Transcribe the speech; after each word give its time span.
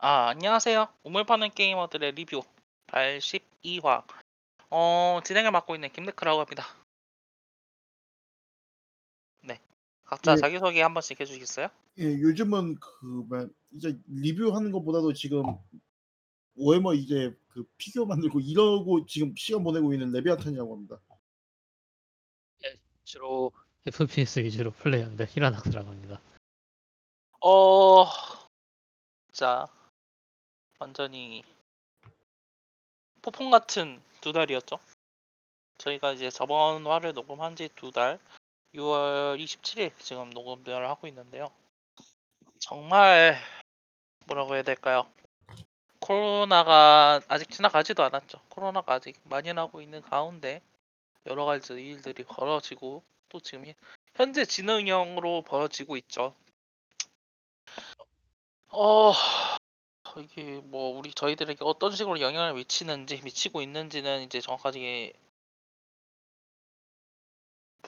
아, 0.00 0.28
안녕하세요. 0.28 0.86
우물 1.02 1.24
파는 1.24 1.50
게이머들의 1.50 2.12
리뷰 2.12 2.42
82화. 2.86 4.04
어, 4.70 5.18
진행을 5.24 5.50
맡고 5.50 5.74
있는 5.74 5.90
김데크라고 5.92 6.38
합니다. 6.40 6.64
네. 9.42 9.60
각자 10.04 10.32
예. 10.32 10.36
자기소개 10.36 10.80
한 10.82 10.94
번씩 10.94 11.18
해주시겠어요? 11.18 11.68
예, 11.98 12.04
요즘은 12.04 12.76
그 12.76 13.06
뭐, 13.28 13.48
이제 13.72 13.98
리뷰하는 14.06 14.70
것보다도 14.70 15.14
지금 15.14 15.42
워해머 16.54 16.94
이제 16.94 17.36
그 17.48 17.64
피규어 17.76 18.04
만들고 18.04 18.38
이러고 18.38 19.04
지금 19.06 19.34
시간 19.36 19.64
보내고 19.64 19.92
있는 19.92 20.12
레비아탄이라고 20.12 20.76
합니다. 20.76 21.00
주로 23.02 23.50
FPS 23.86 24.40
위주로 24.40 24.70
플레이합니다. 24.70 25.24
히라낙스라고 25.24 25.88
합니다. 25.88 26.20
어, 27.40 28.04
자, 29.32 29.66
완전히 30.78 31.42
폭풍 33.22 33.50
같은 33.50 34.00
두 34.20 34.32
달이었죠. 34.32 34.78
저희가 35.78 36.12
이제 36.12 36.30
저번 36.30 36.86
화를 36.86 37.12
녹음한 37.14 37.56
지 37.56 37.68
두 37.74 37.90
달, 37.90 38.18
6월 38.74 39.38
27일 39.42 39.92
지금 39.98 40.30
녹음을 40.30 40.88
하고 40.88 41.06
있는데요. 41.08 41.50
정말 42.60 43.36
뭐라고 44.26 44.54
해야 44.54 44.62
될까요? 44.62 45.06
코로나가 46.00 47.20
아직 47.28 47.50
지나가지도 47.50 48.02
않았죠. 48.04 48.40
코로나가 48.48 48.94
아직 48.94 49.16
만연하고 49.24 49.80
있는 49.82 50.00
가운데 50.02 50.62
여러 51.26 51.44
가지 51.44 51.72
일들이 51.74 52.24
벌어지고 52.24 53.02
또 53.28 53.40
지금 53.40 53.66
현- 53.66 53.74
현재 54.14 54.44
진행형으로 54.44 55.42
벌어지고 55.42 55.96
있죠. 55.98 56.34
어 58.70 59.12
이게 60.20 60.60
뭐 60.64 60.96
우리 60.98 61.12
저희들에게 61.12 61.58
어떤 61.64 61.92
식으로 61.92 62.20
영향을 62.20 62.54
미치는지 62.54 63.20
미치고 63.22 63.62
있는지는 63.62 64.22
이제 64.22 64.40
정확하게 64.40 65.12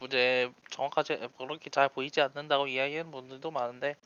이제 0.02 0.50
정확하지 0.70 1.18
그렇게 1.36 1.68
잘 1.70 1.88
보이지 1.88 2.20
않는다고 2.20 2.66
이야기하는 2.68 3.10
분들도 3.10 3.50
많은데 3.50 3.96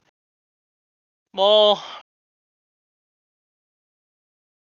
뭐 1.33 1.77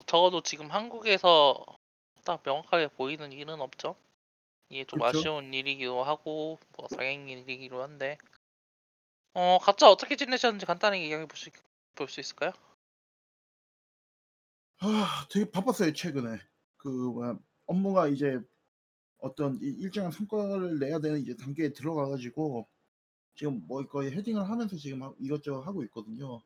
적어도 0.06 0.42
지금 0.42 0.70
한국에서 0.70 1.64
딱 2.24 2.42
명확하게 2.44 2.90
보이는 2.90 3.32
일은 3.32 3.62
없죠. 3.62 3.96
이게 4.70 4.84
좀 4.84 5.00
그쵸. 5.00 5.18
아쉬운 5.20 5.54
일이기도 5.54 6.04
하고 6.04 6.60
뭐 6.78 6.88
상행 6.90 7.28
일이기도 7.30 7.82
한데 7.82 8.18
어 9.34 9.58
각자 9.62 9.90
어떻게 9.90 10.16
지내셨는지 10.16 10.66
간단하게 10.66 11.08
이야기해 11.08 11.28
볼수 11.28 11.50
볼수 11.96 12.20
있을까요? 12.20 12.52
아, 14.80 15.26
되게 15.32 15.50
바빴어요 15.50 15.94
최근에. 15.94 16.40
그 16.78 16.88
뭐야 16.90 17.38
업무가 17.66 18.08
이제 18.08 18.40
어떤 19.20 19.58
이- 19.62 19.68
일정한 19.80 20.12
성과를 20.12 20.80
내야 20.80 21.00
되는 21.00 21.22
이제 21.22 21.36
단계에 21.36 21.74
들어가 21.74 22.08
가지고 22.10 22.68
지금 23.36 23.64
뭐 23.68 23.86
거의 23.88 24.12
헤딩을 24.12 24.50
하면서 24.50 24.78
지금 24.78 25.04
하- 25.04 25.14
이것저것 25.20 25.62
하고 25.62 25.84
있거든요. 25.86 26.42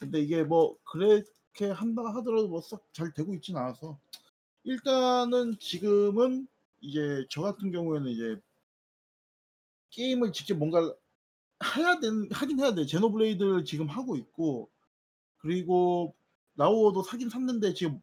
근데 0.00 0.20
이게 0.20 0.44
뭐 0.44 0.78
그렇게 0.84 1.66
한다 1.74 2.02
하더라도 2.16 2.48
뭐 2.48 2.60
썩 2.62 2.84
잘 2.92 3.12
되고 3.14 3.34
있진 3.34 3.56
않아서 3.56 3.98
일단은 4.64 5.58
지금은 5.60 6.48
이제 6.82 7.26
저 7.30 7.42
같은 7.42 7.72
경우에는 7.72 8.10
이제 8.10 8.40
게임을 9.90 10.32
직접 10.32 10.56
뭔가를 10.56 10.94
해야 11.76 12.00
되는 12.00 12.28
하긴 12.32 12.60
해야 12.60 12.74
돼. 12.74 12.86
제노블레이드를 12.86 13.64
지금 13.64 13.88
하고 13.88 14.16
있고 14.16 14.70
그리고 15.38 16.14
라오어도 16.56 17.02
사긴 17.02 17.28
샀는데 17.28 17.74
지금 17.74 18.00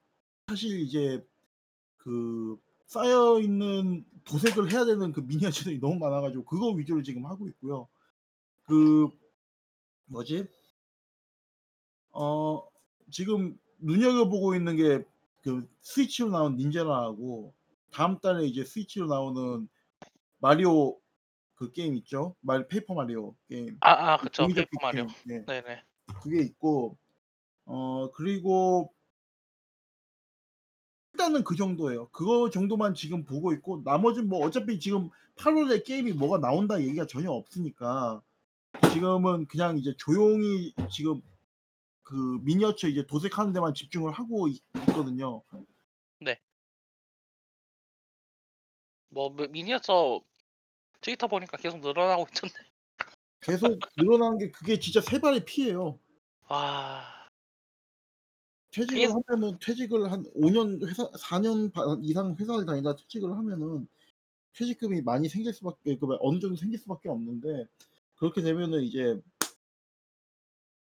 사실 0.48 0.80
이제 0.82 1.26
그 1.98 2.58
쌓여 2.86 3.40
있는 3.40 4.06
도색을 4.26 4.72
해야 4.72 4.86
되는 4.86 5.12
그 5.12 5.22
미니어처들이 5.22 5.80
너무 5.82 5.98
많아 6.00 6.22
가지고 6.22 6.46
그거 6.46 6.70
위주로 6.70 7.02
지금 7.04 7.26
하고 7.26 7.48
있고요. 7.48 7.88
그 8.64 9.10
뭐지? 10.06 10.48
어 12.12 12.62
지금 13.12 13.58
눈여겨 13.80 14.30
보고 14.30 14.56
있는 14.56 14.76
게 14.76 15.14
그 15.44 15.70
스위치로 15.82 16.30
나온 16.30 16.56
닌자라하고 16.56 17.54
다음 17.92 18.18
달에 18.20 18.46
이제 18.46 18.64
스위치로 18.64 19.08
나오는 19.08 19.68
마리오 20.40 20.98
그 21.56 21.72
게임 21.72 21.96
있죠? 21.98 22.36
말 22.40 22.68
페이퍼 22.68 22.94
마리오 22.94 23.36
게임. 23.48 23.78
아, 23.82 24.14
아 24.14 24.18
그쵸. 24.18 24.48
페이퍼 24.48 24.70
마리오. 24.82 25.08
네. 25.26 25.46
네네. 25.46 25.84
그게 26.22 26.42
있고 26.42 26.98
어 27.66 28.12
그리고 28.12 28.94
일단은 31.14 31.44
그 31.44 31.56
정도예요. 31.56 32.10
그거 32.10 32.50
정도만 32.50 32.96
지금 32.96 33.24
보고 33.24 33.54
있고 33.54 33.82
나머지는 33.86 34.28
뭐 34.30 34.46
어차피 34.46 34.80
지금 34.80 35.10
8월에 35.36 35.86
게임이 35.86 36.14
뭐가 36.14 36.40
나온다 36.40 36.82
얘기가 36.82 37.06
전혀 37.06 37.32
없으니까 37.32 38.22
지금은 38.92 39.46
그냥 39.48 39.78
이제 39.78 39.94
조용히 39.98 40.74
지금 40.92 41.22
그 42.02 42.16
미니어처 42.44 42.88
이제 42.88 43.06
도색하는 43.06 43.54
데만 43.54 43.74
집중을 43.74 44.12
하고 44.12 44.48
있, 44.48 44.62
있거든요. 44.90 45.44
뭐 49.10 49.30
미- 49.30 49.48
미니어처 49.48 50.22
트위터 51.00 51.28
보니까 51.28 51.58
계속 51.58 51.80
늘어나고 51.82 52.26
있던데. 52.32 52.56
계속 53.42 53.80
늘어나는 53.96 54.40
게 54.40 54.50
그게 54.50 54.80
진짜 54.80 55.02
세 55.02 55.20
발의 55.20 55.46
피예요. 55.46 56.00
와. 56.50 57.13
퇴직을 58.74 59.08
그게- 59.08 59.14
하면은 59.30 59.58
퇴직을 59.60 60.12
한 60.12 60.24
5년 60.36 60.86
회사 60.88 61.10
4년 61.18 61.72
반 61.72 62.04
이상 62.04 62.36
회사를 62.40 62.66
다니다 62.66 62.96
퇴직을 62.96 63.32
하면은 63.38 63.88
퇴직금이 64.54 65.02
많이 65.02 65.30
생길 65.30 65.54
수밖에 65.54 65.98
그 65.98 66.08
어느 66.22 66.40
정도 66.40 66.56
생길 66.58 66.80
수밖에 66.80 67.10
없는데 67.10 67.68
그렇게 68.16 68.42
되면은 68.42 68.84
이제 68.84 69.22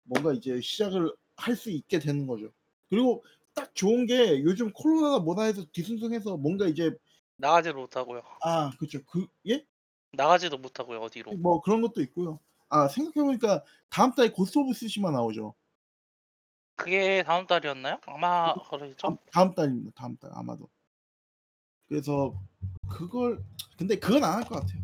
뭔가 0.04 0.32
이제 0.32 0.60
시작을 0.60 1.12
할 1.36 1.56
수 1.56 1.70
있게 1.70 1.98
되는 1.98 2.26
거죠. 2.26 2.52
그리고 2.88 3.24
딱 3.54 3.74
좋은 3.74 4.06
게 4.06 4.42
요즘 4.44 4.70
코로나가 4.72 5.18
뭐다 5.18 5.42
해서 5.44 5.64
뒤숭숭해서 5.72 6.36
뭔가 6.36 6.66
이제 6.68 6.96
나가지도 7.36 7.78
못하고요. 7.80 8.22
아 8.42 8.70
그쵸 8.78 9.00
그 9.06 9.26
예? 9.48 9.64
나가지도 10.12 10.58
못하고요 10.58 11.00
어디로. 11.00 11.32
뭐 11.38 11.60
그런 11.62 11.80
것도 11.82 12.00
있고요. 12.02 12.38
아 12.68 12.86
생각해 12.88 13.24
보니까 13.24 13.64
다음 13.88 14.12
달에 14.14 14.30
고스트 14.30 14.58
오브 14.58 14.72
쓰시마 14.74 15.10
나오죠. 15.10 15.54
그게 16.82 17.22
다음 17.22 17.46
달이었나요? 17.46 17.98
아마 18.06 18.54
그러겠죠. 18.54 18.96
다음, 18.96 19.16
다음 19.30 19.54
달입니다. 19.54 19.92
다음 19.94 20.16
달 20.16 20.30
아마도. 20.34 20.68
그래서 21.88 22.34
그걸 22.90 23.44
근데 23.78 23.96
그건 23.98 24.24
안 24.24 24.38
할 24.42 24.44
것 24.48 24.60
같아요. 24.60 24.82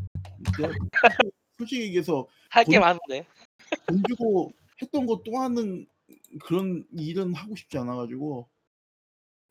솔직히 1.56 1.82
얘기해서 1.86 2.26
할 2.50 2.64
게 2.64 2.72
돈- 2.78 2.80
많은데. 2.82 3.26
돈 3.86 4.02
주고 4.08 4.52
했던 4.80 5.06
거 5.06 5.20
또 5.24 5.36
하는 5.38 5.86
그런 6.44 6.86
일은 6.92 7.34
하고 7.34 7.56
싶지 7.56 7.76
않아 7.78 7.96
가지고 7.96 8.48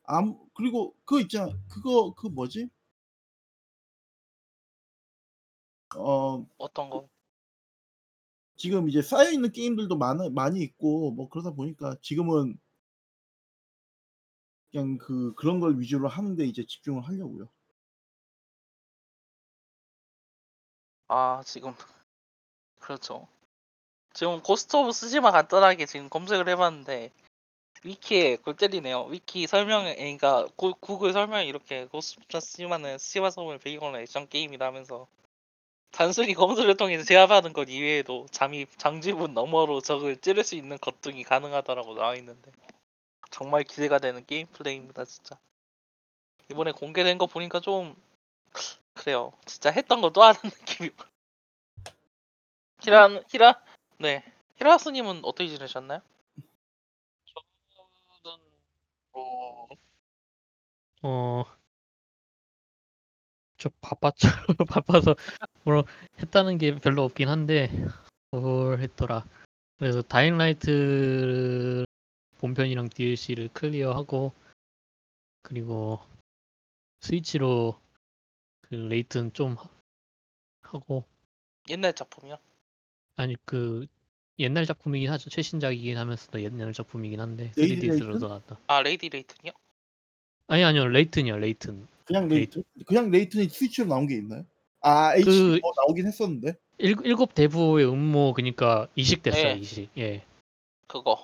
암 0.04 0.38
그리고 0.54 0.94
그거 1.04 1.20
있잖아. 1.20 1.52
그거 1.68 2.14
그 2.14 2.28
뭐지? 2.28 2.68
어 5.96 6.46
어떤 6.58 6.88
거? 6.90 7.08
지금 8.58 8.88
이제 8.88 9.00
쌓여 9.02 9.30
있는 9.30 9.52
게임들도 9.52 9.96
많아 9.96 10.30
많이 10.30 10.60
있고 10.62 11.12
뭐 11.12 11.28
그러다 11.28 11.52
보니까 11.52 11.94
지금은 12.02 12.58
그냥 14.70 14.98
그 14.98 15.32
그런 15.34 15.60
걸 15.60 15.78
위주로 15.80 16.08
하는 16.08 16.36
데 16.36 16.44
이제 16.44 16.66
집중을 16.66 17.02
하려고요. 17.02 17.48
아 21.06 21.40
지금 21.46 21.72
그렇죠. 22.80 23.28
지금 24.12 24.42
고스트 24.42 24.74
오브 24.76 24.92
쓰시마 24.92 25.30
간단하게 25.30 25.86
지금 25.86 26.08
검색을 26.08 26.48
해봤는데 26.48 27.12
위키에 27.84 28.36
골 28.38 28.56
때리네요. 28.56 29.04
위키 29.04 29.46
설명에 29.46 29.94
그러니까 29.94 30.46
구, 30.56 30.74
구글 30.80 31.12
설명에 31.12 31.46
이렇게 31.46 31.86
고스트 31.86 32.20
오브 32.20 32.40
쓰시마는 32.40 32.98
쓰시마 32.98 33.30
섬을 33.30 33.58
배경으로 33.58 33.94
한 33.94 34.02
액션 34.02 34.28
게임이라면서 34.28 35.06
단순히 35.90 36.34
검술을 36.34 36.76
통해서 36.76 37.04
제압하는 37.04 37.52
것 37.52 37.68
이외에도 37.68 38.26
잠입 38.30 38.78
장지문 38.78 39.34
너머로 39.34 39.80
적을 39.80 40.16
찌를 40.16 40.44
수 40.44 40.54
있는 40.54 40.78
것 40.78 41.00
등이 41.00 41.24
가능하다라고 41.24 41.94
나와 41.94 42.14
있는데 42.16 42.52
정말 43.30 43.64
기대가 43.64 43.98
되는 43.98 44.24
게임 44.26 44.46
플레이입니다 44.48 45.04
진짜. 45.04 45.38
이번에 46.50 46.72
공개된 46.72 47.18
거 47.18 47.26
보니까 47.26 47.60
좀 47.60 47.94
그래요. 48.94 49.32
진짜 49.46 49.70
했던 49.70 50.00
거 50.00 50.10
또 50.10 50.22
하는 50.22 50.40
느낌이. 50.44 50.90
히라 52.82 53.08
히라 53.28 53.60
네 53.98 54.22
히라스님은 54.56 55.20
어떻게 55.24 55.48
지내셨나요? 55.48 56.00
저는 58.22 58.38
뭐 59.12 59.68
어, 61.02 61.44
좀 63.58 63.72
바빴죠. 63.80 64.28
바빠서 64.68 65.14
뭐 65.64 65.84
했다는 66.20 66.58
게 66.58 66.76
별로 66.78 67.02
없긴 67.04 67.28
한데 67.28 67.70
뭘 68.30 68.80
했더라. 68.80 69.24
그래서 69.78 70.00
다잉라이트 70.02 71.84
본편이랑 72.38 72.88
DLC를 72.88 73.48
클리어하고 73.52 74.32
그리고 75.42 76.00
스위치로 77.00 77.78
그 78.62 78.74
레이튼 78.74 79.32
좀 79.32 79.54
하- 79.54 79.68
하고 80.62 81.04
옛날 81.68 81.92
작품이요? 81.94 82.38
아니 83.16 83.34
그 83.44 83.86
옛날 84.38 84.66
작품이긴 84.66 85.10
하죠 85.10 85.30
최신작이긴 85.30 85.96
하면서도 85.96 86.40
옛날 86.42 86.72
작품이긴 86.72 87.20
한데 87.20 87.52
레이디 87.56 87.88
3DS로 87.88 88.08
레이튼? 88.10 88.28
나왔다 88.28 88.60
아 88.68 88.82
레이디 88.82 89.08
레이튼이요? 89.08 89.52
아니 90.48 90.64
아니요 90.64 90.86
레이튼이요 90.86 91.38
레이튼 91.38 91.88
그냥 92.08 92.26
레이튼? 92.28 92.64
그냥 92.86 93.10
레이튼이 93.10 93.48
스위치로 93.50 93.86
나온 93.86 94.06
게 94.06 94.16
있나요? 94.16 94.44
아 94.80 95.14
HD 95.14 95.24
그- 95.24 95.58
뭐 95.62 95.72
나오긴 95.76 96.06
했었는데 96.06 96.54
일, 96.78 96.96
일곱 97.04 97.34
대부의 97.34 97.86
음모 97.86 98.32
그니까 98.32 98.88
이식됐어요 98.94 99.54
네. 99.54 99.58
이식 99.58 99.90
예 99.98 100.24
그거 100.86 101.18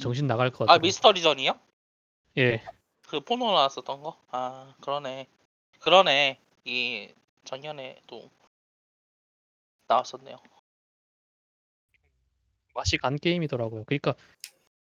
정신 0.00 0.26
나갈 0.26 0.50
것아 0.50 0.66
같아요 0.66 0.80
미스터리전이요? 0.80 1.58
예 2.38 2.62
그 3.06 3.20
포노 3.20 3.44
나왔었던 3.52 4.02
거? 4.02 4.16
아 4.30 4.74
그러네 4.80 5.28
그러네 5.80 6.38
이 6.64 7.08
작년에도 7.44 8.30
나왔었네요 9.86 10.36
맛이 12.74 12.96
간 12.96 13.16
게임이더라고요. 13.16 13.84
그러니까 13.84 14.14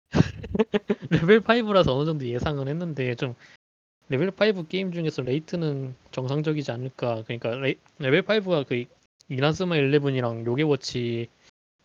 레벨 1.10 1.40
5라서 1.42 1.96
어느 1.96 2.06
정도 2.06 2.26
예상은 2.26 2.68
했는데 2.68 3.16
좀 3.16 3.36
레벨 4.10 4.32
5 4.32 4.68
게임 4.68 4.92
중에서 4.92 5.22
레이튼은 5.22 5.96
정상적이지 6.12 6.72
않을까. 6.72 7.24
그러니까 7.24 7.56
레, 7.56 7.76
레벨 8.00 8.24
5가 8.24 8.66
그 8.66 8.86
이나즈마 9.30 9.76
11이랑 9.76 10.46
요괴워치 10.46 11.28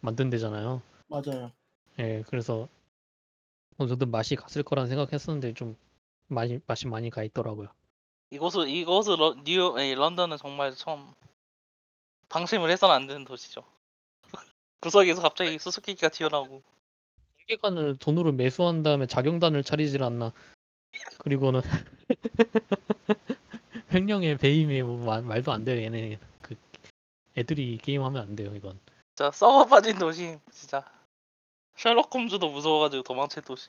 만든 0.01 0.31
데잖아요. 0.31 0.81
맞아요. 1.09 1.53
예, 1.99 2.25
그래서 2.27 2.69
어느 3.77 3.89
정도 3.89 4.07
맛이 4.07 4.37
갔을 4.37 4.63
거란 4.63 4.89
생각했었는데 4.89 5.53
좀 5.53 5.77
많이 6.29 6.61
맛이 6.67 6.87
많이 6.87 7.11
가 7.11 7.23
있더라고요. 7.23 7.69
이곳을 8.31 8.69
이곳을 8.69 9.21
러, 9.21 9.35
뉴 9.45 9.79
에이, 9.79 9.95
런던은 9.95 10.39
정말 10.39 10.75
처음 10.75 11.13
방심을 12.31 12.71
해서는 12.71 12.95
안 12.95 13.07
되는 13.07 13.25
도시죠 13.25 13.63
구석에서 14.81 15.21
갑자기 15.21 15.59
수수께끼가 15.59 16.09
튀어나오고 16.09 16.63
세계관을 17.41 17.97
돈으로 17.99 18.33
매수한 18.33 18.83
다음에 18.83 19.07
자경단을 19.07 19.63
차리질 19.63 20.03
않나. 20.03 20.33
그리고는 21.19 21.61
횡령의 23.93 24.39
배임에 24.39 24.83
뭐 24.83 25.05
말- 25.05 25.23
말도 25.23 25.53
안 25.53 25.65
돼요. 25.65 25.83
얘네 25.83 26.19
그 26.43 26.57
애들이 27.37 27.79
게임하면 27.79 28.23
안 28.23 28.37
돼요. 28.37 28.55
이건. 28.55 28.79
진짜 29.15 29.31
썩어 29.31 29.67
빠진 29.67 29.99
도시 29.99 30.39
진짜 30.51 30.85
셜록 31.77 32.13
홈즈도 32.15 32.51
무서워가지고 32.51 33.03
도망칠 33.05 33.43
도시 33.43 33.69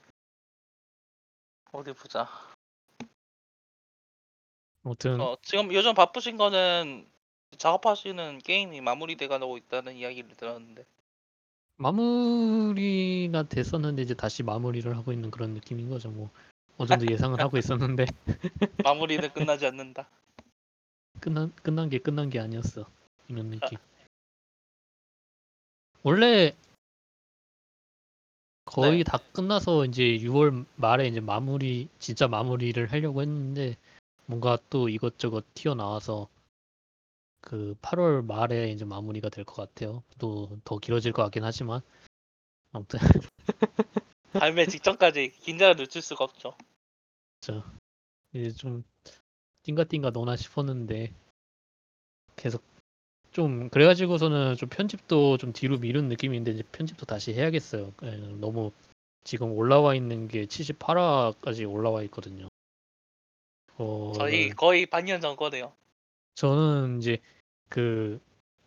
어디 1.72 1.94
보자 1.94 2.28
아무튼 4.84 5.20
어, 5.20 5.36
지금 5.42 5.74
요즘 5.74 5.94
바쁘신 5.94 6.38
거는 6.38 7.08
작업하시는 7.58 8.40
게임이 8.40 8.82
마무리돼가고 8.82 9.58
있다는 9.58 9.96
이야기를 9.96 10.36
들었는데 10.36 10.86
마무리가 11.78 13.44
됐었는데 13.44 14.02
이제 14.02 14.14
다시 14.14 14.44
마무리를 14.44 14.96
하고 14.96 15.12
있는 15.12 15.30
그런 15.30 15.54
느낌인 15.54 15.90
거죠. 15.90 16.10
뭐 16.10 16.30
어느 16.78 16.88
정도 16.88 17.08
예상을 17.12 17.40
하고 17.40 17.58
있었는데 17.58 18.06
마무리는 18.86 19.32
끝나지 19.34 19.66
않는다 19.68 20.08
끝난 21.22 21.52
끝난 21.64 21.90
게 21.90 21.98
끝난 22.00 22.30
게 22.30 22.40
아니었어. 22.40 22.86
이런 23.30 23.50
느낌. 23.50 23.78
원래 26.04 26.56
거의 28.66 28.98
네. 29.00 29.04
다 29.04 29.20
끝나서 29.32 29.86
이제 29.86 30.04
6월 30.20 30.66
말에 30.76 31.08
이제 31.08 31.20
마무리 31.20 31.88
진짜 32.00 32.28
마무리를 32.28 32.92
하려고 32.92 33.22
했는데 33.22 33.78
뭔가 34.26 34.58
또 34.70 34.90
이것저것 34.90 35.46
튀어나와서 35.54 36.28
그 37.42 37.76
8월 37.82 38.26
말에 38.26 38.72
이제 38.72 38.86
마무리가 38.86 39.30
될 39.30 39.46
것 39.46 39.56
같아요. 39.56 40.04
또 40.20 40.50
더 40.66 40.78
길어질 40.80 41.14
것 41.14 41.24
같긴 41.24 41.44
하지만 41.44 41.82
아무튼 42.74 43.00
발매 44.40 44.68
직전까지 44.68 45.32
긴장을 45.42 45.76
늦출 45.76 46.02
수가 46.02 46.26
없죠 46.26 46.56
이제 48.34 48.52
좀 48.52 48.84
띵가띵가 49.64 50.12
너나 50.12 50.36
싶었는데 50.36 51.12
계속 52.36 52.64
좀 53.32 53.70
그래가지고서는 53.70 54.56
좀 54.56 54.70
편집도 54.70 55.38
좀 55.38 55.54
뒤로 55.54 55.78
미룬 55.78 56.08
느낌인데 56.08 56.52
이제 56.52 56.64
편집도 56.72 57.06
다시 57.06 57.34
해야겠어요. 57.34 57.94
예, 58.04 58.16
너무 58.40 58.72
지금 59.24 59.52
올라와 59.52 59.96
있는 59.96 60.28
게 60.28 60.46
78화까지 60.46 61.70
올라와 61.70 62.04
있거든요. 62.04 62.48
어, 63.78 64.14
저희 64.16 64.50
거의 64.52 64.86
반년 64.86 65.20
전 65.20 65.36
거네요 65.36 65.74
저는 66.36 67.00
이제 67.00 67.18
그 67.68 68.22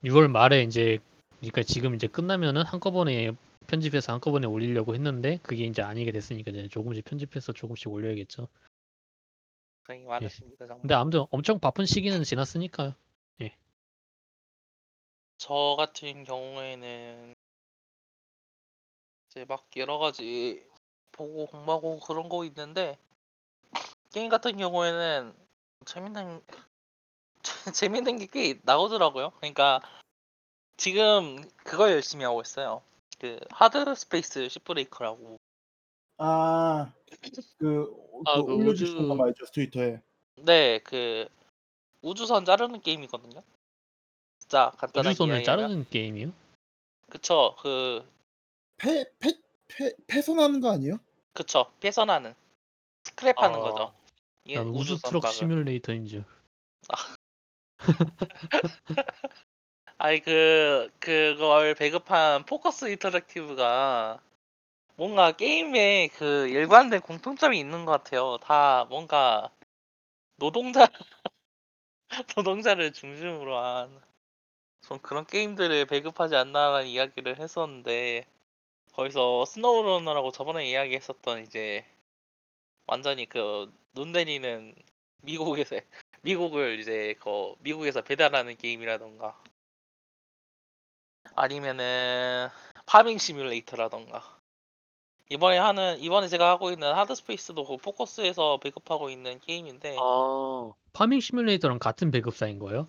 6월 0.04 0.28
말에 0.28 0.62
이제 0.64 0.98
그러니까 1.38 1.62
지금 1.62 1.94
이제 1.94 2.06
끝나면은 2.06 2.62
한꺼번에 2.64 3.32
편집해서 3.68 4.12
한꺼번에 4.12 4.46
올리려고 4.46 4.94
했는데 4.94 5.38
그게 5.42 5.64
이제 5.64 5.82
아니게 5.82 6.10
됐으니까 6.10 6.50
이제 6.50 6.68
조금씩 6.68 7.04
편집해서 7.04 7.52
조금씩 7.52 7.88
올려야겠죠. 7.88 8.48
고생이 9.86 10.04
많으십니다 10.06 10.66
정말 10.66 10.80
근데 10.80 10.94
아무튼 10.94 11.24
엄청 11.30 11.60
바쁜 11.60 11.86
시기는 11.86 12.24
지났으니까요. 12.24 12.94
저 15.40 15.76
같은 15.78 16.24
경우에는 16.24 17.34
이제 19.30 19.44
막 19.44 19.68
여러 19.76 19.98
가지 19.98 20.66
보고 21.12 21.46
공부하고 21.46 22.00
그런 22.00 22.28
거 22.28 22.44
있는데 22.46 22.98
게임 24.12 24.28
같은 24.30 24.56
경우에는 24.56 25.32
재밌는 25.84 26.42
재밌는 27.74 28.18
게 28.18 28.26
꽤 28.26 28.58
나오더라고요. 28.64 29.30
그러니까 29.36 29.80
지금 30.76 31.48
그걸 31.58 31.92
열심히 31.92 32.24
하고 32.24 32.40
있어요. 32.40 32.82
그 33.18 33.38
하드 33.50 33.94
스페이스 33.94 34.48
쉽브레이커라고 34.48 35.36
아그 36.18 36.92
그 37.58 37.94
아, 38.26 38.36
그 38.36 38.42
올려주시는 38.54 39.00
우주- 39.00 39.08
거 39.08 39.14
말이죠 39.14 39.44
트위터에. 39.52 40.00
네, 40.36 40.78
그 40.80 41.28
우주선 42.02 42.44
자르는 42.44 42.80
게임이거든요. 42.80 43.42
진짜 44.38 44.70
간단하게 44.78 45.10
우주선을 45.10 45.34
이야기하면. 45.36 45.44
자르는 45.68 45.86
게임이요? 45.90 46.32
그쵸 47.10 47.56
그 47.60 48.04
폐 48.78 49.04
폐 49.18 49.32
폐 49.66 49.92
폐선하는 50.06 50.60
거 50.60 50.70
아니에요? 50.70 50.98
그쵸 51.32 51.72
폐선하는 51.80 52.34
스크랩하는 53.02 53.54
아, 53.54 53.58
거죠. 53.58 53.92
이난 54.44 54.68
우주 54.68 54.92
우주선 54.94 55.10
트럭. 55.20 55.32
시뮬레이터인 55.32 56.06
줄. 56.06 56.24
아니 59.98 60.20
그 60.20 60.90
그걸 61.00 61.74
배급한 61.74 62.44
포커스 62.44 62.86
인터랙티브가 62.90 64.20
뭔가 64.96 65.32
게임에 65.32 66.08
그 66.18 66.48
일관된 66.48 67.00
공통점이 67.02 67.58
있는 67.58 67.84
것 67.84 67.92
같아요. 67.92 68.38
다 68.42 68.86
뭔가 68.90 69.50
노동자 70.36 70.88
노동자를 72.36 72.92
중심으로 72.92 73.58
한좀 73.58 74.98
그런 75.02 75.26
게임들을 75.26 75.86
배급하지 75.86 76.36
않나라는 76.36 76.86
이야기를 76.88 77.38
했었는데 77.38 78.26
거기서 78.94 79.44
스노우러너라고 79.46 80.32
저번에 80.32 80.68
이야기했었던 80.68 81.42
이제 81.44 81.84
완전히 82.86 83.26
그 83.26 83.70
눈 83.94 84.12
내리는 84.12 84.74
미국에서 85.22 85.80
미국을 86.22 86.78
이제 86.78 87.14
그 87.20 87.54
미국에서 87.60 88.02
배달하는 88.02 88.56
게임이라던가 88.56 89.42
아니면은 91.38 92.48
파밍 92.86 93.18
시뮬레이터라던가 93.18 94.38
이번에 95.30 95.58
하는 95.58 95.98
이번에 96.00 96.26
제가 96.28 96.50
하고 96.50 96.70
있는 96.70 96.92
하드 96.92 97.14
스페이스도 97.14 97.64
그 97.64 97.76
포커스에서 97.76 98.58
배급하고 98.58 99.10
있는 99.10 99.38
게임인데 99.40 99.96
아, 100.00 100.72
파밍 100.92 101.20
시뮬레이터랑 101.20 101.78
같은 101.78 102.10
배급사인 102.10 102.58
거예요? 102.58 102.88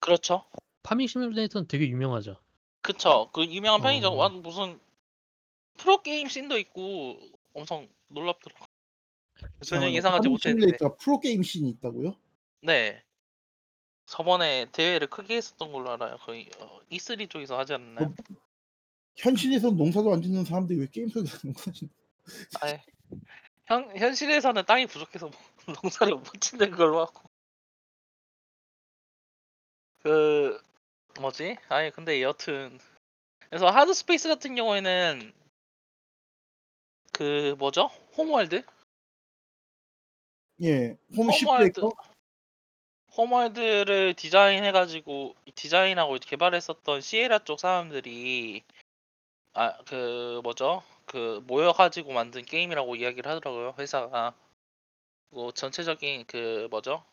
그렇죠 0.00 0.44
Farming 0.82 1.06
Simulator는 1.06 1.68
되게 1.68 1.86
유명하죠. 1.88 2.36
그쵸 2.82 3.30
그 3.32 3.44
유명한 3.44 3.82
편이죠 3.82 4.08
어. 4.08 4.14
완 4.14 4.42
무슨 4.42 4.80
프로 5.76 6.02
게임 6.02 6.28
scene도 6.28 6.58
있고 6.58 7.20
엄청 7.54 7.88
놀랍더라고 8.08 8.64
전혀. 9.64 9.90
예상하지 9.90 10.28
못했는데 10.28 10.60
시뮬레이터가 10.62 10.96
프로 10.96 11.20
게임 11.20 11.42
scene이 11.42 11.68
있다고요? 11.70 12.16
네 12.62 13.02
저번에 14.10 14.66
대회를 14.72 15.06
크게 15.06 15.36
했었던 15.36 15.70
걸로 15.70 15.92
알아요 15.92 16.16
거의 16.16 16.50
어, 16.58 16.80
E3 16.90 17.30
쪽에서 17.30 17.56
하지 17.56 17.74
않나요? 17.74 18.08
어, 18.08 18.34
현실에서 19.14 19.70
농사도 19.70 20.12
안 20.12 20.20
짓는 20.20 20.44
사람들이 20.44 20.80
왜 20.80 20.86
게임 20.90 21.08
속에서 21.08 21.38
하는 21.38 21.54
거지? 21.54 21.88
아이, 22.60 22.76
현, 23.66 23.96
현실에서는 23.96 24.64
땅이 24.66 24.86
부족해서 24.86 25.28
뭐 25.28 25.40
농사를 25.82 26.12
못 26.12 26.40
짓는 26.40 26.72
걸로 26.72 27.02
하고 27.02 27.22
그 30.02 30.60
뭐지? 31.20 31.56
아니 31.68 31.92
근데 31.92 32.20
여튼 32.20 32.80
그래서 33.48 33.68
Hardspace 33.68 34.28
같은 34.28 34.56
경우에는 34.56 35.32
그 37.12 37.54
뭐죠? 37.60 37.86
Homeworld? 38.16 38.64
예, 40.62 40.98
홈 41.16 41.30
Homeworld. 41.30 41.80
시 41.80 42.09
Homeworld를 43.20 44.14
디자인해가지고 44.14 45.34
디자인하고 45.54 46.16
개발했었던 46.18 47.02
Sierra 47.02 47.40
쪽 47.40 47.60
사람들이 47.60 48.62
아 49.54 49.76
그 49.86 50.40
뭐죠? 50.42 50.82
그 51.06 51.42
모여가지고 51.46 52.12
만든 52.12 52.44
게임이라고 52.44 52.96
이야기를 52.96 53.30
하더라고요 53.30 53.74
회사가. 53.78 54.34
뭐 55.30 55.52
전체적인 55.52 56.26
그 56.26 56.68
뭐죠? 56.70 57.04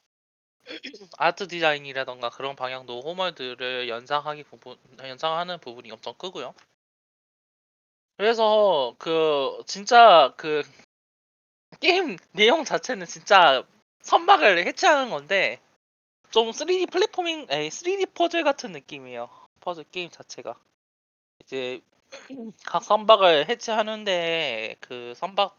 아트 1.19 1.47
디자인이라던가 1.47 2.29
그런 2.31 2.55
방향도 2.55 3.01
Homeworld를 3.01 3.89
연상하기 3.89 4.43
부분 4.45 4.77
연상하는 4.99 5.59
부분이 5.59 5.91
엄청 5.91 6.13
크고요. 6.15 6.53
그래서 8.17 8.95
그 8.99 9.63
진짜 9.67 10.33
그 10.37 10.63
게임 11.79 12.17
내용 12.33 12.63
자체는 12.63 13.05
진짜 13.05 13.63
선박을 14.01 14.65
해체하는 14.65 15.09
건데 15.09 15.59
좀 16.31 16.51
3D 16.51 16.85
platforming, 16.87 17.47
에이 17.49 17.69
3D 17.69 18.05
퍼즐 18.13 18.43
같은 18.43 18.71
느낌이에요. 18.71 19.29
퍼즐 19.61 19.83
게임 19.91 20.09
자체가 20.09 20.55
이제 21.41 21.81
각 22.65 22.83
선박을 22.83 23.49
해체하는데 23.49 24.77
그 24.81 25.13
선박 25.15 25.57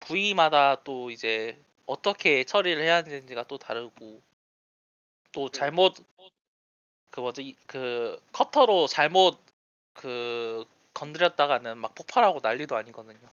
부위마다 0.00 0.76
또 0.84 1.10
이제 1.10 1.58
어떻게 1.86 2.44
처리를 2.44 2.82
해야 2.82 3.02
되는지가 3.02 3.44
또 3.44 3.58
다르고 3.58 4.22
또 5.32 5.48
잘못 5.50 5.94
그 7.10 7.20
뭐지 7.20 7.42
이- 7.42 7.56
그 7.66 8.20
커터로 8.32 8.86
잘못 8.86 9.38
그 9.94 10.64
건드렸다가는 10.94 11.78
막 11.78 11.94
폭발하고 11.94 12.40
난리도 12.42 12.76
아니거든요. 12.76 13.30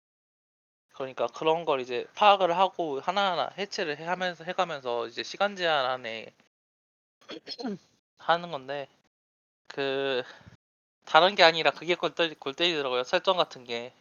그러니까 0.96 1.26
그런 1.26 1.64
걸 1.66 1.80
이제 1.80 2.06
파악을 2.14 2.56
하고 2.56 3.00
하나하나 3.00 3.50
해체를 3.58 3.98
해- 3.98 4.04
하면서 4.04 4.44
해가면서 4.44 5.06
이제 5.06 5.22
시간 5.22 5.54
제한 5.54 5.84
안에 5.84 6.32
하는 8.18 8.50
건데 8.50 8.88
그 9.68 10.22
다른 11.04 11.34
게 11.34 11.42
아니라 11.42 11.70
그게 11.70 11.94
골, 11.94 12.14
때리, 12.14 12.34
골 12.34 12.54
때리더라고요 12.54 13.04
설정 13.04 13.36
같은 13.36 13.64
게 13.64 13.92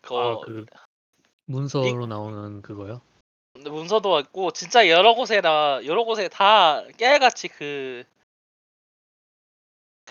그거 0.00 0.40
아, 0.42 0.46
그 0.46 0.64
문서로 1.44 2.06
나오는 2.06 2.62
그거요? 2.62 3.02
문서도 3.54 4.20
있고 4.20 4.52
진짜 4.52 4.88
여러 4.88 5.14
곳에다 5.14 5.84
여러 5.84 6.04
곳에 6.04 6.28
다 6.28 6.82
깨알같이 6.96 7.48
그 7.48 8.04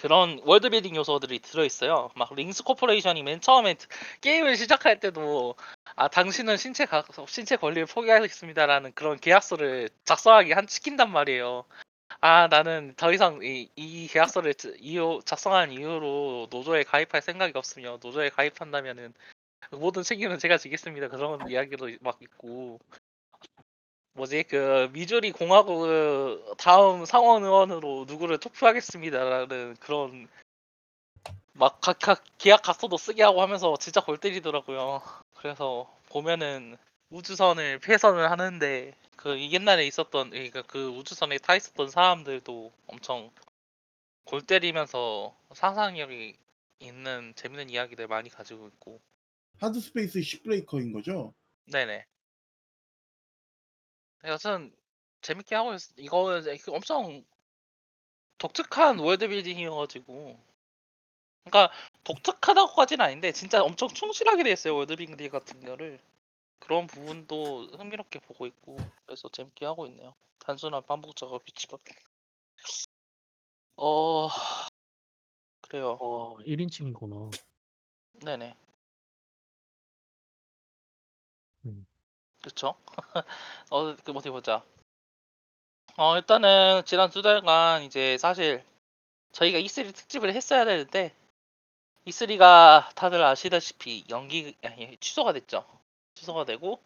그런 0.02 0.40
world 0.44 0.64
building 0.64 0.96
요소들이 0.96 1.40
들어있어요. 1.40 2.10
막 2.16 2.34
Lynx 2.34 2.64
Corporation이 2.64 3.22
맨 3.24 3.42
처음에 3.42 3.76
게임을 4.22 4.56
시작할 4.56 5.00
때도 5.00 5.56
아 5.96 6.08
당신은 6.08 6.56
신체 6.58 6.86
가, 6.86 7.04
신체 7.28 7.58
권리를 7.58 7.86
포기하겠습니다라는 7.88 8.94
그런 8.94 9.20
계약서를 9.20 9.90
작성하게 10.06 10.54
한 10.54 10.68
시킨단 10.68 11.12
말이에요. 11.12 11.66
아 12.22 12.48
나는 12.48 12.94
더 12.96 13.12
이상 13.12 13.40
이, 13.44 13.70
이 13.76 14.08
계약서를 14.08 14.54
자- 14.56 14.70
이유 14.80 15.20
작성한 15.26 15.72
이유로 15.74 16.48
노조에 16.50 16.84
가입할 16.84 17.22
생각이 17.22 17.54
없으며 17.58 18.00
노조에 18.02 18.30
가입한다면은 18.30 19.14
모든 19.72 20.04
책임은 20.04 20.40
제가 20.40 20.58
지겠습니다. 20.58 21.10
그런 21.10 21.50
이야기도 21.50 21.90
막 22.02 22.18
있고 22.22 22.80
뭐지 24.14 24.44
그 24.44 24.90
미주리 24.94 25.32
공화국 25.32 25.82
그 25.82 26.54
다음 26.58 27.06
상원 27.06 27.44
의원으로 27.44 28.06
누구를 28.08 28.40
투표하겠습니다라는 28.40 29.78
그런 29.80 30.28
막 31.54 31.80
각각 31.82 32.24
계약 32.38 32.62
각서도 32.62 32.98
쓰게 32.98 33.24
하고 33.24 33.42
하면서 33.42 33.76
진짜 33.78 34.02
골 34.02 34.18
때리더라고요. 34.18 35.02
그래서 35.36 35.94
보면은 36.10 36.78
우주선을 37.10 37.80
폐선을 37.80 38.30
하는데 38.32 38.94
그 39.16 39.40
옛날에 39.52 39.86
있었던 39.88 40.30
그러니까 40.30 40.62
그 40.62 40.88
우주선에 40.90 41.38
타 41.40 41.56
있었던 41.56 41.90
사람들도 41.90 42.72
엄청 42.88 43.30
골 44.24 44.42
때리면서 44.42 45.36
상상력이 45.54 46.36
있는 46.80 47.34
재밌는 47.36 47.70
이야기들 47.70 48.08
많이 48.08 48.30
가지고 48.30 48.68
있고 48.68 49.02
Hardspace 49.60 50.22
Shipbreaker인 50.22 50.94
거죠? 50.94 51.34
네네. 51.66 52.06
여튼 54.26 54.74
재밌게 55.22 55.56
하고 55.56 55.74
있, 55.74 55.82
이거 55.98 56.38
이제 56.38 56.58
그 56.58 56.72
엄청 56.72 57.24
독특한 58.38 59.00
world 59.00 59.28
building이어가지고, 59.28 60.40
그러니까 61.44 61.74
독특하다고까지는 62.04 63.04
아닌데 63.04 63.32
진짜 63.32 63.64
엄청 63.64 63.90
충실하게 63.90 64.44
돼 64.44 64.52
있어요 64.52 64.76
world 64.76 64.96
building 64.96 65.30
같은 65.30 65.60
거를. 65.62 66.00
그런 66.60 66.88
부분도 66.88 67.68
흥미롭게 67.78 68.20
보고 68.20 68.46
있고, 68.46 68.78
그래서 69.06 69.30
재밌게 69.30 69.66
하고 69.66 69.88
있네요. 69.88 70.14
단순한 70.40 70.84
반복 70.86 71.16
작업이지만. 71.16 71.80
어, 73.78 74.28
그래요. 75.62 75.98
어, 76.02 76.38
1인칭이구나. 76.40 77.32
네네. 78.26 78.56
그쵸? 82.42 82.76
어, 83.70 83.96
그 84.04 84.12
어디 84.14 84.30
보자. 84.30 84.64
어, 85.98 86.16
일단은 86.18 86.84
지난 86.86 87.10
두 87.10 87.22
달간 87.22 87.84
이제 87.84 88.18
사실 88.18 88.64
저희가 89.34 89.60
E3 89.60 89.92
특집을 89.94 90.34
했어야 90.34 90.66
되는데 90.66 91.14
E3가 92.08 92.92
다들 92.96 93.22
아시다시피 93.24 94.06
연기 94.10 94.56
아니 94.64 94.98
취소가 94.98 95.34
됐죠. 95.34 95.66
취소가 96.16 96.46
되고 96.46 96.82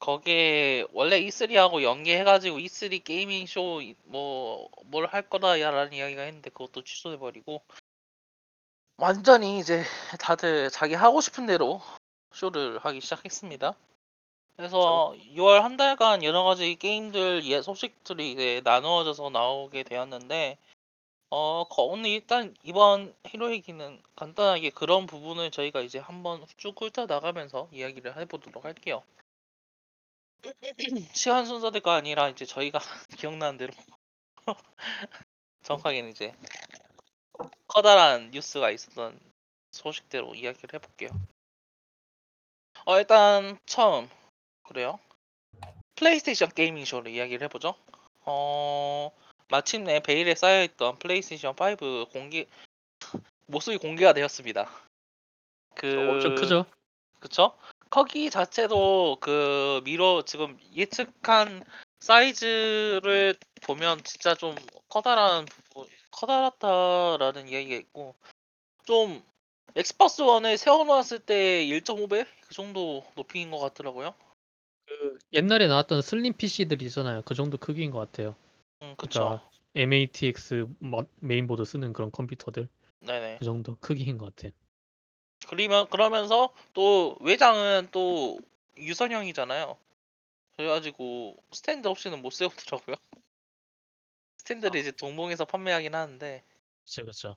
거기에 0.00 0.86
원래 0.92 1.20
E3하고 1.20 1.82
연계해가지고 1.82 2.58
E3 2.58 3.02
게이밍 3.04 3.46
쇼 3.46 3.80
뭐 4.06 4.68
뭘 4.90 5.06
할 5.12 5.28
거다야라는 5.28 5.92
이야기가 5.92 6.22
했는데 6.22 6.50
그것도 6.50 6.82
취소돼 6.84 7.18
버리고 7.18 7.62
완전히 8.96 9.58
이제 9.60 9.84
다들 10.18 10.70
자기 10.70 10.94
하고 10.94 11.20
싶은 11.20 11.46
대로 11.46 11.80
쇼를 12.32 12.78
하기 12.80 13.00
시작했습니다. 13.00 13.76
그래서 14.58 15.14
6월 15.36 15.62
한 15.62 15.76
달간 15.76 16.24
여러 16.24 16.42
가지 16.42 16.74
게임들 16.74 17.44
예 17.44 17.62
소식들이 17.62 18.32
이제 18.32 18.60
나누어져서 18.64 19.30
나오게 19.30 19.84
되었는데 19.84 20.58
어 21.30 21.64
거- 21.70 21.84
오늘 21.84 22.10
일단 22.10 22.56
이번 22.64 23.14
히로이기는 23.24 24.02
간단하게 24.16 24.70
그런 24.70 25.06
부분을 25.06 25.52
저희가 25.52 25.80
이제 25.82 26.00
한번 26.00 26.44
쭉 26.56 26.74
훑어 26.82 27.06
나가면서 27.06 27.68
이야기를 27.72 28.16
해보도록 28.16 28.64
할게요. 28.64 29.04
시간 31.16 31.46
순서대가 31.46 31.94
아니라 31.94 32.28
이제 32.28 32.44
저희가 32.44 32.80
기억나는 33.16 33.58
대로 33.58 33.72
정확하게는 35.62 36.10
이제 36.10 36.34
커다란 37.68 38.32
뉴스가 38.32 38.72
있었던 38.72 39.20
소식대로 39.70 40.34
이야기를 40.34 40.74
해볼게요. 40.74 41.10
어 42.86 42.98
일단 42.98 43.56
처음 43.64 44.08
그래요. 44.68 44.98
플레이스테이션 45.96 46.50
gaming 46.50 46.84
쇼를 46.84 47.10
이야기를 47.10 47.44
해보죠. 47.46 47.74
어 48.24 49.10
마침내 49.48 50.00
베일에 50.00 50.34
쌓여있던 50.34 50.98
플레이스테이션 50.98 51.54
5 51.54 52.06
공개 52.12 52.46
모습이 53.46 53.78
공개가 53.78 54.12
되었습니다. 54.12 54.70
그 55.74 56.08
엄청 56.10 56.34
크죠? 56.34 56.66
그쵸? 57.18 57.56
크기 57.88 58.28
자체도 58.28 59.16
그 59.20 59.80
미리 59.84 60.22
지금 60.26 60.58
예측한 60.76 61.64
사이즈를 62.00 63.34
보면 63.62 64.04
진짜 64.04 64.34
좀 64.34 64.54
커다란 64.88 65.46
커다랗다라는 66.10 67.48
이야기가 67.48 67.76
있고 67.76 68.14
좀 68.84 69.22
엑스박스 69.74 70.22
원을 70.22 70.58
세워놓았을 70.58 71.20
때 71.20 71.64
1.5배 71.66 72.26
그 72.46 72.54
정도 72.54 73.04
높이인 73.14 73.50
것 73.50 73.58
같더라고요. 73.58 74.14
그 74.88 75.18
옛날에 75.34 75.66
나왔던 75.68 76.00
슬림 76.00 76.32
PC들 76.32 76.82
있잖아요. 76.82 77.22
그 77.22 77.34
정도 77.34 77.58
크기인 77.58 77.90
것 77.90 77.98
같아요. 77.98 78.34
음 78.82 78.94
그쵸. 78.96 79.20
그러니까 79.20 79.50
MATX 79.74 80.66
뭐- 80.78 81.06
메인보드 81.20 81.64
쓰는 81.64 81.92
그런 81.92 82.10
컴퓨터들 82.10 82.68
네네. 83.00 83.36
그 83.38 83.44
정도 83.44 83.76
크기인 83.76 84.16
것 84.16 84.34
같아. 84.34 84.52
그러면 85.48 85.86
그러면서 85.88 86.52
또 86.72 87.16
외장은 87.20 87.88
또 87.92 88.38
유선형이잖아요. 88.78 89.76
그래가지고 90.56 91.36
스탠드 91.52 91.86
없이는 91.86 92.20
못 92.22 92.32
세우더라고요. 92.32 92.96
스탠드를 94.38 94.80
이제 94.80 94.90
동봉해서 94.90 95.44
판매하긴 95.44 95.94
하는데 95.94 96.42
그렇죠, 96.84 97.02
그렇죠. 97.02 97.36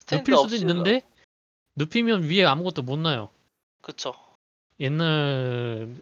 스탠드 0.00 0.30
눕힐 0.30 0.34
수도 0.34 0.44
없이 0.44 0.58
있는데 0.58 1.02
눕히면 1.74 2.22
위에 2.30 2.44
아무것도 2.44 2.82
못 2.82 2.96
놔요. 2.98 3.30
그쵸. 3.82 4.14
옛날 4.80 6.00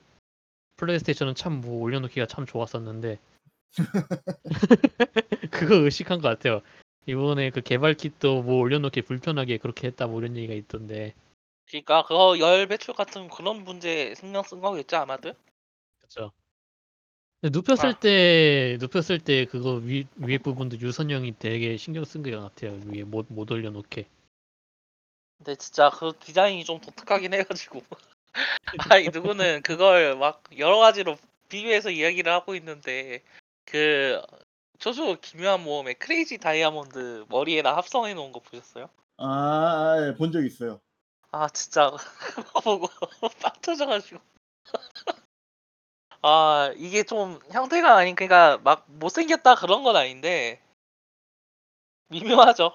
플레이스테이션은 0.83 1.35
참 1.37 1.61
뭐 1.61 1.81
올려놓기가 1.81 2.27
참 2.27 2.45
좋았었는데 2.45 3.19
그거 5.53 5.77
의식한 5.77 6.21
것 6.21 6.29
같아요. 6.29 6.61
이번에 7.07 7.51
그 7.51 7.61
개발 7.63 7.95
킷도 7.95 8.43
뭐 8.43 8.61
올려놓기 8.61 9.03
불편하게 9.03 9.59
그렇게 9.59 9.87
했다 9.89 10.07
뭐 10.07 10.21
이런 10.21 10.37
얘기가 10.37 10.55
있던데 10.55 11.15
그러니까 11.69 12.03
그거 12.03 12.39
열 12.39 12.67
배출 12.67 12.95
같은 12.95 13.29
그런 13.29 13.65
문제 13.65 14.15
신경 14.17 14.43
쓴 14.43 14.61
거겠죠 14.61 14.97
아마도. 14.97 15.33
그렇죠. 15.99 16.33
눕혔을 17.45 17.89
아. 17.89 17.99
때 17.99 18.77
눕혔을 18.81 19.21
때 19.21 19.47
그거 19.47 19.75
위 19.75 20.07
위에 20.17 20.39
부분도 20.39 20.79
유선형이 20.81 21.39
되게 21.39 21.77
신경 21.77 22.05
쓴 22.05 22.23
것 22.23 22.31
같아요. 22.33 22.79
위에 22.87 23.05
못 23.05 23.27
못 23.29 23.51
올려놓게. 23.51 24.07
근데 25.39 25.57
진짜 25.57 25.91
그 25.91 26.13
디자인이 26.21 26.65
좀 26.65 26.81
독특하긴 26.81 27.35
해가지고. 27.35 27.83
아니 28.91 29.09
누구는 29.11 29.63
그걸 29.63 30.17
막 30.17 30.43
여러 30.59 30.79
가지로 30.79 31.17
비교해서 31.49 31.91
이야기를 31.91 32.33
하고 32.33 32.55
있는데 32.55 33.23
그 33.65 34.21
조조 34.79 35.21
기묘한 35.21 35.63
모험의 35.63 35.95
크레이지 35.95 36.39
다이아몬드 36.39 37.27
머리에다 37.29 37.77
합성해 37.77 38.15
놓은 38.15 38.33
거 38.33 38.41
보셨어요? 38.41 38.89
아, 39.19 40.15
본 40.19 40.33
적 40.33 40.45
있어요. 40.45 40.81
아 41.31 41.49
진짜. 41.49 41.91
그거 41.91 42.61
보고 42.61 42.89
빵 43.41 43.53
터져가지고. 43.63 44.21
아 46.23 46.73
이게 46.77 47.03
좀 47.03 47.41
형태가 47.51 47.97
아닌 47.97 48.15
그러니까 48.15 48.59
막 48.63 48.85
못생겼다 48.89 49.57
그런 49.57 49.83
건 49.83 49.97
아닌데. 49.97 50.61
미묘하죠? 52.09 52.73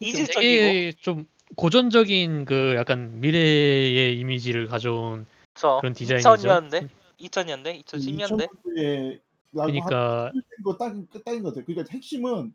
이질적이고. 0.00 0.40
되게 0.40 0.92
좀 1.00 1.26
고전적인 1.56 2.44
그 2.44 2.74
약간 2.76 3.20
미래의 3.20 4.18
이미지를 4.18 4.66
가져온 4.68 5.26
저 5.54 5.78
그런 5.80 5.92
디자인이죠. 5.92 6.28
2000년대 6.30 6.88
2000년대 7.20 7.84
2010년대 7.84 8.48
2000년대에 8.48 9.20
그러니까 9.52 10.32
거 10.64 10.76
딱인 10.76 11.08
딱인 11.24 11.42
것 11.42 11.50
같아요. 11.50 11.64
그러니까 11.66 11.92
핵심은 11.92 12.52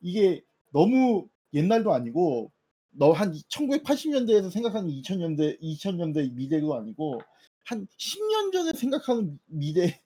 이게 0.00 0.42
너무 0.72 1.28
옛날도 1.54 1.92
아니고 1.92 2.50
너 2.90 3.12
한 3.12 3.32
1980년대에서 3.32 4.50
생각하는 4.50 4.90
2000년대 4.90 5.60
2000년대 5.60 6.32
미래도 6.34 6.74
아니고 6.74 7.20
한 7.66 7.86
10년 7.98 8.52
전에 8.52 8.72
생각하는 8.72 9.38
미래 9.46 10.00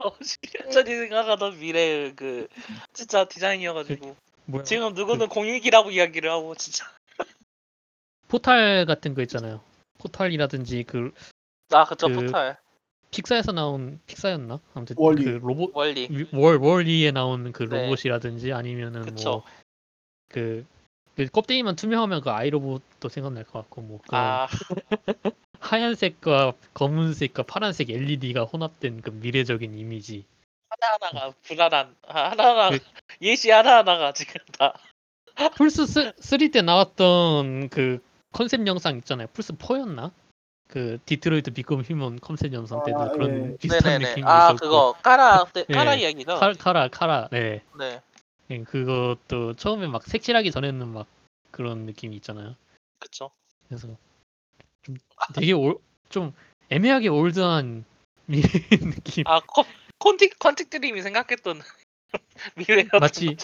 어, 0.00 0.16
10년 0.18 0.70
전에 0.72 0.96
생각하던 0.96 1.58
미래의 1.58 2.14
그 2.16 2.48
진짜 2.92 3.24
디자인이어가지고 3.26 4.16
뭐야? 4.46 4.62
지금 4.64 4.94
누구는 4.94 5.28
공익이라고 5.28 5.90
이야기를 5.90 6.30
하고 6.30 6.54
진짜 6.54 6.84
포탈 8.28 8.86
같은 8.86 9.14
거 9.14 9.22
있잖아요. 9.22 9.60
Portal이라든지 9.98 10.84
그 10.84 11.12
아 11.72 11.84
그쵸 11.84 12.08
그 12.08 12.14
포탈 12.26 12.56
픽사에서 13.10 13.52
나온 13.52 14.00
픽사였나? 14.06 14.60
아무튼 14.74 14.96
월리. 14.98 15.24
그 15.24 15.30
로봇 15.42 15.70
월리 15.74 16.08
위- 16.10 16.26
월 16.32 16.56
월리에 16.58 17.10
나온 17.12 17.52
그 17.52 17.62
네. 17.68 17.82
로봇이라든지 17.84 18.52
아니면은 18.52 19.02
그쵸 19.02 19.30
뭐 19.30 19.44
그 20.30 20.64
그 21.16 21.26
껍데기만 21.28 21.76
투명하면 21.76 22.22
그 22.22 22.30
아이로봇도 22.30 23.08
생각날 23.08 23.44
것 23.44 23.52
같고 23.60 23.82
뭐 23.82 24.00
그런 24.08 24.20
아 24.20 24.48
하얀색과 25.60 26.54
검은색과 26.74 27.44
파란색 27.44 27.90
LED가 27.90 28.42
혼합된 28.44 29.00
그 29.00 29.10
미래적인 29.10 29.74
이미지. 29.78 30.24
하나하나가 30.68 31.32
불안한 31.42 31.94
아, 32.08 32.30
하나하나 32.30 32.70
그- 32.70 32.80
예시 33.22 33.50
하나하나가 33.50 34.12
지금 34.12 34.40
다 34.58 34.74
플스 35.56 35.82
3때 35.84 36.64
나왔던 36.64 37.68
그 37.68 38.02
컨셉 38.34 38.66
영상 38.66 38.96
있잖아요. 38.98 39.28
플스 39.32 39.52
4였나? 39.54 40.12
그 40.66 40.98
Detroit 41.06 41.52
Become 41.52 41.82
Human 41.82 42.18
컨셉 42.20 42.52
영상 42.52 42.82
때도 42.84 42.98
아, 42.98 43.08
그런 43.12 43.52
예. 43.52 43.56
비슷한 43.58 43.92
네네네 43.92 44.10
느낌이 44.10 44.26
아 44.26 44.38
있었고 44.38 44.56
그거 44.56 44.94
Kara 45.02 45.44
때 45.52 45.64
예. 45.68 45.72
Kara 45.72 45.94
이야기죠 45.94 46.34
칼, 46.36 46.54
Kara 46.54 46.88
Kara 46.88 47.28
네. 47.30 47.62
네 47.78 48.02
예, 48.50 48.62
그것도 48.62 49.54
처음에 49.54 49.86
막 49.86 50.02
색칠하기 50.02 50.50
전에는 50.50 50.88
막 50.88 51.06
그런 51.50 51.86
느낌이 51.86 52.16
있잖아요. 52.16 52.56
그쵸 52.98 53.30
그래서 53.68 53.88
좀 54.82 54.96
되게 55.34 55.52
올, 55.52 55.78
좀 56.08 56.34
애매하게 56.70 57.08
old한 57.08 57.84
미래 58.26 58.48
느낌. 58.70 59.24
아 59.26 59.40
컨, 59.40 59.64
Quantic 59.98 60.38
Quantic 60.38 60.70
드림이 60.70 61.02
생각했던 61.02 61.60
미래였던 62.56 63.00
마치. 63.00 63.36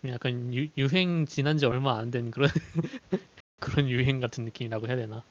좀 0.00 0.10
약간 0.10 0.52
유, 0.52 0.68
유행 0.76 1.24
지난 1.24 1.56
지 1.56 1.64
얼마 1.64 1.98
안 1.98 2.10
된 2.10 2.30
그런 2.30 2.50
그런 3.60 3.88
유행 3.88 4.20
같은 4.20 4.44
느낌이라고 4.44 4.88
해야 4.88 4.96
되나? 4.96 5.24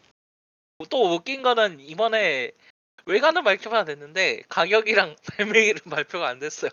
또 0.90 1.14
웃긴 1.14 1.44
거는 1.44 1.80
이번에 1.80 2.52
외관은 3.06 3.44
발표가 3.44 3.86
됐는데 3.86 4.42
가격이랑 4.50 5.16
발매일은 5.38 5.82
발표가 5.92 6.28
안 6.30 6.40
됐어요 6.40 6.72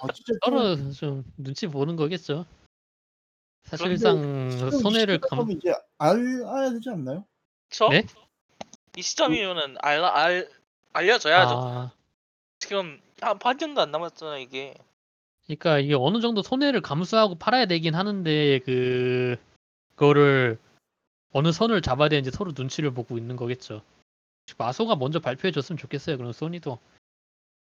아 0.00 0.12
진짜 0.12 0.32
좀 0.32 0.38
서로 0.44 0.92
좀 0.92 1.24
눈치 1.36 1.66
보는 1.68 1.94
거겠죠. 1.94 2.44
사실상 3.64 4.16
손해를 4.72 5.16
이감 5.16 5.50
이제 5.52 5.72
알아야 5.98 6.70
되지 6.72 6.90
않나요? 6.90 7.24
그쵸? 7.68 7.88
네? 7.90 8.04
이 8.96 9.02
시점이면은 9.02 9.76
알, 9.80 10.02
알, 10.04 10.50
알려줘야죠 10.92 11.54
아, 11.54 11.92
지금 12.58 13.00
한 13.20 13.38
반년도 13.38 13.80
안 13.80 13.92
남았잖아 13.92 14.38
이게 14.38 14.74
그러니까 15.50 15.80
이게 15.80 15.94
어느 15.94 16.20
정도 16.20 16.42
손해를 16.42 16.80
감수하고 16.80 17.34
팔아야 17.34 17.66
되긴 17.66 17.96
하는데 17.96 18.60
그 18.60 19.36
그거를 19.96 20.60
어느 21.32 21.50
선을 21.50 21.82
잡아야 21.82 22.08
되는지 22.08 22.30
서로 22.30 22.52
눈치를 22.54 22.92
보고 22.92 23.18
있는 23.18 23.34
거겠죠. 23.34 23.82
마소가 24.56 24.94
먼저 24.94 25.18
발표해 25.18 25.50
줬으면 25.50 25.76
좋겠어요. 25.76 26.18
그럼 26.18 26.30
소니도 26.32 26.78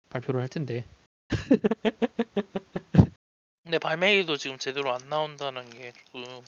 발표를 0.08 0.40
할 0.40 0.48
텐데. 0.48 0.86
근데 3.64 3.78
발매일도 3.78 4.38
지금 4.38 4.56
제대로 4.56 4.90
안 4.92 5.06
나온다는 5.10 5.68
게 5.68 5.92
조금 5.92 6.22
그렇죠. 6.22 6.44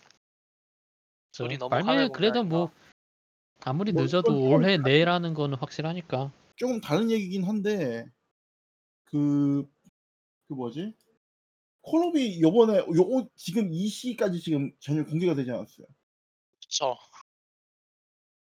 우리 1.40 1.58
너무 1.58 1.68
발매 1.70 1.86
화내고 1.86 2.12
그래도 2.12 2.44
뭐 2.44 2.70
그러니까. 2.70 3.70
아무리 3.70 3.92
뭐 3.92 4.02
늦어도 4.02 4.32
좀 4.32 4.52
올해 4.52 4.78
내라는 4.78 5.34
거는 5.34 5.58
확실하니까. 5.58 6.32
조금 6.56 6.80
다른 6.80 7.10
얘기긴 7.10 7.44
한데 7.44 8.06
그, 9.04 9.68
그 10.48 10.54
뭐지? 10.54 10.94
콜옵이 11.90 12.40
요번에 12.42 12.78
요 12.78 13.28
지금 13.36 13.72
이 13.72 13.86
시까지 13.86 14.40
지금 14.40 14.72
전혀 14.80 15.04
공개가 15.04 15.34
되지 15.34 15.52
않았어요. 15.52 15.86
그쵸. 16.60 16.96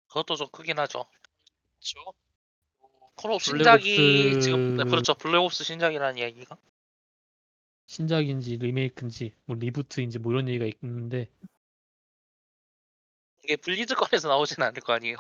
그것도 0.09 0.35
좀 0.35 0.49
크긴 0.51 0.79
하죠. 0.81 1.07
그쵸. 1.79 2.01
콜옵 3.15 3.41
신작이 3.41 3.97
블랙옵스- 3.97 4.41
지금 4.43 4.77
네, 4.77 4.85
그렇죠. 4.85 5.15
블랙옵스 5.15 5.63
신작이라는 5.63 6.19
이야기가? 6.19 6.57
신작인지 7.87 8.57
리메이크인지 8.57 9.33
뭐 9.45 9.57
리부트인지 9.57 10.19
뭐 10.19 10.33
이런 10.33 10.49
얘기가 10.49 10.67
있는데. 10.83 11.29
이게 13.45 13.55
BlizzCon에서 13.57 14.29
나오진 14.29 14.61
않을 14.63 14.81
거 14.81 14.93
아니에요. 14.95 15.17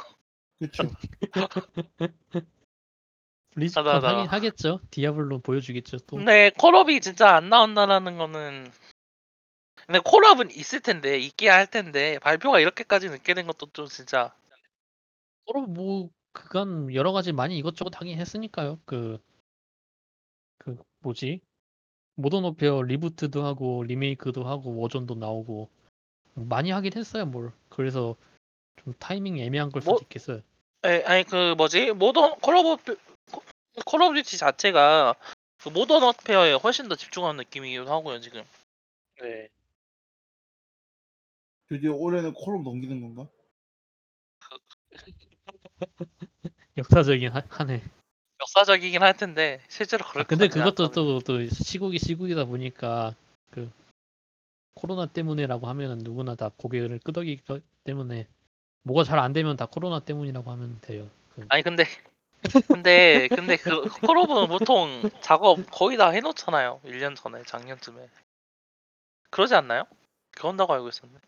그렇죠. 0.58 0.82
BlizzCon 3.52 3.86
하다, 3.86 3.96
하다. 3.96 4.08
하긴 4.18 4.28
하겠죠. 4.30 4.80
디아블로 4.90 5.40
보여주겠죠 5.40 5.98
또. 6.06 6.16
근데 6.16 6.50
콜옵이 6.58 7.00
진짜 7.00 7.34
안 7.34 7.48
나온다라는 7.48 8.16
거는 8.16 8.70
근데 9.86 9.98
콜옵은 10.04 10.50
있을 10.52 10.80
텐데 10.80 11.18
있게 11.18 11.48
할 11.48 11.66
텐데 11.66 12.18
발표가 12.20 12.60
이렇게까지 12.60 13.08
늦게 13.08 13.34
된 13.34 13.46
것도 13.46 13.66
좀 13.72 13.86
진짜 13.86 14.32
서로 15.46 15.62
뭐 15.66 16.10
그간 16.32 16.94
여러 16.94 17.10
가지 17.12 17.32
많이 17.32 17.58
이것저것 17.58 18.00
하긴 18.00 18.18
했으니까요. 18.18 18.78
그, 18.84 19.18
그 20.58 20.76
뭐지? 21.00 21.40
Modern 22.14 22.44
Warfare 22.44 22.82
리부트도 22.82 23.44
하고 23.44 23.82
리메이크도 23.82 24.44
하고 24.44 24.76
Warzone도 24.76 25.14
나오고 25.14 25.68
많이 26.34 26.70
하긴 26.70 26.92
했어요 26.96 27.26
뭘. 27.26 27.50
그래서 27.68 28.14
좀 28.84 28.94
타이밍 28.98 29.38
애매한 29.38 29.70
걸 29.70 29.82
수도 29.82 29.92
뭐- 29.92 30.00
있겠어요. 30.02 30.40
에, 30.84 31.02
아니 31.04 31.24
그 31.24 31.54
뭐지 31.56 31.92
모던 31.92 32.38
콜업 32.40 32.64
오브 32.66 32.96
Call 33.86 34.02
of 34.02 34.14
Duty 34.14 34.36
자체가 34.38 35.14
그 35.58 35.68
모던 35.68 36.02
어페어에 36.02 36.54
훨씬 36.54 36.88
더 36.88 36.94
집중하는 36.96 37.36
느낌이기도 37.38 37.90
하고요 37.90 38.20
지금 38.20 38.42
네. 39.20 39.48
드디어 41.68 41.92
올해는 41.94 42.32
콜옵 42.34 42.62
넘기는 42.62 43.00
건가? 43.00 43.30
역사적인 46.76 47.30
하- 47.32 47.42
한 47.48 47.70
해. 47.70 47.82
역사적이긴 48.40 49.02
할 49.02 49.16
텐데 49.16 49.60
실제로 49.68 50.04
그럴 50.06 50.24
아, 50.24 50.26
근데 50.26 50.48
것 50.48 50.54
그것도. 50.54 50.90
또, 50.90 51.20
또 51.20 51.46
시국이 51.46 51.98
시국이다 51.98 52.46
보니까 52.46 53.14
그 53.50 53.70
코로나 54.74 55.06
때문에라고 55.06 55.68
하면은 55.68 55.98
누구나 55.98 56.34
다 56.34 56.50
고개를 56.56 56.98
끄덕이기 57.00 57.42
때문에 57.84 58.26
뭐가 58.82 59.04
잘 59.04 59.18
안 59.18 59.32
되면 59.34 59.56
다 59.56 59.66
코로나 59.66 60.00
때문이라고 60.00 60.50
하면 60.52 60.80
돼요. 60.80 61.08
그 61.34 61.44
아니 61.50 61.62
근데 61.62 61.84
근데 62.68 63.28
근데 63.28 63.56
그 63.56 63.88
콜옵은 64.00 64.48
보통 64.48 65.02
작업 65.20 65.58
거의 65.70 65.96
다 65.96 66.08
해놓잖아요 66.10 66.80
1년 66.84 67.14
전에 67.16 67.42
작년쯤에 67.44 68.08
그러지 69.30 69.54
않나요? 69.54 69.84
그런다고 70.32 70.72
알고 70.72 70.88
있었는데 70.88 71.20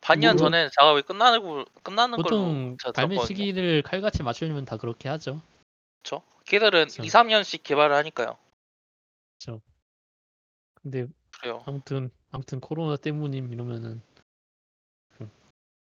반년 0.00 0.36
뭐- 0.36 0.44
전에 0.46 0.68
작업이 0.78 1.02
끝나고 1.02 1.64
끝나는 1.82 2.16
보통 2.16 2.38
걸로 2.76 2.76
제가 2.80 2.92
발매 2.92 3.14
들었거든요. 3.16 3.26
시기를 3.36 3.82
칼같이 3.82 4.22
맞추려면 4.22 4.64
다 4.64 4.76
그렇게 4.76 5.08
하죠. 5.08 5.42
그렇죠. 6.02 6.22
걔들은 6.44 6.84
그쵸. 6.86 7.02
2, 7.02 7.08
3년씩 7.08 7.62
개발을 7.64 7.96
하니까요. 7.96 8.38
근데 10.82 11.06
그래요. 11.40 11.64
아무튼 11.66 12.10
아무튼 12.30 12.60
코로나 12.60 12.96
때문임 12.96 13.52
이러면은 13.52 14.00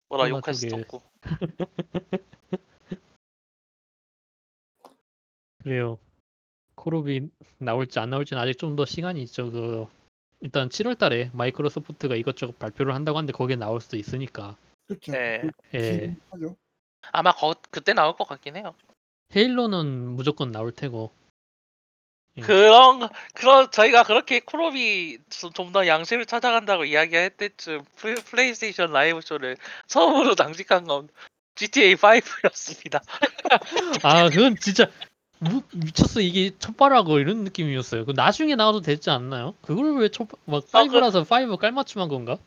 뭐라 0.09 0.25
코로나 0.25 0.29
욕할 0.31 0.55
수도 0.55 0.77
쪽에- 0.77 0.81
없고. 0.83 1.03
그래요. 5.62 5.99
콜옵이 6.75 7.29
나올지 7.59 7.99
안 7.99 8.11
나올지는 8.11 8.40
아직 8.42 8.59
좀 8.59 8.77
더 8.77 8.85
시간이 8.85 9.23
있죠. 9.25 9.51
그 9.51 9.87
일단 10.40 10.68
7월 10.70 10.96
달에 10.99 11.31
마이크로소프트가 11.35 12.14
이것저것 12.16 12.59
발표를 12.59 12.94
한다고 12.94 13.18
하는데 13.18 13.33
거기에 13.33 13.57
나올 13.57 13.81
수도 13.81 13.96
있으니까. 13.99 14.57
그렇죠. 14.87 15.12
네. 15.12 15.42
예. 15.75 16.16
하죠. 16.31 16.57
아마 17.12 17.33
거, 17.33 17.55
그때 17.70 17.92
나올 17.92 18.14
것 18.16 18.27
같긴 18.27 18.57
해요. 18.57 18.75
헤일로는 19.37 19.87
무조건 20.16 20.51
나올 20.51 20.73
테고. 20.73 21.11
예. 22.38 22.40
그런 22.42 23.09
그런 23.35 23.70
저희가 23.70 24.05
그렇게 24.05 24.40
콜옵이 24.40 25.18
좀 25.55 25.73
더 25.73 25.87
양심을 25.87 26.27
찾아간다고 26.27 26.85
이야기할 26.85 27.31
때쯤 27.31 27.85
플- 27.96 28.14
플레이스테이션 28.14 28.92
라이브 28.92 29.20
쇼를 29.20 29.57
처음으로 29.88 30.35
장식한 30.37 30.85
건 30.85 31.09
GTA 31.57 31.96
5였습니다. 31.96 33.03
아 34.03 34.31
그건 34.31 34.57
진짜 34.57 34.87
무- 35.40 35.62
미쳤어 35.72 36.20
이게 36.20 36.50
첫발하고 36.59 37.18
이런 37.18 37.44
느낌이었어요. 37.44 38.05
그 38.05 38.12
나중에 38.12 38.55
나와도 38.57 38.83
되지 38.83 39.11
않나요? 39.11 39.55
그걸 39.62 39.96
왜첫막 39.96 40.64
아, 40.72 40.85
그- 40.85 40.88
5라서 40.88 41.24
5 41.24 41.57
깔맞춤한 41.57 42.09
건가? 42.09 42.38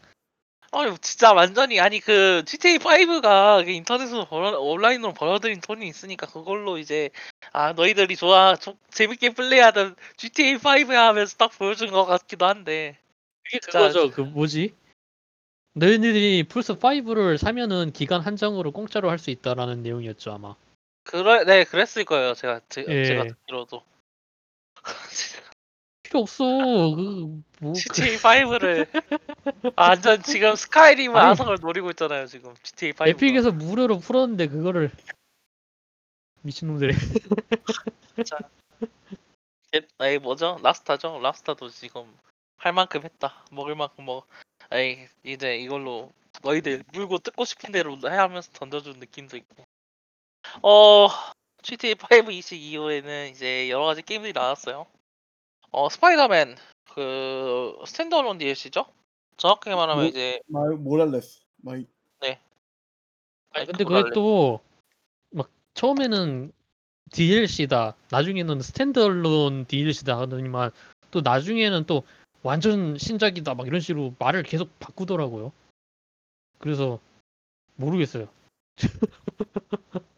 아니 0.71 0.95
진짜 0.99 1.33
완전히 1.33 1.79
아니 1.79 1.99
그 1.99 2.43
GTA 2.45 2.79
5가 2.79 3.61
인터넷으로 3.67 4.25
벌어, 4.25 4.59
온라인으로 4.59 5.13
벌어들인 5.13 5.61
돈이 5.61 5.87
있으니까 5.87 6.25
그걸로 6.27 6.79
이제 6.79 7.09
아 7.51 7.73
너희들이 7.73 8.15
좋아 8.15 8.55
조- 8.55 8.77
재밌게 8.89 9.31
플레이하던 9.35 9.95
GTA 10.17 10.55
5야 10.57 11.07
하면서 11.07 11.37
딱 11.37 11.51
보여준 11.57 11.91
것 11.91 12.05
같기도 12.05 12.47
한데 12.47 12.97
그게 13.43 13.59
그거죠. 13.59 14.09
그 14.11 14.21
뭐지? 14.21 14.73
너희들이 15.75 16.43
플스 16.43 16.73
5를 16.73 17.37
사면은 17.37 17.91
기간 17.91 18.21
한정으로 18.21 18.71
공짜로 18.71 19.09
할 19.11 19.19
수 19.19 19.29
있다라는 19.31 19.83
내용이었죠 19.83 20.31
아마. 20.31 20.55
그래 21.03 21.43
네 21.45 21.63
그랬을 21.63 22.05
거예요. 22.05 22.33
제가 22.33 22.61
제, 22.69 22.85
예. 22.87 23.05
제가 23.05 23.23
듣기로도. 23.25 23.83
필요 26.03 26.19
없어. 26.21 26.45
그 26.45 27.43
뭐 27.63 27.71
그, 27.71 27.79
GTA 27.79 28.17
5를 28.17 28.87
완전 29.77 30.21
지금 30.21 30.53
스카이림을 30.55 31.17
아니. 31.17 31.31
아성을 31.31 31.57
노리고 31.61 31.89
있잖아요 31.91 32.27
지금. 32.27 32.53
GTA 32.61 32.93
5 32.99 33.07
에픽에서 33.07 33.51
무료로 33.53 33.99
풀었는데 33.99 34.49
그거를 34.49 34.91
미친놈들이. 36.41 36.93
에이 40.01 40.19
뭐죠? 40.19 40.59
라스타죠? 40.61 41.19
라스타도 41.19 41.69
지금 41.69 42.13
할 42.57 42.73
만큼 42.73 43.03
했다. 43.03 43.45
먹을 43.49 43.75
만큼 43.75 44.05
먹 44.05 44.27
에이 44.73 45.07
이제 45.23 45.55
이걸로 45.55 46.11
너희들 46.43 46.83
물고 46.91 47.19
뜯고 47.19 47.45
싶은 47.45 47.71
대로 47.71 47.97
해 48.03 48.15
하면서 48.15 48.51
던져준 48.51 48.99
느낌도 48.99 49.37
있고 49.37 49.63
어 50.61 51.07
GTA 51.61 51.95
5 51.95 52.31
이식 52.31 52.61
이후에는 52.61 53.29
이제 53.29 53.69
여러 53.69 53.85
가지 53.85 54.01
게임들이 54.01 54.33
나왔어요 54.33 54.85
어 55.71 55.89
스파이더맨 55.89 56.55
그 56.93 57.75
standalone 57.85 58.37
DLC죠 58.37 58.85
정확하게 59.37 59.75
말하면 59.75 60.03
뭐- 60.03 60.09
이제 60.09 60.39
마일스 60.47 60.75
모랄레스. 60.75 61.41
마이 61.57 61.85
아니 63.55 63.67
근데 63.67 63.83
그게 63.83 64.09
또막 64.13 65.49
처음에는 65.75 66.51
DLC다. 67.11 67.95
나중에는 68.09 68.61
standalone 68.61 69.65
DLC다 69.67 70.19
하더니만 70.19 70.71
또 71.11 71.21
나중에는 71.21 71.85
또 71.85 72.03
완전 72.41 72.97
신작이다 72.97 73.53
막 73.53 73.67
이런 73.67 73.79
식으로 73.79 74.15
말을 74.17 74.43
계속 74.43 74.77
바꾸더라고요. 74.79 75.51
그래서 76.57 76.99
모르겠어요. 77.75 78.27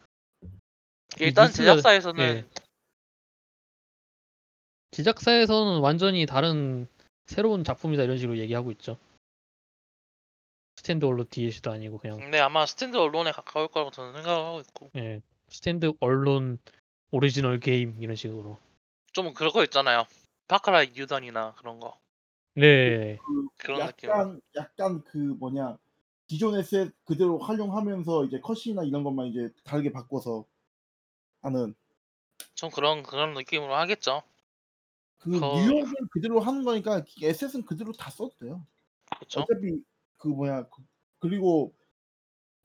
일단 1.18 1.48
뉴스가- 1.48 1.56
제작사에서는 1.56 2.24
예. 2.24 2.44
제작사에서는 4.90 5.80
완전히 5.80 6.26
다른 6.26 6.86
새로운 7.26 7.64
작품이다 7.64 8.02
이런 8.04 8.18
식으로 8.18 8.38
얘기하고 8.38 8.70
있죠. 8.72 8.98
standalone 10.76 11.26
DLC도 11.30 11.70
아니고 11.72 11.98
그냥 11.98 12.30
네 12.30 12.38
아마 12.38 12.64
standalone에 12.66 13.32
가까울 13.32 13.68
거라고 13.68 13.90
저는 13.90 14.12
생각하고 14.14 14.60
있고 14.60 14.90
예, 14.96 15.20
standalone 15.48 16.58
오리지널 17.10 17.58
게임 17.60 17.96
이런 18.00 18.14
식으로. 18.14 18.58
좀 19.12 19.32
그런 19.32 19.50
거 19.52 19.64
있잖아요 19.64 20.04
파크라이 20.48 20.92
뉴 20.94 21.12
던이나 21.12 21.54
그런 21.54 21.80
거그 21.80 21.96
네, 22.56 23.18
그런 23.56 23.86
느낌 23.86 24.10
약간 24.10 24.40
약간 24.54 25.02
그 25.04 25.16
뭐냐 25.16 25.78
기존의 26.28 26.62
셋 26.62 26.92
그대로 27.06 27.38
활용하면서 27.38 28.26
이제 28.26 28.38
컷이나 28.40 28.84
이런 28.84 29.02
것만 29.02 29.28
이제 29.28 29.48
다르게 29.64 29.90
바꿔서 29.90 30.44
하는 31.46 31.74
좀 32.54 32.70
그런 32.70 33.02
그런 33.02 33.34
느낌으로 33.34 33.74
하겠죠. 33.74 34.22
그 35.18 35.40
거- 35.40 35.54
뉴욕을 35.54 35.94
그대로 36.10 36.40
하는 36.40 36.64
거니까 36.64 37.02
에셋은 37.22 37.64
그대로 37.64 37.92
다 37.92 38.10
써도 38.10 38.32
돼요. 38.40 38.66
그렇죠. 39.16 39.40
어차피 39.40 39.80
그 40.18 40.28
뭐야 40.28 40.64
그, 40.68 40.82
그리고 41.20 41.72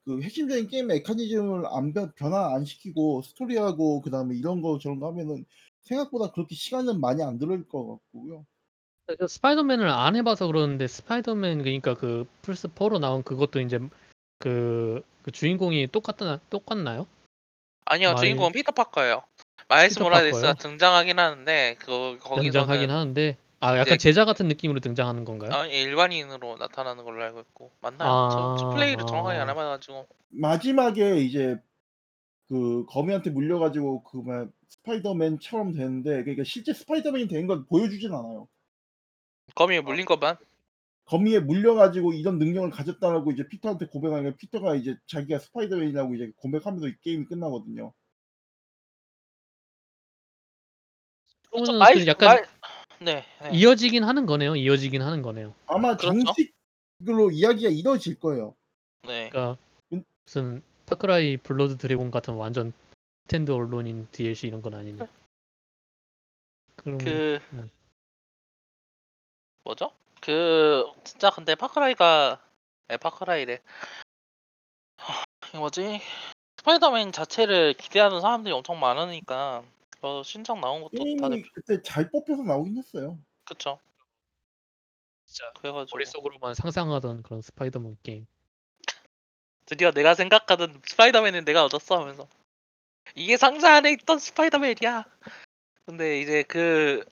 그 0.03 0.21
핵심적인 0.21 0.67
게임 0.67 0.87
메커니즘을 0.87 1.67
안 1.67 1.93
변, 1.93 2.11
변화 2.15 2.55
안 2.55 2.65
시키고 2.65 3.21
스토리하고 3.21 4.01
그 4.01 4.09
다음에 4.09 4.35
이런 4.35 4.61
거 4.61 4.79
저런 4.79 4.99
거 4.99 5.07
하면은 5.07 5.45
생각보다 5.83 6.31
그렇게 6.31 6.55
시간은 6.55 6.99
많이 6.99 7.23
안 7.23 7.37
들을 7.37 7.67
것 7.67 7.87
같고요. 7.87 8.45
그 9.05 9.27
스파이더맨을 9.27 9.87
안 9.87 10.15
해봐서 10.15 10.47
그러는데 10.47 10.87
스파이더맨 10.87 11.59
그러니까 11.59 11.93
그 11.95 12.25
플스 12.41 12.67
4로 12.67 12.99
나온 12.99 13.23
그것도 13.23 13.59
이제 13.59 13.79
그, 14.39 15.03
그 15.21 15.31
주인공이 15.31 15.87
똑같나 15.87 16.39
똑같나요? 16.49 17.05
아니요, 17.85 18.13
마일- 18.13 18.17
주인공은 18.27 18.51
피터 18.53 18.71
파커예요. 18.71 19.23
마일스 19.67 19.95
피터 19.95 20.03
모랄레스가 20.05 20.47
파커요? 20.53 20.53
등장하긴 20.71 21.19
하는데 21.19 21.75
그 21.79 22.17
거기서는 22.21 22.43
등장하긴 22.43 22.89
하는데 22.91 23.37
아 23.59 23.73
약간 23.77 23.95
이제- 23.95 23.97
제자 23.97 24.25
같은 24.25 24.47
느낌으로 24.47 24.79
등장하는 24.79 25.23
건가요? 25.25 25.51
아, 25.53 25.65
일반인으로 25.65 26.57
나타나는 26.57 27.03
걸로 27.03 27.23
알고 27.23 27.39
있고 27.41 27.71
맞나요? 27.81 28.09
아, 28.09 28.29
저, 28.31 28.55
저 28.59 28.69
플레이를 28.71 29.03
아. 29.03 29.05
정확하게 29.05 29.39
안 29.39 29.49
해봐가지고 29.49 30.07
마지막에 30.29 31.17
이제 31.19 31.57
그 32.49 32.85
거미한테 32.89 33.29
물려가지고 33.29 34.03
그 34.03 34.17
뭐야 34.17 34.45
스파이더맨처럼 34.67 35.73
되는데 35.73 36.21
그러니까 36.23 36.43
실제 36.45 36.73
스파이더맨이 36.73 37.27
된 37.27 37.47
건 37.47 37.65
보여주진 37.67 38.11
않아요. 38.13 38.47
거미에 39.55 39.81
물린 39.81 40.05
것만 40.05 40.37
거미에 41.05 41.39
물려가지고 41.39 42.13
이런 42.13 42.37
능력을 42.37 42.69
가졌다라고 42.69 43.31
이제 43.31 43.47
피터한테 43.47 43.87
고백하니까 43.87 44.35
피터가 44.37 44.75
이제 44.75 44.95
자기가 45.07 45.39
스파이더맨이라고 45.39 46.15
이제 46.15 46.31
고백하면서 46.37 46.87
이 46.87 46.95
게임이 47.01 47.25
끝나거든요. 47.25 47.93
그러면은 51.49 51.79
마일 51.79 51.99
그 51.99 52.07
약간 52.07 52.29
마일 52.29 52.45
네, 53.01 53.25
네. 53.41 53.49
이어지긴 53.51 54.03
하는 54.03 54.25
거네요. 54.25 54.55
이어지긴 54.55 55.01
하는 55.01 55.21
거네요. 55.21 55.55
아마 55.65 55.97
그렇죠. 55.97 56.19
정식으로 56.23 57.31
이야기가 57.31 57.69
이루어질 57.71 58.19
거예요. 58.19 58.55
네. 59.07 59.29
그러니까 59.29 59.57
음. 59.91 60.03
무슨 60.23 60.61
파크라이 60.85 61.37
블러드 61.37 61.77
드래곤 61.77 62.11
같은 62.11 62.35
완전 62.35 62.73
standalone인 63.23 64.07
DLC 64.11 64.47
이런 64.47 64.61
건 64.61 64.75
아니네. 64.75 65.07
그럼 66.75 66.97
그 66.99 67.39
음. 67.53 67.69
뭐죠? 69.63 69.91
그 70.21 70.85
진짜 71.03 71.31
근데 71.31 71.55
파크라이가 71.55 72.39
네, 72.87 72.97
파크라이래. 72.97 73.59
하, 74.97 75.23
이거 75.49 75.59
뭐지? 75.59 75.99
스파이더맨 76.57 77.11
자체를 77.11 77.73
기대하는 77.73 78.21
사람들이 78.21 78.53
엄청 78.53 78.79
많으니까 78.79 79.63
어, 80.01 80.21
신작 80.23 80.59
나온 80.59 80.81
것도 80.81 81.03
다들 81.19 81.37
게임이 81.37 81.49
그때 81.53 81.81
잘 81.81 82.09
뽑혀서 82.11 82.43
나오긴 82.43 82.77
했어요. 82.77 83.17
그쵸. 83.45 83.79
진짜 85.25 85.51
그래가지고 85.59 85.97
머릿속으로만 85.97 86.53
상상하던 86.53 87.23
그런 87.23 87.41
스파이더맨 87.41 87.97
게임. 88.03 88.27
드디어 89.65 89.91
내가 89.91 90.13
생각하던 90.13 90.81
스파이더맨은 90.85 91.45
내가 91.45 91.63
얻었어 91.65 91.99
하면서 91.99 92.27
이게 93.15 93.37
상자 93.37 93.75
안에 93.75 93.93
있던 93.93 94.19
스파이더맨이야. 94.19 95.05
근데 95.85 96.21
이제 96.21 96.43
그 96.43 97.03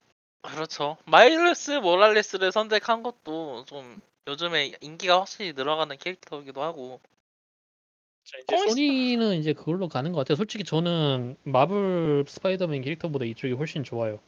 그렇죠. 0.42 0.98
마일스 1.06 1.72
모랄레스를 1.72 2.52
선택한 2.52 3.04
것도 3.04 3.66
좀 3.66 4.00
요즘에 4.28 4.74
인기가 4.82 5.20
확실히 5.20 5.54
늘어가는 5.54 5.98
캐릭터이기도 5.98 6.62
하고 6.62 7.00
자, 8.24 8.38
이제 8.38 8.56
comics- 8.56 8.70
소니는 8.70 9.38
이제 9.38 9.54
그걸로 9.54 9.88
가는 9.88 10.12
것 10.12 10.20
같아요. 10.20 10.36
솔직히 10.36 10.64
저는 10.64 11.36
마블 11.44 12.24
스파이더맨 12.28 12.82
캐릭터보다 12.84 13.26
이쪽이 13.26 13.54
훨씬 13.54 13.84
좋아요. 13.84 14.20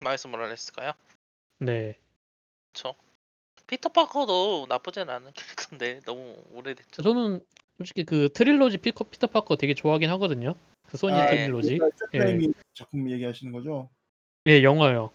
마일스 0.00 0.26
모랄레스가요. 0.28 0.92
네. 1.58 1.96
그렇죠. 2.72 2.94
피터 3.66 3.90
파커도 3.90 4.66
나쁘진 4.68 5.08
않은 5.08 5.32
캐릭터인데 5.32 6.00
너무 6.06 6.36
오래됐죠. 6.52 7.02
저는 7.02 7.44
솔직히 7.78 8.04
그 8.04 8.28
trilogy 8.32 8.78
피커 8.78 9.04
피터 9.04 9.26
파커 9.28 9.56
되게 9.56 9.74
좋아하긴 9.74 10.08
하거든요. 10.10 10.54
그 10.86 10.96
소니 10.96 11.14
아, 11.14 11.26
trilogy. 11.26 11.78
그러니까 11.78 12.46
예. 12.46 12.52
작품 12.74 13.10
얘기하시는 13.10 13.52
거죠? 13.52 13.88
예, 14.46 14.62
영화요. 14.62 15.10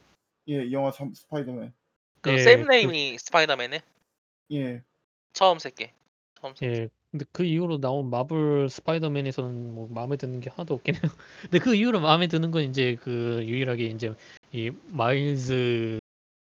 예, 0.50 0.72
영화 0.72 0.92
삼- 0.92 1.14
스파이더맨. 1.14 1.74
그 2.22 2.34
예, 2.34 2.38
샘 2.38 2.64
그- 2.64 2.68
레이미 2.68 3.18
스파이더맨은 3.18 3.80
예. 4.54 4.82
처음 5.34 5.60
새끼. 5.60 5.90
처음 6.40 6.56
새끼. 6.56 6.66
예. 6.82 6.90
근데 7.12 7.26
그 7.32 7.44
이후로 7.44 7.80
나온 7.80 8.10
마블 8.10 8.70
스파이더맨에서는 8.70 9.74
뭐 9.76 9.88
마음에 9.90 10.18
드는 10.18 10.40
게 10.40 10.50
하나도 10.50 10.74
없긴 10.74 10.96
해요. 10.96 11.02
근데 11.44 11.60
그 11.60 11.74
이후로 11.76 12.00
마음에 12.02 12.28
드는 12.28 12.52
건 12.52 12.64
이제 12.64 12.96
그 12.96 13.44
유일하게 13.46 13.86
이제 13.86 14.14
이 14.52 14.72
마일즈 14.88 16.00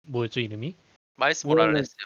뭐였죠 0.07 0.41
이름이? 0.41 0.75
마일스 1.17 1.47
모랄레스. 1.47 1.97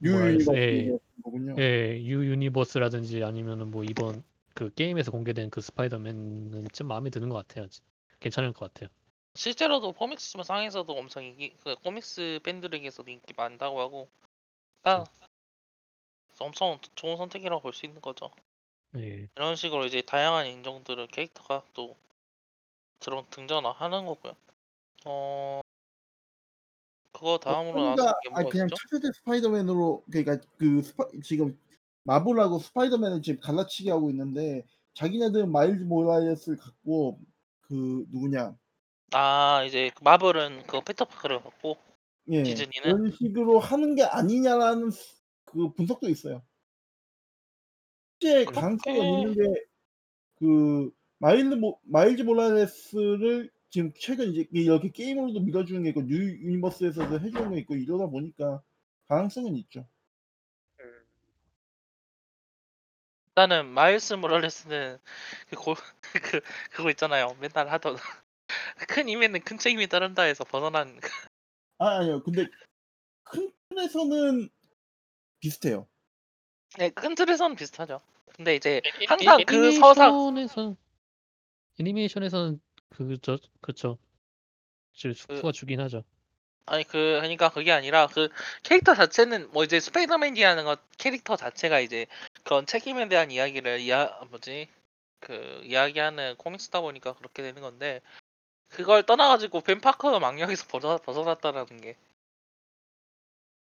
뭐랄까, 0.00 0.54
예. 0.54 0.98
거군요. 1.22 1.56
예, 1.58 2.00
뉴 2.04 2.24
유니버스라든지 2.24 3.22
아니면은 3.24 3.70
뭐 3.70 3.82
이번 3.84 4.22
그 4.54 4.72
게임에서 4.74 5.10
공개된 5.10 5.50
그 5.50 5.60
스파이더맨은 5.60 6.68
좀 6.72 6.86
마음에 6.88 7.10
드는 7.10 7.28
것 7.28 7.46
같아요. 7.46 7.66
괜찮을 8.20 8.52
것 8.52 8.72
같아요. 8.72 8.88
실제로도 9.38 9.92
comics 9.92 10.42
상에서도 10.42 10.92
엄청 10.92 11.22
인기, 11.22 11.54
그 11.62 11.76
comics 11.76 12.40
팬들에게서도 12.42 13.08
인기 13.08 13.32
많다고 13.36 13.80
하고, 13.80 14.08
아, 14.82 15.04
엄청 16.40 16.80
좋은 16.96 17.16
선택이라고 17.16 17.62
볼 17.62 17.72
수 17.72 17.86
있는 17.86 18.00
거죠. 18.00 18.32
예. 18.96 19.28
이런 19.36 19.54
식으로 19.54 19.84
이제 19.86 20.02
다양한 20.02 20.46
인종들의 20.48 21.06
캐릭터가 21.08 21.62
또 21.72 21.94
들어 22.98 23.24
등장하는 23.30 24.06
거고요. 24.06 24.34
어, 25.04 25.60
그거 27.12 27.38
다음으로 27.38 27.80
나왔던 27.80 27.96
소니가 27.96 28.20
게아 28.24 28.32
뭐가 28.40 28.50
그냥? 28.50 28.68
차세대 28.68 29.12
스파이더맨으로 29.18 30.04
그러니까 30.10 30.38
그 30.56 30.82
스파, 30.82 31.06
지금 31.22 31.56
마블하고 32.02 32.58
스파이더맨을 32.58 33.22
지금 33.22 33.38
갈라치기 33.40 33.88
하고 33.90 34.10
있는데 34.10 34.64
자기네들은 34.94 35.52
마일즈 35.52 35.84
모랄레스를 35.84 36.58
갖고 36.58 37.20
그 37.60 38.04
누구냐 38.10 38.56
아, 39.12 39.64
이제 39.66 39.90
그 39.94 40.02
마블은 40.04 40.64
그 40.66 40.80
피터 40.82 41.03
파커를 41.03 41.42
갖고 41.42 41.78
예 42.28 42.42
디즈니는? 42.42 42.70
그런 42.82 43.10
식으로 43.12 43.58
하는 43.58 43.94
게 43.94 44.02
아니냐라는 44.02 44.90
스- 44.90 45.16
그 45.44 45.72
분석도 45.72 46.08
있어요. 46.08 46.42
실제 48.20 48.44
가능성이 48.44 48.98
없는 49.00 49.34
게그 50.40 50.92
마일즈 51.18 51.54
모, 51.54 51.80
마일즈 51.84 52.22
모랄레스를 52.22 53.50
지금 53.70 53.92
최근 53.98 54.32
이제 54.32 54.46
이렇게 54.52 54.90
게임으로도 54.90 55.40
밀어주는 55.40 55.82
게 55.82 55.90
있고 55.90 56.02
뉴 56.02 56.16
유니버스에서도 56.16 57.20
해주는 57.20 57.50
게 57.52 57.58
있고 57.60 57.76
이러다 57.76 58.06
보니까 58.06 58.62
가능성은 59.08 59.56
있죠. 59.56 59.86
일단은 63.28 63.66
마일스 63.68 64.14
모랄레스는 64.14 64.98
그, 65.50 65.56
고, 65.56 65.74
그 66.22 66.40
그거 66.70 66.90
있잖아요. 66.90 67.36
맨날 67.40 67.68
하던 67.70 67.96
큰 68.86 69.08
힘에는 69.08 69.40
큰 69.40 69.58
책임이 69.58 69.86
따른다 69.88 70.22
해서 70.22 70.44
벗어난 70.44 71.00
아 71.78 71.98
아니요 71.98 72.22
근데 72.22 72.46
큰 73.24 73.52
틀에서는 73.68 74.48
비슷해요. 75.40 75.86
네, 76.78 76.90
큰 76.90 77.14
틀에서는 77.14 77.56
비슷하죠. 77.56 78.00
근데 78.34 78.54
이제 78.54 78.80
항상 79.06 79.44
그 79.46 79.72
서사 79.72 80.08
애니메이션에서 80.08 80.76
애니메이션에서는 81.80 82.60
그저 82.90 83.38
그쵸. 83.60 83.98
저 84.92 85.12
숙소가 85.12 85.52
주긴 85.52 85.80
하죠. 85.80 86.04
아니 86.66 86.84
그 86.84 87.18
그러니까 87.20 87.48
그게 87.50 87.72
아니라 87.72 88.06
그 88.08 88.28
캐릭터 88.62 88.94
자체는 88.94 89.50
뭐 89.52 89.64
이제 89.64 89.80
스파이더맨이라는 89.80 90.64
것 90.64 90.80
캐릭터 90.98 91.36
자체가 91.36 91.80
이제 91.80 92.06
그런 92.44 92.66
책임에 92.66 93.08
대한 93.08 93.30
이야기를 93.30 93.80
이야 93.80 94.20
뭐지 94.30 94.68
그 95.20 95.60
이야기하는 95.64 96.36
코믹스다 96.36 96.80
보니까 96.80 97.14
그렇게 97.14 97.42
되는 97.42 97.62
건데 97.62 98.00
그걸 98.68 99.02
떠나가지고 99.04 99.60
벤 99.62 99.80
파커가 99.80 100.18
망령에서 100.18 100.66
벗어 100.68 100.98
벗어났다라는 100.98 101.80
게 101.80 101.96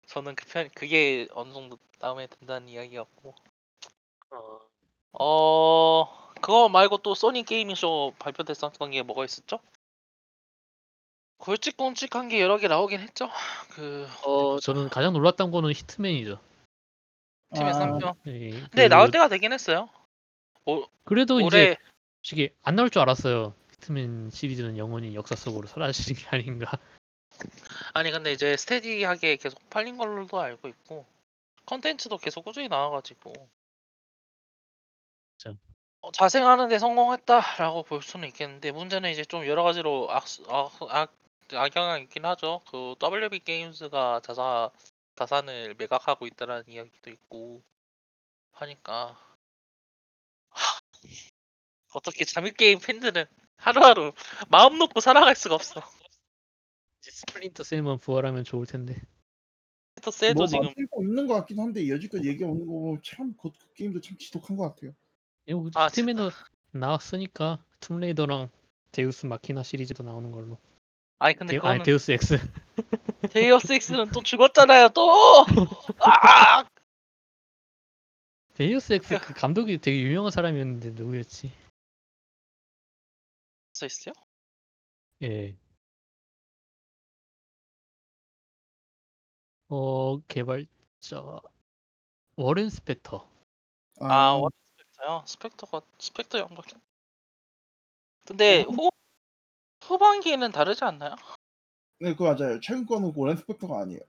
저는 0.07 0.35
그 0.35 0.45
편 0.51 0.69
그게 0.75 1.29
어느 1.33 1.53
정도 1.53 1.79
마음에 2.01 2.27
든다는 2.27 2.69
이야기였고 2.69 3.35
어 5.13 6.31
그거 6.41 6.69
말고 6.69 6.99
또 6.99 7.15
소니 7.15 7.45
게이밍쇼 7.45 8.15
발표됐었던 8.19 8.91
게 8.91 9.03
뭐가 9.03 9.25
있었죠? 9.25 9.61
굵직굵직한 11.39 12.29
게 12.29 12.41
여러 12.41 12.59
개 12.59 12.69
나오긴 12.69 13.01
했죠. 13.01 13.29
그 13.71 14.07
어 14.27 14.59
저는 14.61 14.89
가장 14.91 15.13
놀랐던 15.13 15.51
거는 15.51 15.71
히트맨이죠. 15.71 16.39
팀의 17.55 17.71
아, 17.71 17.73
상표. 17.73 18.15
예, 18.27 18.51
근데 18.51 18.89
그- 18.89 18.95
나올 18.95 19.11
때가 19.11 19.29
되긴 19.29 19.53
했어요. 19.53 19.89
그래도 21.05 21.41
이제 21.41 21.47
올해 21.47 21.77
솔직히 22.23 22.51
안 22.63 22.77
나올 22.77 22.91
줄 22.91 23.01
알았어요. 23.03 23.55
히트맨 23.81 24.31
시리즈는 24.31 24.77
영원히 24.77 25.14
역사 25.14 25.35
속으로 25.35 25.66
사라지는 25.66 26.21
게 26.21 26.29
아닌가. 26.29 26.79
아니 27.95 28.11
근데 28.11 28.33
이제 28.33 28.57
스테디하게 28.57 29.37
계속 29.37 29.59
팔린 29.71 29.97
걸로도 29.97 30.38
알고 30.38 30.69
있고 30.69 31.07
컨텐츠도 31.64 32.19
계속 32.19 32.45
꾸준히 32.45 32.69
나와가지고 32.69 33.33
참. 35.38 35.59
어, 36.03 36.12
자생하는데 36.12 36.79
성공했다라고 36.79 37.85
볼 37.85 38.03
수는 38.03 38.29
있겠는데 38.29 38.73
문제는 38.73 39.11
이제 39.11 39.25
좀 39.25 39.47
여러 39.47 39.62
가지로 39.62 40.11
악, 40.11 40.25
악, 40.49 40.73
악, 40.90 41.14
악영향이 41.53 42.05
있긴 42.05 42.25
하죠. 42.27 42.61
그 42.71 42.95
WB 43.03 43.40
게임즈가 43.40 44.21
자사 44.23 44.71
자산을 45.16 45.75
매각하고 45.75 46.27
있다라는 46.27 46.69
이야기도 46.69 47.11
있고 47.11 47.62
하니까 48.53 49.19
하, 50.51 50.81
어떻게 51.93 52.25
잠입 52.25 52.57
게임 52.57 52.79
팬들은 52.79 53.27
하루하루 53.61 54.12
마음 54.49 54.79
놓고 54.79 55.01
살아갈 55.01 55.37
수가 55.37 55.55
없어. 55.55 55.81
이제 57.01 57.11
스플린터 57.11 57.62
셀만 57.62 57.99
부활하면 57.99 58.44
좋을 58.44 58.66
텐데. 58.66 59.01
또 60.03 60.11
쎄도 60.11 60.35
뭐 60.35 60.46
지금 60.46 60.64
만들고 60.64 61.03
있는 61.03 61.27
것 61.27 61.35
같긴 61.35 61.61
한데 61.61 61.88
여지껏 61.88 62.25
얘기 62.25 62.42
오는 62.42 62.66
거 62.66 62.73
보면 62.73 63.03
참그 63.05 63.51
게임도 63.75 64.01
참 64.01 64.16
지독한 64.18 64.57
것 64.57 64.75
같아요. 64.75 64.92
이거 65.46 65.68
아, 65.75 65.87
히트맨도 65.87 66.31
나왔으니까 66.73 67.62
툼레이더랑 67.81 68.49
데우스 68.92 69.27
마키나 69.27 69.62
시리즈도 69.62 70.03
나오는 70.03 70.31
걸로. 70.31 70.59
아니 71.18 71.35
근데 71.35 71.53
데, 71.53 71.57
그거는 71.59 71.75
아니 71.77 71.85
데우스 71.85 72.12
엑스. 72.12 72.38
데이어스 73.31 73.73
X는 73.73 74.11
또 74.12 74.23
죽었잖아요 74.23 74.88
또. 74.90 75.44
아! 76.01 76.64
Deus 78.55 78.94
Ex 78.94 79.18
그 79.18 79.35
감독이 79.35 79.79
되게 79.79 80.01
유명한 80.03 80.31
사람이었는데 80.31 80.90
누구였지? 80.90 81.53
써 83.81 83.87
있어요? 83.87 84.12
예. 85.23 85.57
어 89.69 90.21
개발자 90.27 91.40
Warren 92.37 92.68
Spector. 92.68 93.27
아, 94.01 94.33
원 94.33 94.51
Spector요. 94.77 95.25
Spector가 95.27 95.81
Spector 95.99 96.38
연구. 96.40 96.62
근데 98.27 98.64
어, 98.64 98.71
후 98.71 98.90
후반기에는 99.83 100.53
다르지 100.53 100.85
않나요? 100.85 101.14
네, 102.01 102.12
그거 102.12 102.35
맞아요. 102.35 102.61
최근 102.61 102.85
거는 102.87 103.12
오렌 103.16 103.37
스펙터가 103.37 103.81
아니에요. 103.81 104.01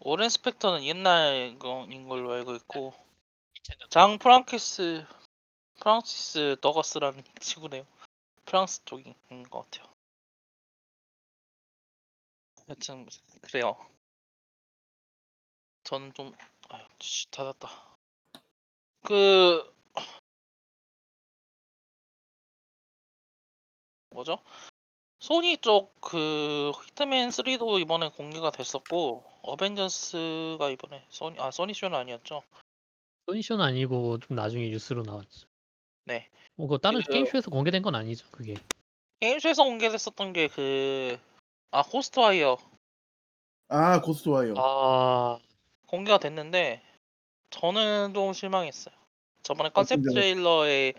오렌 0.00 0.28
스펙터는 0.28 0.84
옛날 0.84 1.58
거인 1.58 2.08
걸로 2.08 2.32
알고 2.32 2.54
있고 2.56 2.92
장 3.90 4.18
프랑키스 4.18 5.06
프랑시스 5.80 6.56
더거스라는 6.60 7.22
친구네요. 7.40 7.86
프랑스 8.48 8.82
쪽인 8.86 9.14
것 9.50 9.70
같아요. 9.70 9.92
여튼 12.70 13.06
그래요. 13.42 13.76
저는 15.84 16.14
좀 16.14 16.32
아유 16.70 16.82
씨, 16.98 17.30
닫았다. 17.30 17.68
그 19.04 19.70
뭐죠? 24.10 24.38
소니 25.20 25.58
쪽 25.58 25.94
그 26.00 26.72
Hitman 26.86 27.28
3도 27.28 27.78
이번에 27.82 28.08
공개가 28.08 28.50
됐었고 28.50 29.24
Avengers가 29.42 30.70
이번에 30.70 31.04
소니 31.10 31.38
아 31.38 31.50
소니 31.50 31.74
쇼는 31.74 31.98
아니었죠? 31.98 32.42
소니쇼는 33.26 33.62
아니고 33.62 34.20
좀 34.20 34.36
나중에 34.36 34.70
뉴스로 34.70 35.02
나왔죠. 35.02 35.47
네. 36.08 36.26
뭐 36.56 36.66
그거 36.66 36.78
다른 36.78 37.02
그- 37.02 37.12
게임쇼에서 37.12 37.50
공개된 37.50 37.82
건 37.82 37.94
아니죠, 37.94 38.26
그게. 38.30 38.54
게임쇼에서 39.20 39.62
공개됐었던 39.64 40.32
게 40.32 40.48
그 40.48 41.18
아 41.70 41.82
Ghostwire 41.82 42.56
아 43.68 44.00
Ghostwire. 44.00 44.54
아, 44.56 45.38
공개가 45.86 46.16
됐는데 46.18 46.80
저는 47.50 48.14
좀 48.14 48.32
실망했어요. 48.32 48.94
저번에 49.42 49.68
컨셉? 49.68 50.00
트레일러의 50.02 50.94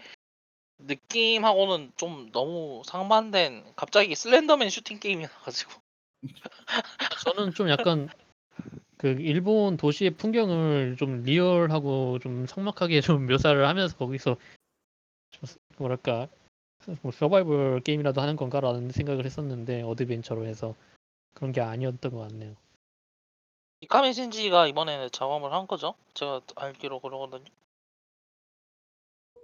느낌하고는 0.78 1.92
좀 1.98 2.32
너무 2.32 2.84
상반된 2.86 3.74
갑자기 3.76 4.14
Slender 4.14 4.53
Man 4.53 4.70
슈팅 4.70 5.00
게임이 5.00 5.24
나가지고 5.24 5.72
저는 7.26 7.54
좀 7.56 7.70
약간 7.70 8.10
그 8.98 9.08
일본 9.20 9.76
도시의 9.78 10.12
풍경을 10.12 10.98
좀 11.00 11.24
리얼하고 11.24 12.20
좀 12.20 12.46
삭막하게 12.46 13.02
좀 13.02 13.26
묘사를 13.26 13.68
하면서 13.68 13.98
거기서 13.98 14.38
뭐랄까 15.80 16.28
뭐 17.02 17.12
서바이벌 17.12 17.82
게임이라도 17.82 18.22
하는 18.22 18.36
건가라는 18.36 18.92
생각을 18.92 19.26
했었는데 19.26 19.82
어드벤처로 19.84 20.46
해서 20.46 20.76
그런 21.34 21.52
게 21.52 21.62
아니었던 21.62 22.12
것 22.12 22.20
같네요. 22.20 22.56
이카미 23.82 24.14
신지가 24.14 24.68
이번에는 24.68 25.10
작업을 25.12 25.54
한 25.54 25.68
거죠? 25.68 25.96
제가 26.14 26.42
알기로 26.56 27.00
그러거든요. 27.00 27.46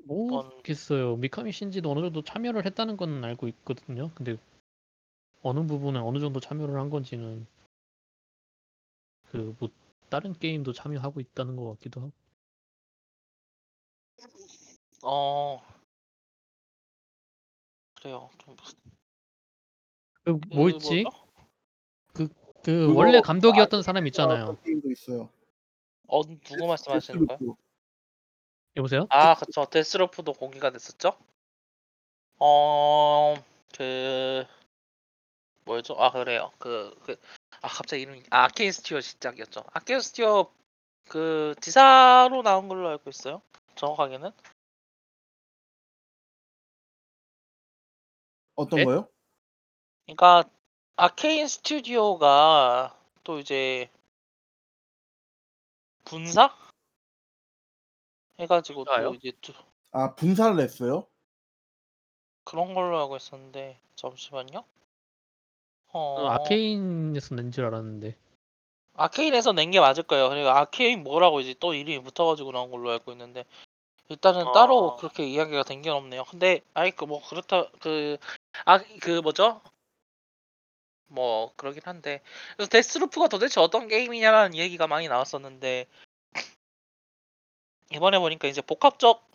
모르겠어요. 0.04 1.16
미카미 1.16 1.52
신지도 1.52 1.90
어느 1.92 2.02
정도 2.02 2.22
참여를 2.22 2.66
했다는 2.66 2.98
건 2.98 3.24
알고 3.24 3.48
있거든요. 3.48 4.12
근데 4.14 4.38
어느 5.42 5.66
부분에 5.66 6.00
어느 6.00 6.20
정도 6.20 6.40
참여를 6.40 6.80
한 6.80 6.90
건지는 6.90 7.48
그 9.32 9.56
뭐 9.60 9.70
다른 10.10 10.34
게임도 10.34 10.74
참여하고 10.74 11.20
있다는 11.20 11.56
것 11.56 11.70
같기도 11.72 12.02
하고. 12.02 12.12
어 15.04 15.62
그래요. 18.06 18.30
좀그그 20.24 20.56
뭐였지? 20.56 21.04
뭐죠? 21.04 21.28
그 22.14 22.28
그거 22.64 22.94
원래 22.94 23.22
감독이었던 23.22 23.82
사람 23.82 24.06
있잖아요. 24.08 24.44
어떤 24.44 24.62
게임도 24.64 24.92
있어요. 24.92 25.30
어 26.08 26.22
누구 26.24 26.68
말씀하시는 26.68 27.26
거예요? 27.26 27.38
Deathloop. 27.38 27.62
여보세요? 28.78 29.08
아 29.10 29.36
그쵸 29.36 29.66
Deathloop도 29.66 30.34
공개가 30.34 30.70
됐었죠? 30.70 31.18
어, 32.38 33.36
어그 33.74 34.46
뭐였죠? 35.66 35.96
아 35.98 36.12
그래요. 36.12 36.52
그 36.60 36.94
그 37.06 37.16
아 37.62 37.68
갑자기 37.68 38.04
이름이 38.04 38.22
아, 38.30 38.44
Arkane 38.44 38.72
Studios 38.72 39.02
작이었죠. 39.02 39.64
Arkane 39.74 40.00
Studios 40.00 40.52
그 41.08 41.56
지사로 41.62 42.44
나온 42.44 42.68
걸로 42.68 42.90
알고 42.90 43.10
있어요. 43.10 43.42
정확하게는 43.76 44.32
어떤 48.56 48.80
네? 48.80 48.86
거요? 48.86 49.08
그러니까 50.06 50.44
아케인 50.96 51.48
스튜디오가 51.48 52.98
또 53.24 53.40
이제 53.40 53.90
분사 56.06 56.56
해가지고 58.40 58.86
분사요? 58.86 59.10
또 59.10 59.16
이제 59.16 59.32
또 59.42 59.54
아 59.92 60.14
분사를 60.14 60.60
했어요? 60.60 61.08
그런 62.44 62.74
걸로 62.74 63.00
알고 63.00 63.16
있었는데 63.16 63.80
잠시만요. 63.96 64.66
어 65.94 66.16
저는 66.18 66.32
아케인에서 66.32 67.36
낸 67.36 67.52
줄 67.52 67.64
알았는데. 67.66 68.18
아케인에서 68.98 69.54
낸 69.54 69.72
게 69.72 69.80
맞을 69.80 70.04
거예요. 70.04 70.28
그러니까 70.30 70.60
아케인 70.60 71.04
뭐라고 71.04 71.40
이제 71.40 71.56
또 71.60 71.74
이름이 71.74 72.04
붙어가지고 72.04 72.52
나온 72.52 72.72
걸로 72.72 72.92
알고 72.92 73.12
있는데 73.14 73.46
일단은 74.10 74.52
따로 74.54 74.92
아. 74.92 74.96
그렇게 74.98 75.26
이야기가 75.26 75.64
된 75.64 75.82
게 75.82 75.90
없네요. 75.90 76.26
근데 76.26 76.60
아이 76.74 76.92
그뭐 76.92 77.22
그렇다 77.28 77.70
그 77.80 78.18
아 78.66 78.80
그 79.02 79.20
뭐죠? 79.22 79.62
뭐 81.08 81.52
그러긴 81.56 81.82
한데 81.86 82.22
그래서 82.56 82.70
데스루프가 82.70 83.28
도대체 83.28 83.60
어떤 83.62 83.88
게임이냐라는 83.88 84.56
얘기가 84.56 84.88
많이 84.88 85.08
나왔었는데 85.08 85.88
이번에 87.92 88.20
보니까 88.20 88.48
이제 88.48 88.62
복합적 88.62 89.28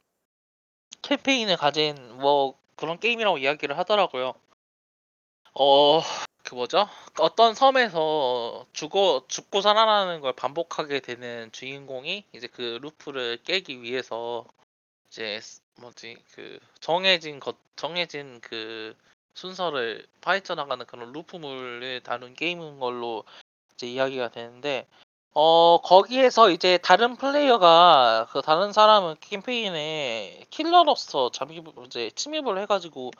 캠페인을 1.02 1.56
가진 1.56 1.96
뭐 2.18 2.58
그런 2.76 2.98
게임이라고 2.98 3.38
이야기를 3.38 3.76
하더라고요. 3.78 4.34
어, 5.54 6.00
그 6.44 6.54
뭐죠? 6.54 6.88
어떤 7.18 7.54
섬에서 7.54 8.66
죽어 8.72 9.24
죽고 9.28 9.60
살아나는 9.60 10.20
걸 10.20 10.32
반복하게 10.34 11.00
되는 11.00 11.50
주인공이 11.52 12.24
이제 12.32 12.46
그 12.48 12.78
루프를 12.82 13.38
깨기 13.44 13.82
위해서 13.82 14.44
이제 15.10 15.40
스- 15.40 15.62
뭐지 15.80 16.16
그 16.34 16.60
정해진 16.80 17.40
것 17.40 17.56
정해진 17.76 18.40
그 18.42 18.96
순서를 19.34 20.06
파헤쳐 20.20 20.54
나가는 20.54 20.84
그런 20.86 21.12
루프물을 21.12 22.02
다룬 22.02 22.34
게임인 22.34 22.78
걸로 22.78 23.24
이제 23.74 23.86
이야기가 23.86 24.30
되는데 24.30 24.86
어 25.32 25.80
거기에서 25.82 26.50
이제 26.50 26.78
다른 26.78 27.16
플레이어가 27.16 28.28
그 28.30 28.42
다른 28.42 28.72
사람은 28.72 29.16
캠페인에 29.20 30.44
킬러로서 30.50 31.30
잠입 31.30 31.64
이제 31.86 32.10
침입을 32.10 32.58
해가지고 32.62 33.12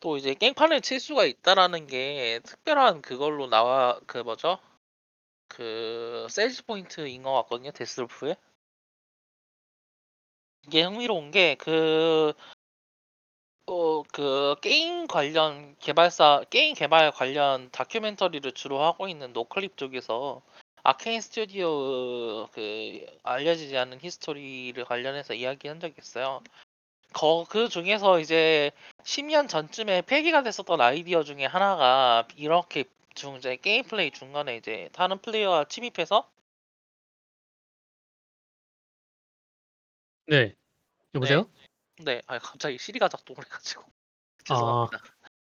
또 0.00 0.16
이제 0.16 0.34
깽판을 0.34 0.82
칠 0.82 1.00
수가 1.00 1.24
있다라는 1.24 1.86
게 1.86 2.40
특별한 2.44 3.02
그걸로 3.02 3.46
나와 3.48 3.98
그 4.06 4.18
뭐죠? 4.18 4.58
그 5.48 6.26
세일즈 6.30 6.66
포인트인 6.66 7.22
것 7.22 7.32
같거든요 7.34 7.70
Deathloop에 7.72 8.36
이게 10.66 10.82
흥미로운 10.82 11.30
게 11.30 11.56
그 11.58 12.32
어, 13.66 14.02
그 14.12 14.56
게임 14.60 15.06
관련 15.06 15.76
개발사 15.78 16.44
게임 16.50 16.74
개발 16.74 17.10
관련 17.10 17.70
다큐멘터리를 17.70 18.52
주로 18.52 18.82
하고 18.82 19.08
있는 19.08 19.32
Noclip 19.32 19.76
쪽에서 19.76 20.42
Arkane 20.82 21.20
스튜디오 21.22 22.46
그 22.48 23.06
알려지지 23.22 23.76
않은 23.78 24.00
history를 24.02 24.84
관련해서 24.84 25.32
이야기한 25.34 25.80
적이 25.80 25.94
있어요. 25.98 26.42
거, 27.14 27.46
그 27.48 27.68
중에서 27.68 28.20
이제 28.20 28.70
10년 29.04 29.48
전쯤에 29.48 30.02
폐기가 30.02 30.42
됐었던 30.42 30.80
아이디어 30.80 31.22
중에 31.22 31.46
하나가 31.46 32.28
이렇게 32.36 32.84
중 33.14 33.36
이제 33.36 33.56
게임 33.56 33.84
플레이 33.84 34.10
중간에 34.10 34.56
이제 34.56 34.90
다른 34.92 35.18
플레이어가 35.18 35.64
침입해서 35.64 36.28
네. 40.26 40.54
여보세요? 41.14 41.48
네, 42.04 42.22
아 42.26 42.38
갑자기 42.38 42.78
Siri가 42.78 43.08
작동을 43.08 43.44
해가지고 43.44 43.82
아. 44.50 44.88
죄송합니다. 44.88 44.98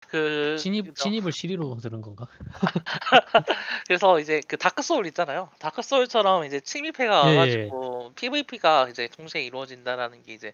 그 0.07 0.55
진입 0.59 0.85
그죠? 0.85 1.03
진입을 1.03 1.31
Siri로 1.31 1.75
들은 1.77 2.01
건가? 2.01 2.27
그래서 3.87 4.19
이제 4.19 4.41
그 4.47 4.55
Dark 4.57 4.81
Souls 4.83 5.07
있잖아요. 5.07 5.49
Dark 5.59 5.81
Souls처럼 5.81 6.45
이제 6.45 6.59
침입해 6.59 7.05
예, 7.05 7.07
가가지고 7.09 8.13
PVP가 8.15 8.89
이제 8.89 9.07
동시에 9.07 9.43
이루어진다라는 9.43 10.21
게 10.23 10.33
이제 10.33 10.53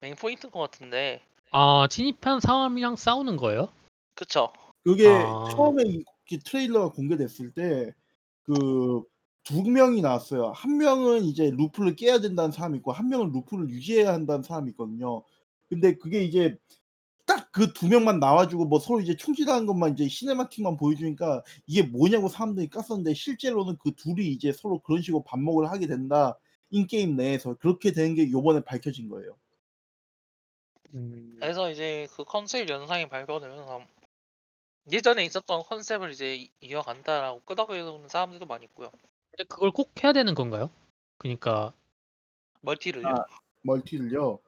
메인 0.00 0.16
포인트인 0.16 0.50
것 0.50 0.60
같은데, 0.60 1.22
아, 1.50 1.86
진입한 1.90 2.40
사람이랑 2.40 2.96
싸우는 2.96 3.36
거예요? 3.36 3.68
그쵸? 4.14 4.52
그게 4.84 5.06
아. 5.08 5.48
처음에 5.54 5.82
이 5.84 6.04
이 6.28 6.38
트레일러가 6.40 6.90
공개됐을 6.90 7.52
때 7.52 7.92
그 8.42 9.02
두 9.46 9.62
명이 9.62 10.00
나왔어요. 10.02 10.50
한 10.50 10.76
명은 10.76 11.22
이제 11.22 11.52
루프를 11.52 11.94
깨야 11.94 12.18
된다는 12.18 12.50
사람이 12.50 12.78
있고 12.78 12.90
한 12.90 13.08
명은 13.08 13.30
루프를 13.30 13.70
유지해야 13.70 14.12
한다는 14.12 14.42
사람이 14.42 14.70
있거든요. 14.70 15.22
근데 15.68 15.96
그게 15.96 16.24
이제 16.24 16.58
딱그두 17.26 17.86
명만 17.88 18.18
나와 18.18 18.48
주고 18.48 18.64
뭐 18.64 18.80
서로 18.80 19.00
이제 19.00 19.16
충돌하는 19.16 19.66
것만 19.66 19.92
이제 19.92 20.08
cinematic만 20.08 20.76
보여주니까 20.76 21.44
이게 21.66 21.82
뭐냐고 21.84 22.28
사람들이 22.28 22.68
깠었는데 22.68 23.14
실제로는 23.14 23.76
그 23.78 23.92
둘이 23.94 24.26
이제 24.32 24.50
서로 24.52 24.80
그런 24.80 25.00
식으로 25.00 25.22
반목을 25.22 25.70
하게 25.70 25.86
된다. 25.86 26.36
in-game 26.70 27.14
내에서 27.14 27.54
그렇게 27.54 27.92
된게 27.92 28.32
요번에 28.32 28.64
밝혀진 28.64 29.08
거예요. 29.08 29.36
음. 30.94 31.36
그래서 31.38 31.70
이제 31.70 32.08
그 32.16 32.24
컨셉 32.24 32.68
영상이 32.68 33.08
발표되면서 33.08 33.84
예전에 34.90 35.24
있었던 35.24 35.62
컨셉을 35.62 36.10
이제 36.10 36.34
이- 36.34 36.50
이어간다라고 36.60 37.42
끄덕이는 37.44 38.08
사람들도 38.08 38.46
많이 38.46 38.64
있고요. 38.64 38.90
근데 39.36 39.44
그걸 39.48 39.70
꼭 39.70 39.92
해야 40.02 40.12
되는 40.14 40.34
건가요? 40.34 40.70
그러니까 41.18 41.72
멀티를요. 42.62 43.06
아. 43.06 43.24
멀티를요. 43.62 44.38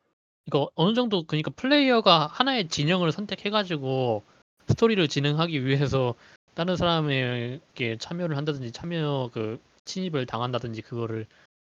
이거 0.46 0.70
어느 0.74 0.94
정도 0.94 1.24
그러니까 1.24 1.50
플레이어가 1.50 2.26
하나의 2.28 2.68
진영을 2.68 3.12
선택해 3.12 3.50
가지고 3.50 4.22
스토리를 4.68 5.06
진행하기 5.08 5.66
위해서 5.66 6.14
다른 6.54 6.76
사람에게 6.76 7.98
참여를 7.98 8.36
한다든지 8.36 8.72
참여 8.72 9.30
그 9.34 9.60
침입을 9.84 10.24
당한다든지 10.24 10.82
그거를 10.82 11.26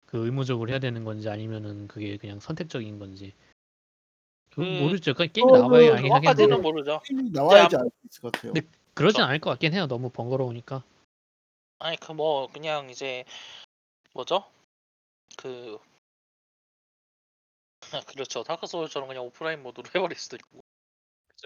그 0.06 0.26
의무적으로 0.26 0.72
해야 0.72 0.80
되는 0.80 1.04
건지 1.04 1.28
아니면은 1.30 1.88
그게 1.90 2.16
그냥 2.18 2.40
선택적인 2.40 2.98
건지 2.98 3.34
그 4.52 4.62
그- 4.62 4.64
모르죠. 4.64 5.14
그 5.14 5.28
게임이 5.28 5.52
어, 5.52 5.58
나와야 5.58 5.90
그 5.90 5.96
알긴 5.96 6.10
정확하지는 6.10 6.52
하겠는데 6.52 6.62
모르죠. 6.62 7.02
게임이 7.04 7.30
나와야지 7.32 7.76
알 7.76 7.84
수 7.84 7.92
있을 8.10 8.22
것 8.22 8.32
같아요. 8.32 8.54
네. 8.54 8.62
그러진 8.94 9.18
그쵸. 9.22 9.24
않을 9.28 9.40
것 9.40 9.50
같긴 9.52 9.74
해요. 9.74 9.88
너무 9.88 10.10
번거로우니까. 10.10 10.84
아니 11.82 11.98
그 11.98 12.14
뭐 12.14 12.48
그냥 12.48 12.90
이제 12.90 13.26
뭐죠? 14.14 14.44
그 15.38 15.80
그렇죠. 18.16 18.44
Dark 18.44 18.68
Souls처럼 18.68 19.08
그냥 19.08 19.24
오프라인 19.26 19.64
모드로 19.64 19.90
해버릴 19.96 20.18
수도 20.18 20.36
있고. 20.38 20.62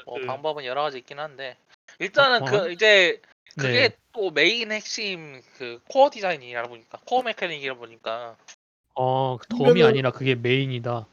뭐 0.06 0.20
그- 0.20 0.26
방법은 0.26 0.66
여러 0.66 0.82
가지 0.82 0.98
있긴 0.98 1.20
한데 1.20 1.58
일단은 2.00 2.42
어, 2.44 2.46
그 2.46 2.72
이제 2.74 3.22
그게 3.58 3.90
네. 3.90 3.98
또 4.12 4.30
메인 4.32 4.72
핵심 4.74 5.42
그 5.58 5.80
core 5.90 6.10
디자인이라 6.10 6.64
보니까 6.64 7.00
코어 7.06 7.22
메카닉이라 7.24 7.76
보니까 7.76 8.36
어, 8.96 9.38
덤이 9.50 9.64
그러면은- 9.82 9.88
아니라 9.88 10.12
그게 10.12 10.36
main이다. 10.36 11.08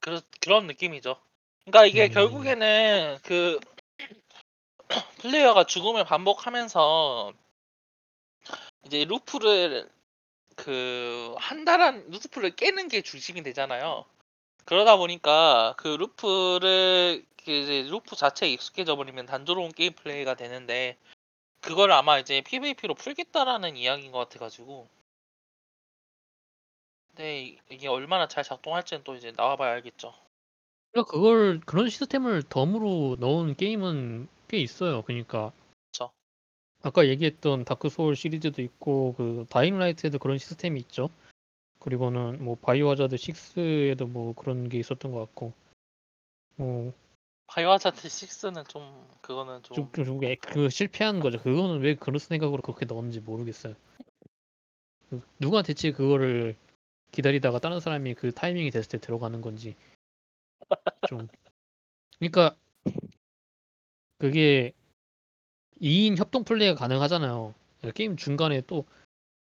그 0.00 0.20
그런 0.40 0.66
느낌이죠. 0.66 1.16
그러니까 1.64 1.86
이게 1.86 2.06
음. 2.06 2.10
결국에는 2.12 3.18
그 3.22 3.60
플레이어가 5.22 5.64
죽음을 5.64 6.04
반복하면서 6.04 7.32
이제 8.86 9.04
루프를 9.04 9.88
그 10.56 11.34
한달한 11.38 12.08
루프를 12.10 12.56
깨는 12.56 12.88
게 12.88 13.02
중심이 13.02 13.42
되잖아요. 13.42 14.04
그러다 14.64 14.96
보니까 14.96 15.74
그 15.78 15.88
루프를 15.88 17.24
그 17.44 17.50
이제 17.50 17.82
루프 17.90 18.16
자체에 18.16 18.50
익숙해져 18.50 18.96
버리면 18.96 19.26
단조로운 19.26 19.72
게임 19.72 19.92
플레이가 19.94 20.34
되는데 20.34 20.96
그걸 21.60 21.92
아마 21.92 22.18
이제 22.18 22.40
PVP로 22.42 22.94
풀겠다라는 22.94 23.76
이야기인 23.76 24.12
것 24.12 24.18
같아가지고 24.18 24.88
이- 27.18 27.58
이게 27.70 27.88
얼마나 27.88 28.26
잘 28.28 28.42
작동할지는 28.44 29.04
또 29.04 29.14
이제 29.14 29.32
나와봐야 29.36 29.72
알겠죠. 29.74 30.14
그러니까 30.92 31.10
그걸 31.10 31.60
그런 31.60 31.88
시스템을 31.88 32.42
덤으로 32.48 33.16
넣은 33.18 33.56
게임은 33.56 34.28
꽤 34.48 34.58
있어요. 34.58 35.02
그러니까. 35.02 35.52
아까 36.84 37.08
얘기했던 37.08 37.64
Dark 37.64 37.88
Souls 37.88 38.14
시리즈도 38.14 38.60
있고 38.60 39.14
그 39.16 39.46
Dying 39.48 39.78
Light에도 39.78 40.18
그런 40.18 40.36
시스템이 40.36 40.78
있죠. 40.80 41.08
그리고는 41.78 42.44
뭐 42.44 42.56
Biohazard 42.56 43.16
6에도 43.16 44.06
뭐 44.06 44.34
그런 44.34 44.68
게 44.68 44.78
있었던 44.78 45.10
것 45.10 45.20
같고. 45.20 45.54
뭐 46.56 46.92
Biohazard 47.46 48.08
6는 48.08 48.68
좀 48.68 49.08
그거는 49.20 49.62
좀 49.62 49.90
좀, 49.92 50.04
좀, 50.04 50.20
그 50.40 50.68
실패한 50.68 51.20
거죠. 51.20 51.40
그거는 51.42 51.80
왜 51.80 51.94
그런 51.94 52.18
생각으로 52.18 52.62
그렇게 52.62 52.84
넣었는지 52.84 53.20
모르겠어요. 53.20 53.74
그 55.10 55.22
누가 55.38 55.62
대체 55.62 55.90
그거를 55.90 56.54
기다리다가 57.12 57.60
다른 57.60 57.80
사람이 57.80 58.14
그 58.14 58.32
타이밍이 58.32 58.70
됐을 58.70 58.88
때 58.88 58.98
들어가는 58.98 59.40
건지 59.40 59.76
좀 61.08 61.28
그러니까 62.18 62.56
그게 64.18 64.72
2인 65.84 66.16
협동 66.16 66.44
플레이가 66.44 66.74
가능하잖아요. 66.76 67.54
게임 67.94 68.16
중간에 68.16 68.62
또 68.62 68.84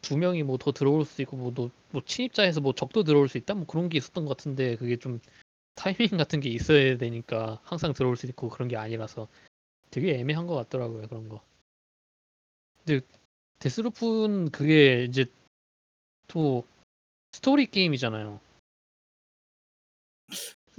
두 0.01 0.15
명이 0.17 0.43
뭐 0.43 0.55
더 0.57 0.71
들어올 0.71 1.03
수 1.03 1.21
있고 1.23 1.35
뭐, 1.35 1.53
또- 1.53 1.71
뭐 1.91 2.01
침입자에서 2.05 2.61
뭐 2.61 2.71
적도 2.73 3.03
들어올 3.03 3.27
수 3.27 3.37
있다 3.37 3.53
뭐 3.53 3.65
그런 3.67 3.89
게 3.89 3.97
있었던 3.97 4.23
것 4.23 4.37
같은데 4.37 4.77
그게 4.77 4.95
좀 4.95 5.19
타이밍 5.75 6.07
같은 6.17 6.39
게 6.39 6.47
있어야 6.47 6.97
되니까 6.97 7.59
항상 7.63 7.91
들어올 7.91 8.15
수 8.15 8.25
있고 8.27 8.47
그런 8.47 8.69
게 8.69 8.77
아니라서 8.77 9.27
되게 9.91 10.17
애매한 10.17 10.47
것 10.47 10.55
같더라고요 10.55 11.05
그런 11.09 11.27
거. 11.27 11.41
근데 12.85 13.05
Deathloop는 13.59 14.51
그게 14.51 15.03
이제 15.03 15.25
또 16.29 16.63
스토리 17.33 17.65
게임이잖아요. 17.65 18.39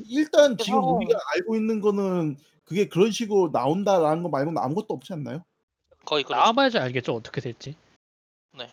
일단 0.08 0.56
지금 0.56 0.80
그래서- 0.80 0.92
우리가 0.96 1.18
알고 1.34 1.56
있는 1.56 1.82
거는 1.82 2.36
그게 2.64 2.88
그런 2.88 3.10
식으로 3.10 3.50
나온다라는 3.52 4.22
거 4.22 4.30
말고는 4.30 4.62
아무것도 4.62 4.94
없지 4.94 5.12
않나요? 5.12 5.44
거의 6.10 6.24
그렇죠. 6.24 6.40
나와봐야지 6.40 6.78
알겠죠 6.78 7.14
어떻게 7.14 7.40
될지. 7.40 7.76
네. 8.58 8.66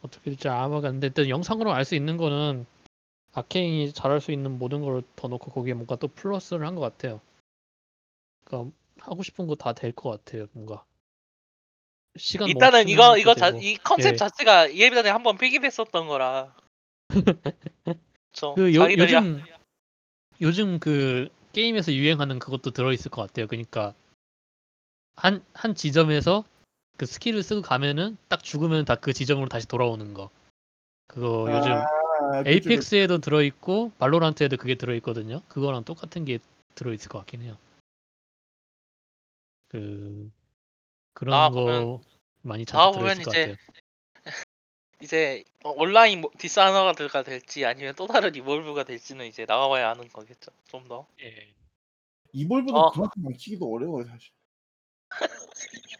어떻게 0.00 0.30
될지 0.30 0.48
알아봤는데 0.48 1.08
일단 1.08 1.28
영상으로 1.28 1.72
알 1.74 1.84
수 1.84 1.94
있는 1.94 2.16
거는 2.16 2.64
Arkane이 3.34 3.92
잘할 3.92 4.20
수 4.22 4.32
있는 4.32 4.58
모든 4.58 4.80
걸 4.82 5.02
더 5.14 5.28
넣고 5.28 5.50
거기에 5.52 5.74
뭔가 5.74 5.96
또 5.96 6.08
플러스를 6.08 6.66
한 6.66 6.74
것 6.74 6.80
같아요. 6.80 7.20
그러니까 8.44 8.74
하고 8.98 9.22
싶은 9.22 9.46
거 9.46 9.54
다 9.56 9.74
될 9.74 9.92
것 9.92 10.10
같아요 10.10 10.46
뭔가. 10.52 10.82
시간 12.16 12.48
일단은 12.48 12.88
이거 12.88 13.18
이거 13.18 13.34
자. 13.34 13.50
이 13.50 13.76
컨셉 13.76 14.14
예. 14.14 14.16
자체가 14.16 14.74
예전에 14.74 15.10
한번 15.10 15.36
필기했었던 15.36 16.08
거라. 16.08 16.56
저그 18.32 18.74
요, 18.74 18.88
요즘 18.96 19.42
요즘 20.40 20.78
그 20.80 21.28
게임에서 21.52 21.92
유행하는 21.92 22.38
그것도 22.38 22.70
들어 22.70 22.92
있을 22.92 23.10
것 23.10 23.20
같아요. 23.22 23.46
그러니까 23.46 23.92
한 25.16 25.44
한 25.52 25.74
지점에서 25.74 26.44
그 27.00 27.06
스킬을 27.06 27.42
쓰고 27.42 27.62
가면은 27.62 28.18
딱 28.28 28.44
죽으면 28.44 28.84
다 28.84 28.94
그 28.94 29.14
지점으로 29.14 29.48
다시 29.48 29.66
돌아오는 29.66 30.12
거. 30.12 30.28
그거 31.06 31.46
요즘 31.50 31.72
아, 31.72 31.86
그쵸, 32.42 32.50
에이펙스에도 32.50 33.18
들어있고 33.20 33.92
발로란트에도 33.98 34.58
그게 34.58 34.74
들어있거든요. 34.74 35.40
그거랑 35.48 35.84
똑같은 35.84 36.26
게 36.26 36.40
들어있을 36.74 37.08
것 37.08 37.20
같긴 37.20 37.40
해요. 37.40 37.56
그 39.68 40.30
그런 41.14 41.34
아, 41.34 41.48
거 41.48 41.60
보면- 41.64 42.02
많이 42.42 42.64
아, 42.64 42.66
잔뜩 42.66 42.98
보면 42.98 43.14
들어있을 43.16 43.24
것 43.24 43.30
이제 43.30 43.40
같아요. 43.40 43.56
이제 45.00 45.44
어, 45.64 45.70
온라인 45.70 46.20
뭐- 46.20 46.30
디스아너드가 46.36 47.22
될지 47.22 47.64
아니면 47.64 47.94
또 47.96 48.06
다른 48.06 48.34
이볼브가 48.34 48.84
될지는 48.84 49.24
이제 49.24 49.46
나와봐야 49.46 49.88
아는 49.88 50.06
거겠죠. 50.08 50.50
좀 50.68 50.86
더. 50.86 51.06
예. 51.22 51.54
이볼브는 52.34 52.74
어. 52.78 52.90
그만큼 52.90 53.22
망치기도 53.22 53.72
어려워요 53.72 54.04
사실. 54.04 54.30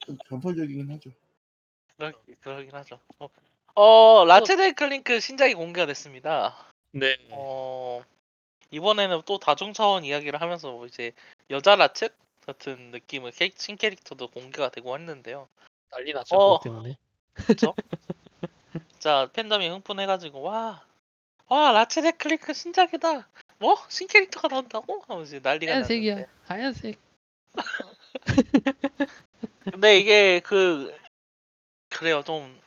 좀 0.06 0.16
전설적이긴 0.28 0.90
하죠. 0.92 1.10
그러, 1.96 2.12
그러긴 2.40 2.74
하죠. 2.74 2.98
어, 3.18 3.28
어 3.74 4.24
라쳇 4.24 4.74
클랭크 4.74 5.20
신작이 5.20 5.54
공개가 5.54 5.86
됐습니다. 5.86 6.66
네. 6.92 7.16
어 7.30 8.02
이번에는 8.70 9.22
또 9.26 9.38
다중 9.38 9.72
차원 9.72 10.04
이야기를 10.04 10.40
하면서 10.40 10.70
뭐 10.72 10.86
이제 10.86 11.12
여자 11.50 11.76
라쳇 11.76 12.12
같은 12.46 12.90
느낌의 12.90 13.32
캐- 13.32 13.52
신 13.56 13.76
캐릭터도 13.76 14.28
공개가 14.28 14.70
되고 14.70 14.96
했는데요. 14.96 15.48
난리 15.90 16.12
났죠 16.12 16.36
어. 16.36 16.58
그것 16.58 16.64
때문에. 16.64 16.96
자 18.98 19.28
팬덤이 19.32 19.68
흥분해가지고 19.68 20.40
와, 20.42 20.84
와 21.48 21.72
라쳇 21.72 22.16
클랭크 22.16 22.52
신작이다. 22.54 23.28
뭐 23.58 23.76
신 23.88 24.06
캐릭터가 24.08 24.48
나온다고? 24.48 25.02
하면서 25.06 25.28
이제 25.36 25.40
난리가 25.42 25.72
하얀색이야. 25.72 26.14
났는데. 26.14 26.32
하얀색. 26.46 26.98
근데 29.72 29.98
이게 29.98 30.40
그 30.40 30.92
그래요 31.88 32.22
좀. 32.24 32.58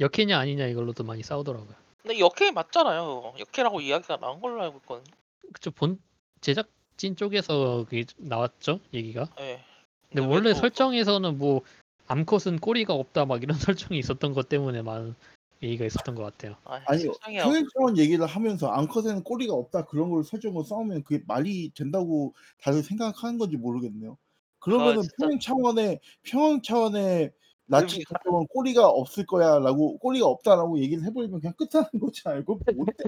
역해냐 0.00 0.38
아니냐 0.38 0.66
이걸로도 0.66 1.04
많이 1.04 1.22
싸우더라고요. 1.22 1.74
근데 2.02 2.18
역해 2.18 2.50
맞잖아요. 2.52 3.34
역해라고 3.38 3.80
이야기가 3.80 4.18
나온 4.18 4.40
걸로 4.40 4.62
알고 4.62 4.78
있거든요. 4.78 5.16
그쵸 5.52 5.70
본 5.70 5.98
제작진 6.40 7.16
쪽에서 7.16 7.84
그게 7.88 8.04
나왔죠 8.18 8.80
얘기가. 8.92 9.28
예. 9.40 9.60
근데 10.08 10.20
왜 10.22 10.26
원래 10.26 10.52
또- 10.52 10.58
설정에서는 10.60 11.38
뭐 11.38 11.62
암컷은 12.08 12.58
꼬리가 12.60 12.92
없다 12.94 13.24
막 13.24 13.42
이런 13.42 13.56
설정이 13.92 13.98
있었던 13.98 14.32
것 14.34 14.48
때문에 14.48 14.82
많은 14.82 15.14
얘기가 15.62 15.86
있었던 15.86 16.14
것 16.14 16.22
같아요. 16.22 16.56
아, 16.64 16.80
아니요 16.86 17.12
세상에 17.14 17.38
평행차원 17.40 17.96
얘기를 17.98 18.26
하면서 18.26 18.68
암컷에는 18.68 19.24
꼬리가 19.24 19.54
없다 19.54 19.86
그런 19.86 20.10
걸 20.10 20.22
설정을 20.22 20.64
싸우면 20.64 21.02
그게 21.04 21.24
말이 21.26 21.70
된다고 21.74 22.34
다들 22.60 22.82
생각하는 22.82 23.38
건지 23.38 23.56
모르겠네요. 23.56 24.18
그러면은 24.66 25.02
진짜. 25.02 25.14
평행 25.18 25.38
차원의 25.38 26.00
평행 26.24 26.60
차원의 26.60 27.32
나치 27.66 28.02
설정은 28.08 28.48
꼬리가 28.48 28.88
없을 28.88 29.24
거야라고 29.24 29.98
꼬리가 29.98 30.26
없다라고 30.26 30.80
얘기를 30.80 31.04
해버리면 31.04 31.40
그냥 31.40 31.54
끝나는 31.56 31.88
거지 32.00 32.22
알고 32.24 32.58
뭔데 32.74 33.04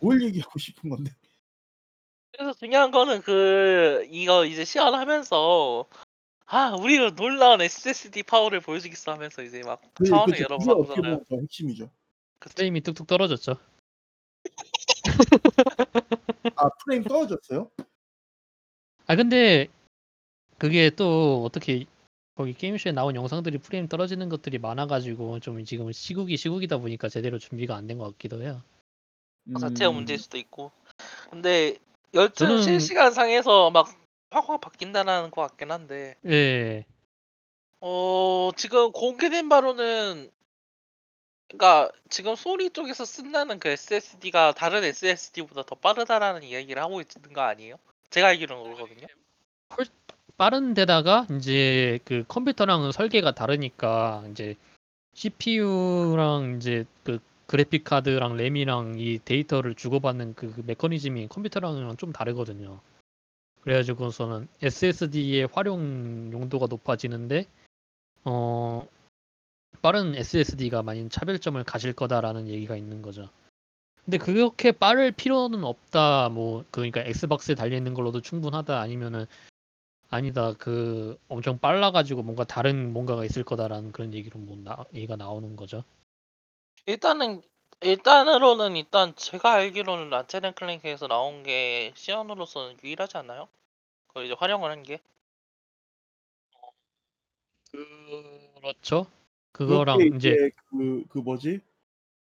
뭘 0.00 0.22
얘기하고 0.22 0.58
싶은 0.58 0.88
건데 0.88 1.10
그래서 2.32 2.54
중요한 2.54 2.90
거는 2.90 3.20
그 3.20 4.06
이거 4.10 4.46
이제 4.46 4.64
시연하면서 4.64 5.84
아 6.46 6.74
우리는 6.80 7.14
놀라운 7.16 7.60
SSD 7.60 8.22
파워를 8.22 8.60
보여주겠어 8.60 9.12
하면서 9.12 9.42
이제 9.42 9.60
막 9.62 9.82
그, 9.92 10.04
차원을 10.04 10.32
그쵸, 10.32 10.44
여러 10.44 10.58
그게 10.58 11.02
번더 11.02 11.36
핵심이죠. 11.36 11.90
프레임이 12.40 12.80
뚝뚝 12.80 13.06
떨어졌죠. 13.06 13.58
아 16.56 16.70
프레임 16.84 17.04
떨어졌어요? 17.04 17.70
아 19.06 19.16
근데 19.16 19.68
그게 20.58 20.90
또 20.90 21.44
어떻게 21.44 21.84
거기 22.34 22.52
게임쇼에 22.54 22.92
나온 22.92 23.14
영상들이 23.14 23.58
프레임 23.58 23.88
떨어지는 23.88 24.28
것들이 24.28 24.58
많아가지고 24.58 25.40
좀 25.40 25.64
지금 25.64 25.90
시국이 25.92 26.36
시국이다 26.36 26.78
보니까 26.78 27.08
제대로 27.08 27.38
준비가 27.38 27.76
안 27.76 27.86
된 27.86 27.98
것 27.98 28.10
같기도 28.12 28.42
해요. 28.42 28.62
그 29.52 29.60
자체가 29.60 29.90
음, 29.90 29.96
문제일 29.96 30.18
수도 30.18 30.36
있고 30.38 30.70
근데 31.30 31.76
여튼 32.14 32.48
저는- 32.48 32.62
실시간 32.62 33.12
상에서 33.12 33.70
막 33.70 33.88
확확 34.30 34.60
바뀐다는 34.60 35.30
것 35.30 35.42
같긴 35.42 35.70
한데 35.70 36.16
예. 36.26 36.84
어 37.80 38.50
지금 38.56 38.90
공개된 38.92 39.48
바로는 39.48 40.30
그러니까 41.48 41.90
지금 42.10 42.34
소니 42.34 42.70
쪽에서 42.70 43.04
쓴다는 43.04 43.60
그 43.60 43.68
SSD가 43.68 44.52
다른 44.52 44.82
SSD보다 44.82 45.62
더 45.62 45.76
빠르다라는 45.76 46.42
이야기를 46.42 46.82
하고 46.82 47.00
있는 47.00 47.32
거 47.32 47.42
아니에요? 47.42 47.76
제가 48.10 48.28
알기로는 48.28 48.64
그러거든요. 48.74 49.06
빠른 50.36 50.74
데다가 50.74 51.26
이제 51.36 51.98
그 52.04 52.24
컴퓨터랑은 52.28 52.92
설계가 52.92 53.32
다르니까 53.32 54.24
이제 54.30 54.56
CPU랑 55.14 56.56
이제 56.56 56.84
그 57.04 57.18
그래픽 57.46 57.84
카드랑 57.84 58.36
램이랑 58.36 58.98
이 58.98 59.18
데이터를 59.24 59.74
주고받는 59.74 60.34
그, 60.34 60.52
그 60.52 60.62
메커니즘이 60.66 61.28
컴퓨터랑은 61.28 61.96
좀 61.96 62.12
다르거든요. 62.12 62.80
그래가지고서는 63.62 64.46
SSD의 64.62 65.48
활용 65.52 66.30
용도가 66.32 66.66
높아지는데 66.66 67.46
어 68.24 68.86
빠른 69.80 70.14
SSD가 70.14 70.82
많이 70.82 71.08
차별점을 71.08 71.62
가질 71.64 71.92
거다라는 71.94 72.48
얘기가 72.48 72.76
있는 72.76 73.00
거죠. 73.00 73.28
근데 74.04 74.18
그렇게 74.18 74.70
빠를 74.70 75.12
필요는 75.12 75.64
없다. 75.64 76.28
뭐 76.28 76.64
그러니까 76.70 77.00
엑스박스에 77.00 77.54
달려 77.54 77.76
있는 77.76 77.94
걸로도 77.94 78.20
충분하다. 78.20 78.80
아니면은 78.80 79.26
아니다. 80.08 80.52
그 80.54 81.18
엄청 81.28 81.58
빨라가지고 81.58 82.22
뭔가 82.22 82.44
다른 82.44 82.92
뭔가가 82.92 83.24
있을 83.24 83.42
거다라는 83.44 83.92
그런 83.92 84.14
얘기로 84.14 84.38
뭐 84.38 84.56
나, 84.56 84.84
얘기가 84.94 85.16
나오는 85.16 85.56
거죠. 85.56 85.84
일단은 86.86 87.42
일단으로는 87.80 88.76
일단 88.76 89.14
제가 89.16 89.52
알기로는 89.52 90.08
라체덴 90.10 90.54
클랭크에서 90.54 91.08
나온 91.08 91.42
게 91.42 91.92
시연으로서는 91.94 92.78
유일하지 92.82 93.18
않나요? 93.18 93.48
그걸 94.08 94.26
이제 94.26 94.34
활용을 94.38 94.70
한 94.70 94.82
게. 94.82 95.00
그렇죠. 98.60 99.06
그거랑 99.52 99.98
그렇게 99.98 100.16
이제 100.16 100.50
그, 100.70 101.04
그 101.08 101.18
뭐지? 101.18 101.60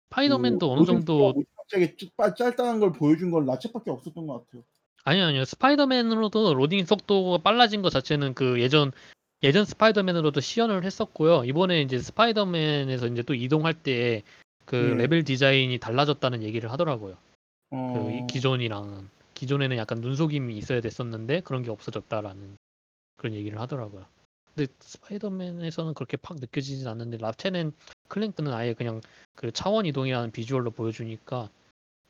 스파이더맨도 0.09 0.67
그 0.67 0.73
어느 0.73 0.85
정도 0.85 1.33
갑자기 1.57 1.95
짧- 1.97 2.35
짧다는 2.37 2.79
걸 2.79 2.91
보여준 2.93 3.31
건 3.31 3.45
라쳇밖에 3.45 3.89
없었던 3.91 4.27
것 4.27 4.45
같아요. 4.45 4.63
아니요, 5.03 5.25
아니요. 5.25 5.45
스파이더맨으로도 5.45 6.53
로딩 6.53 6.85
속도가 6.85 7.39
빨라진 7.39 7.81
것 7.81 7.89
자체는 7.89 8.33
그 8.33 8.61
예전 8.61 8.91
예전 9.43 9.65
스파이더맨으로도 9.65 10.39
시연을 10.39 10.85
했었고요. 10.85 11.43
이번에 11.43 11.81
이제 11.81 11.99
스파이더맨에서 11.99 13.07
이제 13.07 13.21
또 13.23 13.33
이동할 13.33 13.73
때 13.73 14.23
그 14.65 14.91
예. 14.91 14.95
레벨 14.95 15.23
디자인이 15.23 15.77
달라졌다는 15.79 16.43
얘기를 16.43 16.71
하더라고요. 16.71 17.17
어, 17.71 17.91
그 17.93 18.11
이- 18.11 18.27
기존이랑은 18.27 19.09
기존에는 19.33 19.77
약간 19.77 19.99
눈속임이 19.99 20.57
있어야 20.57 20.79
됐었는데 20.81 21.41
그런 21.41 21.63
게 21.63 21.71
없어졌다라는 21.71 22.57
그런 23.17 23.33
얘기를 23.35 23.59
하더라고요. 23.59 24.05
근데 24.55 24.71
스파이더맨에서는 24.79 25.93
그렇게 25.95 26.17
팍 26.17 26.37
느껴지진 26.39 26.87
않는데 26.87 27.17
라체넨 27.17 27.73
클랭크는 28.07 28.53
아예 28.53 28.73
그냥 28.73 29.01
그 29.35 29.51
차원 29.51 29.85
이동이라는 29.85 30.31
비주얼로 30.31 30.71
보여주니까 30.71 31.49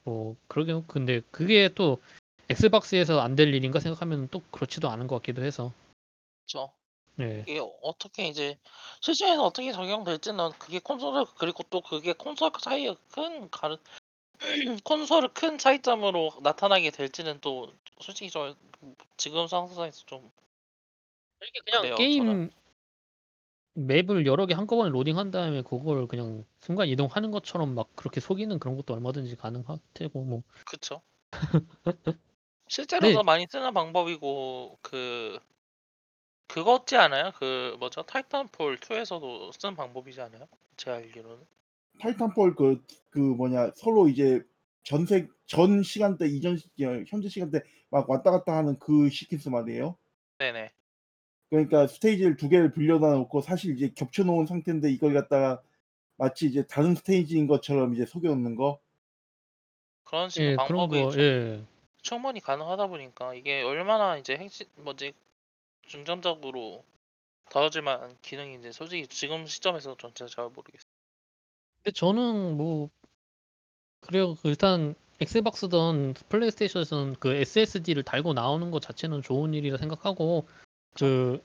뭐 0.04 0.36
그러게 0.48 0.82
근데 0.88 1.22
그게 1.32 1.70
또 1.74 2.00
엑스박스에서 2.50 3.20
안 3.22 3.36
될 3.36 3.54
일인가 3.54 3.80
생각하면 3.80 4.28
또 4.30 4.42
그렇지도 4.52 4.90
않은 4.90 5.08
것 5.08 5.16
같기도 5.18 5.44
해서 5.44 5.72
그렇죠. 6.46 6.74
네. 7.16 7.46
이게 7.48 7.62
어떻게 7.82 8.28
이제 8.28 8.58
실제에서 9.02 9.44
어떻게 9.44 9.72
적용될지는 9.72 10.52
그게 10.60 10.80
콘솔 10.80 11.26
그리고 11.38 11.64
또 11.70 11.82
그게 11.82 12.14
콘솔 12.14 12.52
차이가 12.60 12.96
큰 13.12 13.50
가르 13.50 13.78
콘솔을 14.84 15.30
큰 15.34 15.58
차이점으로 15.58 16.32
나타나게 16.42 16.92
될지는 16.92 17.40
또 17.42 17.72
솔직히 18.02 18.30
저 18.32 18.56
지금 19.18 19.48
상황에서 19.48 20.04
좀 20.06 20.32
이게 21.42 21.60
그냥 21.66 21.82
그래요, 21.84 21.96
게임 21.96 22.26
저는. 22.26 22.52
맵을 23.76 24.26
여러 24.28 24.46
개 24.46 24.54
한꺼번에 24.54 24.90
로딩한 24.92 25.32
다음에 25.32 25.62
그걸 25.64 26.08
그냥 26.08 26.46
순간 26.60 26.88
이동하는 26.88 27.32
것처럼 27.32 27.74
막 27.74 27.90
그렇게 27.96 28.20
속이는 28.20 28.60
그런 28.60 28.76
것도 28.78 28.94
얼마든지 28.94 29.36
가능할 29.36 29.80
테고 29.96 30.24
뭐 30.24 30.44
그쵸. 30.66 31.02
실제로도 32.74 33.20
네. 33.20 33.24
많이 33.24 33.46
쓰는 33.48 33.72
방법이고 33.72 34.80
그 34.82 35.38
그거지 36.48 36.96
않아요? 36.98 37.32
그 37.38 37.76
뭐죠? 37.80 38.04
타이탄폴 38.04 38.78
2에서도 38.78 39.52
쓰는 39.52 39.76
방법이지 39.76 40.22
않아요? 40.22 40.48
제 40.78 40.92
알기로는. 40.92 41.46
타이탄폴 42.00 42.56
그, 42.56 42.84
그 43.10 43.20
뭐냐 43.20 43.72
서로 43.76 44.08
이제 44.08 44.42
전색 44.84 45.30
전 45.46 45.84
시간대 45.84 46.28
이전 46.28 46.58
시- 46.58 46.68
어, 46.84 47.04
현재 47.08 47.30
시간대 47.30 47.62
막 47.90 48.10
왔다 48.10 48.32
갔다 48.32 48.58
하는 48.58 48.78
그 48.80 49.10
시퀀스 49.10 49.50
말이에요. 49.52 49.98
네네. 50.40 50.72
그러니까 51.50 51.88
스테이지를 51.88 52.36
두 52.38 52.50
개를 52.50 52.72
빌려다 52.74 53.12
놓고 53.14 53.42
사실 53.42 53.76
이제 53.78 53.92
겹쳐 53.96 54.24
놓은 54.24 54.48
상태인데 54.48 54.92
이걸 54.92 55.14
갖다가 55.14 55.62
마치 56.18 56.48
이제 56.48 56.66
다른 56.68 56.96
스테이지인 56.96 57.48
것처럼 57.48 57.94
이제 57.94 58.06
속여 58.06 58.30
놓는 58.30 58.56
거. 58.56 58.80
그런 60.06 60.30
식의 60.30 60.54
예, 60.54 60.58
그런 60.58 60.88
방법이 60.88 60.90
거 60.90 61.12
좀 61.12 61.22
예. 61.22 61.64
충분히 62.04 62.40
가능하다 62.42 62.88
보니까 62.88 63.34
이게 63.34 63.64
얼마나 63.64 64.18
이제 64.18 64.36
핵심 64.38 64.68
뭐지 64.76 65.14
중점적으로 65.88 66.84
다뤄질 67.50 67.82
만한 67.82 68.16
기능인지 68.22 68.72
솔직히 68.74 69.08
지금 69.08 69.48
시점에서 69.48 69.96
전 69.98 70.14
진짜 70.14 70.34
잘 70.34 70.46
모르겠어요. 70.46 70.92
근데 71.78 71.92
저는 71.94 72.58
뭐 72.58 72.90
그래요. 74.02 74.36
그 74.36 74.50
일단 74.50 74.96
엑스박스든 75.22 76.16
플레이스테이션에서는 76.30 77.16
그 77.20 77.34
SSD를 77.34 78.04
달고 78.04 78.34
나오는 78.34 78.70
것 78.70 78.82
자체는 78.82 79.22
좋은 79.22 79.54
일이라 79.54 79.78
생각하고 79.78 80.46
그 80.94 81.42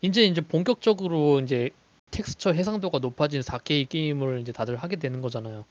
이제 0.00 0.24
이제 0.24 0.40
본격적으로 0.40 1.40
이제 1.40 1.70
텍스처 2.10 2.52
해상도가 2.52 2.98
높아진 2.98 3.40
4K 3.40 3.88
게임을 3.88 4.40
이제 4.40 4.52
다들 4.52 4.76
하게 4.76 4.96
되는 4.96 5.20
거잖아요. 5.20 5.64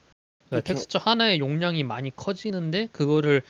그러니까. 0.48 0.68
텍스처 0.68 1.00
하나의 1.00 1.40
용량이 1.40 1.84
많이 1.84 2.16
커지는데 2.16 2.88
그거를 2.92 3.42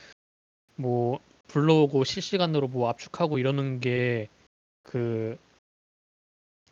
뭐 0.75 1.19
불러오고 1.47 2.03
실시간으로 2.03 2.67
뭐 2.67 2.89
압축하고 2.89 3.37
이러는 3.39 3.79
게 3.79 4.29
그 4.85 5.37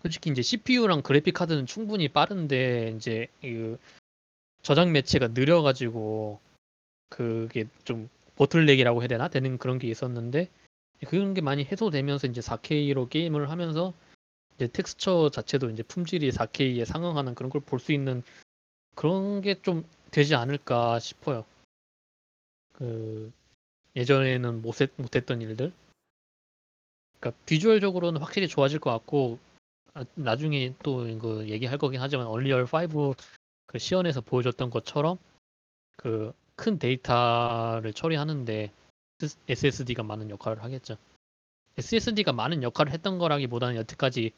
솔직히 0.01 0.29
이제 0.29 0.41
CPU랑 0.41 1.01
그래픽 1.01 1.33
카드는 1.33 1.65
충분히 1.65 2.07
빠른데 2.07 2.93
이제 2.95 3.27
그 3.41 3.79
저장 4.61 4.91
매체가 4.91 5.29
느려가지고 5.29 6.39
그게 7.09 7.65
좀 7.85 8.09
보틀렉이라고 8.35 9.01
해야 9.01 9.07
되나 9.07 9.27
되는 9.29 9.57
그런 9.57 9.79
게 9.79 9.87
있었는데 9.87 10.49
그런 11.07 11.33
게 11.33 11.41
많이 11.41 11.63
해소되면서 11.65 12.27
이제 12.27 12.41
4K로 12.41 13.09
게임을 13.09 13.49
하면서 13.49 13.93
이제 14.55 14.67
텍스처 14.67 15.31
자체도 15.31 15.69
이제 15.71 15.83
품질이 15.83 16.31
4K에 16.31 16.85
상응하는 16.85 17.35
그런 17.35 17.49
걸 17.49 17.61
볼 17.61 17.79
수 17.79 17.91
있는 17.93 18.23
그런 18.95 19.41
게 19.41 19.55
좀 19.61 19.85
되지 20.11 20.35
않을까 20.35 20.99
싶어요. 20.99 21.45
그 22.73 23.31
예전에는 23.95 24.61
못했, 24.61 24.91
못했던 24.97 25.41
일들. 25.41 25.71
그러니까 27.19 27.43
비주얼적으로는 27.45 28.21
확실히 28.21 28.47
좋아질 28.47 28.79
것 28.79 28.91
같고 28.91 29.39
아, 29.93 30.03
나중에 30.15 30.73
또 30.83 31.07
이거 31.07 31.45
얘기할 31.45 31.77
거긴 31.77 32.01
하지만 32.01 32.27
얼리얼 32.27 32.65
5그 32.65 33.79
시연에서 33.79 34.21
보여줬던 34.21 34.69
것처럼 34.69 35.17
그 35.97 36.33
큰 36.55 36.77
데이터를 36.77 37.93
처리하는데 37.93 38.71
SSD가 39.47 40.03
많은 40.03 40.29
역할을 40.29 40.63
하겠죠. 40.63 40.97
SSD가 41.77 42.33
많은 42.33 42.61
역할을 42.63 42.91
했던 42.91 43.17
거라기보다는 43.17 43.75
여태까지 43.77 44.31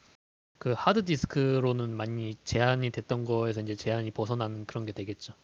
그 0.58 0.72
하드 0.72 1.04
디스크로는 1.04 1.94
많이 1.94 2.34
제한이 2.44 2.90
됐던 2.90 3.24
거에서 3.26 3.60
이제 3.60 3.76
제한이 3.76 4.10
벗어나는 4.10 4.64
그런 4.64 4.86
게 4.86 4.92
되겠죠. 4.92 5.34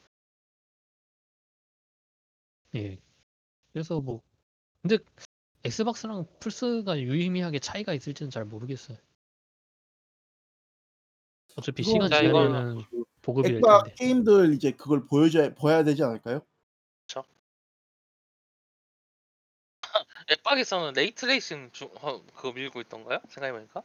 예. 2.75 2.99
그래서 3.73 4.01
뭐 4.01 4.23
근데 4.83 4.99
엑스박스랑 5.65 6.27
플스가 6.41 6.99
유의미하게 7.01 7.59
차이가 7.59 7.95
있을지는 7.95 8.31
잘 8.31 8.45
모르겠어요. 8.45 8.99
어차피 11.57 11.83
시간 11.83 12.09
자, 12.09 12.21
이건 12.21 12.49
지나면은 12.49 12.85
보급이 13.21 13.49
될 13.49 13.57
엑박 13.59 13.85
텐데. 13.85 13.95
게임들 13.97 14.55
이제 14.55 14.73
그걸 14.73 15.07
보여줘야 15.07 15.55
보여야 15.55 15.85
되지 15.85 16.03
않을까요? 16.03 16.43
엑박에서는 20.31 20.93
ray 20.97 21.19
tracing 21.19 21.71
중 21.73 21.91
어, 22.01 22.23
그거 22.35 22.53
밀고 22.53 22.81
있던가요? 22.81 23.21
생각해보니까. 23.29 23.83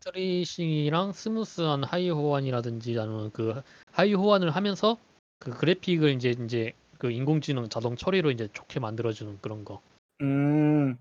tracing이랑 0.00 1.12
smooth한 1.12 1.84
하위 1.84 2.10
호환이라든지 2.10 2.98
아니면 2.98 3.30
그 3.32 3.62
하위 3.90 4.12
호환을 4.12 4.50
하면서 4.50 4.98
그 5.38 5.50
그래픽을 5.50 6.10
이제 6.10 6.30
이제 6.30 6.74
그 7.04 7.10
인공지능 7.10 7.68
자동 7.68 7.96
처리로 7.96 8.30
이제 8.30 8.48
좋게 8.54 8.80
만들어주는 8.80 9.38
그런 9.42 9.62
거. 9.62 9.82
음. 10.22 10.96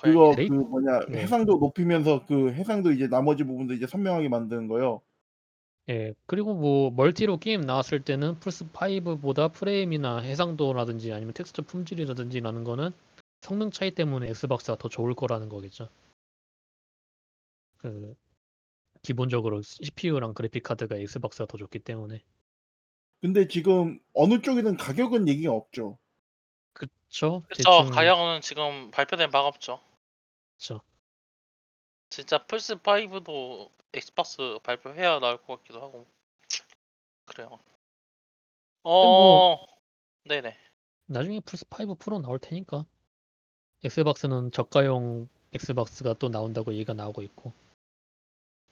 그거 0.00 0.32
그 0.36 0.42
뭐냐 0.42 1.06
네. 1.08 1.22
해상도 1.22 1.56
높이면서 1.56 2.24
그 2.26 2.52
해상도 2.52 2.92
이제 2.92 3.08
나머지 3.08 3.42
부분도 3.42 3.74
이제 3.74 3.88
선명하게 3.88 4.28
만드는 4.28 4.68
거요. 4.68 5.00
예. 5.88 6.14
그리고 6.26 6.54
뭐 6.54 6.92
멀티로 6.92 7.38
게임 7.38 7.62
나왔을 7.62 8.04
때는 8.04 8.38
플스 8.38 8.66
5 8.72 9.16
보다 9.16 9.48
프레임이나 9.48 10.18
해상도라든지 10.18 11.12
아니면 11.12 11.34
텍스처 11.34 11.62
품질이라든지라는 11.62 12.62
거는 12.62 12.90
성능 13.40 13.72
차이 13.72 13.90
때문에 13.90 14.28
엑스박스가 14.28 14.78
더 14.78 14.88
좋을 14.88 15.14
거라는 15.14 15.48
거겠죠. 15.48 15.88
그 17.78 18.14
기본적으로 19.02 19.60
CPU랑 19.62 20.34
그래픽 20.34 20.62
카드가 20.62 20.94
엑스박스가 20.94 21.46
더 21.46 21.58
좋기 21.58 21.80
때문에. 21.80 22.22
근데 23.20 23.48
지금 23.48 24.00
어느 24.12 24.40
쪽이든 24.42 24.76
가격은 24.76 25.28
얘기가 25.28 25.52
없죠. 25.52 25.98
그쵸? 26.72 27.42
그쵸. 27.48 27.56
대충 27.56 27.90
가격은 27.90 28.40
지금 28.42 28.90
발표된 28.90 29.30
바가 29.30 29.48
없죠. 29.48 29.80
그쵸. 30.56 30.80
진짜 32.10 32.44
플스 32.46 32.76
5도 32.76 33.70
엑스박스 33.92 34.58
발표해야 34.62 35.20
나올 35.20 35.38
것 35.38 35.56
같기도 35.58 35.80
하고. 35.82 36.06
그래요. 37.24 37.58
어, 38.82 39.02
뭐- 39.56 39.66
네네. 40.24 40.56
나중에 41.06 41.40
플스 41.40 41.64
5 41.70 41.94
프로 41.96 42.18
나올 42.18 42.38
테니까 42.38 42.84
엑스박스는 43.82 44.52
저가용 44.52 45.28
엑스박스가 45.52 46.14
또 46.14 46.28
나온다고 46.28 46.72
얘기가 46.72 46.94
나오고 46.94 47.22
있고 47.22 47.52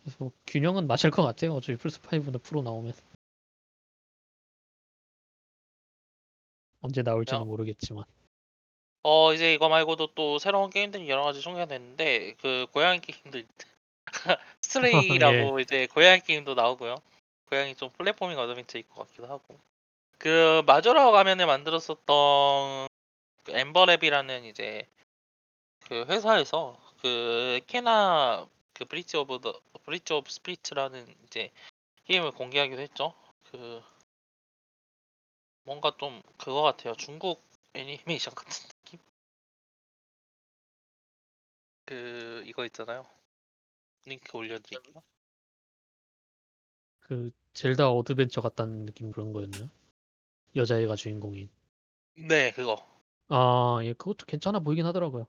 그래서 0.00 0.16
뭐 0.18 0.32
균형은 0.46 0.86
맞을 0.86 1.10
것 1.10 1.22
같아요 1.22 1.54
어차피 1.54 1.76
플스 1.76 2.00
5는 2.00 2.42
프로 2.42 2.62
나오면 2.62 2.92
언제 6.82 7.02
나올지는 7.02 7.40
야. 7.40 7.44
모르겠지만 7.44 8.04
어 9.04 9.32
이제 9.32 9.54
이거 9.54 9.68
말고도 9.68 10.08
또 10.14 10.38
새로운 10.38 10.70
게임들이 10.70 11.08
여러 11.08 11.22
가지 11.22 11.40
소개됐는데 11.40 12.34
그 12.40 12.66
고양이 12.72 13.00
게임들 13.00 13.46
스트레이라고 14.60 15.58
이제 15.60 15.86
고양이 15.88 16.20
게임도 16.20 16.54
나오고요. 16.54 16.96
고양이 17.48 17.74
좀 17.74 17.90
platforming 17.90 18.38
어드벤처일 18.38 18.88
것 18.88 19.06
같기도 19.06 19.26
하고 19.26 19.58
그 20.18 20.62
마조라 20.66 21.12
가면을 21.12 21.46
만들었었던 21.46 22.88
그 23.44 23.52
엠버랩이라는 23.52 24.44
이제 24.44 24.86
그 25.88 26.04
회사에서 26.08 26.78
그 27.00 27.60
케나 27.66 28.46
그 28.72 28.84
Bridge 28.84 29.16
of 29.16 29.40
the 29.40 29.60
Bridge 29.84 30.12
of 30.12 30.30
Spirits라는 30.30 31.06
이제 31.24 31.50
게임을 32.04 32.30
공개하기도 32.30 32.80
했죠. 32.80 33.14
그 33.50 33.82
뭔가 35.64 35.96
좀 35.98 36.22
그거 36.38 36.62
같아요. 36.62 36.94
중국 36.94 37.42
애니메이션 37.74 38.34
같은 38.34 38.68
느낌? 38.68 39.00
그 41.84 42.42
이거 42.46 42.64
있잖아요. 42.66 43.06
링크 44.04 44.36
올려드릴게요. 44.36 45.02
그 47.00 47.30
젤다 47.54 47.90
어드벤처 47.90 48.40
같다는 48.40 48.86
느낌 48.86 49.12
그런 49.12 49.32
거였나요? 49.32 49.68
여자애가 50.56 50.96
주인공인. 50.96 51.50
네, 52.14 52.52
그거. 52.52 52.86
아, 53.28 53.80
예, 53.82 53.92
그것도 53.92 54.26
괜찮아 54.26 54.60
보이긴 54.60 54.86
하더라고요. 54.86 55.26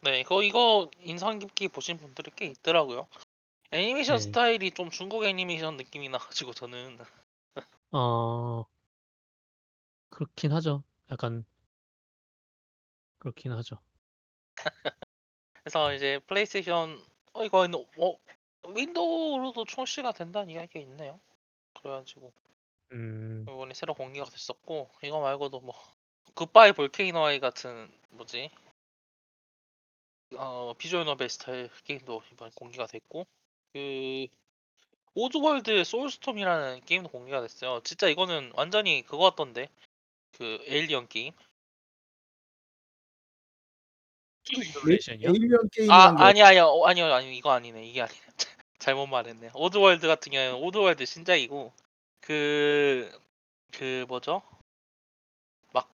네, 0.00 0.22
그거 0.22 0.42
이거 0.42 0.90
인상 1.00 1.38
깊게 1.38 1.68
보신 1.68 1.96
분들이 1.96 2.30
꽤 2.34 2.46
있더라고요. 2.46 3.06
애니메이션 3.70 4.16
네. 4.16 4.22
스타일이 4.22 4.70
좀 4.72 4.90
중국 4.90 5.24
애니메이션 5.24 5.76
느낌이 5.76 6.08
나가지고 6.08 6.52
저는 6.52 6.98
아, 7.92 8.64
그렇긴 10.12 10.52
하죠. 10.52 10.84
약간 11.10 11.44
그렇긴 13.18 13.52
하죠. 13.52 13.78
그래서 15.54 15.94
이제 15.94 16.20
플레이스테이션 16.26 17.02
어 17.32 17.44
이거 17.44 17.66
어, 17.98 18.18
윈도우로도 18.68 19.64
출시가 19.64 20.12
된다는 20.12 20.50
이야기가 20.50 20.80
있네요. 20.80 21.18
그래가지고 21.80 22.32
음, 22.92 23.46
이번에 23.48 23.72
새로 23.74 23.94
공개가 23.94 24.26
됐었고 24.26 24.90
이거 25.02 25.20
말고도 25.20 25.60
뭐 25.60 25.74
Goodbye 26.34 26.72
Volcano 26.72 27.24
High 27.24 27.40
같은 27.40 27.90
뭐지 28.10 28.50
어 30.36 30.74
visual 30.76 31.06
novel 31.06 31.30
스타일 31.30 31.70
게임도 31.84 32.22
이번 32.32 32.48
에 32.48 32.50
공개가 32.54 32.86
됐고 32.86 33.26
그 33.72 34.26
오즈월드 35.14 35.84
소울스톰이라는 35.84 36.80
게임도 36.84 37.08
공개가 37.08 37.40
됐어요. 37.40 37.80
진짜 37.82 38.08
이거는 38.08 38.52
완전히 38.54 39.02
그거 39.02 39.30
같던데 39.30 39.68
그 40.36 40.58
에일리언 40.66 41.08
게임. 41.08 41.32
시뮬레이션이요? 44.44 45.28
에일리언 45.28 45.60
아 45.62 45.68
게임이란 45.72 46.16
게 46.16 46.22
아니 46.24 46.42
아니요 46.42 46.64
어, 46.64 46.86
아니요 46.86 47.12
아니요 47.12 47.30
이거 47.32 47.52
아니네 47.52 47.86
이게 47.86 48.02
아니네 48.02 48.20
잘못 48.78 49.06
말했네. 49.06 49.50
오즈월드 49.54 50.06
같은 50.06 50.32
경우는 50.32 50.54
오즈월드 50.64 51.04
신작이고 51.04 51.72
그 52.20 53.22
그 53.72 54.04
뭐죠? 54.06 54.42
막 55.72 55.90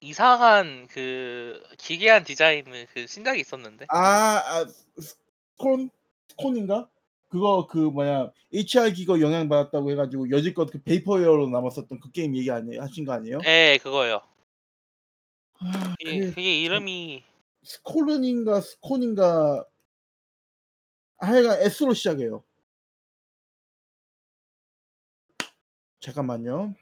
이상한 0.00 0.86
그 0.88 1.62
기괴한 1.78 2.24
디자인의 2.24 2.86
그 2.92 3.06
신작이 3.06 3.40
있었는데 3.40 3.86
아, 3.88 3.96
아 3.98 4.66
스콘 5.00 5.90
스콘인가? 6.28 6.88
그거 7.32 7.66
그 7.66 7.78
뭐냐 7.78 8.30
HR 8.52 8.92
기거 8.92 9.18
영향 9.22 9.48
받았다고 9.48 9.90
해가지고 9.90 10.28
여지껏 10.30 10.70
그 10.70 10.82
vaporware로 10.82 11.48
남았었던 11.48 11.98
그 11.98 12.10
게임 12.10 12.36
얘기 12.36 12.50
아니에요? 12.50 12.82
하신 12.82 13.06
거 13.06 13.12
아니에요? 13.14 13.38
예 13.46 13.78
그거요. 13.82 14.20
아, 15.54 15.94
그게, 15.98 16.18
그게 16.20 16.30
그게 16.30 16.60
이름이 16.62 17.24
스콜른인가 17.62 18.60
스콘인가 18.60 19.64
하여간 21.16 21.62
S로 21.62 21.94
시작해요. 21.94 22.44
잠깐만요. 26.00 26.74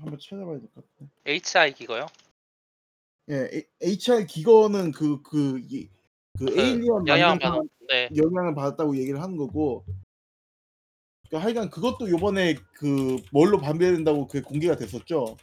한번 0.00 0.18
찾아봐야 0.18 0.60
될 0.60 0.68
것 0.74 0.82
같아. 0.96 1.10
HI 1.26 1.74
기거요. 1.74 2.06
예, 3.28 3.34
에- 3.52 3.68
HR 3.82 4.24
기거는 4.26 4.92
그 4.92 5.22
그 5.22 5.60
그, 6.38 6.46
그그 6.46 6.58
에일리언 6.60 7.06
영향 7.06 7.28
만든 7.30 7.38
받 7.48 7.52
사람 7.52 7.68
네. 7.88 8.08
영향을 8.16 8.54
받았다고 8.54 8.96
얘기를 8.96 9.20
하는 9.22 9.36
거고. 9.36 9.84
그러니까 11.28 11.46
하여간 11.46 11.70
그것도 11.70 12.10
요번에 12.10 12.54
그 12.74 13.18
뭘로 13.32 13.58
발매된다고 13.58 14.26
그 14.26 14.42
공개가 14.42 14.76
됐었죠. 14.76 15.36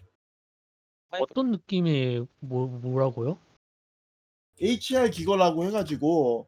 어떤 1.10 1.52
느낌의 1.52 2.26
뭐 2.39 2.68
뭐라고요? 2.68 3.38
HR 4.62 5.10
기거라고 5.10 5.66
해가지고 5.66 6.48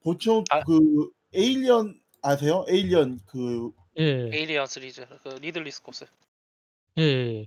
보통 0.00 0.44
아. 0.50 0.64
그 0.64 1.10
에일리언 1.34 2.00
아세요? 2.22 2.64
에일리언 2.68 3.20
그 3.26 3.70
예, 3.98 4.30
에일리언 4.32 4.66
시리즈 4.66 5.06
그 5.22 5.28
리들리 5.28 5.70
스콧. 5.70 6.06
예, 6.98 7.46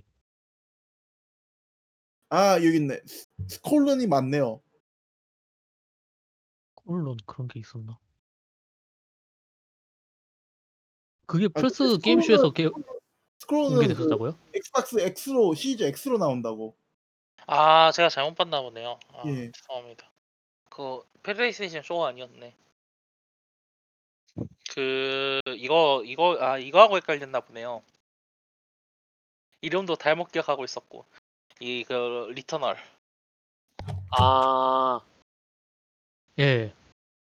아 2.30 2.54
여기 2.56 2.76
있네. 2.76 3.00
스- 3.06 3.26
스콘이 3.48 4.06
맞네요. 4.06 4.60
물론 6.84 7.16
그런 7.26 7.48
게 7.48 7.60
있었나? 7.60 7.98
그게 11.26 11.46
아, 11.46 11.60
플스 11.60 11.84
근데 11.84 12.02
게임쇼에서 12.02 12.50
게, 12.50 12.68
Scorn은 13.38 13.70
그 13.70 13.74
공개됐었다고요? 13.76 14.38
엑스박스 14.54 15.00
X로 15.00 15.54
시리즈 15.54 15.82
X로 15.84 16.18
나온다고. 16.18 16.76
아 17.46 17.90
제가 17.92 18.08
잘못 18.08 18.34
봤나 18.34 18.60
보네요. 18.62 18.98
아, 19.12 19.22
예. 19.26 19.50
죄송합니다. 19.50 20.10
그 20.70 21.02
플레이스테이션 21.22 21.82
쇼가 21.82 22.08
아니었네. 22.08 22.54
그 24.74 25.40
이거 25.56 26.02
이거 26.04 26.36
아 26.40 26.58
이거하고 26.58 26.96
헷갈렸나 26.96 27.40
보네요. 27.40 27.82
이름도 29.62 29.96
잘못 29.96 30.30
기억하고 30.30 30.64
있었고 30.64 31.06
이 31.60 31.84
그 31.84 32.28
Returnal 32.34 32.76
아, 34.10 35.00
예, 36.38 36.74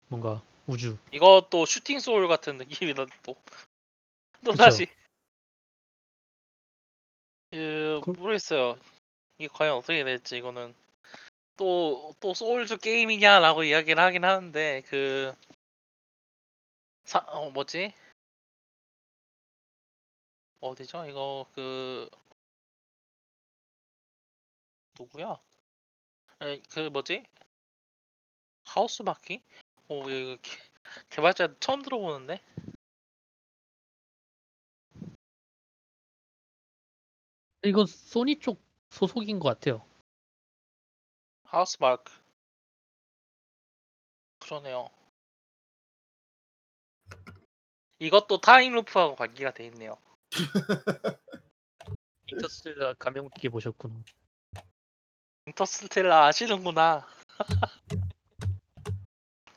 뭔가 0.09 0.43
우주. 0.67 0.97
이것도 1.13 1.67
슈팅 1.67 1.99
소울 2.01 2.27
같은 2.29 2.57
느낌이다 2.57 3.07
또. 3.23 3.37
또 4.45 4.53
그쵸. 4.53 4.57
다시 4.57 4.87
그 7.51 8.01
그- 8.05 8.11
모르겠어요. 8.11 8.79
이게 9.39 9.49
과연 9.53 9.75
어떻게 9.77 10.05
될지 10.05 10.37
이거는 10.39 10.75
또 11.57 12.13
또 12.21 12.33
소울즈 12.35 12.79
게임이냐라고 12.79 13.65
이야기를 13.65 14.03
하긴 14.03 14.25
하는데 14.25 14.83
그 14.89 15.35
사, 17.05 17.19
어 17.29 17.51
뭐지? 17.51 17.93
어디죠? 20.61 21.05
이거 21.07 21.47
그 21.55 22.09
누구야? 24.99 25.39
에, 26.43 26.61
그 26.71 26.89
뭐지? 26.89 27.25
하우스 28.65 29.03
마키? 29.03 29.43
어 29.89 30.09
이거 30.09 30.37
개, 30.43 30.59
개발자 31.11 31.55
처음 31.61 31.83
들어보는데? 31.83 32.41
이거 37.65 37.87
소니 37.87 38.41
쪽 38.41 38.63
소속인 38.91 39.39
것 39.39 39.49
같아요. 39.49 39.85
하우스 41.45 41.77
마크 41.81 42.13
그러네요. 44.41 44.89
이것도 47.99 48.41
타임루프하고 48.41 49.15
관계가 49.17 49.53
돼 49.53 49.67
있네요. 49.67 49.97
인터스텔라 52.27 52.95
감명 52.95 53.29
깊게 53.31 53.49
보셨구나. 53.49 54.03
인터스텔라 55.47 56.27
아시는구나. 56.27 57.07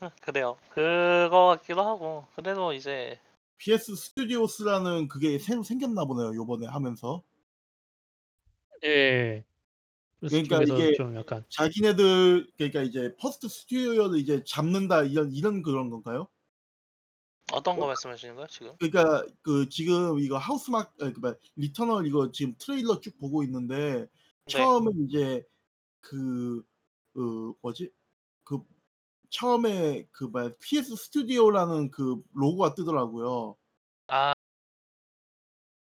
그래요. 0.22 0.56
그거 0.70 1.56
같기도 1.56 1.82
하고. 1.82 2.26
그래도 2.34 2.72
이제 2.72 3.18
PS 3.58 3.96
Studios라는 3.96 5.08
그게 5.08 5.38
새로 5.38 5.62
생겼나 5.62 6.04
보네요. 6.04 6.34
요번에 6.34 6.66
하면서 6.66 7.22
예. 8.84 9.44
그러니까 10.20 10.62
이게- 10.62 10.94
좀 10.94 11.16
약간 11.16 11.44
자기네들 11.48 12.50
그러니까 12.56 12.82
이제 12.82 13.14
first 13.16 13.48
스튜디오를 13.48 14.18
이제 14.18 14.42
잡는다 14.44 15.02
이런 15.02 15.32
이런 15.32 15.62
그런 15.62 15.90
건가요? 15.90 16.28
어떤 17.52 17.78
거 17.78 17.86
말씀하시는 17.86 18.34
거예요 18.34 18.46
지금? 18.48 18.76
그러니까 18.78 19.24
그 19.42 19.68
지금 19.68 20.18
이거 20.18 20.36
Housemarque 20.36 20.92
아, 21.00 21.10
그 21.12 21.38
Returnal 21.56 22.06
이거 22.06 22.30
지금 22.32 22.54
트레일러 22.58 23.00
쭉 23.00 23.16
보고 23.18 23.42
있는데 23.44 24.00
네. 24.00 24.08
처음에 24.46 24.90
이제 25.06 25.44
그, 26.00 26.62
그 27.14 27.52
뭐지 27.62 27.90
그 28.44 28.60
처음에 29.30 30.06
그 30.12 30.24
뭐야 30.24 30.50
PS 30.60 30.96
스튜디오라는 30.96 31.90
그 31.90 32.20
로고가 32.34 32.74
뜨더라고요. 32.74 33.56
아 34.08 34.32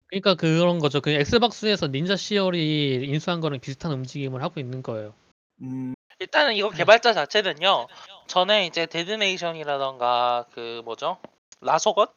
그러니까 0.08 0.36
그런 0.36 0.80
거죠. 0.80 1.02
그 1.02 1.12
엑스박스에서 1.12 1.88
Ninja 1.88 2.16
Theory 2.16 3.06
인수한 3.08 3.42
거랑 3.42 3.60
비슷한 3.60 3.92
움직임을 3.92 4.42
하고 4.42 4.60
있는 4.60 4.82
거예요. 4.82 5.14
음, 5.62 5.94
일단은 6.20 6.56
이거 6.56 6.70
개발자 6.70 7.14
자체는요. 7.14 7.88
전에 8.28 8.66
이제 8.66 8.86
Dead 8.88 9.22
Nation이라던가 9.22 10.48
그 10.52 10.82
뭐죠? 10.84 11.20
Resogun? 11.62 12.14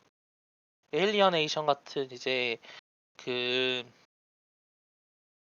Alienation 0.95 1.67
같은 1.67 2.11
이제 2.13 2.59
그 3.17 3.85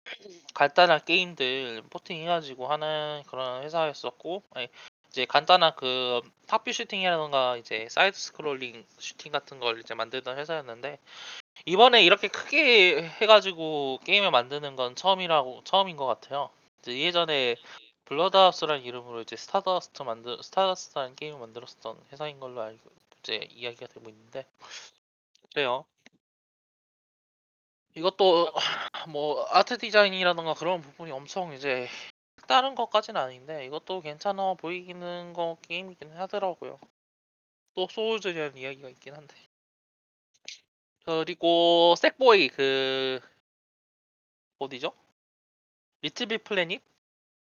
간단한 0.53 1.06
게임들 1.06 1.84
porting 1.89 2.18
해가지고 2.22 2.68
하는 2.68 3.24
그런 3.28 3.64
회사였었고 3.64 4.43
아니, 4.51 4.68
이제 5.16 5.24
간단한 5.24 5.76
그 5.78 6.20
top 6.46 6.58
view 6.58 6.74
슈팅이라던가 6.74 7.55
이제 7.55 7.88
side 7.89 8.18
scrolling 8.20 8.86
슈팅 8.99 9.32
같은 9.32 9.61
걸 9.61 9.80
이제 9.80 9.93
만들던 9.93 10.38
회사였는데 10.38 10.99
이번에 11.66 12.03
이렇게 12.03 12.28
크게 12.28 13.01
해가지고 13.22 14.01
게임을 14.03 14.30
만드는 14.32 14.76
건 14.76 14.93
처음이라고 14.97 15.63
처음인 15.63 15.95
것 15.95 16.05
같아요. 16.05 16.49
이제 16.82 16.99
예전에 16.99 17.55
Bloodhouse라는 18.04 18.84
이름으로 18.84 19.22
이제 19.22 19.38
Stardust 19.38 20.04
만들 20.03 20.38
Stardust라는 20.43 21.16
게임을 21.16 21.39
만들었던 21.39 21.97
회사인 22.11 22.41
걸로 22.41 22.61
알고 22.61 22.82
이제 23.20 23.47
이야기가 23.51 23.88
되고 23.88 24.09
있는데 24.09 24.45
그래요. 25.53 25.86
이것도 27.95 28.51
뭐 29.07 29.47
아트 29.49 29.78
디자인이라던가 29.78 30.55
그런 30.55 30.82
부분이 30.82 31.11
엄청 31.11 31.53
이제 31.53 31.88
다른 32.48 32.76
것까지는 32.76 33.20
아닌데 33.20 33.66
이것도 33.66 34.02
괜찮아 34.02 34.54
보이기는 34.56 35.34
거 35.34 35.58
게임이긴 35.68 36.12
하더라고요. 36.12 36.80
또 37.74 37.88
Souls라는 37.89 38.58
이야기가 38.58 38.89
있긴 38.89 39.16
한데 39.16 39.36
그리고 41.06 41.96
Sackboy 41.98 42.50
그 42.50 43.20
어디죠? 44.60 44.93
LittleBigPlanet 46.02 46.82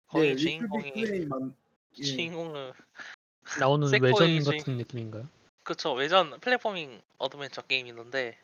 거기 0.07 0.27
네, 0.29 0.35
주인공이 0.35 0.91
플레이만 0.91 1.55
예. 1.99 2.03
주인공을 2.03 2.73
나오는 3.59 3.87
Sackboy 3.87 4.11
외전 4.11 4.43
주인- 4.43 4.59
같은 4.59 4.77
느낌인가요? 4.77 5.27
그쵸 5.63 5.93
외전 5.93 6.39
platforming 6.39 7.01
어드벤처 7.17 7.61
게임이던데 7.63 8.37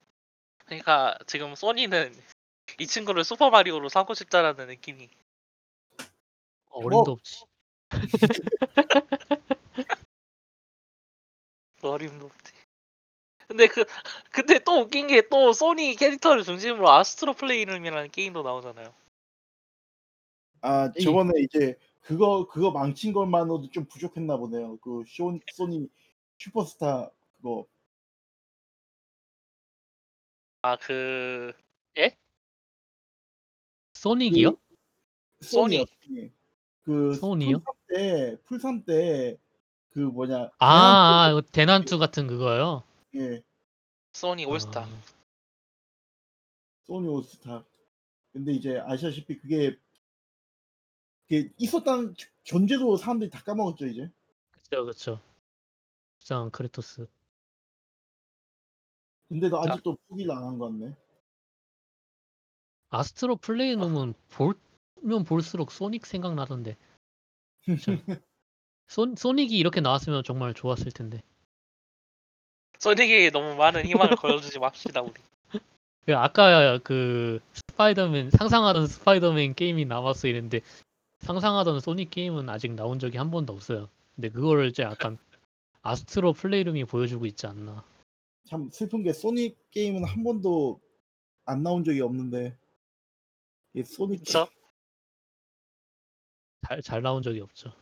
그러니까 0.66 1.18
지금 1.28 1.54
소니는 1.56 2.14
이 2.80 2.88
친구를 2.88 3.24
슈퍼 3.24 3.50
마리오로 3.50 3.90
삼고 3.90 4.14
싶다라는 4.14 4.68
느낌이 4.68 5.10
어림도 6.72 7.12
없지. 7.12 7.46
어림도 11.82 12.26
없지 12.28 12.54
근데 13.48 13.68
그 13.68 13.86
근데 14.32 14.60
또 14.60 14.82
웃긴 14.82 15.08
게 15.08 15.22
또 15.30 15.54
소니 15.54 15.96
캐릭터를 15.96 16.44
중심으로 16.44 16.90
Astro 16.90 17.34
Playroom이라는 17.34 18.12
게임도 18.12 18.44
나오잖아요 18.44 18.94
아. 20.62 20.92
저번에 20.94 21.32
이제 21.42 21.78
그거 22.02 22.48
그거 22.48 22.72
망친 22.72 23.14
것만으로도 23.14 23.72
좀 23.72 23.86
부족했나 23.86 24.38
보네요. 24.38 24.78
그 24.78 25.04
쇼, 25.08 25.38
소니 25.54 25.88
슈퍼스타 26.38 27.10
그거 27.38 27.66
아그 30.62 31.54
소닉이요? 33.96 34.56
소니. 35.42 35.86
소니 36.08 36.32
그 36.84 37.14
소니요? 37.16 37.60
풀3 37.60 37.76
때 37.90 38.38
풀3 38.46 38.86
때그 38.86 40.00
뭐냐 40.00 40.50
아, 40.60 41.24
아 41.26 41.30
이거 41.30 41.42
대난투 41.42 42.00
같은 42.00 42.28
그거요. 42.28 42.84
예 43.16 43.44
소니 44.14 44.46
올스타 44.46 44.82
아, 44.84 44.90
소니 46.86 47.08
올스타 47.08 47.64
근데 48.34 48.54
이제 48.54 48.80
아시다시피 48.80 49.38
그게 49.38 49.78
그게 51.28 51.52
있었다는 51.58 52.16
존재도 52.44 52.98
사람들이 52.98 53.30
다 53.30 53.42
까먹었죠 53.44 53.86
이제 53.88 54.10
그렇죠, 54.52 54.84
그렇죠. 54.84 55.20
부상 56.20 56.50
크레토스. 56.50 57.08
근데도 59.30 59.62
자. 59.64 59.72
아직도 59.74 59.98
포기를 60.08 60.32
안 60.32 60.44
한 60.44 60.58
것 60.58 60.70
같네 60.72 60.96
아스트로 62.90 63.38
플레이룸은 63.38 64.14
보면 65.02 65.24
볼수록 65.24 65.72
소닉 65.72 66.06
생각나던데. 66.06 66.78
소, 68.88 69.14
소닉이 69.16 69.58
이렇게 69.58 69.82
나왔으면 69.82 70.24
정말 70.24 70.54
좋았을 70.54 70.92
텐데. 70.92 71.22
소닉에 72.80 73.30
너무 73.30 73.56
많은 73.56 73.86
희망을 73.86 74.16
걸어주지 74.16 74.58
맙시다 74.60 75.02
우리 75.02 75.14
그 76.06 76.16
아까 76.16 76.80
그 76.80 77.40
스파이더맨 77.54 78.32
상상하던 78.32 78.88
스파이더맨 78.88 79.54
게임이 79.54 79.86
나왔어 79.86 80.28
이랬는데 80.28 80.62
상상하던 81.20 81.80
소닉 81.80 82.10
게임은 82.10 82.50
아직 82.50 82.74
나온 82.74 82.98
적이 82.98 83.20
한 83.20 83.30
번도 83.30 83.54
없어요. 83.54 83.88
근데 84.16 84.30
그거를 84.30 84.68
이제 84.68 84.82
약간 84.82 85.20
Astro 85.84 86.34
Playroom이 86.34 86.86
보여주고 86.86 87.28
있지 87.28 87.46
않나. 87.46 87.84
참 88.46 88.70
슬픈 88.72 89.04
게 89.04 89.14
소닉 89.14 89.56
게임은 89.70 90.04
한 90.04 90.24
번도 90.24 90.82
안 91.46 91.62
나온 91.62 91.84
적이 91.84 92.02
없는데 92.02 92.58
이 93.74 93.84
소닉 93.84 94.18
그쵸? 94.18 94.48
잘, 96.68 96.82
잘 96.82 97.02
나온 97.02 97.22
적이 97.22 97.42
없죠. 97.42 97.74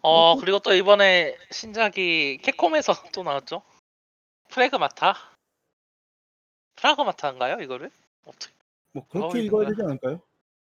어 0.00 0.36
그리고 0.36 0.58
또 0.60 0.72
이번에 0.74 1.36
신작이 1.50 2.38
캡콤에서 2.42 2.92
또 3.12 3.22
나왔죠 3.24 3.62
프레그마타 4.48 5.14
프라그마타인가요 6.76 7.60
이거를? 7.62 7.90
어떻게 8.24 8.54
뭐 8.92 9.04
그렇게 9.08 9.38
어, 9.38 9.42
읽어야. 9.42 9.68
되지 9.68 9.82
않을까요? 9.82 10.20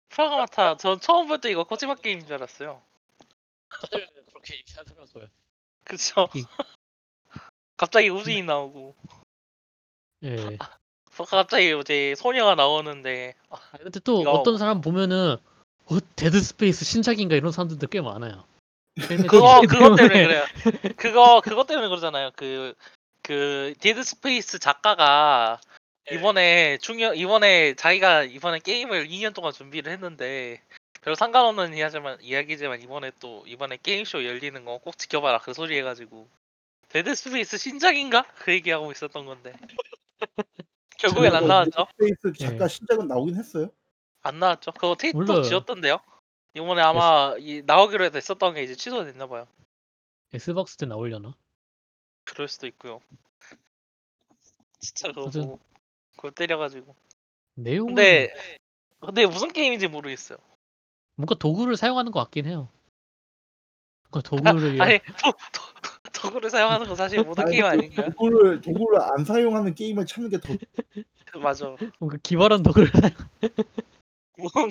프라그마타 0.08 0.78
전 0.78 0.98
처음 1.00 1.28
볼 1.28 1.40
때 1.40 1.50
이거 1.50 1.64
코지마 1.64 1.96
게임인 1.96 2.24
줄 2.26 2.36
알았어요 2.36 2.82
다들 3.68 4.08
그렇게 4.28 4.56
얘기하더라고요. 4.56 5.26
그쵸 5.84 6.28
이- 6.34 6.44
갑자기 7.76 8.08
우주인 8.08 8.46
나오고 8.46 8.96
예. 10.24 10.36
갑자기 11.28 11.78
이제 11.78 12.14
소녀가 12.16 12.54
나오는데 12.54 13.34
아, 13.50 13.56
아, 13.72 13.76
근데 13.78 14.00
또 14.00 14.22
이거- 14.22 14.30
어떤 14.32 14.56
사람 14.56 14.80
보면은 14.80 15.36
어 15.90 15.98
Dead 16.16 16.40
Space 16.40 16.84
신작인가 16.84 17.34
이런 17.36 17.52
사람들도 17.52 17.86
꽤 17.88 18.00
많아요. 18.00 18.44
그거 19.30 19.60
그것 19.68 19.94
때문에 19.96 19.96
그래요 20.26 20.44
그거 20.96 21.40
그것 21.40 21.66
때문에 21.66 21.88
그러잖아요 21.88 22.32
그 22.36 22.74
그 23.28 23.74
Dead 23.80 24.02
Space 24.04 24.58
작가가 24.58 25.60
네. 26.08 26.16
이번에 26.16 26.78
중요 26.78 27.12
이번에 27.12 27.74
자기가 27.74 28.24
이번에 28.24 28.58
게임을 28.58 29.06
2년 29.08 29.34
동안 29.34 29.52
준비를 29.52 29.92
했는데 29.92 30.62
별 31.02 31.14
상관없는 31.14 31.76
이야기지만 31.76 32.22
이야기지만 32.22 32.80
이번에 32.80 33.12
또 33.20 33.44
이번에 33.46 33.76
게임쇼 33.82 34.24
열리는 34.24 34.64
거 34.64 34.78
꼭 34.78 34.96
지켜봐라 34.96 35.40
그 35.40 35.52
소리 35.52 35.76
해가지고 35.76 36.26
Dead 36.88 37.14
Space 37.14 37.58
신작인가 37.58 38.22
그 38.38 38.52
얘기하고 38.52 38.90
있었던 38.92 39.26
건데 39.26 39.52
결국엔 40.98 41.34
안 41.34 41.46
나왔죠 41.46 41.86
스페이스 41.98 42.32
작가 42.38 42.64
예. 42.64 42.68
신작은 42.68 43.08
나오긴 43.08 43.36
했어요. 43.36 43.70
안 44.22 44.38
나왔죠 44.38 44.72
그거 44.72 44.94
테이프 44.96 45.16
몰라요. 45.18 45.42
지었던데요 45.42 45.98
이번에 46.54 46.82
아마 46.82 47.34
이 47.38 47.62
나오기로 47.64 48.04
해서 48.04 48.14
했었던 48.16 48.54
게 48.54 48.62
이제 48.62 48.74
취소됐나 48.74 49.26
봐요 49.26 49.46
엑스박스 50.32 50.76
때 50.76 50.86
나오려나? 50.86 51.34
그럴 52.24 52.48
수도 52.48 52.66
있고요 52.66 53.00
진짜 54.80 55.08
그거 55.08 55.22
아무튼- 55.22 55.42
보고 55.42 55.60
골 56.16 56.32
때려가지고 56.32 56.94
내용은 57.54 57.94
근데 57.94 58.32
근데 59.00 59.26
무슨 59.26 59.52
게임인지 59.52 59.88
모르겠어요 59.88 60.38
뭔가 61.14 61.34
도구를 61.36 61.76
사용하는 61.76 62.12
것 62.12 62.20
같긴 62.20 62.46
해요. 62.46 62.68
뭔가 64.10 64.28
도구를 64.28 64.74
이런- 64.74 64.80
아니 64.88 64.98
도, 65.00 65.32
도, 65.32 66.20
도구를 66.22 66.48
사용하는 66.50 66.86
거 66.88 66.94
사실 66.94 67.22
모든 67.24 67.44
아니, 67.44 67.52
게임 67.52 67.62
그 67.62 67.68
아닌가요? 67.68 68.06
도구를 68.10 68.60
도구를 68.60 69.00
안 69.00 69.24
사용하는 69.24 69.74
게임을 69.74 70.06
찾는 70.06 70.30
게 70.30 70.38
더 70.38 70.56
맞아 71.42 71.76
뭔가 71.98 72.16
기발한 72.22 72.62
도구를 72.62 72.88
사용- 72.92 73.28
뭔- 74.38 74.70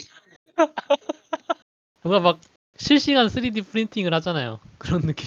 뭔가 2.01 2.19
막 2.19 2.39
실시간 2.77 3.27
3D 3.27 3.61
프린팅을 3.63 4.13
하잖아요. 4.15 4.59
그런 4.79 5.01
느낌. 5.01 5.25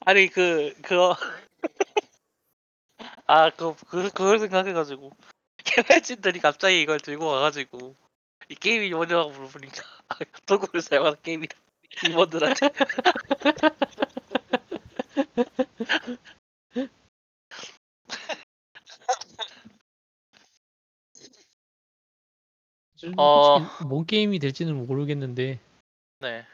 아니 0.00 0.28
그 0.28 0.74
그거. 0.82 1.14
아그 3.26 3.74
그, 3.88 4.10
그걸 4.10 4.38
생각해가지고. 4.38 5.12
개발진들이 5.64 6.40
갑자기 6.40 6.80
이걸 6.80 6.98
들고 6.98 7.26
와가지고 7.26 7.94
이 8.48 8.54
게임이 8.54 8.90
뭐냐고 8.90 9.30
물어보니까 9.30 9.82
아, 10.08 10.16
도구를 10.46 10.80
사용하는 10.80 11.18
게임이다. 11.22 11.54
이모들한테 12.08 12.68
어. 23.16 23.58
솔직히 23.58 23.84
뭔 23.86 24.06
게임이 24.06 24.38
될지는 24.38 24.86
모르겠는데 24.86 25.60
네 26.20 26.46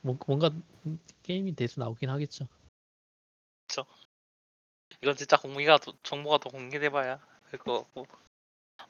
뭐- 0.00 0.18
뭔가 0.26 0.50
게임이 1.22 1.54
돼서 1.56 1.80
나오긴 1.80 2.08
하겠죠. 2.10 2.46
이건 5.02 5.14
진짜 5.16 5.36
공개가 5.36 5.78
더- 5.78 5.92
정보가 6.02 6.38
더 6.38 6.50
공개돼봐야 6.50 7.20
될 7.50 7.60
것 7.60 7.84
같고 7.84 8.06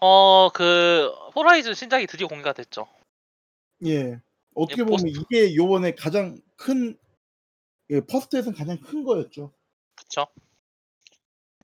어 0.01 0.51
그 0.55 1.09
호라이즌 1.35 1.75
신작이 1.75 2.07
드디어 2.07 2.29
공개가 2.29 2.53
됐죠 2.53 2.87
예. 3.85 4.21
어떻게 4.55 4.81
예, 4.83 4.85
보면 4.85 5.07
이게 5.09 5.55
요번에 5.55 5.95
가장 5.95 6.41
큰 6.57 6.99
예, 7.91 8.01
퍼스트에서는 8.01 8.57
가장 8.57 8.79
큰 8.81 9.05
거였죠. 9.05 9.53
그쵸 9.97 10.27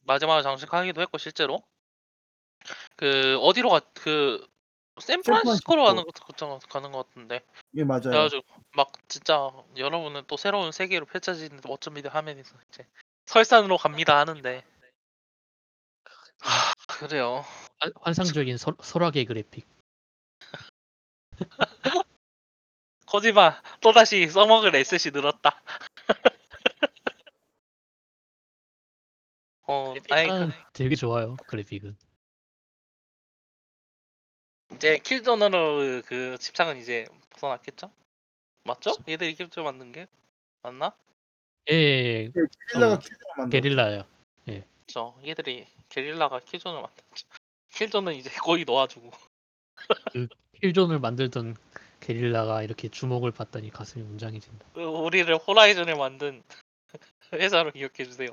마지막에 0.03 0.43
장식하기도 0.43 1.01
했고 1.01 1.17
실제로 1.19 1.63
그 2.97 3.39
어디로 3.41 3.71
가그 3.71 4.47
샌프란시스코로 5.01 5.85
가는 5.85 6.05
것 6.05 6.15
같- 6.15 6.69
가는 6.69 6.93
것 6.93 7.09
같은데 7.09 7.45
예, 7.75 7.83
맞아요. 7.85 8.01
그래가지고 8.03 8.43
막 8.77 8.93
진짜 9.09 9.51
여러분은 9.77 10.23
또 10.29 10.37
새로운 10.37 10.71
세계로 10.73 11.07
펼쳐지는 11.07 11.61
멋진 11.67 11.95
미디어 11.95 12.11
화면에서 12.11 12.57
이제 12.69 12.87
설산으로 13.27 13.77
갑니다 13.77 14.17
하는데 14.19 14.65
하, 16.41 16.73
그래요 16.87 17.45
환- 17.81 17.93
환상적인 18.03 18.57
설, 18.59 18.75
설화계 18.81 19.25
그래픽. 19.25 19.67
코지마 23.07 23.61
또다시 23.81 24.29
써먹을 24.29 24.75
에셋이 24.77 25.13
늘었다. 25.13 25.61
어, 29.67 29.95
아니 30.11 30.29
그, 30.29 30.35
그래픽은 30.39 30.53
되게 30.73 30.95
좋아요. 30.95 31.37
그래픽은. 31.47 31.97
이제 34.75 34.99
킬존으로 34.99 36.03
그 36.07 36.37
집착은 36.39 36.79
이제 36.79 37.07
벗어났겠죠? 37.31 37.91
맞죠? 38.65 38.93
얘들이 39.09 39.35
킬존 39.35 39.65
만든 39.65 39.93
게 39.93 40.07
맞나? 40.63 40.93
예, 41.71 41.75
예, 41.75 41.79
예. 42.25 42.33
게릴라가 42.73 42.95
어, 42.95 42.99
킬을 42.99 43.19
만들어. 43.37 43.61
게릴라요. 43.61 44.07
그쵸. 44.87 45.19
얘들이 45.27 45.67
게릴라가 45.89 46.41
킬존을 46.41 46.83
만들었죠. 46.83 47.27
킬존은 47.73 48.15
이제 48.15 48.31
거의 48.31 48.65
놓아주고. 48.65 49.11
킬존을 50.61 50.99
만들던 50.99 51.57
게릴라가 52.01 52.63
이렇게 52.63 52.89
주목을 52.89 53.33
받다니 53.33 53.71
가슴이 53.71 54.05
웅장해진다. 54.05 54.67
그 54.75 54.83
우리를 54.83 55.35
호라이즌을 55.37 55.97
만든 55.97 56.43
회사로 57.33 57.73
기억해 57.73 58.05
주세요. 58.05 58.31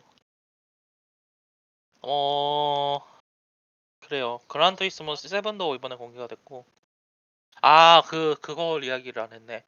어 2.01 2.99
그래요. 4.11 4.41
그란 4.49 4.75
투리스모 4.75 5.13
7도 5.13 5.73
이번에 5.73 5.95
공개가 5.95 6.27
됐고 6.27 6.65
아 7.61 8.01
그 8.09 8.35
그걸 8.41 8.83
이야기를 8.83 9.21
안 9.21 9.31
했네. 9.31 9.63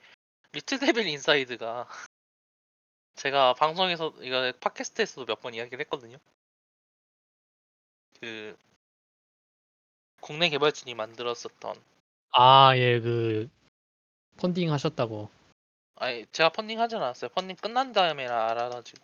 Little 0.52 0.80
Devil 0.80 1.08
Inside가 1.08 1.88
제가 3.16 3.54
방송에서 3.54 4.14
이거 4.20 4.52
팟캐스트에서도 4.60 5.26
몇 5.28 5.40
번 5.40 5.54
이야기를 5.54 5.80
했거든요. 5.86 6.18
그 8.20 8.58
국내 10.20 10.50
개발진이 10.50 10.94
만들었었던 10.94 11.82
아, 12.32 12.76
예, 12.76 13.00
그 13.00 13.48
펀딩 14.42 14.74
하셨다고. 14.74 15.30
아니 15.96 16.26
제가 16.34 16.50
펀딩 16.50 16.82
하진 16.82 16.98
않았어요. 16.98 17.30
펀딩 17.30 17.56
끝난 17.56 17.94
다음에 17.94 18.28
알아가지고 18.28 19.02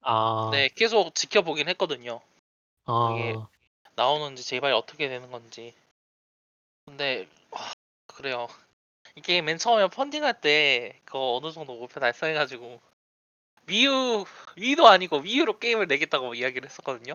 아, 0.00 0.48
네 0.50 0.68
계속 0.74 1.14
지켜보긴 1.14 1.68
했거든요. 1.68 2.20
아, 2.86 3.46
나오는지 4.00 4.42
제발 4.42 4.72
어떻게 4.72 5.10
되는 5.10 5.30
건지. 5.30 5.74
근데 6.86 7.28
아, 7.50 7.70
그래요. 8.06 8.48
이게 9.14 9.42
맨 9.42 9.58
처음에 9.58 9.88
펀딩할 9.88 10.40
때 10.40 10.98
그거 11.04 11.36
어느 11.36 11.52
정도 11.52 11.76
목표 11.76 12.00
달성해가지고 12.00 12.80
위유 13.66 14.24
위도 14.56 14.88
아니고 14.88 15.18
위유로 15.18 15.58
게임을 15.58 15.86
내겠다고 15.86 16.34
이야기를 16.34 16.70
했었거든요. 16.70 17.14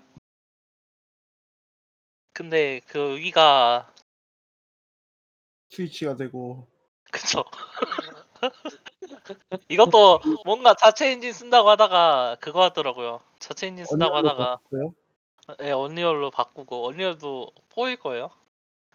근데 2.34 2.82
그 2.86 3.18
위가 3.18 3.92
스위치가 5.72 6.16
되고 6.16 6.68
그쵸. 7.12 7.46
이것도 9.70 10.20
뭔가 10.46 10.76
자체 10.76 11.10
엔진 11.10 11.34
쓴다고 11.34 11.72
하다가 11.72 12.38
그거 12.40 12.62
하더라고요. 12.62 13.22
자체 13.40 13.66
엔진 13.68 13.86
쓴다고 13.86 14.18
하다가 14.18 14.58
바꿨어요? 14.58 14.94
예, 15.62 15.72
Unreal로 15.72 16.32
바꾸고 16.32 16.88
Unreal도 16.88 17.52
4일 17.70 18.00
거예요. 18.00 18.32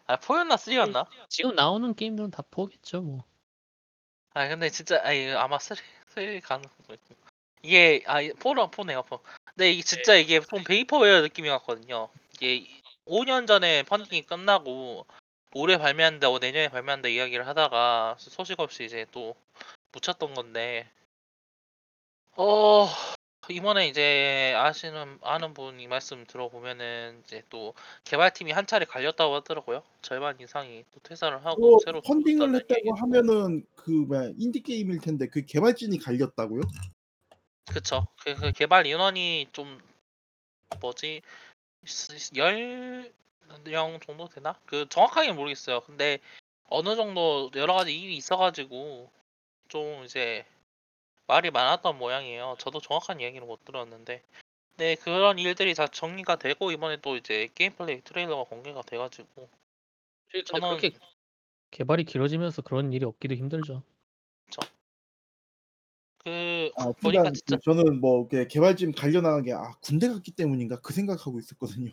아 0.06 0.16
4였나 0.16 0.56
3였나? 0.56 1.06
지금 1.28 1.54
나오는 1.54 1.94
게임들은 1.94 2.30
다 2.32 2.42
four겠죠, 2.50 3.02
뭐. 3.02 3.24
아 4.34 4.48
근데 4.48 4.70
진짜 4.70 5.00
아니 5.02 5.30
아마 5.32 5.58
three 5.58 5.80
three 6.08 6.40
가능성 6.40 6.72
있고 6.92 7.14
이게 7.62 8.02
아 8.06 8.20
four랑 8.38 8.70
four네요 8.70 9.02
four. 9.02 9.20
근데 9.54 9.70
이게 9.72 9.82
진짜 9.82 10.14
이게 10.14 10.40
좀 10.40 10.64
vaporware 10.64 11.20
느낌이 11.20 11.48
같거든요. 11.48 12.08
이게 12.34 12.66
5년 13.06 13.46
전에 13.46 13.82
펀딩이 13.84 14.26
끝나고 14.26 15.06
올해 15.52 15.78
발매한다, 15.78 16.30
고 16.30 16.38
내년에 16.38 16.68
발매한다 16.68 17.08
이야기를 17.08 17.46
하다가 17.46 18.16
소식 18.18 18.60
없이 18.60 18.84
이제 18.84 19.06
또 19.10 19.34
묻혔던 19.92 20.34
건데 20.34 20.88
어 22.36 22.86
이번에 23.50 23.88
이제 23.88 24.54
아시는 24.56 25.18
아는 25.22 25.54
분이 25.54 25.86
말씀 25.88 26.24
들어보면은 26.26 27.22
이제 27.24 27.42
또 27.50 27.74
개발팀이 28.04 28.52
한 28.52 28.66
차례 28.66 28.84
갈렸다고 28.84 29.34
하더라고요. 29.36 29.82
절반 30.02 30.38
이상이 30.40 30.84
또 30.92 31.00
퇴사를 31.00 31.44
하고 31.44 31.60
그거 31.60 31.78
새로 31.84 32.00
펀딩을 32.00 32.54
했다고 32.54 32.80
얘기. 32.80 32.90
하면은 33.00 33.66
그 33.76 33.90
뭐야 33.90 34.30
인디 34.38 34.62
게임일 34.62 35.00
텐데 35.00 35.26
그 35.26 35.44
개발진이 35.44 35.98
갈렸다고요? 35.98 36.62
그쵸. 37.72 38.06
그, 38.24 38.34
그 38.34 38.52
개발 38.52 38.86
인원이 38.86 39.48
좀 39.52 39.80
뭐지 40.80 41.22
열 42.36 43.12
명 43.64 43.98
정도 44.00 44.28
되나? 44.28 44.54
그 44.66 44.88
정확하게 44.88 45.32
모르겠어요. 45.32 45.80
근데 45.80 46.18
어느 46.68 46.94
정도 46.94 47.50
여러 47.56 47.74
가지 47.74 47.98
일이 47.98 48.16
있어가지고 48.16 49.10
좀 49.68 50.04
이제 50.04 50.44
말이 51.30 51.50
많았던 51.50 51.96
모양이에요. 51.96 52.56
저도 52.58 52.80
정확한 52.80 53.20
이야기는 53.20 53.46
못 53.46 53.64
들었는데, 53.64 54.22
네 54.76 54.96
그런 54.96 55.38
일들이 55.38 55.74
다 55.74 55.86
정리가 55.86 56.36
되고 56.36 56.72
이번에 56.72 56.96
또 57.02 57.16
이제 57.16 57.48
게임 57.54 57.72
플레이 57.72 58.00
트레일러가 58.00 58.44
공개가 58.44 58.82
돼가지고 58.82 59.48
근데 60.32 60.44
저는 60.44 60.68
그렇게 60.68 60.92
개발이 61.70 62.04
길어지면서 62.04 62.62
그런 62.62 62.92
일이 62.92 63.04
없기도 63.04 63.34
힘들죠. 63.34 63.82
그 66.24 66.70
아, 66.76 66.92
보니까 66.92 67.30
진짜 67.32 67.58
저는 67.64 68.00
뭐 68.00 68.26
이렇게 68.30 68.46
개발진 68.48 68.92
갈려 68.92 69.20
나간 69.20 69.42
게 69.42 69.52
아, 69.52 69.72
군대 69.82 70.08
갔기 70.08 70.32
때문인가 70.32 70.80
그 70.80 70.92
생각하고 70.92 71.38
있었거든요. 71.38 71.92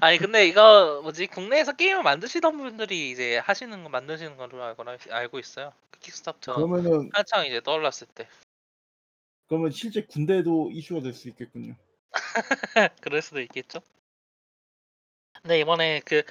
아니 0.00 0.18
근데 0.18 0.46
이거 0.46 1.00
뭐지 1.02 1.26
국내에서 1.28 1.72
게임을 1.72 2.02
만드시던 2.02 2.56
분들이 2.56 3.10
이제 3.10 3.38
하시는 3.38 3.82
거 3.82 3.88
만드시는 3.88 4.36
걸로 4.36 4.62
알고 4.62 4.84
알고 5.10 5.38
있어요. 5.38 5.72
그 5.90 6.00
Kickstarter 6.00 6.54
그러면은 6.54 7.10
한창 7.12 7.46
이제 7.46 7.60
떠올랐을 7.60 8.06
때 8.14 8.28
그러면 9.48 9.70
실제 9.70 10.02
군대도 10.02 10.70
이슈가 10.72 11.00
될 11.00 11.14
수 11.14 11.28
있겠군요. 11.28 11.76
그럴 13.00 13.22
수도 13.22 13.40
있겠죠. 13.40 13.80
근데 15.42 15.60
이번에 15.60 16.00
그 16.00 16.22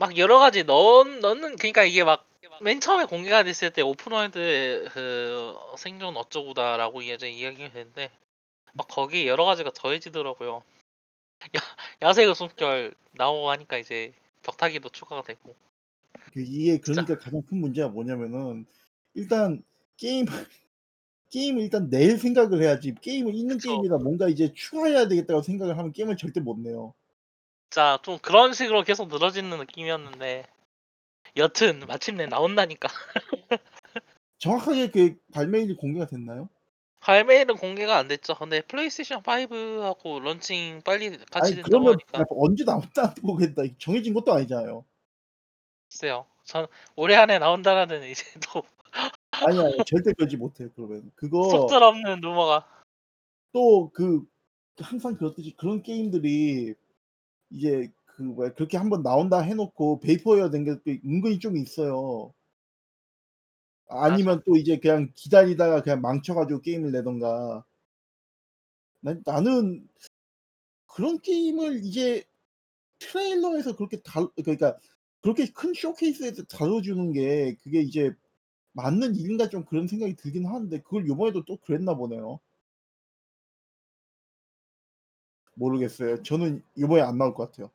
막 0.00 0.16
여러 0.16 0.38
가지 0.38 0.64
넣 0.64 1.04
넣는 1.04 1.56
그러니까 1.56 1.84
이게 1.84 2.04
막 2.04 2.26
맨 2.62 2.80
처음에 2.80 3.06
공개가 3.06 3.42
됐을 3.42 3.70
때 3.70 3.80
open 3.80 4.28
world 4.28 4.88
그 4.92 5.54
생존 5.78 6.16
어쩌고다라고 6.16 7.00
이제 7.02 7.28
이야기가 7.30 7.70
됐는데 7.70 8.10
막 8.74 8.86
거기 8.88 9.26
여러 9.26 9.44
가지가 9.46 9.70
더해지더라고요. 9.74 10.62
야, 11.56 11.60
야생의 12.02 12.34
숨결 12.34 12.94
나오고 13.12 13.50
하니까 13.50 13.78
이제 13.78 14.12
벽타기도 14.42 14.88
추가가 14.90 15.22
되고 15.22 15.54
그 16.32 16.40
이게 16.40 16.78
그러니까 16.78 17.18
가장 17.18 17.42
큰 17.42 17.58
문제가 17.58 17.88
뭐냐면은 17.88 18.66
일단 19.14 19.62
게임 19.96 20.26
게임을 21.30 21.62
일단 21.62 21.88
낼 21.90 22.18
생각을 22.18 22.62
해야지 22.62 22.94
게임을 23.00 23.34
있는 23.34 23.56
그쵸. 23.56 23.70
게임이다 23.70 23.98
뭔가 23.98 24.28
이제 24.28 24.52
추가해야 24.52 25.08
되겠다고 25.08 25.42
생각을 25.42 25.78
하면 25.78 25.92
게임을 25.92 26.16
절대 26.16 26.40
못 26.40 26.58
내요. 26.58 26.94
자 27.70 27.98
좀 28.02 28.18
그런 28.18 28.52
식으로 28.52 28.82
계속 28.82 29.08
늘어지는 29.08 29.56
느낌이었는데 29.58 30.44
여튼 31.36 31.80
마침내 31.86 32.26
나온다니까 32.26 32.88
정확하게 34.38 34.90
그 34.90 35.16
발매일이 35.32 35.76
공개가 35.76 36.06
됐나요? 36.06 36.48
발매일은 37.00 37.56
공개가 37.56 37.96
안 37.96 38.08
됐죠. 38.08 38.34
근데 38.34 38.60
플레이스테이션 38.62 39.22
5하고 39.22 40.20
런칭 40.20 40.82
빨리 40.84 41.10
같이 41.30 41.54
아니 41.54 41.54
된다고 41.56 41.70
그러면 41.70 41.98
하니까 42.12 42.24
언제 42.30 42.64
나온다 42.64 43.14
보겠다. 43.14 43.62
정해진 43.78 44.14
것도 44.14 44.32
아니잖아요. 44.32 44.84
글쎄요. 45.88 46.26
전 46.44 46.66
올해 46.96 47.16
안에 47.16 47.38
나온다라는 47.38 48.08
이제 48.08 48.24
또 48.52 48.62
아니 49.32 49.58
아니 49.58 49.76
절대 49.86 50.12
그러지 50.12 50.36
못해요. 50.36 50.68
그러면 50.74 51.10
그거 51.14 51.48
속절 51.48 51.82
없는 51.82 52.20
루머가 52.20 52.66
또 53.52 53.90
그 53.92 54.24
항상 54.80 55.16
그렇듯이 55.16 55.54
그런 55.56 55.82
게임들이 55.82 56.74
이제 57.50 57.92
그 58.06 58.22
뭐야 58.22 58.54
그렇게 58.54 58.76
한번 58.78 59.02
나온다 59.02 59.40
해놓고 59.40 60.00
베이퍼웨어 60.00 60.50
된게 60.50 60.76
은근히 61.04 61.38
좀 61.38 61.56
있어요. 61.56 62.32
아니면 63.90 64.42
또 64.46 64.56
이제 64.56 64.78
그냥 64.78 65.10
기다리다가 65.14 65.82
그냥 65.82 66.00
망쳐가지고 66.00 66.60
게임을 66.62 66.92
내던가. 66.92 67.64
난, 69.00 69.22
나는 69.24 69.88
그런 70.86 71.20
게임을 71.20 71.84
이제 71.84 72.24
트레일러에서 72.98 73.76
그렇게 73.76 74.00
다 74.02 74.26
그러니까 74.36 74.78
그렇게 75.22 75.46
큰 75.52 75.72
쇼케이스에서 75.74 76.44
다뤄주는 76.44 77.12
게 77.12 77.56
그게 77.62 77.80
이제 77.80 78.14
맞는 78.72 79.16
일인가 79.16 79.48
좀 79.48 79.64
그런 79.64 79.88
생각이 79.88 80.16
들긴 80.16 80.46
하는데 80.46 80.80
그걸 80.82 81.06
요번에도 81.06 81.44
또 81.44 81.56
그랬나 81.58 81.94
보네요. 81.94 82.40
모르겠어요. 85.54 86.22
저는 86.22 86.62
요번에 86.78 87.02
안 87.02 87.18
나올 87.18 87.34
것 87.34 87.50
같아요. 87.50 87.70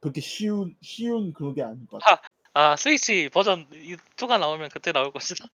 그렇게 0.00 0.20
쉬운 0.20 0.76
쉬운 0.82 1.32
그런 1.32 1.54
게 1.54 1.62
아닌 1.62 1.86
것 1.86 1.98
같아요. 2.00 2.16
아 2.56 2.76
스위치 2.76 3.28
버전 3.28 3.66
2가 3.70 4.38
나오면 4.38 4.70
그때 4.70 4.92
나올 4.92 5.12
것이다. 5.12 5.46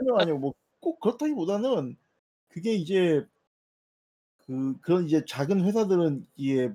아니요, 0.00 0.16
아니요. 0.18 0.38
뭐 0.38 0.54
꼭 0.80 1.00
그렇다기보다는 1.00 1.96
그게 2.48 2.74
이제 2.74 3.26
그 4.46 4.78
그런 4.80 5.06
이제 5.06 5.24
작은 5.26 5.64
회사들은 5.64 6.26
이게 6.36 6.70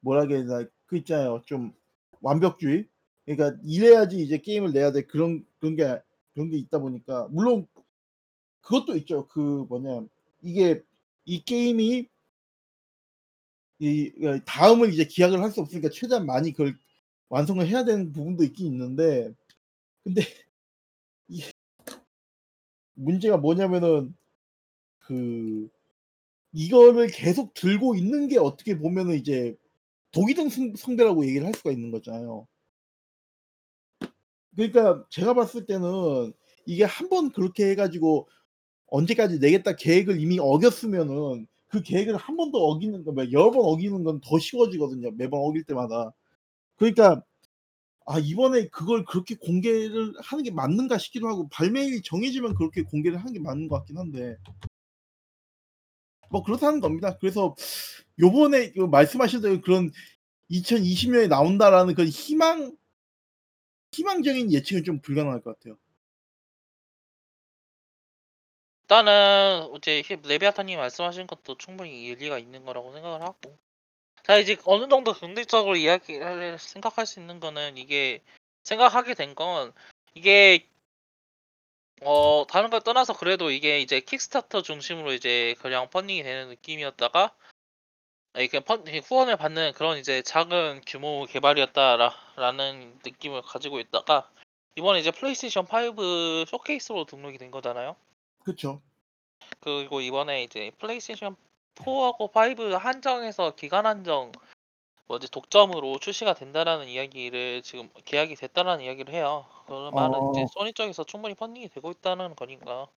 뭐라 0.00 0.26
해야 0.26 0.38
되나 0.44 0.64
그 0.86 0.96
있잖아요. 0.98 1.42
좀 1.46 1.72
완벽주의. 2.20 2.86
그러니까 3.24 3.58
이래야지 3.64 4.18
이제 4.22 4.38
게임을 4.38 4.72
내야 4.72 4.92
돼. 4.92 5.02
그런 5.02 5.44
그런 5.58 5.76
게 5.76 6.00
그런 6.34 6.50
게 6.50 6.56
있다 6.58 6.78
보니까 6.78 7.28
물론 7.30 7.66
그것도 8.62 8.96
있죠. 8.98 9.28
그 9.28 9.66
뭐냐 9.68 10.06
이게 10.42 10.82
이 11.24 11.42
게임이 11.44 12.08
이 13.80 14.12
어, 14.26 14.40
다음을 14.46 14.92
이제 14.92 15.04
기약을 15.04 15.40
할 15.42 15.50
수 15.52 15.60
없으니까 15.60 15.90
최대한 15.90 16.26
많이 16.26 16.52
그걸 16.52 16.76
완성을 17.28 17.66
해야 17.66 17.84
되는 17.84 18.12
부분도 18.12 18.44
있긴 18.44 18.66
있는데 18.66 19.32
근데 20.04 20.22
이 21.28 21.42
문제가 22.94 23.36
뭐냐면은 23.36 24.14
그 25.00 25.68
이거를 26.52 27.08
계속 27.08 27.54
들고 27.54 27.96
있는 27.96 28.28
게 28.28 28.38
어떻게 28.38 28.78
보면은 28.78 29.16
이제 29.16 29.56
독이 30.12 30.34
든 30.34 30.50
성- 30.50 30.74
성배라고 30.76 31.26
얘기를 31.26 31.46
할 31.46 31.54
수가 31.54 31.72
있는 31.72 31.90
거잖아요. 31.92 32.46
그러니까 34.56 35.04
제가 35.10 35.34
봤을 35.34 35.66
때는 35.66 36.32
이게 36.66 36.84
한 36.84 37.08
번 37.08 37.30
그렇게 37.32 37.66
해가지고 37.70 38.28
언제까지 38.88 39.38
내겠다 39.40 39.76
계획을 39.76 40.20
이미 40.20 40.38
어겼으면은 40.40 41.46
그 41.68 41.82
계획을 41.82 42.16
한 42.16 42.36
번 42.36 42.52
더 42.52 42.58
어기는 42.58 43.04
거, 43.04 43.12
뭐 43.12 43.24
여러 43.32 43.50
번 43.52 43.64
어기는 43.66 44.04
건 44.04 44.20
더 44.22 44.38
쉬워지거든요. 44.38 45.12
매번 45.12 45.40
어길 45.42 45.64
때마다. 45.64 46.12
그러니까 46.76 47.22
아 48.06 48.18
이번에 48.18 48.68
그걸 48.68 49.04
그렇게 49.04 49.34
공개를 49.36 50.14
하는 50.20 50.44
게 50.44 50.50
맞는가 50.50 50.98
싶기도 50.98 51.28
하고 51.28 51.48
발매일이 51.48 52.02
정해지면 52.02 52.54
그렇게 52.54 52.82
공개를 52.82 53.18
하는 53.18 53.32
게 53.32 53.40
맞는 53.40 53.68
것 53.68 53.78
같긴 53.78 53.98
한데 53.98 54.36
뭐 56.30 56.42
그렇다는 56.42 56.80
겁니다. 56.80 57.16
그래서 57.18 57.54
요번에 58.20 58.72
그 58.72 58.80
말씀하신 58.80 59.40
대로 59.42 59.60
그런 59.60 59.90
2020년에 60.50 61.28
나온다라는 61.28 61.94
그런 61.94 62.08
희망 62.08 62.76
희망적인 63.92 64.52
예측은 64.52 64.84
좀 64.84 65.00
불가능할 65.00 65.40
것 65.40 65.58
같아요. 65.58 65.76
일단은 68.82 69.68
히- 69.84 70.16
레비아타님 70.28 70.78
말씀하신 70.78 71.26
것도 71.26 71.56
충분히 71.58 72.04
일리가 72.04 72.38
있는 72.38 72.64
거라고 72.64 72.92
생각을 72.92 73.22
하고 73.22 73.58
자 74.26 74.38
이제 74.38 74.56
어느 74.64 74.88
정도 74.88 75.12
긍정적으로 75.12 75.76
이야기를 75.76 76.58
생각할 76.58 77.06
수 77.06 77.20
있는 77.20 77.38
거는 77.38 77.76
이게 77.76 78.22
생각하게 78.64 79.14
된 79.14 79.34
건 79.36 79.72
이게 80.14 80.66
어 82.02 82.44
다른 82.48 82.70
걸 82.70 82.80
떠나서 82.80 83.16
그래도 83.16 83.50
이게 83.50 83.80
이제 83.80 84.00
Kickstarter 84.00 84.62
중심으로 84.62 85.12
이제 85.12 85.54
그냥 85.60 85.88
펀딩이 85.90 86.22
되는 86.24 86.48
느낌이었다가 86.48 87.34
이렇게 88.34 88.60
펀 88.60 88.82
후원을 88.84 89.36
받는 89.36 89.72
그런 89.74 89.96
이제 89.98 90.22
작은 90.22 90.82
규모 90.86 91.24
개발이었다라는 91.26 93.00
느낌을 93.04 93.42
가지고 93.42 93.78
있다가 93.78 94.28
이번에 94.74 94.98
이제 95.00 95.10
플레이스테이션 95.12 95.66
5 95.66 96.44
쇼케이스로 96.46 97.04
등록이 97.04 97.38
된 97.38 97.50
거잖아요. 97.50 97.94
그렇죠. 98.42 98.82
그리고 99.60 100.00
이번에 100.00 100.42
이제 100.42 100.70
플레이스테이션 100.78 101.36
4하고 101.76 102.30
5 102.30 102.76
한정해서 102.76 103.54
기간 103.54 103.86
한정 103.86 104.32
뭐지 105.06 105.30
독점으로 105.30 105.98
출시가 105.98 106.34
된다라는 106.34 106.88
이야기를 106.88 107.62
지금 107.62 107.88
계약이 108.04 108.34
됐다라는 108.34 108.84
이야기를 108.84 109.14
해요. 109.14 109.46
그런 109.66 109.94
말은 109.94 110.30
이제 110.30 110.42
어. 110.42 110.46
소니 110.52 110.72
쪽에서 110.72 111.04
충분히 111.04 111.34
펀딩이 111.34 111.68
되고 111.68 111.90
있다는 111.90 112.34
거니까. 112.34 112.88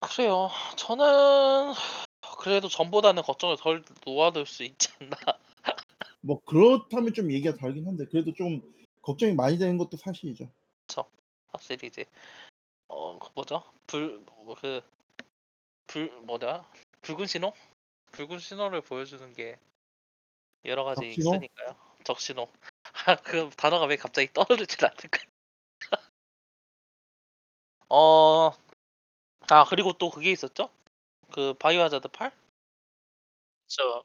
글쎄요. 0.00 0.48
저는 0.76 1.74
그래도 2.38 2.68
전보다는 2.68 3.24
걱정을 3.24 3.56
덜 3.56 3.82
놓아둘 4.06 4.46
수 4.46 4.62
있지 4.62 4.88
않나. 5.00 5.16
뭐 6.20 6.40
그렇다면 6.44 7.12
좀 7.14 7.32
얘기가 7.32 7.56
다르긴 7.56 7.86
한데 7.86 8.04
그래도 8.06 8.32
좀 8.32 8.62
걱정이 9.02 9.32
많이 9.32 9.58
되는 9.58 9.76
것도 9.76 9.96
사실이죠. 9.96 10.48
확실히 11.48 11.88
이제 11.88 12.04
어, 12.88 13.18
그 13.18 13.28
뭐죠? 13.34 13.62
불, 13.86 14.24
뭐 14.44 14.54
그, 14.54 14.80
불, 15.86 16.10
뭐냐? 16.22 16.64
붉은 17.02 17.26
신호? 17.26 17.52
붉은 18.12 18.38
신호를 18.38 18.80
보여주는 18.82 19.32
게 19.34 19.58
여러 20.64 20.84
가지 20.84 21.00
적신호? 21.02 21.30
있으니까요. 21.30 21.76
적신호. 22.04 22.48
아, 23.06 23.16
그 23.16 23.50
단어가 23.56 23.86
왜 23.86 23.96
갑자기 23.96 24.32
떠오르질 24.32 24.84
않을까? 24.84 25.22
어, 27.88 28.50
아, 29.50 29.64
그리고 29.68 29.92
또 29.94 30.10
그게 30.10 30.30
있었죠? 30.32 30.70
그 31.32 31.54
바이오하자드 31.54 32.08
8? 32.08 32.32
저 33.68 34.02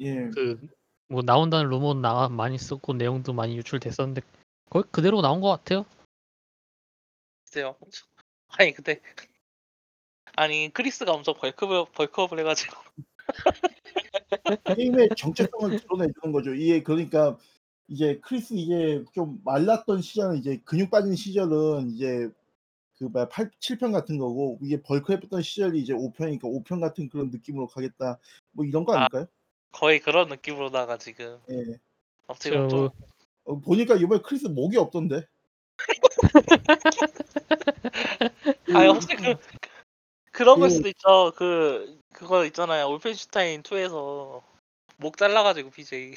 예. 0.00 0.28
그 0.30 0.82
뭐 1.12 1.20
나온다는 1.20 1.68
루머 1.68 1.92
나 1.92 2.30
많이 2.30 2.56
썼고 2.56 2.94
내용도 2.94 3.34
많이 3.34 3.54
유출됐었는데 3.58 4.22
거의 4.70 4.84
그대로 4.90 5.20
나온 5.20 5.42
것 5.42 5.50
같아요. 5.50 5.84
글쎄요. 7.44 7.76
아니, 8.48 8.72
근데 8.72 9.00
아니, 10.36 10.70
크리스가 10.72 11.12
엄청 11.12 11.34
bulk 11.34 11.67
up, 11.67 11.92
bulk 11.92 12.12
up을 12.12 12.38
해가지고 12.40 12.76
게임의 14.76 15.10
정체성을 15.16 15.80
드러내주는 15.80 16.32
거죠. 16.32 16.54
이게 16.54 16.82
그러니까 16.82 17.36
이제 17.88 18.18
크리스 18.22 18.54
이제 18.54 19.04
좀 19.14 19.40
말랐던 19.44 20.00
시절은 20.00 20.38
이제 20.38 20.60
근육 20.64 20.90
빠진 20.90 21.14
시절은 21.14 21.90
이제 21.90 22.30
그 22.98 23.04
뭐야 23.04 23.28
8, 23.28 23.50
7편 23.58 23.92
같은 23.92 24.18
거고 24.18 24.58
이게 24.62 24.80
bulk했던 24.80 25.42
시절이 25.42 25.80
이제 25.80 25.92
5편이니까 25.92 26.42
5편 26.42 26.80
같은 26.80 27.08
그런 27.08 27.30
느낌으로 27.30 27.66
가겠다. 27.66 28.18
뭐 28.52 28.64
이런 28.64 28.84
거 28.84 28.94
아. 28.94 29.00
아닐까요? 29.00 29.26
거의 29.72 30.00
그런 30.00 30.28
느낌으로다가 30.28 30.98
지금 30.98 31.38
예. 31.50 31.78
어떻게 32.26 32.50
보면 32.50 32.68
좀 32.68 32.90
어, 33.44 33.58
보니까 33.58 33.96
이번에 33.96 34.20
크리스 34.22 34.46
목이 34.46 34.76
없던데. 34.76 35.26
아니 38.74 38.88
혹시 38.88 39.08
그 39.16 39.34
그런 40.32 40.58
걸 40.60 40.68
그- 40.68 40.74
수도 40.74 40.88
있죠. 40.88 41.32
그 41.36 42.00
그거 42.14 42.44
있잖아요. 42.46 42.88
올펜슈타인 42.88 43.62
2에서 43.62 44.42
목 44.96 45.16
잘라가지고 45.16 45.70
BJ 45.70 46.14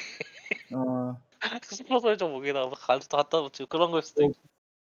아 0.74 1.18
슈퍼솔저 1.64 2.28
목에다가 2.30 2.68
막 2.70 2.76
가지고 2.80 3.18
갖다 3.18 3.42
붙이고 3.42 3.68
그런 3.68 3.92
걸 3.92 4.02
수도 4.02 4.24
어. 4.24 4.28
있고. 4.28 4.40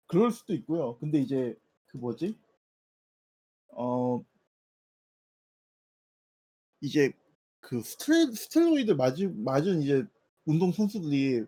그럴 0.07 0.31
수도 0.33 0.55
있고요. 0.55 0.97
근데 0.99 1.21
이제 1.21 1.55
그 1.87 1.97
뭐지? 1.99 2.37
어 3.68 4.23
이제 6.81 7.12
그 7.61 7.81
스테로, 7.83 8.33
스테로이드 8.33 8.93
맞은 8.93 9.45
맞은 9.45 9.83
이제 9.83 10.05
운동 10.47 10.73
선수들이 10.73 11.45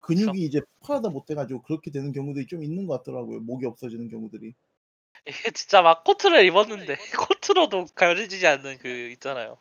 근육이 0.00 0.44
이제 0.44 0.60
폭발하다 0.60 1.08
못해가지고 1.08 1.62
그렇게 1.62 1.90
되는 1.90 2.12
경우들이 2.12 2.46
좀 2.46 2.62
있는 2.62 2.86
것 2.86 2.98
같더라고요. 2.98 3.40
목이 3.40 3.64
없어지는 3.66 4.08
경우들이. 4.08 4.54
이게 5.26 5.50
진짜 5.52 5.82
막 5.82 6.04
코트를 6.04 6.44
입었는데 6.44 6.96
코트로도 7.28 7.86
가려지지 7.94 8.46
않는 8.46 8.78
그 8.78 8.88
있잖아요. 9.12 9.58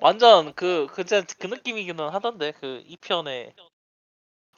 완전 0.00 0.54
그그 0.54 1.04
그 1.38 1.46
느낌이기는 1.46 2.08
하던데 2.08 2.52
그 2.52 2.82
2편에 2.86 3.54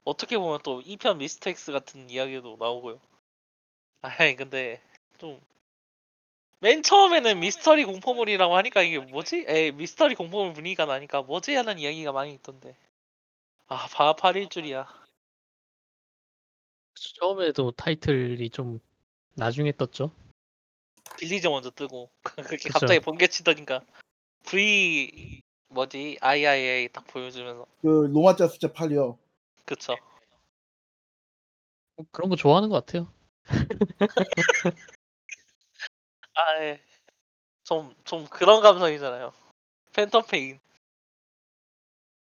어떻게 0.04 0.38
보면 0.38 0.60
또 0.62 0.82
2편 0.82 1.18
미스텍스 1.18 1.72
같은 1.72 2.10
이야기도 2.10 2.56
나오고요. 2.58 3.00
아니 4.02 4.36
근데 4.36 4.80
좀 5.18 5.40
맨 6.62 6.84
처음에는 6.84 7.40
미스터리 7.40 7.84
공포물이라고 7.84 8.56
하니까 8.56 8.82
이게 8.82 9.00
뭐지? 9.00 9.46
에 9.48 9.72
미스터리 9.72 10.14
공포물 10.14 10.52
분위기가 10.52 10.84
나니까 10.86 11.22
뭐지 11.22 11.56
하는 11.56 11.80
이야기가 11.80 12.12
많이 12.12 12.32
있던데. 12.34 12.76
아 13.66 13.88
바파릴 13.92 14.48
줄이야. 14.48 14.86
처음에도 16.94 17.72
타이틀이 17.72 18.48
좀 18.50 18.78
나중에 19.34 19.72
떴죠. 19.72 20.12
빌리저 21.18 21.50
먼저 21.50 21.70
뜨고 21.70 22.10
그렇게 22.22 22.68
그쵸. 22.68 22.72
갑자기 22.72 23.00
번개 23.00 23.26
치더니까 23.26 23.84
V 24.44 25.40
뭐지 25.68 26.18
IIA 26.20 26.88
딱 26.88 27.06
보여주면서 27.06 27.66
그 27.80 28.10
로마자 28.12 28.48
숫자 28.48 28.68
8이요. 28.68 29.18
그쵸. 29.64 29.96
뭐 31.96 32.06
그런 32.10 32.28
거 32.30 32.36
좋아하는 32.36 32.68
것 32.68 32.84
같아요. 32.84 33.12
아, 36.34 36.76
좀, 37.64 37.94
좀 38.04 38.26
그런 38.26 38.62
감성이잖아요. 38.62 39.32
Phantom 39.92 40.28
Pain. 40.28 40.58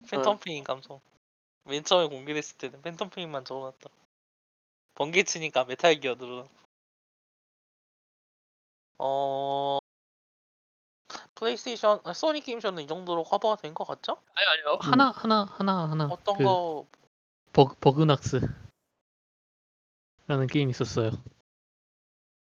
Phantom 0.06 0.40
Pain 0.40 0.64
감성. 0.64 1.00
맨 1.64 1.84
처음에 1.84 2.08
공개됐을 2.08 2.58
때는 2.58 2.82
Phantom 2.82 3.12
Pain만 3.12 3.44
적어놨다. 3.44 3.90
번개 4.94 5.22
치니까 5.22 5.64
Metal 5.64 6.00
Gear 6.00 6.14
늘어나. 6.14 6.48
어, 9.02 9.78
플레이스테이션, 11.34 12.00
아, 12.04 12.12
소니 12.12 12.40
게임쇼는 12.42 12.82
이 12.82 12.86
정도로 12.86 13.24
커버가 13.24 13.56
된 13.56 13.72
것 13.72 13.86
같죠? 13.86 14.18
아니 14.34 14.46
아니요. 14.46 14.78
하나 14.80 15.10
하나 15.10 15.44
하나 15.50 15.88
하나 15.90 16.04
어떤 16.10 16.36
그 16.36 16.44
거, 16.44 16.86
버그 17.54 17.76
Bugsnax 17.80 18.40
라는 20.26 20.46
게임이 20.46 20.70
있었어요. 20.70 21.10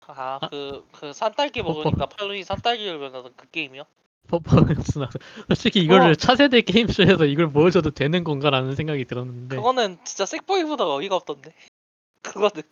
아, 0.08 0.39
아. 0.41 0.49
그, 0.49 0.86
그 0.93 1.14
산딸기 1.14 1.62
어, 1.62 1.64
먹으니까 1.64 2.08
팔이 2.08 2.43
산딸기로 2.43 2.97
변하던 2.99 3.34
그 3.36 3.49
게임이요? 3.51 3.84
버- 4.28 4.39
Bugsnax 4.39 4.97
낙스. 4.97 5.18
솔직히 5.49 5.82
이거를 5.82 6.16
차세대 6.16 6.62
게임쇼에서 6.62 7.26
이걸 7.26 7.51
보여줘도 7.51 7.91
되는 7.91 8.24
건가라는 8.24 8.76
생각이 8.76 9.05
들었는데 9.05 9.55
그거는 9.58 9.99
진짜 10.03 10.26
Sackboy보다 10.26 10.86
어이가 10.88 11.16
없던데. 11.18 11.53
그거는. 12.24 12.64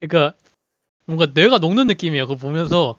그러니까 0.00 0.36
뭔가 1.06 1.26
뇌가 1.32 1.58
녹는 1.58 1.86
느낌이에요. 1.86 2.26
그거 2.26 2.36
보면서 2.38 2.98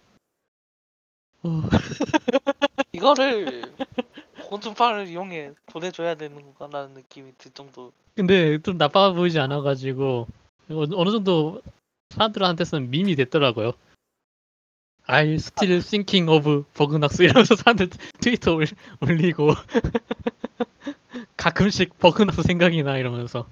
어, 1.43 1.62
이거를 2.91 3.64
공중파를 4.49 5.08
이용해 5.08 5.53
보내줘야 5.68 6.16
되는 6.16 6.36
건가라는 6.53 6.93
느낌이 6.95 7.34
들 7.38 7.51
정도. 7.51 7.91
근데 8.16 8.60
좀 8.60 8.78
나빠 8.78 9.12
보이지 9.12 9.39
않아가지고 9.39 10.28
어- 10.70 10.86
어느 10.95 11.12
정도 11.12 11.62
사람들한테서는 12.12 12.89
밈이 12.89 13.16
됐더라고요. 13.16 13.74
I 15.08 15.34
still 15.36 15.82
thinking 15.84 16.30
of 16.32 16.64
Bugsnax 16.74 17.22
이러면서 17.24 17.56
사람들 17.56 17.89
트위터 18.22 18.56
올, 18.56 18.66
올리고 19.01 19.49
가끔씩 21.38 21.99
Bugsnax 21.99 22.41
생각이 22.41 22.82
나 22.82 22.97
이러면서 22.97 23.47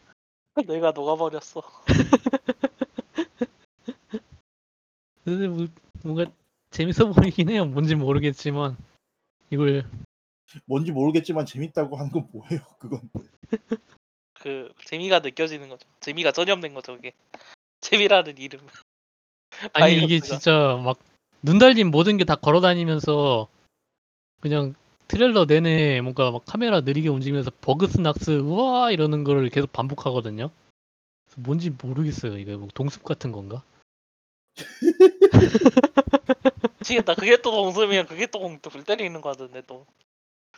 내가 0.68 0.92
녹아버렸어. 0.92 1.62
근데 5.24 5.48
뭐, 5.48 5.68
뭔가 6.04 6.32
재밌어 6.72 7.12
보이긴 7.12 7.50
해요. 7.50 7.66
뭔지 7.66 7.96
모르겠지만 7.96 8.78
이걸 9.50 9.86
뭔지 10.66 10.92
모르겠지만 10.92 11.46
재밌다고 11.46 11.96
하는 11.98 12.12
건 12.12 12.28
뭐예요? 12.32 12.62
그건 12.80 13.02
그 14.34 14.72
재미가 14.86 15.20
느껴지는 15.20 15.70
거죠. 15.70 15.88
재미가 16.02 16.32
전혀 16.32 16.54
없는 16.54 16.74
거죠, 16.74 16.96
그게. 16.96 17.14
재미라는 17.82 18.38
이름. 18.38 18.60
아니 19.74 19.94
이게 19.98 20.20
바이러스가. 20.20 20.38
진짜 20.40 20.82
막 20.84 20.98
눈 21.46 21.60
달린 21.60 21.92
모든 21.92 22.16
게 22.18 22.24
다 22.24 22.36
걸어 22.36 22.62
다니면서 22.62 23.50
그냥 24.40 24.76
트레일러 25.10 25.46
내내 25.46 26.00
뭔가 26.00 26.32
막 26.32 26.44
카메라 26.46 26.80
느리게 26.80 27.10
움직이면서 27.10 27.52
Bugsnax 27.60 28.40
우와 28.40 28.92
이러는 28.92 29.26
거를 29.26 29.50
계속 29.50 29.74
반복하거든요. 29.74 30.50
그래서 31.26 31.42
뭔지 31.42 31.70
모르겠어요. 31.70 32.38
이게 32.38 32.56
뭐 32.56 32.70
동숲 32.74 33.04
같은 33.04 33.34
건가? 33.34 33.62
미치겠다. 36.80 37.16
그게 37.16 37.38
또 37.42 37.52
동숲이면 37.52 38.08
그게 38.08 38.28
또 38.28 38.40
공- 38.40 38.60
불 38.60 38.84
때리는 38.84 39.20
거 39.22 39.32
같은데 39.32 39.62
또. 39.68 39.86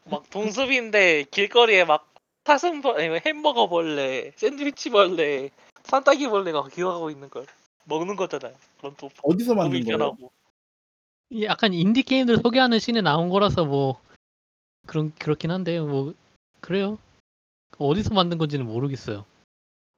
막 0.06 0.30
동숲인데 0.30 1.26
길거리에 1.32 1.86
막 1.86 2.14
사슴벌 2.44 3.00
아니 3.00 3.20
햄버거 3.26 3.68
벌레, 3.68 4.32
샌드위치 4.36 4.92
벌레, 4.92 5.50
산딸기 5.84 6.28
벌레가 6.28 6.68
기어가고 6.68 7.10
있는 7.10 7.30
걸 7.30 7.46
먹는 7.86 8.16
거잖아요. 8.16 8.54
그럼 8.78 8.96
또 8.98 9.10
어디서 9.24 9.56
만든 9.56 9.84
거예요? 9.84 10.16
약간 11.42 11.74
인디 11.74 12.04
게임들 12.04 12.38
소개하는 12.38 12.78
씬에 12.80 13.02
나온 13.02 13.30
거라서 13.30 13.66
뭐 13.66 14.00
그런 14.86 15.12
그렇긴 15.16 15.50
한데 15.50 15.80
뭐 15.80 16.14
그래요. 16.62 17.00
어디서 17.80 18.14
만든 18.14 18.38
건지는 18.38 18.68
모르겠어요. 18.68 19.26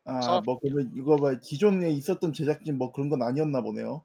아, 0.08 0.22
저- 0.22 0.42
뭐 0.46 0.58
그러면 0.60 0.92
이거 0.96 1.18
봐 1.18 1.34
기존에 1.42 1.90
있었던 1.92 2.32
제작진 2.34 2.78
뭐 2.78 2.92
그런 2.92 3.10
건 3.10 3.22
아니었나 3.22 3.62
보네요. 3.62 4.04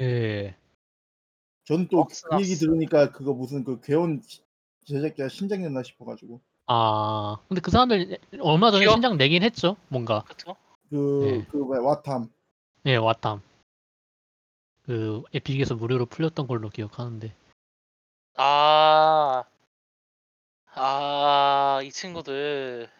예. 0.00 0.54
저는 1.64 1.88
또. 1.88 2.04
그 2.06 2.40
얘기 2.40 2.54
들으니까 2.54 3.10
그거 3.10 3.32
무슨 3.32 3.64
그 3.64 3.80
괴온 3.80 4.22
제작자 4.84 5.28
신작이었나 5.28 5.82
싶어 5.82 6.04
가지고 6.04 6.40
아 6.66 7.36
근데 7.48 7.60
그 7.60 7.70
사람들 7.70 8.18
얼마 8.40 8.70
전에 8.70 8.84
기억- 8.84 8.92
신작 8.94 9.16
내긴 9.16 9.42
했죠. 9.42 9.76
뭔가. 9.88 10.22
그쵸? 10.24 10.56
그 10.90 11.20
네. 11.24 11.46
그 11.50 11.56
뭐야 11.56 11.80
와탐 11.80 12.30
예, 12.86 12.96
왓탐. 12.98 13.40
그 14.84 15.22
에픽에서 15.32 15.74
무료로 15.74 16.04
풀렸던 16.06 16.46
걸로 16.46 16.68
기억하는데. 16.68 17.34
아, 18.36 19.44
아, 20.74 21.80
이 21.82 21.90
친구들 21.90 22.90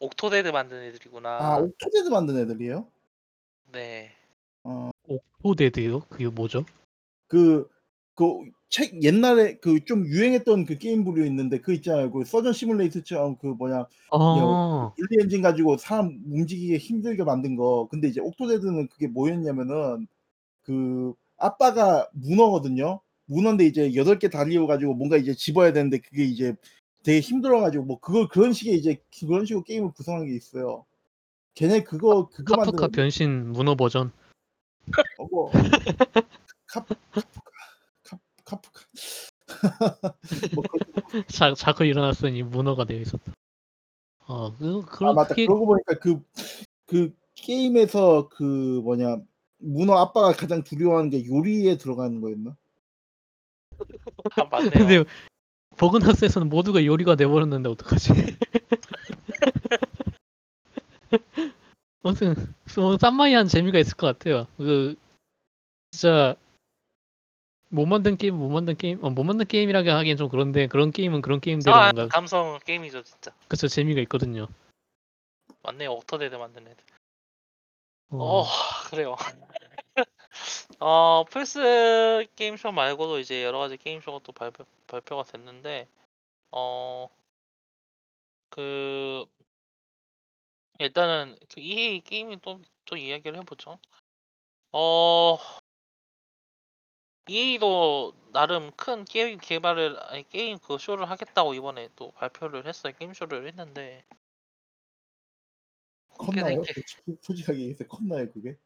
Octodad 0.00 0.48
만든 0.48 0.82
애들이구나. 0.82 1.28
아 1.28 1.56
Octodad 1.58 2.08
만든 2.08 2.38
애들이에요? 2.38 2.86
네. 3.72 4.10
어, 4.62 4.90
Octodad요? 5.06 6.00
그게 6.08 6.28
뭐죠? 6.28 6.64
그, 7.28 7.68
그, 8.14 8.24
책, 8.68 9.02
옛날에 9.02 9.56
그 9.58 9.80
좀 9.84 10.06
유행했던 10.06 10.64
그 10.64 10.78
게임 10.78 11.04
부류 11.04 11.24
있는데 11.26 11.60
그 11.60 11.72
있잖아요. 11.74 12.10
그 12.10 12.24
Surgeon 12.24 12.52
Simulator처럼 12.52 13.36
그 13.38 13.46
뭐냐, 13.48 13.86
아, 14.10 14.92
물리 14.96 15.22
엔진 15.22 15.42
가지고 15.42 15.76
사람 15.76 16.20
움직이기 16.30 16.76
힘들게 16.78 17.22
만든 17.24 17.56
거. 17.56 17.88
근데 17.90 18.08
이제 18.08 18.20
Octodad는 18.20 18.88
그게 18.88 19.06
뭐였냐면은 19.08 20.06
그 20.62 21.14
아빠가 21.36 22.08
문어거든요. 22.14 23.00
문어인데 23.26 23.66
이제 23.66 23.94
여덟 23.94 24.18
개 24.18 24.28
다리여 24.28 24.66
가지고 24.66 24.94
뭔가 24.94 25.16
이제 25.16 25.34
집어야 25.34 25.72
되는데 25.72 25.98
그게 25.98 26.24
이제 26.24 26.54
되게 27.04 27.20
힘들어 27.20 27.60
가지고 27.60 27.84
뭐 27.84 28.00
그거 28.00 28.26
그런 28.28 28.52
식의 28.52 28.74
이제 28.76 29.00
그런 29.20 29.44
식으로 29.46 29.62
게임을 29.62 29.92
구성한 29.92 30.26
게 30.26 30.34
있어요. 30.34 30.84
걔네 31.54 31.84
그거 31.84 32.28
그거 32.30 32.56
카프카 32.56 32.80
만든 32.80 32.90
변신 32.92 33.52
문어 33.52 33.76
버전. 33.76 34.10
어, 35.18 35.26
뭐 35.30 35.50
카 35.52 35.60
카프카 36.66 37.20
카- 38.02 38.18
카프카 38.44 38.80
뭐 40.54 40.64
그- 41.10 41.26
자, 41.26 41.54
자꾸 41.54 41.84
일어났으니 41.84 42.42
문어가 42.42 42.84
되어 42.84 42.98
있었다. 43.00 43.32
어, 44.26 44.56
그, 44.56 44.82
아 44.82 44.86
그런 44.90 45.14
맞다. 45.14 45.28
그게 45.28 45.46
그러고 45.46 45.66
보니까 45.66 45.98
그 46.00 46.20
그 46.86 47.14
게임에서 47.34 48.28
그 48.28 48.80
뭐냐 48.84 49.16
문어 49.58 49.94
아빠가 49.96 50.32
가장 50.32 50.62
두려워하는 50.62 51.10
게 51.10 51.26
요리에 51.26 51.76
들어가는 51.78 52.20
거였나? 52.20 52.56
아, 54.36 54.44
맞네요. 54.44 54.70
근데 54.70 55.04
버그나스에서는 55.76 56.48
모두가 56.48 56.84
요리가 56.84 57.16
돼버렸는데 57.16 57.68
어떡하지? 57.68 58.12
아무튼 62.02 62.54
뭐 62.76 62.98
쌈마이한 62.98 63.48
재미가 63.48 63.78
있을 63.78 63.96
것 63.96 64.06
같아요. 64.06 64.46
그 64.56 64.96
진짜 65.90 66.36
못 67.68 67.86
만든 67.86 68.16
게임 68.16 68.36
못 68.36 68.48
만든 68.50 68.76
게임 68.76 69.02
어, 69.02 69.10
못 69.10 69.24
만든 69.24 69.46
게임이라고 69.46 69.90
하기엔 69.90 70.16
좀 70.16 70.28
그런데 70.28 70.66
그런 70.66 70.90
게임은 70.90 71.22
그런 71.22 71.40
게임대로 71.40 71.74
아, 71.74 71.92
뭔가 71.92 72.08
감성 72.08 72.58
게임이죠, 72.64 73.02
진짜. 73.02 73.32
그쵸 73.48 73.68
재미가 73.68 74.00
있거든요. 74.02 74.48
맞네요. 75.62 75.92
Octodad 75.92 76.34
만든 76.36 76.66
애들. 76.68 76.84
어, 78.10 78.42
어, 78.42 78.46
그래요. 78.90 79.16
어, 80.80 81.24
플스 81.24 82.26
게임쇼 82.36 82.72
말고도 82.72 83.18
이제 83.18 83.44
여러 83.44 83.58
가지 83.58 83.76
게임쇼가 83.76 84.20
또 84.24 84.32
발표, 84.32 84.64
발표가 84.86 85.22
됐는데, 85.24 85.88
어, 86.50 87.08
그, 88.50 89.24
일단은 90.78 91.36
그 91.52 91.60
EA 91.60 92.00
게임이 92.00 92.40
또, 92.42 92.60
또 92.84 92.96
이야기를 92.96 93.38
해보죠. 93.40 93.78
어, 94.72 95.38
EA도 97.28 98.12
나름 98.32 98.70
큰 98.72 99.04
게임 99.04 99.38
개발을, 99.38 99.98
아니, 100.04 100.28
게임 100.28 100.58
그 100.58 100.76
쇼를 100.78 101.08
하겠다고 101.08 101.54
이번에 101.54 101.88
또 101.96 102.10
발표를 102.12 102.66
했어요. 102.66 102.92
게임쇼를 102.98 103.46
했는데, 103.46 104.04
컸나요? 106.18 106.62
게- 106.62 106.72
솔직히- 106.74 107.16
솔직하게 107.22 107.58
얘기해서 107.60 107.84
컸나요 107.86 108.30
그게? 108.32 108.56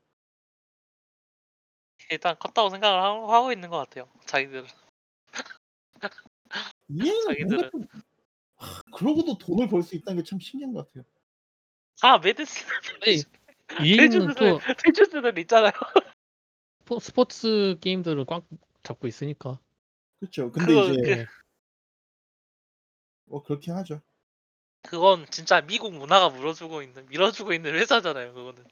일단 2.10 2.36
컸다고 2.38 2.70
생각을 2.70 3.02
하고, 3.02 3.32
하고 3.32 3.52
있는 3.52 3.68
것 3.68 3.76
같아요. 3.78 4.08
자기들. 4.26 4.64
얘는 6.90 7.12
뭔가 7.14 7.32
자기들은. 7.34 7.70
좀 7.70 7.86
하, 8.56 8.82
그러고도 8.92 9.38
돈을 9.38 9.68
벌 9.68 9.82
수 9.82 9.94
있다는 9.94 10.22
게 10.22 10.28
참 10.28 10.40
신기한 10.40 10.72
것 10.72 10.86
같아요. 10.88 11.04
아, 12.02 12.18
메드스. 12.18 12.64
아니, 13.02 13.22
EA는 13.86 14.34
또 14.34 14.58
필주스들 14.82 15.38
있잖아요. 15.40 15.72
스포- 16.80 17.00
스포츠 17.00 17.76
게임들을 17.80 18.24
꽉 18.24 18.44
잡고 18.82 19.06
있으니까. 19.06 19.58
그렇죠. 20.20 20.50
근데 20.50 20.72
그거- 20.74 20.88
이제 20.92 21.16
네. 21.16 21.26
뭐 23.26 23.42
그렇게 23.42 23.70
하죠. 23.72 24.00
그건 24.82 25.26
진짜 25.30 25.60
미국 25.60 25.92
문화가 25.92 26.30
물어주고 26.30 26.82
있는 26.82 27.04
밀어주고 27.08 27.52
있는 27.52 27.74
회사잖아요. 27.74 28.32
그거는 28.32 28.64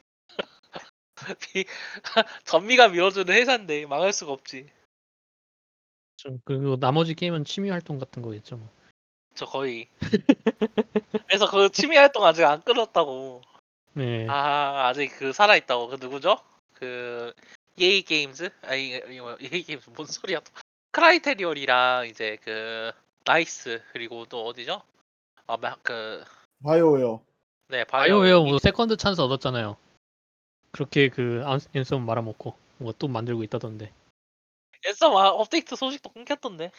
미- 1.55 1.64
전미가 2.44 2.88
밀어주는 2.88 3.32
회사인데 3.32 3.86
망할 3.86 4.12
수가 4.12 4.32
없지. 4.32 4.68
좀 6.16 6.40
그리고 6.44 6.76
나머지 6.78 7.14
게임은 7.14 7.44
취미 7.44 7.70
활동 7.70 7.98
같은 7.98 8.22
거겠죠. 8.22 8.56
뭐. 8.56 8.68
저 9.34 9.44
거의. 9.47 9.88
그래서 11.26 11.51
그 11.51 11.68
취미 11.70 11.97
활동 11.97 12.24
아직 12.24 12.44
안 12.44 12.62
끊었다고. 12.62 13.43
네. 13.94 14.26
아 14.28 14.88
아직 14.88 15.09
그 15.18 15.32
살아 15.32 15.56
있다고. 15.56 15.88
그 15.88 15.97
누구죠? 15.97 16.38
그 16.74 17.32
EA 17.76 18.02
게임즈? 18.02 18.51
아니 18.62 18.97
이거 19.10 19.36
EA 19.40 19.62
게임즈 19.62 19.90
뭔 19.90 20.06
소리야? 20.06 20.40
또. 20.40 20.52
Criterion이랑 20.93 22.06
이제 22.09 22.38
그 22.43 22.90
DICE 23.24 23.82
그리고 23.93 24.24
또 24.26 24.47
어디죠? 24.47 24.82
아그 25.47 26.24
BioWare. 26.64 27.20
네 27.68 27.84
BioWare 27.84 28.43
뭐 28.44 28.59
second 28.59 28.97
chance 28.97 29.20
얻었잖아요. 29.20 29.76
그렇게 30.77 31.09
그 31.09 31.43
안- 31.47 31.59
Anthem 31.74 32.05
말아먹고 32.05 32.55
뭐또 32.78 33.09
만들고 33.09 33.43
있다던데. 33.44 33.90
Anthem 34.86 35.16
아, 35.16 35.31
업데이트 35.31 35.74
소식도 35.74 36.11
끊겼던데. 36.11 36.70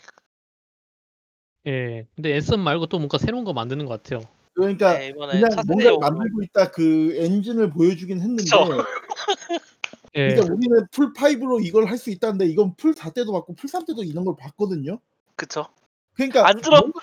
예. 1.65 2.05
근데 2.15 2.35
Anthem 2.35 2.59
말고 2.61 2.85
또 2.85 2.99
뭔가 2.99 3.17
새로운 3.17 3.43
거 3.43 3.53
만드는 3.53 3.85
것 3.87 4.01
같아요. 4.03 4.21
그러니까 4.53 4.97
네, 4.99 5.07
이번에 5.07 5.33
그냥 5.33 5.49
차세대 5.49 5.67
뭔가를 5.67 5.93
용으로. 5.95 5.99
만들고 5.99 6.43
있다 6.43 6.71
그 6.71 7.15
엔진을 7.15 7.71
보여주긴 7.71 8.21
했는데 8.21 8.43
그쵸. 8.43 8.65
예. 10.15 10.33
그러니까 10.33 10.53
우리는 10.53 10.87
플스 10.91 11.11
5로 11.13 11.59
이걸 11.59 11.87
할 11.87 11.97
수 11.97 12.09
있다는데 12.11 12.45
이건 12.45 12.75
플스 12.75 12.93
4 12.95 13.11
때도 13.11 13.31
봤고 13.33 13.55
플스 13.55 13.67
3 13.69 13.83
때도 13.85 14.03
이런 14.03 14.25
걸 14.25 14.35
봤거든요. 14.39 14.99
그쵸. 15.35 15.67
그러니까 16.13 16.47
안 16.47 16.61
들어. 16.61 16.79
뭔가 16.79 17.01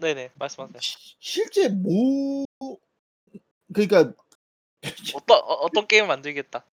네네 0.00 0.30
말씀하세요. 0.36 0.80
시- 0.80 1.16
실제 1.18 1.68
뭐 1.68 2.44
그러니까 3.72 4.12
어떤 5.14 5.38
어, 5.38 5.54
어떤 5.54 5.86
게임 5.86 6.06
만들겠다. 6.06 6.64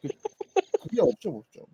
그게 0.00 1.00
없죠, 1.00 1.30
없죠. 1.30 1.66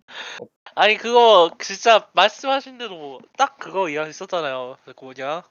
아니 0.75 0.97
그거 0.97 1.51
진짜 1.59 2.09
말씀하신 2.13 2.77
대로 2.77 3.19
딱 3.37 3.57
그거 3.57 3.89
이야기 3.89 4.11
있었잖아요. 4.11 4.77
그 4.85 4.93
뭐냐 5.01 5.43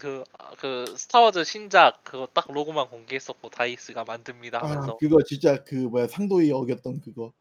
그 0.00 0.24
그 0.58 0.84
Star 0.96 1.20
Wars 1.20 1.44
신작 1.44 2.04
그거 2.04 2.28
딱 2.32 2.50
로고만 2.50 2.88
공개했었고 2.88 3.50
DICE가 3.50 4.04
만듭니다 4.04 4.58
아, 4.58 4.68
하면서 4.68 4.96
그거 4.98 5.22
진짜 5.24 5.62
그 5.64 5.74
뭐야 5.74 6.06
상도에 6.06 6.50
어겼던 6.52 7.00
그거. 7.00 7.32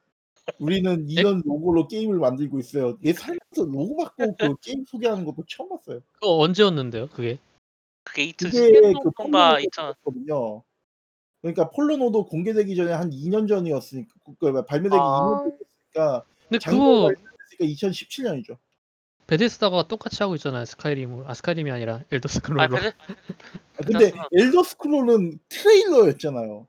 우리는 0.60 1.08
이런 1.08 1.42
로고로 1.46 1.88
게임을 1.88 2.18
만들고 2.18 2.60
있어요. 2.60 2.98
얘 3.06 3.14
살면서 3.14 3.72
로고 3.72 3.98
갖고 3.98 4.36
그 4.38 4.56
게임 4.62 4.84
소개하는 4.86 5.24
것도 5.24 5.44
처음 5.48 5.70
봤어요. 5.70 6.02
그거 6.14 6.40
언제였는데요? 6.40 7.08
그게? 7.10 7.38
그게 8.04 8.32
그게 8.32 8.50
2010년도인가 8.50 9.16
Fallen 9.16 9.40
Order 9.40 9.60
2000 9.60 9.94
거든요. 10.04 10.64
그러니까 11.42 11.70
Fallen 11.72 12.01
Order 12.01 12.26
공개되기 12.26 12.76
전에 12.76 12.94
한 12.94 13.10
2년 13.10 13.48
전이었으니까 13.48 14.10
그 14.40 14.66
발매되기 14.66 15.00
아. 15.00 15.04
2년 15.44 15.58
전이니까 15.94 16.26
근데 16.50 16.66
그거 16.70 17.12
그러니까 17.58 17.66
2017년이죠. 17.90 18.58
Bethesda가 19.28 19.88
똑같이 19.88 20.22
하고 20.22 20.36
있잖아요. 20.36 20.66
Skyrim 20.66 21.24
아 21.26 21.34
Skyrim이 21.34 21.72
아니라 21.72 22.02
Elder 22.12 22.28
아 22.28 22.32
Scrolls로. 22.32 22.68
근데 22.70 22.92
아, 23.78 23.82
근데. 23.86 24.12
Elder 24.38 24.64
Scrolls은 24.64 25.40
트레일러였잖아요. 25.50 26.68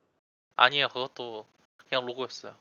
아니에요 0.57 0.89
그것도 0.89 1.45
그냥 1.89 2.07
로고였어요. 2.07 2.55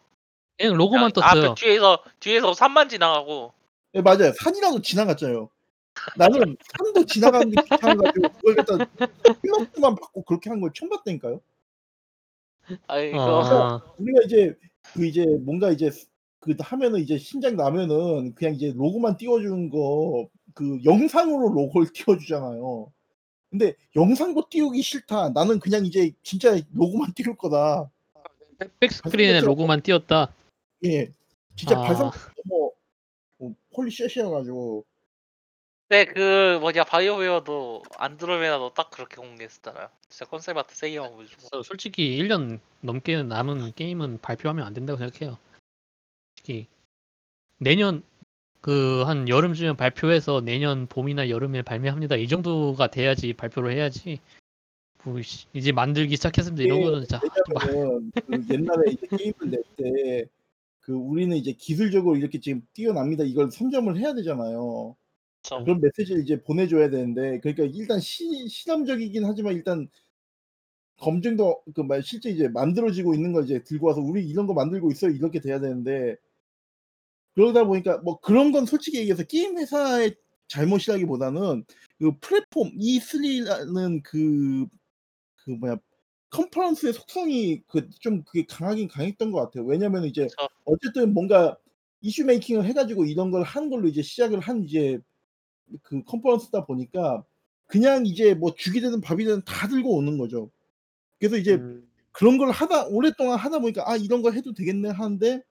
그냥 0.57 0.73
로고만 0.75 1.11
그냥 1.11 1.31
떴어요. 1.31 1.51
앞에 1.51 1.61
뒤에서 1.61 2.03
뒤에서 2.19 2.53
산만 2.53 2.89
지나가고 2.89 3.53
네, 3.93 4.01
맞아요. 4.01 4.33
산이라도 4.33 4.81
지나갔잖아요. 4.81 5.49
나는 6.17 6.55
산도 6.77 7.05
지나가는 7.05 7.49
게 7.51 7.61
귀찮아가지고 7.61 8.29
그걸 8.29 8.55
갖다 8.55 8.77
플러스만 9.41 9.95
받고 9.95 10.23
그렇게 10.23 10.49
한 10.49 10.59
걸 10.61 10.71
처음 10.73 10.89
봤다니까요. 10.89 11.41
그거 12.67 13.43
아, 13.43 13.81
우리가 13.97 14.21
이제 14.25 14.55
그 14.93 15.05
이제 15.05 15.25
뭔가 15.41 15.71
이제 15.71 15.89
그 16.39 16.55
하면은 16.59 16.99
이제 16.99 17.17
신작 17.17 17.55
나면은 17.55 18.33
그냥 18.35 18.55
이제 18.55 18.73
로고만 18.75 19.17
띄워주는 19.17 19.69
거 19.69 20.29
그 20.53 20.79
영상으로 20.83 21.49
로고를 21.53 21.91
띄워주잖아요. 21.93 22.91
근데 23.49 23.73
영상도 23.95 24.47
띄우기 24.49 24.81
싫다. 24.81 25.29
나는 25.29 25.59
그냥 25.59 25.85
이제 25.85 26.11
진짜 26.23 26.57
로고만 26.73 27.13
띄울 27.13 27.35
거다. 27.35 27.89
백스크린에 28.79 29.27
발생했죠. 29.27 29.45
로고만 29.45 29.81
띄었다. 29.81 30.33
예, 30.85 31.11
진짜 31.55 31.77
아. 31.77 31.81
발성 31.81 32.11
너무 32.47 32.71
어, 33.39 33.55
holy 33.75 33.91
shit이어가지고 33.91 34.85
네, 35.91 36.05
그 36.05 36.57
뭐냐 36.61 36.85
바이오웨어도 36.85 37.83
안드로메다도 37.97 38.73
딱 38.73 38.91
그렇게 38.91 39.17
공개했었잖아요. 39.17 39.89
진짜 40.07 40.23
컨셉 40.25 40.55
아트 40.55 40.73
세이만 40.73 41.11
보여주고. 41.11 41.49
그래서 41.51 41.63
솔직히 41.63 42.17
1년 42.17 42.61
넘게 42.79 43.23
남은 43.23 43.73
게임은 43.75 44.19
발표하면 44.21 44.65
안 44.65 44.73
된다고 44.73 44.97
생각해요. 44.97 45.37
솔직히 46.37 46.67
내년 47.57 48.03
그 48.61 49.03
한 49.05 49.27
여름쯤에 49.27 49.73
발표해서 49.75 50.39
내년 50.39 50.87
봄이나 50.87 51.29
여름에 51.29 51.61
발매합니다. 51.61 52.15
이 52.15 52.29
정도가 52.29 52.87
돼야지 52.87 53.33
발표를 53.33 53.73
해야지. 53.73 54.21
뭐 55.03 55.21
씨, 55.21 55.47
이제 55.51 55.73
만들기 55.73 56.15
시작했습니다. 56.15 56.63
이런 56.63 56.79
예, 56.79 56.83
거는 56.85 56.99
진짜 57.01 57.19
왜냐면은 57.49 58.11
그 58.13 58.53
옛날에 58.53 58.91
이제 58.93 59.07
게임을 59.17 59.49
낼 59.49 59.63
때 59.75 60.25
그 60.81 60.93
우리는 60.93 61.35
이제 61.37 61.51
기술적으로 61.51 62.15
이렇게 62.17 62.39
지금 62.39 62.65
뛰어납니다. 62.73 63.23
이걸 63.23 63.51
선점을 63.51 63.97
해야 63.97 64.13
되잖아요. 64.15 64.95
그쵸. 65.43 65.65
그런 65.65 65.81
메시지를 65.81 66.23
이제 66.23 66.41
보내줘야 66.41 66.89
되는데 66.89 67.39
그러니까 67.39 67.63
일단 67.65 67.99
시, 67.99 68.47
실험적이긴 68.47 69.25
하지만 69.25 69.53
일단 69.55 69.89
검증도 70.97 71.63
그말 71.75 72.01
실제 72.01 72.29
이제 72.29 72.47
만들어지고 72.47 73.13
있는 73.13 73.33
걸 73.33 73.43
이제 73.43 73.61
들고 73.63 73.87
와서 73.87 73.99
우리 74.01 74.25
이런 74.25 74.47
거 74.47 74.53
만들고 74.53 74.89
있어요 74.91 75.11
이렇게 75.11 75.39
돼야 75.41 75.59
되는데 75.59 76.15
그러다 77.35 77.63
보니까 77.65 77.97
뭐 77.99 78.19
그런 78.19 78.51
건 78.51 78.65
솔직히 78.65 78.97
얘기해서 78.99 79.23
게임 79.23 79.57
회사의 79.57 80.15
잘못이라기보다는 80.49 81.65
그 81.99 82.11
플랫폼 82.19 82.71
E3라는 82.77 84.01
그 84.03 84.67
그 85.45 85.51
뭐야 85.51 85.77
컨퍼런스의 86.31 86.93
속성이 86.93 87.63
그 87.67 87.89
좀 88.01 88.23
그게 88.25 88.45
강하긴 88.47 88.87
강했던 88.89 89.31
것 89.31 89.41
같아요. 89.41 89.65
왜냐면 89.65 90.05
이제 90.05 90.31
그쵸. 90.35 90.47
어쨌든 90.65 91.13
뭔가 91.13 91.57
이슈 92.01 92.25
메이킹을 92.25 92.65
해가지고 92.65 93.05
이런 93.05 93.31
걸 93.31 93.43
하는 93.43 93.69
걸로 93.71 93.87
이제 93.89 94.01
시작을 94.03 94.39
한 94.41 94.63
이제 94.65 94.99
그 95.83 96.03
컨퍼런스다 96.03 96.65
보니까 96.65 97.23
그냥 97.67 98.05
이제 98.05 98.33
뭐 98.33 98.53
죽이 98.55 98.81
되든 98.81 99.01
밥이 99.01 99.23
되든 99.25 99.43
다 99.45 99.67
들고 99.67 99.95
오는 99.95 100.17
거죠. 100.17 100.51
그래서 101.19 101.37
이제 101.37 101.55
음, 101.55 101.89
그런 102.11 102.37
걸 102.37 102.51
하다 102.51 102.87
오랫동안 102.87 103.37
하다 103.39 103.59
보니까 103.59 103.89
아 103.89 103.95
이런 103.95 104.21
거 104.21 104.31
해도 104.31 104.53
되겠네 104.53 104.89
하는데 104.89 105.41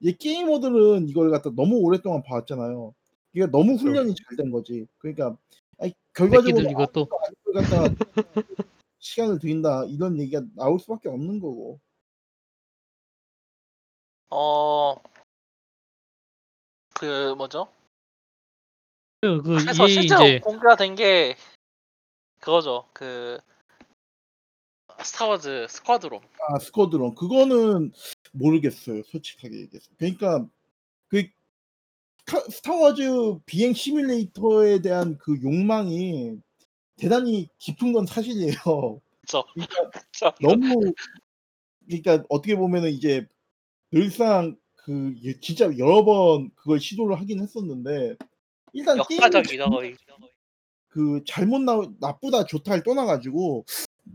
이제 0.00 0.12
게이머들은 0.18 1.08
이걸 1.08 1.30
갖다 1.30 1.50
너무 1.54 1.76
오랫동안 1.78 2.22
봐왔잖아요. 2.22 2.94
그러니까 3.32 3.56
너무 3.56 3.76
그렇죠. 3.76 3.88
훈련이 3.88 4.14
잘 4.14 4.36
된 4.36 4.50
거지. 4.50 4.86
그러니까 4.98 5.36
아니, 5.78 5.92
결과적으로 6.14 6.68
이것도 6.70 7.08
아, 7.10 7.60
갖다가 7.60 7.94
시간을 8.98 9.38
들인다 9.38 9.84
이런 9.86 10.18
얘기가 10.20 10.42
나올 10.56 10.78
수밖에 10.80 11.08
없는 11.08 11.40
거고. 11.40 11.80
어. 14.30 14.96
그 16.94 17.34
뭐죠? 17.36 17.68
그, 19.20 19.42
그 19.42 19.56
그래서 19.56 19.86
EA 19.88 19.94
실제로 19.94 20.24
이제 20.24 20.38
공개가 20.40 20.76
된게 20.76 21.36
그거죠. 22.38 22.86
그 22.92 23.38
스타워즈 25.02 25.66
스쿼드론. 25.68 26.20
아 26.48 26.58
스쿼드론 26.60 27.14
그거는 27.16 27.92
모르겠어요 28.32 29.02
솔직하게 29.02 29.60
얘기해서. 29.62 29.90
그러니까 29.98 30.46
그 31.08 31.24
스타- 32.24 32.48
스타워즈 32.48 33.38
비행 33.44 33.74
시뮬레이터에 33.74 34.80
대한 34.82 35.18
그 35.18 35.40
욕망이 35.42 36.36
대단히 36.96 37.48
깊은 37.58 37.92
건 37.92 38.06
사실이에요. 38.06 39.00
그쵸. 39.22 39.44
그러니까 39.52 39.90
그쵸. 39.90 40.32
너무 40.40 40.92
그러니까 41.86 42.24
어떻게 42.28 42.54
보면은 42.54 42.90
이제 42.90 43.26
늘상 43.90 44.56
그 44.76 45.14
예- 45.24 45.40
진짜 45.40 45.64
여러 45.76 46.04
번 46.04 46.50
그걸 46.54 46.78
시도를 46.78 47.18
하긴 47.20 47.40
했었는데 47.40 48.16
일단 48.72 48.98
게임을 49.08 49.24
역사적이죠 49.24 49.70
거의. 49.70 49.96
그 50.88 51.22
잘못 51.26 51.60
나 51.60 51.80
나쁘다 52.00 52.44
좋다를 52.44 52.82
떠나가지고 52.82 53.64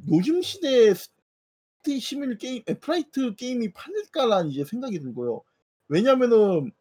요즘 0.09 0.41
시대에 0.41 0.93
스티 0.93 1.99
시뮬 1.99 2.38
게임 2.38 2.63
에, 2.67 2.73
flight 2.73 3.35
게임이 3.35 3.73
팔릴까라는 3.73 4.51
이제 4.51 4.65
생각이 4.65 4.99
들고요. 4.99 5.41
왜냐면은 5.88 6.71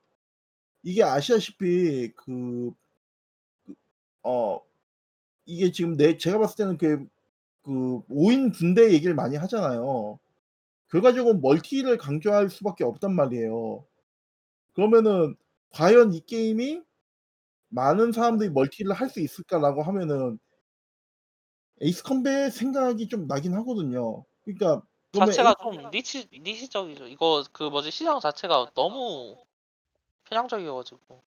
이게 0.82 1.02
아시다시피 1.02 2.12
그, 2.16 2.72
그, 3.64 3.74
어 4.22 4.60
이게 5.44 5.70
지금 5.72 5.96
내 5.96 6.16
제가 6.16 6.38
봤을 6.38 6.56
때는 6.56 6.78
그, 6.78 7.06
그 7.62 8.02
5인 8.08 8.56
분대 8.56 8.92
얘기를 8.92 9.14
많이 9.14 9.36
하잖아요. 9.36 10.18
결과적으로 10.88 11.38
멀티를 11.38 11.96
강조할 11.98 12.50
수밖에 12.50 12.84
없단 12.84 13.14
말이에요. 13.14 13.84
그러면은 14.74 15.36
과연 15.70 16.12
이 16.12 16.20
게임이 16.20 16.82
많은 17.72 18.12
사람들이 18.12 18.50
멀티를 18.50 18.92
할 18.92 19.08
수 19.10 19.20
있을까라고 19.20 19.82
하면은 19.82 20.38
에이스 21.80 22.02
컴뱃 22.04 22.50
생각이 22.52 23.08
좀 23.08 23.26
나긴 23.26 23.54
하거든요. 23.54 24.24
그러니까 24.44 24.82
자체가 25.12 25.54
좀 25.62 25.90
niche 25.90 26.28
niche적이죠. 26.32 27.06
이거 27.08 27.44
그 27.52 27.64
뭐지 27.64 27.90
시장 27.90 28.20
자체가 28.20 28.70
너무 28.74 29.36
편향적이어가지고. 30.24 31.22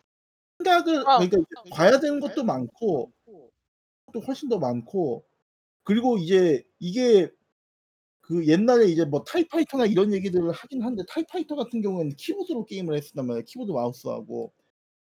생각을 0.59 1.07
아, 1.09 1.17
그러니까 1.19 1.37
이제 1.39 1.69
봐야 1.75 1.99
되는 1.99 2.19
것도 2.19 2.43
많고 2.43 3.11
또 4.13 4.19
훨씬 4.21 4.49
더 4.49 4.59
많고 4.59 5.25
그리고 5.83 6.17
이제 6.17 6.63
이게 6.79 7.29
그 8.21 8.47
옛날에 8.47 8.87
이제 8.87 9.05
뭐 9.05 9.23
타이파이터나 9.23 9.85
이런 9.87 10.13
얘기들을 10.13 10.51
하긴 10.51 10.83
한데 10.83 11.03
타이파이터 11.09 11.55
같은 11.55 11.81
경우에는 11.81 12.15
키보드로 12.17 12.65
게임을 12.65 12.97
했었단 12.97 13.27
말이에요. 13.27 13.45
키보드 13.45 13.71
마우스하고 13.71 14.53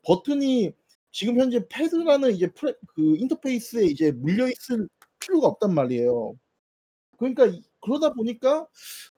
버튼이 0.04 0.72
지금 1.12 1.38
현재 1.40 1.66
패드라는 1.68 2.32
이제 2.32 2.48
프레, 2.52 2.74
그 2.94 3.16
인터페이스에 3.18 3.84
이제 3.86 4.12
물려 4.12 4.48
있을 4.48 4.88
필요가 5.20 5.48
없단 5.48 5.74
말이에요. 5.74 6.34
그러니까 7.18 7.46
이- 7.46 7.62
그러다 7.80 8.12
보니까 8.14 8.66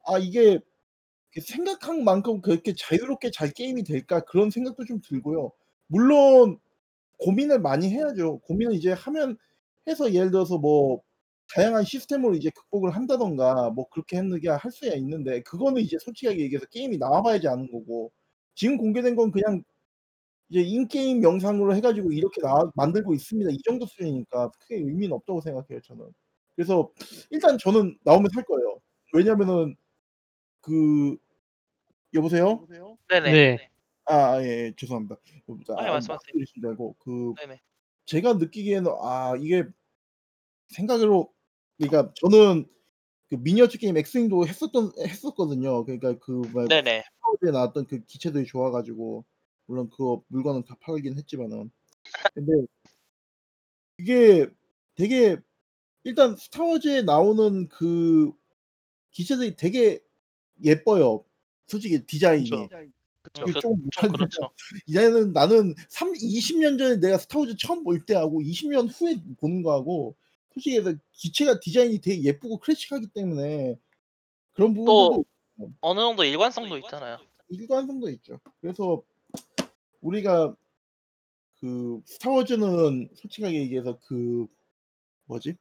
아 0.06 0.19
이게 0.19 0.60
생각한 1.40 2.05
만큼 2.05 2.40
그렇게 2.43 2.74
자유롭게 2.77 3.31
잘 3.31 3.51
게임이 3.52 3.85
될까 3.85 4.20
그런 4.20 4.51
생각도 4.51 4.85
좀 4.85 5.01
들고요. 5.02 5.52
물론 5.89 6.59
고민을 7.19 7.60
많이 7.60 7.90
해야죠. 7.90 8.40
고민을 8.40 8.74
이제 8.74 8.93
하면 8.93 9.39
해서 9.89 10.12
예를 10.14 10.31
들어서 10.31 10.59
뭐 10.59 11.02
다양한 11.55 11.85
시스템으로 11.85 12.35
이제 12.35 12.51
극복을 12.51 12.93
한다든가 12.97 13.70
뭐 13.70 13.89
그렇게 13.90 14.19
게할 14.40 14.60
수야 14.73 14.94
있는데 14.94 15.43
그거는 15.43 15.82
이제 15.82 15.98
솔직하게 16.01 16.40
얘기해서 16.40 16.66
게임이 16.66 16.98
나와봐야지 16.98 17.48
아는 17.48 17.70
거고 17.70 18.12
지금 18.55 18.77
공개된 18.78 19.16
건 19.16 19.31
그냥 19.32 19.62
이제 20.53 20.61
인게임 20.61 21.23
영상으로 21.23 21.74
해가지고 21.74 22.12
이렇게 22.12 22.43
나 22.43 22.70
만들고 22.74 23.15
있습니다. 23.15 23.51
이 23.53 23.59
정도 23.65 23.87
수준이니까 23.87 24.51
크게 24.51 24.77
의미는 24.77 25.12
없다고 25.12 25.41
생각해요 25.41 25.81
저는. 25.81 26.07
그래서 26.55 26.93
일단 27.31 27.57
저는 27.57 27.99
나오면 28.05 28.29
살 28.35 28.45
거예요. 28.45 28.79
왜냐면은 29.15 29.74
그 30.61 31.16
여보세요? 32.12 32.66
네네. 33.09 33.33
네. 33.33 33.70
아, 34.05 34.43
예, 34.43 34.47
예, 34.47 34.74
죄송합니다. 34.77 35.16
아니, 35.79 35.89
말씀하세요. 35.89 36.09
말씀드리신 36.16 36.61
줄 36.61 36.70
알고 36.70 36.97
그 36.99 37.33
네네. 37.41 37.59
제가 38.05 38.35
느끼기에는 38.35 38.93
아 39.01 39.35
이게 39.41 39.65
생각으로 40.69 41.33
그러니까 41.79 42.12
저는 42.16 42.66
그 43.31 43.37
미니어처 43.37 43.79
게임 43.79 43.97
엑스윙도 43.97 44.47
했었던 44.47 44.93
했었거든요. 44.99 45.87
그러니까 45.87 46.19
그뭐 46.19 46.69
네네. 46.69 46.99
에 47.47 47.51
나왔던 47.51 47.87
그 47.87 48.05
기체들이 48.05 48.45
좋아가지고 48.45 49.24
물론 49.67 49.91
그 49.91 50.19
물건은 50.29 50.65
다 50.65 50.77
팔긴 50.81 51.17
했지만은 51.17 51.71
근데 52.35 52.67
이게 53.99 54.49
되게 54.95 55.37
일단 56.05 56.37
스타워즈에 56.37 57.03
나오는 57.03 57.69
그 57.69 58.33
기체들이 59.11 59.57
되게 59.57 60.01
예뻐요. 60.65 61.25
솔직히 61.67 62.05
디자인이. 62.05 62.51
그쵸. 62.51 62.69
그쵸, 63.23 63.45
그게 63.45 63.53
그- 63.53 63.61
좀좀 63.61 63.83
못하는 63.83 64.13
그렇죠. 64.15 64.51
이제는 64.87 65.33
나는 65.33 65.75
3, 65.89 66.13
20년 66.13 66.77
전에 66.77 66.97
내가 66.97 67.19
스타워즈 67.19 67.57
처음 67.57 67.85
볼 67.85 68.05
때하고 68.05 68.41
20년 68.41 68.89
후에 68.89 69.23
보는 69.39 69.63
거하고 69.63 70.17
솔직히 70.53 70.77
해서 70.77 70.93
기체가 71.13 71.61
디자인이 71.61 72.01
되게 72.01 72.23
예쁘고 72.25 72.59
클래식하기 72.59 73.09
때문에 73.15 73.79
그런 74.53 74.75
부분도 74.75 75.25
어느 75.81 76.01
정도 76.01 76.25
일관성도 76.25 76.79
있잖아요. 76.79 77.19
일관성도 77.49 78.11
있죠. 78.11 78.41
그래서 78.61 79.03
우리가 80.03 80.55
그 81.61 82.03
스타워즈는 82.07 83.09
솔직하게 83.15 83.61
얘기해서 83.62 83.99
그 84.01 84.47
뭐지? 85.27 85.57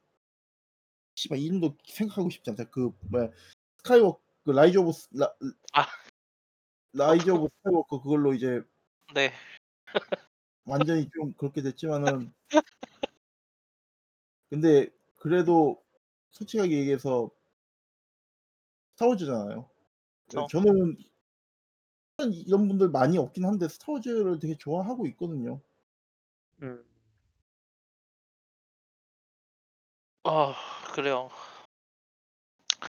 씨발 1.14 1.38
이름도 1.38 1.76
생각하고 1.86 2.28
싶지 2.30 2.50
않다. 2.50 2.64
그 2.64 2.90
뭐야 3.10 3.30
스카이워크 3.78 4.20
그 4.44 4.50
라이즈 4.50 4.78
오브 4.78 4.92
스- 4.92 5.08
라, 5.12 5.32
아. 5.74 5.86
라이즈 6.92 7.30
오브 7.30 7.48
스카이워크 7.56 8.00
그걸로 8.00 8.34
이제 8.34 8.60
네. 9.14 9.32
완전히 10.64 11.08
좀 11.10 11.32
그렇게 11.34 11.62
됐지만은 11.62 12.32
근데 14.50 14.88
그래도 15.18 15.82
솔직하게 16.32 16.78
얘기해서 16.78 17.30
스타워즈잖아요. 18.94 19.70
그쵸. 20.26 20.46
저는 20.50 20.96
이런 22.30 22.68
분들 22.68 22.90
많이 22.90 23.18
없긴 23.18 23.44
한데 23.44 23.68
스타워즈를 23.68 24.38
되게 24.38 24.56
좋아하고 24.56 25.06
있거든요. 25.08 25.60
음. 26.62 26.84
아 30.24 30.54
그래요. 30.94 31.30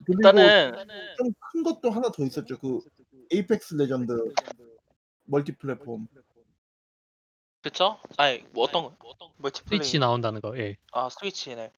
그리고 0.06 0.20
일단은 0.20 0.72
좀 1.18 1.34
큰 1.52 1.64
것도 1.64 1.90
하나 1.92 2.12
더 2.12 2.24
있었죠. 2.24 2.58
그 2.60 2.80
에이펙스 3.32 3.76
레전드 3.76 4.34
멀티 5.26 5.52
플랫폼. 5.54 6.08
그쵸? 7.62 8.00
아니 8.18 8.40
뭐 8.52 8.64
어떤 8.64 8.98
거? 8.98 9.16
멀티플레이. 9.38 9.80
스위치 9.80 10.00
나온다는 10.00 10.42
거. 10.42 10.58
예. 10.58 10.78
아 10.92 11.10
스위치네. 11.10 11.72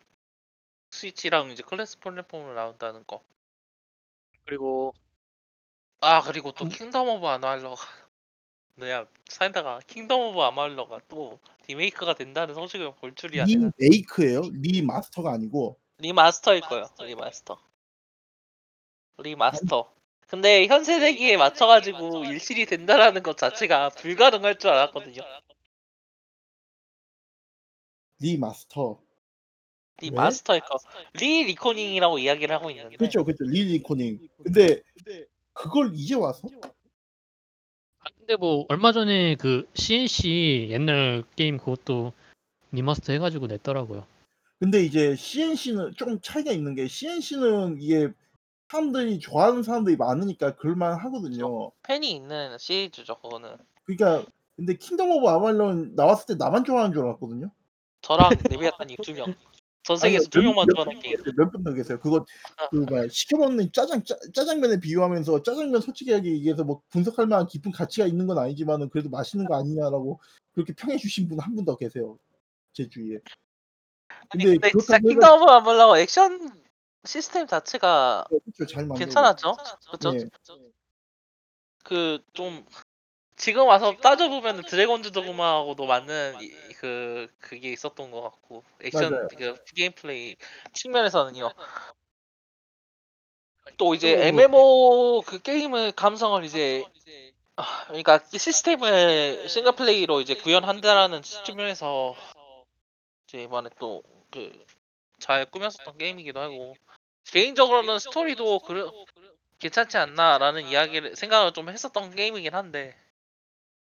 스위치랑 0.91 1.51
이제 1.51 1.63
크로스 1.63 1.99
플랫폼으로 1.99 2.53
나온다는 2.53 3.03
거. 3.07 3.23
그리고 4.45 4.93
아 6.01 6.21
그리고 6.21 6.51
또 6.51 6.65
음. 6.65 6.69
킹덤 6.69 7.07
오브 7.07 7.25
아말러가 7.27 7.81
뭐야 8.75 9.05
사이다가 9.29 9.79
킹덤 9.87 10.19
오브 10.19 10.41
아말러가 10.41 10.99
또 11.07 11.39
리메이크가 11.67 12.15
된다는 12.15 12.55
소식을 12.55 12.95
볼 12.95 13.13
줄이야. 13.13 13.45
내가. 13.45 13.71
리메이크예요. 13.79 14.41
리마스터가 14.51 15.31
아니고 15.31 15.79
리마스터일 15.99 16.61
거예요. 16.61 16.89
리마스터. 16.99 17.61
리마스터. 19.19 19.93
근데 20.27 20.65
현 20.65 20.83
세대기에 20.83 21.37
맞춰가지고 21.37 22.25
일신이 22.25 22.65
된다라는 22.65 23.21
것 23.21 23.37
자체가 23.37 23.89
불가능할 23.89 24.57
줄 24.57 24.71
알았거든요. 24.71 25.21
리마스터. 28.19 28.99
리마스터일 29.99 30.61
거. 30.61 30.79
리 31.13 31.43
리코닝이라고 31.43 32.17
이야기를 32.17 32.55
하고 32.55 32.71
있는데. 32.71 32.97
그렇죠, 32.97 33.23
그렇죠. 33.23 33.43
리 33.43 33.65
리코닝. 33.65 34.27
근데 34.43 34.81
그걸 35.53 35.91
이제 35.93 36.15
와서 36.15 36.47
아, 37.99 38.09
근데 38.17 38.35
뭐 38.35 38.65
얼마 38.69 38.91
전에 38.91 39.35
그 39.35 39.67
CNC 39.73 40.69
옛날 40.71 41.23
게임 41.35 41.57
그것도 41.57 42.13
리마스터 42.71 43.13
해가지고 43.13 43.47
냈더라고요. 43.47 44.05
근데 44.59 44.83
이제 44.83 45.15
CNC는 45.15 45.93
조금 45.97 46.19
차이가 46.21 46.51
있는 46.51 46.75
게 46.75 46.87
CNC는 46.87 47.81
이게 47.81 48.09
사람들이 48.69 49.19
좋아하는 49.19 49.63
사람들이 49.63 49.97
많으니까 49.97 50.55
그럴만 50.55 50.97
하거든요. 50.99 51.71
팬이 51.83 52.09
있는 52.11 52.57
시리즈죠, 52.57 53.15
그거는. 53.19 53.57
그러니까 53.83 54.25
근데 54.55 54.75
킹덤 54.75 55.09
오브 55.11 55.27
아말론 55.27 55.95
나왔을 55.95 56.27
때 56.27 56.35
나만 56.43 56.63
좋아하는 56.63 56.93
줄 56.93 57.03
알았거든요. 57.03 57.51
저랑 58.01 58.29
레비아탄 58.49 58.89
이 58.89 58.95
두 58.97 59.13
명. 59.13 59.33
전 59.83 59.97
세계에서 59.97 60.29
두 60.29 60.41
명만 60.41 60.67
좋아하는 60.75 60.99
게임. 60.99 61.17
몇분 61.35 61.63
더 61.63 61.73
계세요. 61.73 61.99
그거 61.99 62.23
그 62.69 62.75
뭐야 62.75 63.07
시켜먹는 63.09 63.71
짜장 63.71 64.03
짜, 64.03 64.15
짜장면에 64.33 64.79
비유하면서 64.79 65.41
짜장면 65.43 65.81
솔직하게 65.81 66.31
얘기해서 66.33 66.63
뭐 66.63 66.81
분석할 66.89 67.25
만한 67.25 67.47
깊은 67.47 67.71
가치가 67.71 68.05
있는 68.05 68.27
건 68.27 68.37
아니지만은 68.37 68.89
그래도 68.89 69.09
맛있는 69.09 69.47
거 69.47 69.55
아니냐라고 69.57 70.19
그렇게 70.53 70.73
평해 70.73 70.97
주신 70.97 71.27
분 71.27 71.39
한 71.39 71.55
분 71.55 71.65
더 71.65 71.75
계세요. 71.77 72.17
제 72.73 72.87
주위에. 72.87 73.17
아니, 74.29 74.43
근데 74.45 74.57
근데 74.59 74.69
진짜 74.69 74.99
킹덤 74.99 75.41
오브 75.41 75.51
아말러 75.51 75.97
액션 75.97 76.61
시스템 77.03 77.47
자체가 77.47 78.25
그렇죠. 78.29 78.71
잘 78.71 78.85
만들고 78.85 78.99
괜찮았죠? 78.99 79.57
그쵸? 79.91 80.11
네. 80.11 80.25
그좀 81.83 82.65
지금 83.41 83.65
와서 83.65 83.97
따져보면 83.97 84.65
드래곤즈 84.67 85.13
도그마하고도 85.13 85.87
맞는 85.87 86.41
이- 86.41 86.51
그 86.79 87.27
그게 87.39 87.71
있었던 87.71 88.11
것 88.11 88.21
같고 88.21 88.63
액션 88.83 89.09
맞아요. 89.13 89.27
그 89.35 89.63
게임 89.75 89.91
플레이 89.93 90.35
측면에서는요. 90.73 91.49
또 93.77 93.95
이제 93.95 94.11
또 94.11 94.17
뭐- 94.19 94.25
MMO 94.27 95.21
그 95.25 95.41
게임의 95.41 95.93
감성을 95.93 96.43
이제 96.43 96.85
아, 97.55 97.85
그러니까 97.87 98.19
이 98.31 98.37
시스템을 98.37 99.49
싱글 99.49 99.71
플레이로 99.71 100.21
이제 100.21 100.35
구현한다라는 100.35 101.23
측면에서 101.23 102.15
이제 103.25 103.41
이번에 103.41 103.69
또그 103.79 104.65
잘 105.17 105.45
꾸몄었던 105.47 105.97
게임이기도 105.97 106.39
하고 106.39 106.75
개인적으로는 107.25 107.97
스토리도 107.97 108.59
그 108.59 108.91
괜찮지 109.57 109.97
않나라는 109.97 110.67
이야기를 110.67 111.15
생각을 111.15 111.53
좀 111.53 111.69
했었던 111.69 112.13
게임이긴 112.15 112.53
한데 112.53 112.95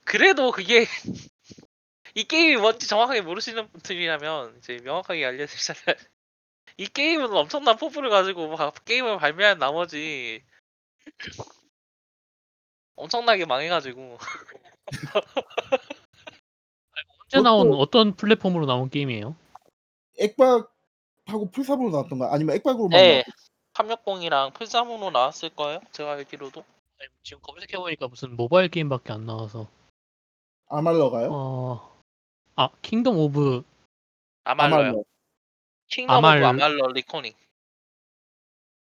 그래도 0.05 0.51
그게 0.51 0.87
이 2.15 2.25
게임이 2.25 2.57
뭔지 2.61 2.89
정확하게 2.89 3.21
모르시는 3.23 3.69
분들이라면 3.71 4.59
이제 4.59 4.79
명확하게 4.83 5.25
알려드리자면 5.25 5.81
이 6.77 6.87
게임은 6.87 7.33
엄청난 7.33 7.77
포부를 7.77 8.11
가지고 8.11 8.49
막 8.57 8.85
게임을 8.85 9.19
발매한 9.19 9.59
나머지 9.59 10.43
엄청나게 12.97 13.47
망해가지고. 13.47 14.19
언제 17.23 17.41
나온 17.43 17.71
그것도- 17.71 17.81
어떤 17.81 18.17
플랫폼으로 18.17 18.67
나온 18.67 18.91
게임이에요? 18.91 19.37
액박하고 20.19 21.51
플삼으로 21.53 21.91
나왔던가 21.91 22.33
아니면 22.35 22.57
액박으로만 22.57 22.91
네 23.01 23.23
나왔 23.75 24.05
360이랑 24.05 24.53
플삼으로 24.55 25.11
나왔을 25.11 25.51
거예요? 25.51 25.81
제가 25.93 26.13
알기로도? 26.13 26.61
아니, 27.01 27.09
지금 27.23 27.41
검색해 27.43 27.79
보니까 27.79 28.09
무슨 28.09 28.37
모바일 28.37 28.69
게임밖에 28.69 29.13
안 29.13 29.25
나와서. 29.27 29.69
아말러가요? 30.71 31.29
어. 31.33 31.91
아 32.57 32.69
킹덤 32.83 33.17
오브 33.19 33.63
아말러요 34.45 34.77
아말러. 34.81 35.03
킹덤 35.89 36.17
아말- 36.17 36.39
오브 36.39 36.47
아말러 36.47 36.87
리코닝 36.93 37.33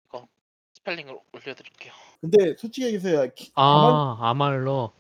이거 0.06 0.27
스펠링을 0.74 1.19
올려드릴게요 1.32 1.93
근데 2.20 2.56
솔직히 2.56 2.86
얘기해서 2.86 3.09
아말 3.19 3.32
아 3.55 4.19
아말러 4.31 4.93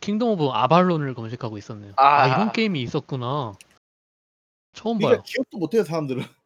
킹덤 0.00 0.28
오브 0.30 0.48
아발론을 0.50 1.14
검색하고 1.14 1.58
있었네요. 1.58 1.92
아. 1.96 2.22
아, 2.22 2.26
이런 2.28 2.52
게임이 2.52 2.80
있었구나. 2.82 3.54
처음 4.74 4.98
그러니까 4.98 5.22
봐요. 5.22 5.24
기억도 5.26 5.58
못해요 5.58 5.82
사람들은. 5.82 6.22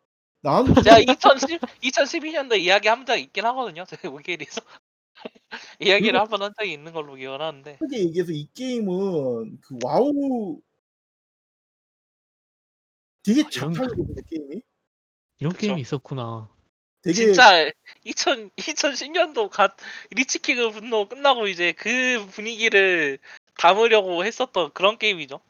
나는 0.42 0.74
제가 0.82 0.98
2010, 1.00 1.60
2012년도에 1.82 2.60
이야기 2.60 2.88
한 2.88 3.04
적 3.04 3.16
있긴 3.18 3.44
하거든요 3.46 3.84
제가 3.84 4.08
우게리에서 4.08 4.60
이야기를 5.80 6.18
한번 6.18 6.42
한 6.42 6.52
적이 6.58 6.72
있는 6.72 6.92
걸로 6.92 7.14
기억을 7.14 7.40
하는데 7.40 7.76
솔직히 7.78 8.04
얘기해서 8.06 8.32
이 8.32 8.48
게임은 8.54 9.60
그 9.60 9.78
와우 9.84 10.60
되게 13.22 13.42
아, 13.42 13.48
이런 13.52 13.74
작하거든요 13.74 14.14
게임이. 14.28 14.62
이런 15.38 15.52
그쵸. 15.52 15.60
게임이 15.66 15.80
있었구나. 15.80 16.48
되게 17.02 17.14
진짜 17.14 17.70
2000 18.04 18.50
2010년도 18.56 19.50
갓 19.50 19.76
리치킹 20.10 20.70
분노 20.70 21.08
끝나고 21.08 21.48
이제 21.48 21.72
그 21.72 22.24
분위기를 22.30 23.18
담으려고 23.58 24.24
했었던 24.24 24.72
그런 24.72 24.98
게임이죠. 24.98 25.40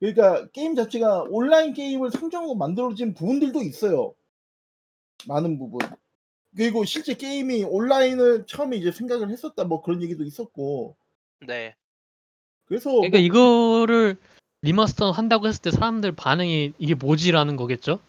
그러니까 0.00 0.48
게임 0.50 0.74
자체가 0.74 1.24
온라인 1.28 1.72
게임을 1.72 2.10
상정하고 2.10 2.54
만들어진 2.54 3.14
부분들도 3.14 3.62
있어요. 3.62 4.14
많은 5.26 5.58
부분. 5.58 5.80
그리고 6.56 6.84
실제 6.84 7.14
게임이 7.14 7.64
온라인을 7.64 8.46
처음에 8.46 8.76
이제 8.76 8.90
생각을 8.90 9.30
했었다 9.30 9.64
뭐 9.64 9.82
그런 9.82 10.02
얘기도 10.02 10.24
있었고. 10.24 10.96
네. 11.46 11.76
그래서 12.66 12.90
그러니까 12.90 13.18
뭐 13.18 13.24
이거를 13.24 14.16
리마스터 14.62 15.10
한다고 15.10 15.46
했을 15.46 15.62
때 15.62 15.70
사람들 15.70 16.12
반응이 16.12 16.74
이게 16.78 16.94
뭐지라는 16.94 17.56
거겠죠? 17.56 18.00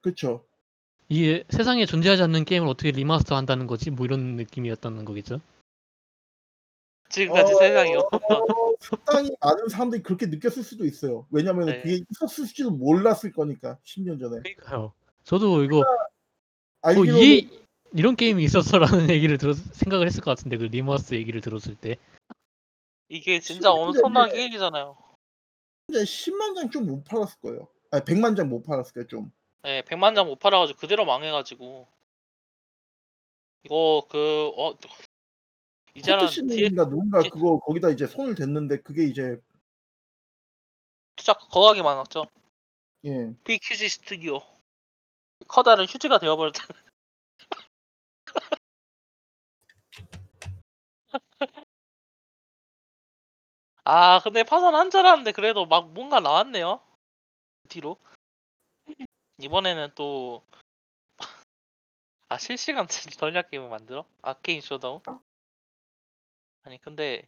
그렇죠. 0.00 0.44
이게 1.08 1.44
세상에 1.50 1.84
존재하지 1.84 2.22
않는 2.22 2.44
게임을 2.44 2.66
어떻게 2.66 2.90
리마스터 2.90 3.36
한다는 3.36 3.66
거지? 3.66 3.90
뭐 3.90 4.06
이런 4.06 4.36
느낌이었다는 4.36 5.04
거겠죠? 5.04 5.40
지금까지 7.10 7.52
어, 7.52 7.58
세상이요. 7.58 8.08
상당히 8.80 9.30
많은 9.40 9.68
사람들이 9.68 10.02
그렇게 10.02 10.26
느꼈을 10.26 10.62
수도 10.62 10.86
있어요. 10.86 11.26
왜냐면 11.30 11.66
네. 11.66 11.82
그게 11.82 12.00
있었을지도 12.10 12.70
몰랐을 12.70 13.32
거니까 13.34 13.78
10년 13.84 14.18
전에. 14.18 14.40
그러니까요. 14.40 14.94
저도 15.24 15.62
이거 15.62 15.80
어, 15.80 15.84
알기로는 16.80 17.22
이 17.22 17.61
이런 17.94 18.16
게임이 18.16 18.42
있었어라는 18.44 19.10
얘기를 19.14 19.38
들었 19.38 19.54
생각을 19.56 20.06
했을 20.06 20.22
것 20.22 20.30
같은데 20.36 20.56
그 20.56 20.64
리마스터 20.64 21.16
얘기를 21.16 21.40
들었을 21.40 21.74
때 21.76 21.96
이게 23.08 23.40
진짜 23.40 23.70
엄청난 23.70 24.28
이제- 24.28 24.36
게임이잖아요. 24.36 24.96
이제 25.88 25.98
10만 26.04 26.54
장 26.54 26.70
좀 26.70 26.86
못 26.86 27.04
팔았을 27.04 27.40
거예요. 27.40 27.68
아니 27.90 28.04
100만 28.04 28.36
장 28.36 28.48
못 28.48 28.62
팔았을 28.62 28.92
거예요, 28.94 29.06
좀. 29.08 29.32
네, 29.62 29.82
100만 29.82 30.14
장 30.14 30.26
못 30.26 30.38
팔아가지고 30.38 30.78
그대로 30.78 31.04
망해가지고 31.04 31.86
이거 33.64 34.06
그어 34.08 34.76
이제는 35.94 36.18
뒤에 36.20 36.42
포트신인가 36.44 36.88
누군가 36.88 37.20
그거 37.22 37.58
거기다 37.60 37.90
이제 37.90 38.06
손을 38.06 38.34
댔는데 38.34 38.78
그게 38.80 39.04
이제 39.04 39.38
투자 41.16 41.34
거하게 41.34 41.82
많았죠. 41.82 42.24
예. 43.04 43.34
빅휴지 43.44 43.88
스튜디오 43.90 44.40
커다란 45.46 45.86
휴지가 45.86 46.18
되어버렸다. 46.18 46.64
아 46.64 46.81
근데 54.24 54.42
파산 54.42 54.74
한 54.74 54.90
줄 54.90 55.00
알았는데 55.00 55.32
그래도 55.32 55.66
막 55.66 55.92
뭔가 55.92 56.20
나왔네요. 56.20 56.80
뒤로 57.68 57.98
이번에는 59.38 59.90
또 59.94 60.42
아 62.28 62.36
실시간 62.38 62.88
전략 63.18 63.50
게임을 63.50 63.68
만들어? 63.68 64.04
아케인 64.22 64.60
쇼다운? 64.60 65.00
아니 66.64 66.78
근데 66.80 67.22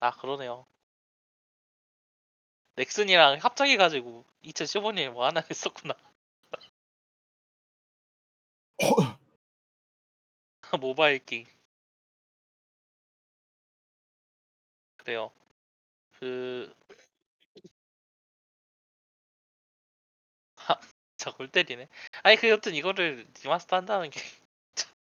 아 0.00 0.10
그러네요. 0.12 0.66
넥슨이랑 2.76 3.40
합작해 3.42 3.76
가지고 3.76 4.24
2015년에 4.40 5.10
뭐 5.10 5.26
하나 5.26 5.42
했었구나. 5.50 5.92
모바일 10.76 11.24
게임. 11.24 11.46
그래요. 14.98 15.30
그 16.18 16.72
하, 20.56 20.78
진짜 21.16 21.36
골 21.36 21.48
때리네. 21.50 21.88
아니 22.22 22.36
그 22.36 22.48
여튼 22.48 22.74
이거를 22.74 23.26
리마스터 23.42 23.76
한다는 23.76 24.10
게 24.10 24.20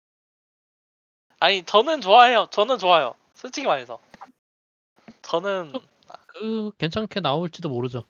아니 1.40 1.64
저는 1.64 2.02
좋아해요. 2.02 2.48
저는 2.52 2.80
좋아요. 2.80 3.16
솔직히 3.36 3.68
말해서 3.68 4.00
저는 5.22 5.74
그 6.28 6.72
괜찮게 6.78 7.20
나올지도 7.20 7.70
모르죠. 7.70 8.06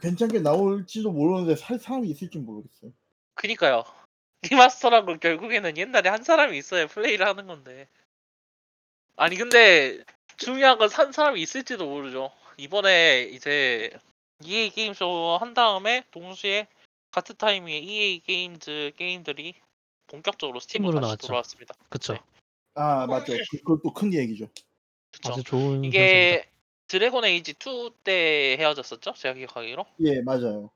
괜찮게 0.00 0.40
나올지도 0.40 1.12
모르는데 1.12 1.56
살 1.56 1.78
사람이 1.78 2.08
있을지 2.08 2.38
모르겠어요. 2.38 2.92
그니까요. 3.34 3.84
리마스터란 4.42 5.04
건 5.06 5.20
결국에는 5.20 5.76
옛날에 5.76 6.08
한 6.08 6.22
사람이 6.22 6.56
있어야 6.56 6.86
플레이를 6.86 7.26
하는 7.26 7.46
건데. 7.46 7.88
아니 9.16 9.36
근데 9.36 10.02
중요한 10.36 10.78
건 10.78 10.88
산 10.88 11.12
사람이 11.12 11.40
있을지도 11.42 11.86
모르죠. 11.86 12.32
이번에 12.56 13.22
이제 13.32 13.90
EA 14.42 14.70
게임쇼 14.70 15.38
한 15.40 15.52
다음에 15.54 16.04
동시에 16.10 16.66
같은 17.10 17.36
타이밍에 17.36 17.78
EA 17.78 18.20
게임즈 18.20 18.92
게임들이 18.96 19.54
본격적으로 20.06 20.60
스팀으로 20.60 20.92
다시 20.92 21.02
나왔죠. 21.02 21.26
돌아왔습니다. 21.26 21.74
그쵸? 21.88 22.14
네. 22.14 22.20
아 22.74 23.06
맞죠. 23.06 23.34
그, 23.50 23.58
그것도 23.58 23.92
큰 23.92 24.14
얘기죠. 24.14 24.48
그쵸? 25.12 25.32
아주 25.32 25.42
좋은. 25.44 25.84
이게 25.84 26.48
드래곤 26.86 27.24
에이지 27.24 27.54
2 27.54 27.90
때 28.02 28.56
헤어졌었죠? 28.58 29.12
제가 29.12 29.34
기억하기로. 29.34 29.84
예 30.06 30.22
맞아요. 30.22 30.70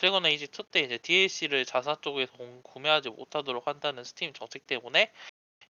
드래곤 0.00 0.24
에이지 0.24 0.46
2 0.46 0.62
때 0.70 0.80
이제 0.80 0.96
DLC를 0.96 1.66
자사 1.66 1.94
쪽에서 2.00 2.32
공- 2.32 2.62
구매하지 2.62 3.10
못하도록 3.10 3.66
한다는 3.66 4.02
스팀 4.02 4.32
정책 4.32 4.66
때문에 4.66 5.12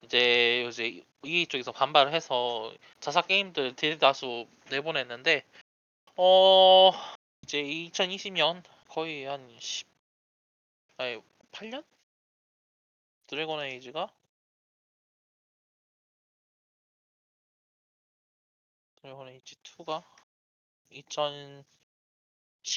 이제 0.05 0.67
이제 0.71 1.05
EA 1.25 1.49
쪽에서 1.49 1.73
반발을 1.73 2.15
해서 2.15 2.73
자사 3.01 3.23
게임들 3.23 3.75
대다수 3.75 4.47
내보냈는데 4.71 5.45
어 6.15 6.93
이제 7.43 7.61
2020년 7.61 8.63
거의 8.89 9.25
한 9.25 9.45
10, 9.59 9.89
아니 10.99 11.21
8년? 11.51 11.83
드래곤 13.27 13.65
에이지가 13.65 14.13
드래곤 19.03 19.29
에이지 19.29 19.57
2가 19.57 20.05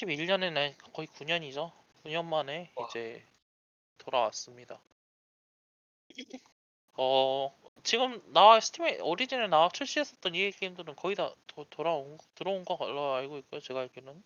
2011년에는 0.03 0.74
거의 0.94 1.07
9년이죠. 1.07 1.72
9년 2.03 2.26
만에 2.26 2.72
와. 2.76 2.88
이제 2.90 3.24
돌아왔습니다. 3.99 4.80
어 6.98 7.53
지금 7.84 8.22
나와 8.34 8.60
스팀에 8.60 8.99
오리진에 9.02 9.48
나와 9.48 9.70
출시했었던 9.70 10.36
EA 10.36 10.52
게임들은 10.52 10.95
거의 10.95 11.15
다 11.15 11.34
도, 11.48 11.65
돌아온 11.70 12.18
거- 12.18 12.26
들어온 12.36 12.65
거 12.65 12.78
알고 13.15 13.38
있고요. 13.40 13.61
제가 13.61 13.82
알기로는 13.82 14.24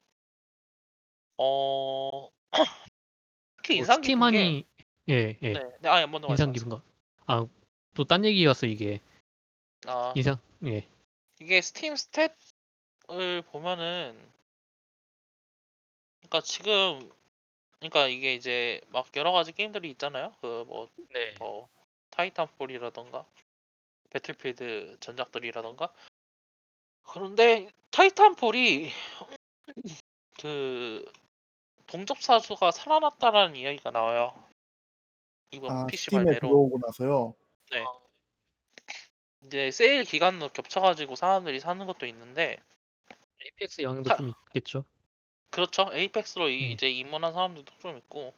어 1.38 2.30
특히 3.58 3.76
뭐 3.76 3.80
인상 3.82 4.02
깊은 4.02 4.02
게 4.02 4.04
스팀하니 4.04 4.66
예, 5.10 5.38
예. 5.42 5.54
네, 5.54 5.64
네, 5.80 5.90
아니 5.90 6.08
먼저 6.08 6.28
인상. 6.30 6.52
깊은 6.52 6.70
거. 6.70 6.82
아, 7.28 7.46
또 7.94 8.04
딴 8.06 8.26
얘기였어 8.26 8.66
이게. 8.68 9.00
아 9.86 10.14
인상 10.16 10.38
예. 10.66 10.88
이게 11.40 11.62
스팀 11.62 11.94
stat을 11.94 13.46
보면은 13.52 14.18
그러니까 16.28 16.42
지금 16.42 17.10
그러니까 17.80 18.08
이게 18.08 18.34
이제 18.34 18.82
막 18.90 19.08
여러 19.16 19.32
가지 19.32 19.54
게임들이 19.54 19.90
있잖아요. 19.92 20.34
그뭐 20.42 20.90
네. 21.14 21.34
뭐 21.40 21.70
타이탄폴이라던가 22.12 23.26
배틀필드 24.10 24.98
전작들이라던가 25.00 25.94
그런데 27.04 27.72
타이탄폴이 27.92 28.92
그 30.42 31.06
동접 31.88 32.22
사수가 32.22 32.72
살아났다라는 32.72 33.56
이야기가 33.56 33.92
나와요. 33.92 34.34
이번 35.52 35.72
아 35.72 35.86
PC 35.86 36.06
스팀에 36.06 36.24
발매로 36.24 36.40
들어오고 36.40 36.80
나서요. 36.80 37.36
네. 37.72 37.86
이제 39.46 39.72
세일 39.72 40.04
기간도 40.04 40.50
겹쳐가지고 40.50 41.16
사람들이 41.16 41.62
사는 41.62 41.86
것도 41.86 42.06
있는데 42.08 42.58
에이펙스 43.42 43.82
영향도 43.84 44.10
타- 44.10 44.18
좀 44.18 44.30
있겠죠. 44.30 44.84
그렇죠. 45.58 45.90
에이펙스로 45.92 46.50
이- 46.50 46.68
음. 46.68 46.72
이제 46.74 46.88
입문한 46.88 47.34
사람들도 47.34 47.74
좀 47.80 47.98
있고 47.98 48.32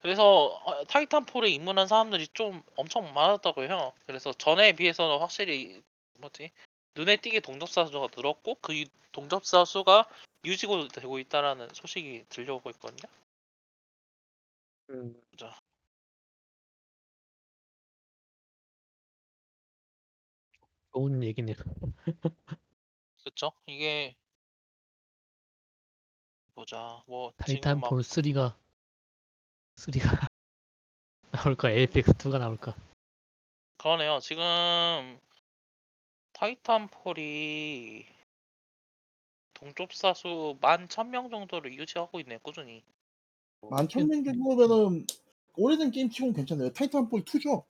그래서 0.00 0.46
어, 0.64 0.84
타이탄폴에 0.86 1.48
입문한 1.50 1.86
사람들이 1.86 2.26
좀 2.32 2.60
엄청 2.74 3.14
많았다고 3.14 3.62
해요. 3.62 3.92
그래서 4.04 4.32
전에 4.32 4.72
비해서는 4.72 5.18
확실히 5.18 5.80
뭐지 6.18 6.50
눈에 6.96 7.18
띄게 7.18 7.38
동접사 7.38 7.86
수가 7.86 8.08
늘었고 8.16 8.56
그 8.60 8.76
유- 8.76 8.86
동접사 9.12 9.64
수가 9.64 10.08
유지고 10.44 10.88
되고 10.88 11.20
있다라는 11.20 11.68
소식이 11.72 12.24
들려오고 12.30 12.70
있거든요. 12.70 13.08
음. 14.90 15.14
자. 15.36 15.56
좋은 20.92 21.22
얘기네요. 21.22 21.54
그렇죠? 23.22 23.52
이게 23.66 24.16
보자 26.60 27.02
뭐 27.06 27.32
지금 27.46 27.80
막 27.80 27.90
타이탄폴 27.90 28.00
3가 28.00 28.56
3가 29.76 30.26
나올까? 31.32 31.70
에이펙스 31.70 32.12
2가 32.14 32.38
나올까? 32.38 32.74
그러네요. 33.76 34.18
지금 34.20 35.20
타이탄 36.32 36.88
폴이 36.88 38.06
동접사 39.52 40.14
수 40.14 40.56
11,000명 40.62 41.30
정도를 41.30 41.74
유지하고 41.74 42.20
있네요. 42.20 42.38
꾸준히. 42.38 42.82
만 43.70 43.86
천 43.88 44.08
명 44.08 44.24
정도면은 44.24 45.06
오래된 45.56 45.90
게임 45.90 46.08
치고는 46.08 46.34
괜찮아요. 46.34 46.72
타이탄폴 46.72 47.22
2죠? 47.24 47.64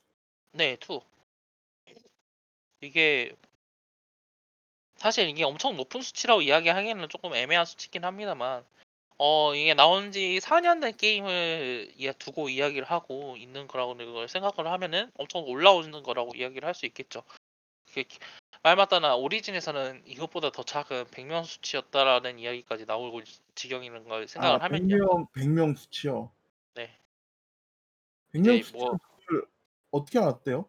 네, 0.52 0.76
2. 0.76 1.00
이게 2.82 3.34
사실 4.96 5.28
이게 5.28 5.42
엄청 5.42 5.76
높은 5.76 6.02
수치라고 6.02 6.42
이야기하기에는 6.42 7.08
조금 7.08 7.34
애매한 7.34 7.66
수치긴 7.66 8.04
합니다만 8.04 8.64
어 9.18 9.54
이게 9.54 9.72
나온 9.74 10.12
지 10.12 10.38
4년 10.42 10.80
된 10.80 10.94
게임을 10.96 11.92
이야- 11.96 12.12
두고 12.12 12.48
이야기를 12.50 12.84
하고 12.90 13.36
있는 13.38 13.66
거라고 13.66 13.96
걸 13.96 14.28
생각을 14.28 14.70
하면은 14.70 15.10
엄청 15.16 15.42
올라오는 15.44 16.02
거라고 16.02 16.34
이야기를 16.34 16.66
할 16.66 16.74
수 16.74 16.84
있겠죠. 16.86 17.22
그게 17.86 18.02
기- 18.02 18.18
말 18.62 18.76
맞다나 18.76 19.16
오리진에서는 19.16 20.02
이것보다 20.06 20.50
더 20.50 20.62
작은 20.64 21.04
100명 21.06 21.44
수치였다라는 21.44 22.38
이야기까지 22.38 22.84
나오고 22.84 23.20
있- 23.20 23.40
지경이는 23.54 24.04
걸 24.04 24.28
생각을 24.28 24.60
아, 24.60 24.64
하면요. 24.64 24.96
100명, 24.96 25.32
100명 25.32 25.76
수치요. 25.76 26.30
네. 26.74 26.90
100명 28.34 28.54
이제 28.56 28.62
수치 28.64 28.72
뭐 28.76 28.98
어떻게 29.92 30.18
알았대요? 30.18 30.68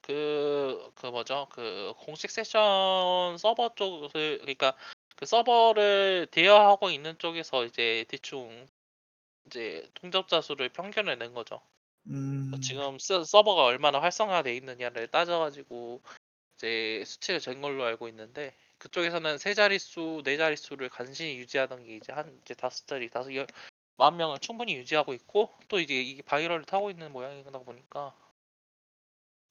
그, 0.00 0.90
그 0.96 1.06
뭐죠? 1.06 1.46
그 1.52 1.92
공식 1.98 2.28
세션 2.30 3.36
서버 3.38 3.72
쪽을 3.76 4.38
그러니까 4.40 4.74
그 5.22 5.26
서버를 5.26 6.26
대여하고 6.32 6.90
있는 6.90 7.16
쪽에서 7.16 7.64
이제 7.64 8.04
대충 8.08 8.66
이제 9.46 9.88
통접자 9.94 10.40
수를 10.40 10.68
평균을 10.68 11.16
낸 11.16 11.32
거죠. 11.32 11.60
음, 12.08 12.50
지금 12.60 12.98
서, 12.98 13.22
서버가 13.22 13.62
얼마나 13.62 14.00
활성화돼 14.00 14.56
있느냐를 14.56 15.06
따져가지고 15.06 16.02
이제 16.56 17.04
수치를 17.06 17.38
잰 17.38 17.60
걸로 17.60 17.84
알고 17.84 18.08
있는데 18.08 18.52
그쪽에서는 18.78 19.38
세 19.38 19.54
자릿수, 19.54 20.22
네 20.24 20.36
자릿수를 20.36 20.88
간신히 20.88 21.36
유지하던 21.36 21.84
게 21.84 21.94
이제 21.94 22.12
한 22.12 22.36
이제 22.42 22.54
다섯 22.54 22.88
자리, 22.88 23.08
다섯 23.08 23.32
열, 23.36 23.46
만 23.98 24.16
명을 24.16 24.40
충분히 24.40 24.74
유지하고 24.74 25.14
있고 25.14 25.52
또 25.68 25.78
이제 25.78 25.94
이게 26.02 26.22
viral을 26.22 26.64
타고 26.64 26.90
있는 26.90 27.12
모양이다 27.12 27.60
보니까 27.60 28.12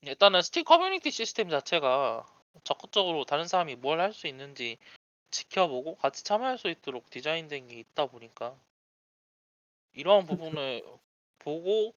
일단은 0.04 0.42
스팀 0.42 0.64
커뮤니티 0.64 1.12
시스템 1.12 1.50
자체가 1.50 2.26
적극적으로 2.64 3.26
다른 3.26 3.46
사람이 3.46 3.76
뭘 3.76 4.00
할 4.00 4.14
수 4.14 4.26
있는지 4.28 4.78
지켜보고 5.32 5.96
같이 5.96 6.26
참여할 6.26 6.60
수 6.60 6.70
있도록 6.70 7.10
디자인된 7.10 7.70
게 7.70 7.80
있다 7.80 8.06
보니까 8.08 8.56
이러한 9.94 10.28
부분을 10.28 10.84
보고 11.40 11.96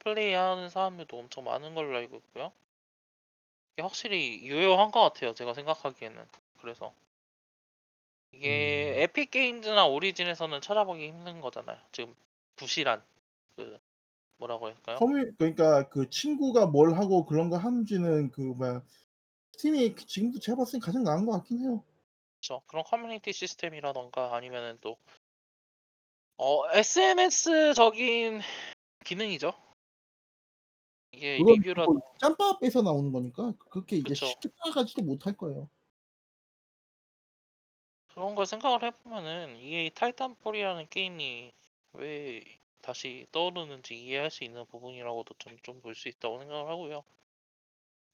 플레이하는 0.00 0.70
사람들도 0.70 1.18
엄청 1.18 1.44
많은 1.44 1.74
걸로 1.74 1.96
알고 1.98 2.16
있고요. 2.18 2.52
확실히 3.78 4.44
유효한 4.44 4.90
것 4.90 5.00
같아요. 5.00 5.34
제가 5.34 5.54
생각하기에는. 5.54 6.24
그래서 6.60 6.92
이게 8.32 8.94
음. 8.96 9.02
에픽 9.02 9.30
게임즈나 9.30 9.86
오리진에서는 9.86 10.60
찾아보기 10.60 11.06
힘든 11.08 11.40
거잖아요. 11.40 11.78
지금 11.92 12.14
부실한 12.56 13.02
그 13.56 13.78
뭐라고 14.38 14.66
할까요? 14.66 14.98
커뮤 14.98 15.32
그러니까 15.36 15.88
그 15.88 16.08
친구가 16.08 16.66
뭘 16.66 16.94
하고 16.96 17.24
그런 17.24 17.50
거 17.50 17.56
하는지는 17.56 18.30
그 18.30 18.40
뭐야 18.40 18.82
스팀이 19.52 19.96
지금도 19.96 20.40
제가 20.40 20.56
봤을 20.56 20.80
때 20.80 20.84
가장 20.84 21.04
나은 21.04 21.26
것 21.26 21.32
같긴 21.32 21.60
해요. 21.60 21.84
그렇죠. 22.40 22.62
그런 22.66 22.84
커뮤니티 22.84 23.32
시스템이라던가 23.32 24.34
아니면은 24.34 24.78
또 24.80 24.96
어, 26.38 26.68
SNS적인 26.72 28.40
기능이죠. 29.04 29.52
이게 31.12 31.38
그건 31.38 31.54
리뷰라 31.60 31.84
뭐 31.84 32.00
짬밥에서 32.18 32.82
나오는 32.82 33.12
거니까 33.12 33.54
그렇게 33.70 33.96
이제 33.96 34.14
그쵸. 34.14 34.26
쉽게 34.26 34.48
따라가지도 34.58 35.02
못할 35.02 35.36
거예요. 35.36 35.68
그런 38.14 38.34
걸 38.36 38.46
생각을 38.46 38.84
해보면은 38.84 39.56
이게 39.56 39.90
타이탄폴이라는 39.90 40.88
게임이 40.88 41.52
왜 41.94 42.44
다시 42.80 43.26
떠오르는지 43.32 43.94
이해할 44.00 44.30
수 44.30 44.44
있는 44.44 44.64
부분이라고도 44.66 45.34
좀 45.38 45.56
좀 45.64 45.80
볼 45.82 45.94
수 45.96 46.08
있다고 46.08 46.38
생각을 46.38 46.68
하고요. 46.70 47.04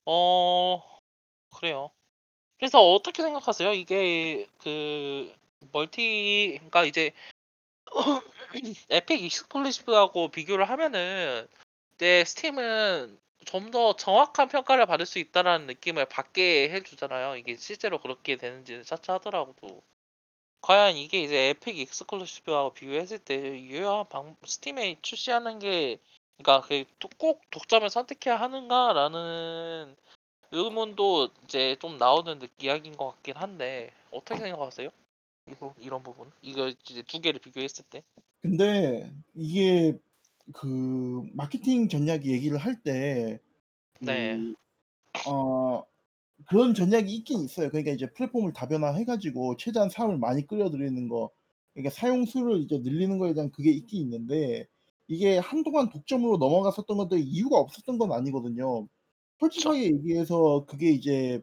어 0.07 0.83
그래요. 1.57 1.91
그래서 2.59 2.81
어떻게 2.81 3.23
생각하세요? 3.23 3.75
이게 3.75 4.47
그 4.61 5.35
멀티 5.73 6.55
그러니까 6.59 6.85
이제 6.87 7.12
에픽 8.91 9.23
exclusive하고 9.25 10.29
비교를 10.31 10.69
하면은 10.70 11.49
내 11.99 12.25
스팀은 12.25 13.19
좀 13.45 13.70
더 13.70 13.95
정확한 13.97 14.49
평가를 14.49 14.87
받을 14.87 15.07
수 15.07 15.19
있다라는 15.19 15.66
느낌을 15.66 16.07
받게 16.07 16.70
해주잖아요. 16.70 17.37
이게 17.37 17.57
실제로 17.57 17.99
그렇게 18.01 18.37
되는지는 18.37 18.83
차차하더라도 18.85 19.83
과연 20.61 20.97
이게 20.97 21.23
이제 21.23 21.51
에픽 21.51 21.79
익스클루시브하고 21.79 22.75
비교했을 22.75 23.19
때 23.19 23.61
유효한 23.62 24.09
방 24.09 24.37
스팀에 24.45 24.99
출시하는 25.03 25.59
게 25.61 25.99
그러니까 26.39 26.66
그꼭 27.01 27.43
독점을 27.51 27.89
선택해야 27.91 28.37
하는가라는 28.41 29.97
의문도 30.53 31.31
이제 31.45 31.77
좀 31.81 31.99
나오는 31.99 32.39
느- 32.39 32.49
이야기인 32.61 32.97
것 32.97 33.12
같긴 33.12 33.37
한데 33.37 33.93
어떻게 34.11 34.41
생각하세요? 34.41 34.91
이런 35.79 36.03
부분 36.03 36.31
이거 36.43 36.69
이제 36.69 37.03
두 37.03 37.20
개를 37.20 37.41
비교했을 37.41 37.85
때 37.91 38.03
근데 38.43 39.11
이게 39.35 39.99
그 40.55 41.23
마케팅 41.35 41.89
전략 41.89 42.27
얘기를 42.27 42.59
할 42.59 42.83
때 42.83 43.41
네. 44.01 44.55
그어 45.25 45.87
그런 46.49 46.75
전략이 46.75 47.15
있긴 47.16 47.43
있어요. 47.45 47.70
그러니까 47.70 47.93
이제 47.93 48.11
플랫폼을 48.12 48.53
다변화해 48.55 49.05
가지고 49.05 49.57
최대한 49.57 49.91
사람을 49.91 50.19
많이 50.19 50.47
끌어들이는 50.47 51.09
거 51.09 51.31
그러니까 51.75 51.91
사용 51.95 52.27
수를 52.27 52.61
이제 52.62 52.79
늘리는 52.79 53.19
거에 53.19 53.35
대한 53.35 53.51
그게 53.53 53.70
있긴 53.73 54.03
있는데 54.03 54.66
이게 55.09 55.39
한동안 55.39 55.91
독점으로 55.91 56.39
넘어갔었던 56.39 56.97
건데 56.99 57.19
이유가 57.20 57.59
없었던 57.59 57.99
건 57.99 58.12
아니거든요. 58.12 58.89
솔직하게 59.41 59.85
얘기해서 59.87 60.66
그게 60.69 60.91
이제 60.93 61.43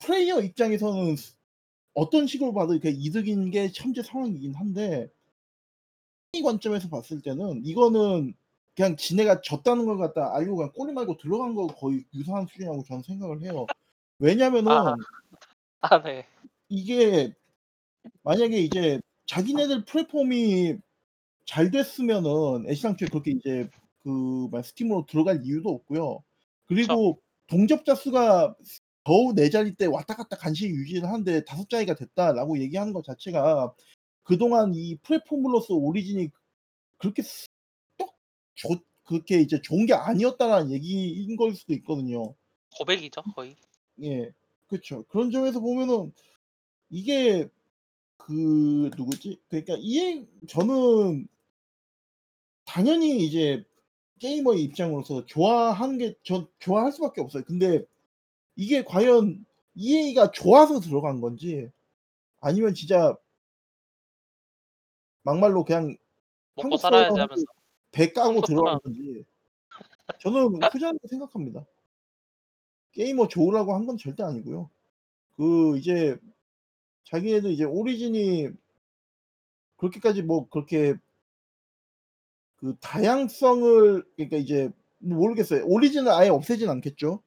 플레이어 0.00 0.40
입장에서는 0.42 1.16
어떤 1.94 2.26
식으로 2.26 2.54
봐도 2.54 2.74
이렇게 2.74 2.90
이득인 2.90 3.50
게 3.50 3.70
현재 3.74 4.02
상황이긴 4.02 4.54
한데 4.54 5.08
이 6.38 6.42
관점에서 6.42 6.88
봤을 6.88 7.20
때는 7.20 7.62
이거는 7.64 8.34
그냥 8.76 8.96
지네가 8.96 9.40
졌다는 9.40 9.86
걸 9.86 9.98
갖다 9.98 10.34
알고 10.36 10.56
그냥 10.56 10.72
꼬리 10.72 10.92
말고 10.92 11.18
들어간 11.18 11.54
거 11.54 11.66
거의 11.66 12.04
유사한 12.14 12.46
수준이라고 12.46 12.84
저는 12.84 13.02
생각을 13.02 13.42
해요. 13.42 13.66
왜냐면은 14.20 14.72
아. 14.72 14.96
아 15.80 16.02
네. 16.02 16.26
이게 16.68 17.32
만약에 18.22 18.58
이제 18.58 19.00
자기네들 19.26 19.84
플랫폼이 19.84 20.76
잘 21.44 21.70
됐으면은 21.70 22.68
애시당초에 22.68 23.08
그렇게 23.08 23.32
이제 23.32 23.68
그막 24.02 24.64
스팀으로 24.64 25.06
들어갈 25.06 25.40
이유도 25.44 25.70
없고요. 25.70 26.22
그리고 26.66 27.20
동접자 27.48 27.94
수가 27.94 28.54
겨우 29.04 29.34
4 29.34 29.48
자릿대 29.50 29.86
왔다 29.86 30.14
갔다 30.14 30.36
간신히 30.36 30.72
유지를 30.74 31.08
하는데 31.08 31.42
5 31.50 31.68
자리가 31.68 31.94
됐다라고 31.94 32.60
얘기하는 32.60 32.92
것 32.92 33.04
자체가 33.04 33.72
그동안 34.28 34.74
이 34.74 34.94
플랫폼으로서 34.96 35.74
오리진이 35.74 36.28
그렇게 36.98 37.22
썩좋 38.56 38.84
그렇게 39.04 39.40
이제 39.40 39.58
좋은 39.62 39.86
게 39.86 39.94
아니었다라는 39.94 40.70
얘기인 40.70 41.34
걸 41.36 41.54
수도 41.54 41.72
있거든요. 41.74 42.34
고백이죠 42.76 43.22
거의. 43.34 43.56
예. 44.02 44.30
그쵸. 44.66 45.02
그런 45.08 45.30
점에서 45.30 45.60
보면은 45.60 46.12
이게 46.90 47.48
그 48.18 48.90
누구지? 48.98 49.40
그러니까 49.48 49.76
EA 49.78 50.26
저는 50.46 51.26
당연히 52.66 53.24
이제 53.24 53.64
게이머의 54.20 54.62
입장으로서 54.64 55.24
좋아하는 55.24 55.96
게 55.96 56.14
전 56.22 56.46
좋아할 56.58 56.92
수밖에 56.92 57.22
없어요. 57.22 57.44
근데 57.44 57.82
이게 58.56 58.84
과연 58.84 59.46
EA가 59.74 60.32
좋아서 60.32 60.80
들어간 60.80 61.20
건지 61.22 61.70
아니면 62.40 62.74
진짜 62.74 63.16
막말로 65.28 65.62
그냥 65.64 65.88
먹고 66.54 66.62
한국 66.62 66.78
살아야지 66.78 67.10
사람하고 67.10 67.20
하면서. 67.32 67.44
배 67.92 68.12
까고 68.12 68.40
들어간. 68.42 68.78
건지 68.80 69.24
저는 70.20 70.62
후자라고 70.62 71.06
생각합니다. 71.08 71.66
게이머 72.92 73.28
좋으라고 73.28 73.74
한 73.74 73.86
건 73.86 73.98
절대 73.98 74.22
아니고요. 74.22 74.70
그 75.36 75.76
이제 75.78 76.16
자기네도 77.04 77.50
이제 77.50 77.64
오리진이 77.64 78.48
그렇게까지 79.76 80.22
뭐 80.22 80.48
그렇게 80.48 80.94
그 82.56 82.74
다양성을 82.80 84.04
그러니까 84.16 84.36
이제 84.38 84.70
모르겠어요. 84.98 85.64
오리진을 85.66 86.10
아예 86.10 86.28
없애진 86.30 86.68
않겠죠. 86.70 87.22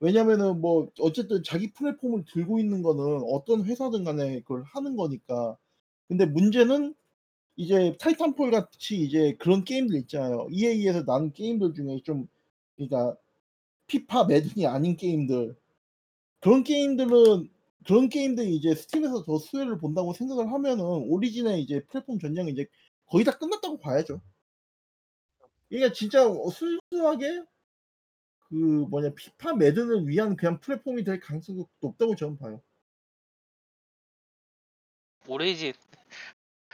왜냐면은 0.00 0.60
뭐 0.60 0.90
어쨌든 1.00 1.42
자기 1.42 1.72
플랫폼을 1.72 2.24
들고 2.26 2.58
있는 2.60 2.82
거는 2.82 3.22
어떤 3.32 3.64
회사든 3.64 4.04
간에 4.04 4.40
그걸 4.42 4.62
하는 4.64 4.96
거니까. 4.96 5.56
근데 6.08 6.24
문제는 6.24 6.94
이제 7.56 7.96
타이탄폴 7.98 8.50
같이 8.50 8.96
이제 9.00 9.34
그런 9.38 9.64
게임들 9.64 9.96
있잖아요. 10.00 10.46
EA에서 10.50 11.04
나온 11.04 11.32
게임들 11.32 11.74
중에 11.74 12.02
좀 12.04 12.28
그러니까 12.76 13.16
피파, 13.86 14.24
매든이 14.26 14.66
아닌 14.66 14.96
게임들. 14.96 15.56
그런 16.40 16.64
게임들은 16.64 17.50
그런 17.86 18.08
게임들이 18.08 18.54
이제 18.56 18.74
스팀에서 18.74 19.24
더 19.24 19.38
수혜를 19.38 19.78
본다고 19.78 20.12
생각을 20.12 20.52
하면은 20.52 20.84
오리진의 20.84 21.62
이제 21.62 21.84
플랫폼 21.86 22.18
전쟁은 22.18 22.52
이제 22.52 22.66
거의 23.06 23.24
다 23.24 23.38
끝났다고 23.38 23.78
봐야죠. 23.78 24.20
이게 25.70 25.92
진짜 25.92 26.28
어 26.28 26.50
순수하게 26.50 27.42
그 28.48 28.54
뭐냐 28.54 29.10
피파, 29.14 29.54
매든을 29.54 30.08
위한 30.08 30.36
그냥 30.36 30.60
플랫폼이 30.60 31.04
될 31.04 31.20
가능성이 31.20 31.64
높다고 31.80 32.14
저는 32.16 32.38
봐요. 32.38 32.62
오리진. 35.28 35.72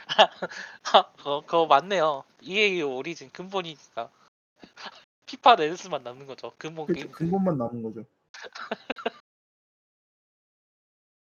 그거 1.17 1.41
그거 1.41 1.65
맞네요. 1.65 2.23
EA 2.41 2.81
오리진 2.81 3.31
근본이니까. 3.31 4.09
피파 5.25 5.55
랜스만 5.55 6.03
남는 6.03 6.27
거죠. 6.27 6.51
근본 6.57 6.87
그렇죠. 6.87 7.01
게임. 7.01 7.11
근본만 7.11 7.57
남은 7.57 7.83
거죠. 7.83 8.05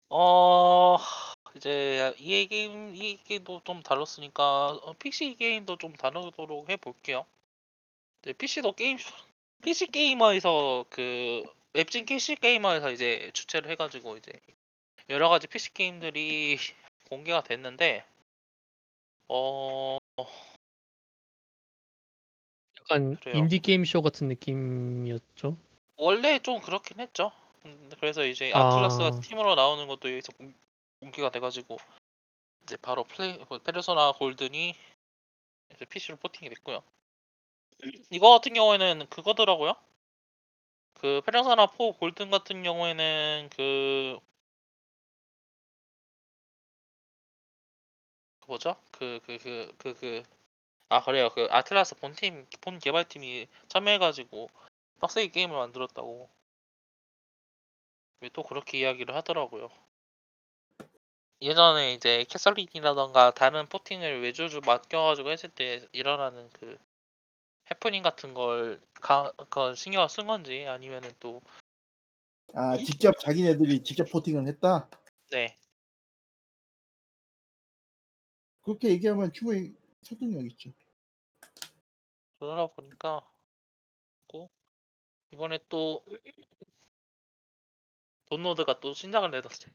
어 0.09 0.97
이제 1.55 2.13
EA 2.17 2.47
게임 2.47 2.95
EA 2.95 3.17
게임도 3.23 3.61
좀 3.63 3.81
다뤘으니까 3.81 4.69
어, 4.69 4.93
PC 4.93 5.35
게임도 5.37 5.77
좀 5.77 5.93
다루도록 5.93 6.69
해볼게요. 6.69 7.25
이제 8.21 8.33
PC도 8.33 8.73
게임 8.73 8.97
PC 9.63 9.87
게이머에서 9.87 10.85
그 10.89 11.43
웹진 11.73 12.05
PC 12.05 12.35
게이머에서 12.35 12.91
이제 12.91 13.31
주최를 13.33 13.69
해가지고 13.71 14.17
이제 14.17 14.31
여러 15.09 15.29
가지 15.29 15.47
PC 15.47 15.73
게임들이 15.73 16.57
공개가 17.09 17.41
됐는데 17.41 18.05
어 19.33 19.97
약간 22.81 23.15
그래요. 23.15 23.37
인디 23.37 23.59
게임 23.59 23.85
쇼 23.85 24.01
같은 24.01 24.27
느낌이었죠. 24.27 25.55
원래 25.95 26.39
좀 26.39 26.59
그렇긴 26.59 26.99
했죠. 26.99 27.31
음, 27.65 27.89
그래서 27.99 28.25
이제 28.25 28.51
아. 28.53 28.59
아틀라스가 28.59 29.11
스팀으로 29.13 29.55
나오는 29.55 29.87
것도 29.87 30.09
여기서 30.11 30.33
공- 30.33 30.53
공개가 30.99 31.29
돼가지고 31.29 31.77
이제 32.63 32.75
바로 32.75 33.05
플레이 33.05 33.37
그 33.47 33.59
페르소나 33.59 34.11
골든이 34.13 34.75
이제 35.73 35.85
PC로 35.85 36.17
porting이 36.17 36.49
됐고요. 36.49 36.83
이거 38.11 38.31
같은 38.31 38.53
경우에는 38.53 39.07
그거더라고요. 39.09 39.75
그 40.95 41.21
페르소나 41.25 41.67
4 41.67 41.93
골든 41.93 42.31
같은 42.31 42.63
경우에는 42.63 43.49
그, 43.55 44.19
뭐죠? 48.51 48.75
그 48.91 49.21
그 49.25 49.37
그 49.39 49.71
그 49.77 49.93
그 49.95 50.23
아 50.89 51.01
그래요. 51.03 51.29
그 51.29 51.47
아틀라스 51.49 51.95
본팀 51.95 52.47
본 52.61 52.79
개발팀이 52.79 53.47
참여해가지고 53.69 54.49
빡세게 54.99 55.31
게임을 55.31 55.55
만들었다고. 55.55 56.29
왜또 58.21 58.41
그렇게 58.43 58.79
이야기를 58.79 59.13
하더라고요. 59.15 59.69
예전에 61.41 61.93
이제 61.93 62.23
캐서린이라던가 62.29 63.31
다른 63.31 63.67
포팅을 63.67 64.21
외주주 64.21 64.61
맡겨가지고 64.65 65.31
했을 65.31 65.49
때 65.49 65.85
일어나는 65.91 66.49
그 66.53 66.77
해프닝 67.71 68.03
같은 68.03 68.33
걸 68.33 68.81
가, 69.01 69.31
그 69.49 69.75
신경을 69.75 70.09
쓴 70.09 70.27
건지 70.27 70.65
아니면은 70.67 71.11
또 71.19 71.41
아 72.53 72.77
직접 72.77 73.17
자기네들이 73.19 73.83
직접 73.83 74.09
포팅을 74.11 74.47
했다? 74.47 74.89
네. 75.31 75.57
그렇게 78.61 78.89
얘기하면 78.89 79.31
충분히 79.33 79.75
설득력 80.01 80.45
있죠. 80.47 80.71
그러다 82.39 82.67
보니까 82.73 83.21
고 84.27 84.49
이번에 85.31 85.59
또 85.69 86.03
돈노드가 88.25 88.79
또 88.79 88.93
신작을 88.93 89.29
내놨어요. 89.31 89.71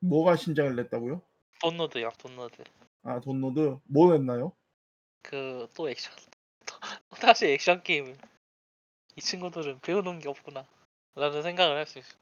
뭐가 0.00 0.36
신작을 0.36 0.76
냈다고요? 0.76 1.22
돈노드요, 1.60 2.10
돈노드. 2.18 2.62
아 3.02 3.20
돈노드 3.20 3.78
뭐 3.84 4.12
냈나요? 4.12 4.52
그 5.22 5.68
또 5.74 5.88
액션 5.88 6.12
또, 6.66 6.74
또 7.10 7.16
다시 7.16 7.46
액션 7.46 7.82
게임. 7.82 8.16
이 9.16 9.20
친구들은 9.20 9.80
배우는 9.80 10.20
게 10.20 10.28
없구나. 10.28 10.66
라는 11.14 11.42
생각을 11.42 11.76
할 11.76 11.86
수 11.86 11.98
있어. 11.98 12.16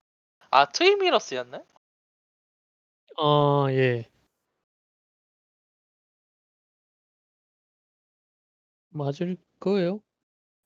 아 0.51 0.67
트윈미러스였나? 0.67 1.63
어, 3.19 3.67
예. 3.71 4.05
맞을 8.91 9.37
거예요. 9.61 10.01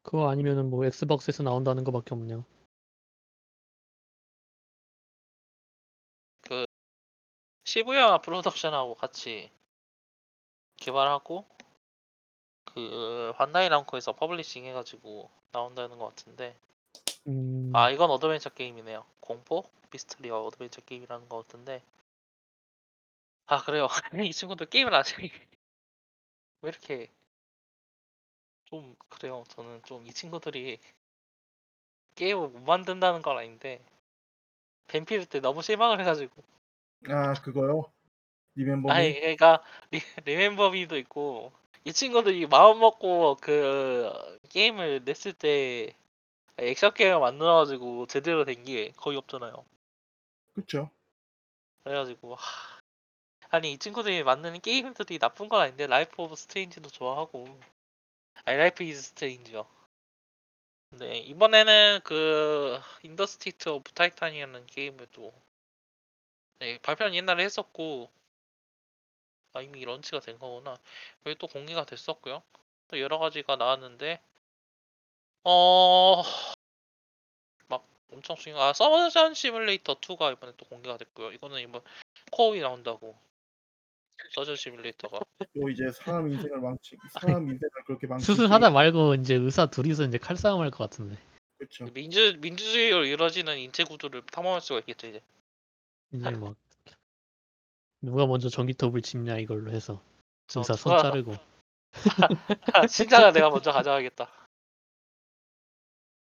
그거 0.02 0.30
아니면은 0.30 0.70
뭐 0.70 0.84
엑스박스에서 0.84 1.42
나온다는 1.42 1.84
거 1.84 1.92
밖에 1.92 2.14
없네요. 2.14 2.44
시부야 7.70 8.18
프로덕션하고 8.18 8.96
같이 8.96 9.48
개발하고 10.78 11.46
그 12.64 13.32
반다이 13.36 13.68
남코에서 13.68 14.14
publishing 14.14 14.64
해 14.64 14.72
가지고 14.72 15.30
나온다는 15.52 15.96
것 15.98 16.08
같은데 16.08 16.56
음, 17.28 17.70
아 17.72 17.90
이건 17.90 18.10
어드벤처 18.10 18.50
게임이네요 18.50 19.04
공포 19.20 19.62
미스터리 19.92 20.30
어드벤처 20.30 20.80
게임이라는 20.80 21.28
것 21.28 21.46
같은데 21.46 21.80
아 23.50 23.62
그래요 23.62 23.86
이 24.26 24.32
친구들 24.32 24.64
게임을 24.66 24.94
아직 24.94 25.16
왜 26.62 26.68
이렇게 26.70 27.10
좀 28.64 28.96
그래요 29.10 29.44
저는 29.48 29.82
좀 29.82 30.06
이 30.06 30.12
친구들이 30.14 30.78
게임을 32.14 32.50
못 32.50 32.60
만든다는 32.60 33.20
건 33.20 33.36
아닌데 33.38 33.84
Vampyr 34.88 35.24
때 35.24 35.40
너무 35.40 35.62
실망을 35.62 36.00
해가지고 36.00 36.42
아 37.08 37.34
그거요? 37.42 37.92
Remember 38.56 38.84
Me? 38.84 38.94
아니 38.94 39.14
그러니까 39.20 39.62
리, 39.90 40.00
Remember 40.24 40.73
Me도 40.73 40.98
있고 40.98 41.52
이 41.84 41.92
친구들이 41.92 42.46
마음 42.46 42.80
먹고 42.80 43.36
그 43.40 44.10
게임을 44.50 45.02
냈을 45.04 45.32
때 45.32 45.94
액션 46.58 46.94
게임을 46.94 47.20
만들어가지고 47.20 48.06
제대로 48.08 48.44
된 48.44 48.64
게 48.64 48.92
거의 48.96 49.18
없잖아요. 49.18 49.64
그쵸. 50.54 50.90
그래가지고 51.84 52.34
하, 52.36 52.79
아니 53.52 53.72
이 53.72 53.78
친구들이 53.78 54.22
만드는 54.22 54.60
게임들이 54.60 55.18
나쁜 55.18 55.48
건 55.48 55.60
아닌데 55.62 55.88
Life 55.88 56.22
of 56.22 56.36
Strange도 56.36 56.88
좋아하고 56.90 57.58
아니 58.44 58.56
Life 58.56 58.84
is 58.84 59.02
Strange요. 59.02 59.66
근데 60.90 61.18
이번에는 61.18 62.00
그 62.04 62.78
Industries 63.02 63.68
of 63.68 63.92
Titan이라는 63.92 64.66
게임을 64.66 65.08
또 65.12 65.32
네, 66.60 66.78
발표는 66.78 67.14
옛날에 67.14 67.44
했었고 67.44 68.08
아 69.52 69.62
이미 69.62 69.84
launch가 69.84 70.20
된 70.20 70.38
거구나. 70.38 70.78
여기 71.26 71.36
또 71.36 71.48
공개가 71.48 71.84
됐었고요. 71.84 72.42
또 72.88 73.00
여러 73.00 73.18
가지가 73.18 73.56
나왔는데 73.56 74.20
어. 75.42 76.22
막 77.66 77.84
엄청 78.12 78.36
중요. 78.36 78.60
아 78.60 78.72
Surgeon 78.72 79.34
Simulator 79.34 79.94
2가 79.96 80.30
이번에 80.30 80.52
또 80.56 80.66
공개가 80.66 80.96
됐고요. 80.96 81.32
이거는 81.32 81.60
이번 81.60 81.82
코어이 82.30 82.60
나온다고. 82.60 83.16
Surgeon 84.30 84.56
Simulator가. 84.56 85.18
또 85.54 85.68
이제 85.68 85.90
사람 85.92 86.28
인생을 86.30 86.60
망치 86.60 86.96
사람 87.38 87.42
인생을 87.48 87.70
그렇게 87.86 88.06
망치 88.06 88.24
수술하다 88.26 88.70
말고 88.70 89.14
이제 89.16 89.34
의사 89.34 89.66
둘이서 89.66 90.04
이제 90.04 90.18
칼싸움 90.18 90.60
할 90.60 90.70
것 90.70 90.78
같은데. 90.90 91.18
그쵸. 91.58 91.84
민주 91.92 92.36
민주주의로 92.40 93.04
이루어지는 93.04 93.58
인체 93.58 93.84
구조를 93.84 94.22
탐험할 94.26 94.60
수가 94.60 94.80
있겠죠 94.80 95.08
이제. 95.08 95.20
이제 96.12 96.30
막 96.30 96.56
누가 98.00 98.26
먼저 98.26 98.48
전기톱을 98.48 99.02
짚냐 99.02 99.36
이걸로 99.38 99.70
해서 99.70 100.00
저 100.46 100.60
의사 100.60 100.74
손 100.74 100.96
누가- 100.96 101.02
자르고. 101.10 101.34
신자가 102.88 103.32
내가 103.32 103.50
먼저 103.50 103.72
가져가겠다. 103.72 104.30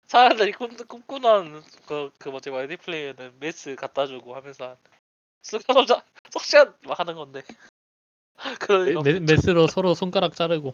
사람들이 0.08 0.52
꿈, 0.52 0.78
꿈꾸는 0.78 1.62
그, 1.88 2.12
그 2.20 2.30
뭐지 2.30 2.52
멀티 2.52 2.78
플레이어는 2.78 3.40
메스 3.40 3.76
갖다 3.76 4.06
주고 4.06 4.36
하면서 4.36 4.78
쑥하자 5.42 6.06
쏙샷 6.32 6.78
막 6.84 7.00
하는 7.00 7.16
건데. 7.16 7.42
그럴 8.60 8.86
리가 8.86 9.02
메, 9.02 9.20
메스로 9.20 9.68
서로 9.68 9.94
손가락 9.94 10.36
자르고. 10.36 10.74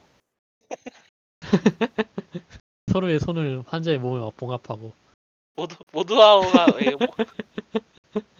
서로의 2.92 3.20
손을 3.20 3.64
환자의 3.68 4.00
몸에 4.00 4.20
막 4.20 4.36
봉합하고. 4.36 4.94
모두 5.56 5.76
모두하우가 5.92 6.68
예, 6.86 6.92
뭐, 6.92 7.08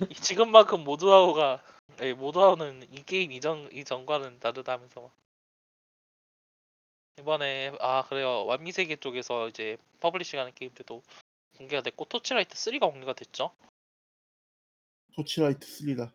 이 0.10 0.14
지금만큼 0.14 0.84
모두하우가 0.84 1.62
예, 2.02 2.14
모두하우는 2.14 2.84
이 2.92 3.04
게임 3.04 3.32
이전 3.32 3.70
이전과는 3.72 4.40
다르다면서 4.40 5.02
막. 5.02 5.12
이번에 7.20 7.72
아 7.80 8.04
그래요 8.08 8.46
완미세계 8.46 8.96
쪽에서 8.96 9.50
이제 9.50 9.78
퍼블리싱하는 10.00 10.54
게임들도 10.56 11.04
공개가 11.58 11.82
됐고 11.84 12.06
토치라이트 12.06 12.56
3가 12.56 12.90
공개가 12.90 13.14
됐죠. 13.14 13.52
Torchlight 15.16 15.68
3다. 15.68 16.12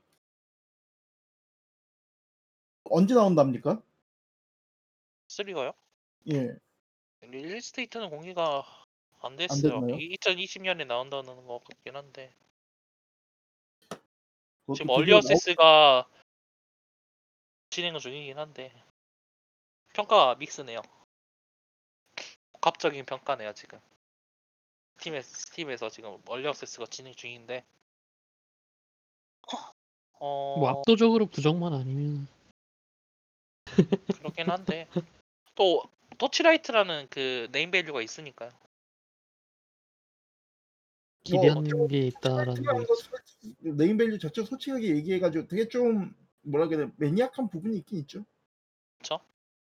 언제 2.90 3.14
나온답니까? 3.14 3.80
3가요? 5.28 5.74
예. 6.32 6.56
release 7.22 7.72
date는 7.72 8.10
공개가 8.10 8.64
안 9.20 9.36
됐어요. 9.36 9.80
됐나요? 9.80 9.96
2020년에 9.96 10.86
나온다는 10.86 11.46
것 11.46 11.64
같긴 11.64 11.96
한데 11.96 12.32
지금 14.74 14.86
드디어 14.86 14.94
early 14.94 15.10
나오- 15.10 15.18
access가 15.18 16.09
진행 17.70 17.98
중이긴 17.98 18.38
한데 18.38 18.72
평가가 19.94 20.34
믹스네요. 20.36 20.80
복합적인 22.52 23.04
평가네요 23.06 23.52
지금. 23.54 23.78
스팀에서, 24.98 25.28
스팀에서 25.36 25.88
지금 25.90 26.18
early 26.26 26.47
access가 26.47 26.86
진행 26.86 27.14
중인데 27.14 27.64
어 30.20 30.58
뭐 30.58 30.68
압도적으로 30.70 31.26
부정만 31.26 31.72
아니면 31.74 32.26
그렇긴 34.19 34.51
한데 34.51 34.89
또 35.55 35.82
Torchlight라는 36.18 37.09
그 37.11 37.48
name 37.52 37.70
value가 37.70 38.02
있으니까요. 38.03 38.51
기대하는 41.24 41.89
게 41.89 41.98
있다라는 42.07 42.62
거. 42.62 42.85
name 43.60 43.86
value 43.86 44.18
자체 44.19 44.44
솔직하게 44.44 44.97
얘기해가지고 44.97 45.48
되게 45.48 45.69
좀 45.69 46.15
뭐라 46.43 46.69
그래야 46.69 46.86
돼 46.86 46.93
maniac한 46.97 47.51
부분이 47.51 47.77
있긴 47.78 47.98
있죠. 48.01 48.24
그쵸? 48.98 49.20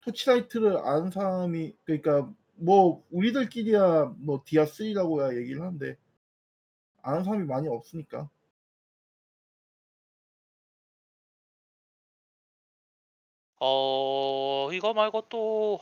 Torchlight를 0.01 0.77
아는 0.77 1.11
사람이 1.11 1.75
그러니까 1.83 2.31
뭐 2.55 3.03
우리들끼리야 3.09 4.13
뭐 4.17 4.43
디아 4.45 4.65
3라고야 4.65 5.37
얘기를 5.37 5.61
하는데 5.61 5.97
아는 7.01 7.23
사람이 7.23 7.45
많이 7.45 7.67
없으니까 7.67 8.29
어 13.59 14.69
이거 14.73 14.93
말고 14.93 15.27
또 15.29 15.79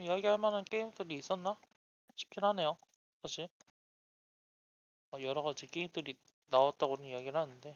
이야기할 0.00 0.38
만한 0.38 0.64
게임들이 0.64 1.16
있었나 1.16 1.56
싶긴 2.16 2.44
하네요. 2.44 2.78
사실 3.22 3.48
어, 5.10 5.20
여러 5.20 5.42
가지 5.42 5.66
게임들이 5.66 6.16
나왔다고는 6.48 7.06
이야기를 7.06 7.36
하는데 7.36 7.74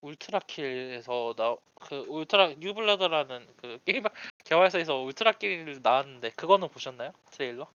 울트라킬에서 0.00 1.34
나 1.36 1.56
그 1.80 2.04
울트라 2.08 2.54
뉴블라드라는 2.54 3.46
그 3.56 3.78
게임 3.84 4.02
개발사에서 4.44 5.02
울트라킬 5.02 5.80
나왔는데 5.82 6.30
그거는 6.30 6.68
보셨나요 6.68 7.12
트레일러? 7.30 7.66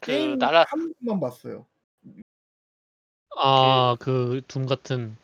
그 0.00 0.06
게임 0.06 0.38
나라 0.38 0.64
한 0.68 0.92
번만 1.04 1.20
봤어요. 1.20 1.66
아, 3.36 3.96
그 4.00 4.42
둠 4.48 4.66
같은 4.66 5.16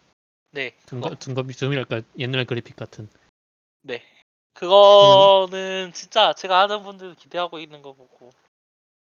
네 0.56 0.72
둠, 0.86 1.02
그거 1.02 1.14
둠, 1.16 1.34
둠이랄까 1.34 2.00
옛날 2.18 2.46
그래픽 2.46 2.76
같은. 2.76 3.10
네 3.82 4.02
그거는 4.54 5.92
진짜 5.92 6.32
제가 6.32 6.62
아는 6.62 6.82
분들 6.82 7.14
기대하고 7.16 7.58
있는 7.58 7.82
거 7.82 7.92
보고 7.92 8.30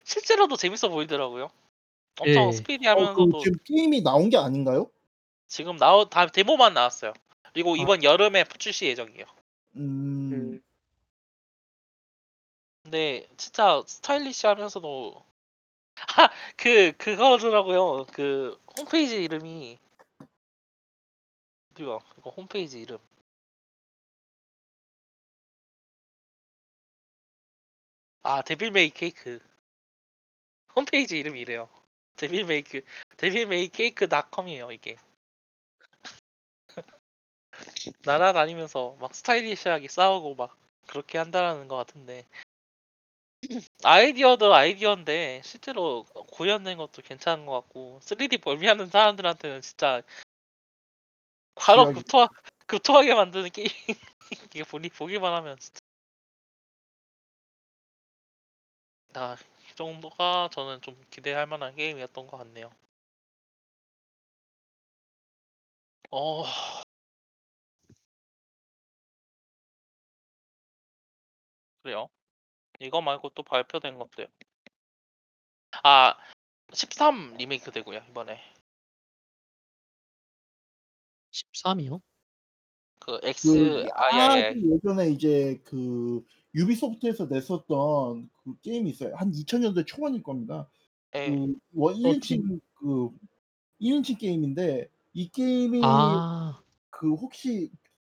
실제로도 0.03 0.57
재밌어 0.57 0.89
보이더라고요. 0.89 1.49
엄청 2.19 2.43
예. 2.43 2.47
어, 2.47 2.51
스피디하면서도 2.51 3.29
그 3.29 3.43
지금 3.43 3.57
게임이 3.63 4.01
나온 4.01 4.29
게 4.29 4.35
아닌가요? 4.35 4.89
지금 5.47 5.77
나온 5.77 6.09
다 6.09 6.27
데모만 6.27 6.73
나왔어요. 6.73 7.13
그리고 7.53 7.75
아. 7.75 7.77
이번 7.77 8.03
여름에 8.03 8.43
출시 8.57 8.87
예정이에요. 8.87 9.25
음, 9.77 10.61
근데 12.83 13.25
진짜 13.37 13.81
스타일리시하면서도 13.87 15.23
아, 16.17 16.29
그 16.57 16.91
그거더라고요. 16.97 18.07
그 18.11 18.59
홈페이지 18.77 19.23
이름이 19.23 19.79
어디가? 21.75 21.99
이거 22.17 22.29
홈페이지 22.29 22.79
이름. 22.79 22.97
아, 28.23 28.41
데빌 28.41 28.71
메이 28.71 28.89
케이크. 28.89 29.39
홈페이지 30.75 31.17
이름이 31.19 31.39
이래요. 31.39 31.69
데빌 32.17 32.45
메이크 32.45 32.81
데빌 33.17 33.47
메이 33.47 33.67
케이크 33.69 34.07
닷컴이에요, 34.07 34.71
이게. 34.71 34.95
날아다니면서 38.05 38.97
막 38.99 39.13
스타일리시하게 39.15 39.87
싸우고 39.87 40.35
막 40.35 40.57
그렇게 40.87 41.17
한다라는 41.17 41.67
것 41.67 41.75
같은데 41.77 42.25
아이디어도 43.83 44.53
아이디어인데 44.53 45.41
실제로 45.43 46.03
구현된 46.31 46.77
것도 46.77 47.01
괜찮은 47.01 47.45
것 47.45 47.53
같고 47.61 47.99
3D 48.01 48.37
벌미하는 48.39 48.87
사람들한테는 48.87 49.61
진짜 49.61 50.01
바로 51.55 51.85
지각이- 51.85 51.95
급토하, 51.95 52.27
급토하게 52.67 53.13
만드는 53.15 53.49
게임 53.51 53.67
이게 54.53 54.63
보니 54.63 54.89
보기만 54.89 55.33
하면 55.33 55.57
진짜 55.59 55.79
아, 59.15 59.35
이 59.71 59.75
정도가 59.75 60.49
저는 60.51 60.81
좀 60.81 60.99
기대할 61.09 61.47
만한 61.47 61.75
게임이었던 61.75 62.27
것 62.27 62.37
같네요. 62.37 62.69
어 66.11 66.43
그래요. 71.83 72.09
이거 72.79 73.01
말고 73.01 73.29
또 73.29 73.43
발표된 73.43 73.97
것들. 73.97 74.27
아, 75.83 76.15
13 76.73 77.35
리메이크 77.37 77.71
되고요, 77.71 77.99
이번에. 78.09 78.41
13이요? 81.35 82.01
그 82.99 83.19
그 83.19 83.27
X 83.27 83.87
아, 83.95 84.11
예, 84.13 84.17
예. 84.37 84.49
아주 84.49 84.71
예전에 84.73 85.09
이제 85.11 85.59
그 85.65 86.23
유비소프트에서 86.55 87.25
냈었던 87.25 88.29
그 88.43 88.55
게임이 88.61 88.89
있어요. 88.91 89.13
한 89.15 89.31
2000년대 89.31 89.85
초반일 89.85 90.23
겁니다. 90.23 90.67
예. 91.15 91.29
그 91.29 91.55
원- 91.73 91.95
1인칭 91.95 92.59
그 92.75 93.09
1인칭 93.79 94.17
게임인데 94.17 94.89
이 95.13 95.29
게임이 95.29 95.81
아, 95.83 96.61
그 96.89 97.13
혹시 97.13 97.71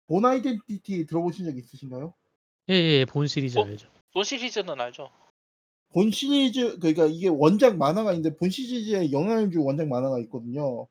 본 0.07 0.25
아이덴티티 0.25 1.07
들어보신 1.07 1.45
적 1.47 1.57
있으신가요? 1.59 2.15
예, 2.71 2.75
예, 2.75 3.05
본 3.05 3.27
시리즈 3.27 3.59
어? 3.59 3.65
알죠. 3.65 3.89
본 4.13 4.25
시리즈는 4.25 4.81
알죠? 4.81 5.11
본 5.91 6.11
시리즈 6.11 6.79
그러니까 6.79 7.07
이게 7.07 7.29
원작 7.29 7.77
만화가 7.77 8.13
있는데 8.15 8.37
본 8.37 8.51
시리즈에 8.51 9.11
영향을 9.13 9.51
준 9.51 9.63
원작 9.63 9.89
만화가 9.89 10.19
있거든요. 10.21 10.87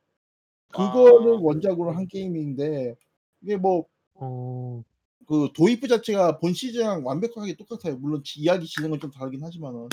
그거를 0.69 1.35
아. 1.35 1.39
원작으로 1.41 1.91
한 1.91 2.07
게임인데 2.07 2.95
이게 3.41 3.57
뭐 3.57 3.85
어, 4.15 4.84
그 5.27 5.49
도입부 5.53 5.88
자체가 5.88 6.39
본 6.39 6.53
시리즈랑 6.53 7.06
완벽하게 7.06 7.56
똑같아요. 7.56 7.98
물론 7.98 8.23
지- 8.23 8.39
이야기 8.41 8.65
진행은 8.65 8.99
좀 8.99 9.11
다르긴 9.11 9.44
하지만은 9.44 9.89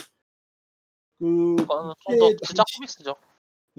그 1.19 1.57
그거는 1.57 1.95
그때 2.07 2.19
좀더 2.19 2.37
진짜 2.47 2.63
당시- 2.63 2.77
코믹스죠. 2.79 3.15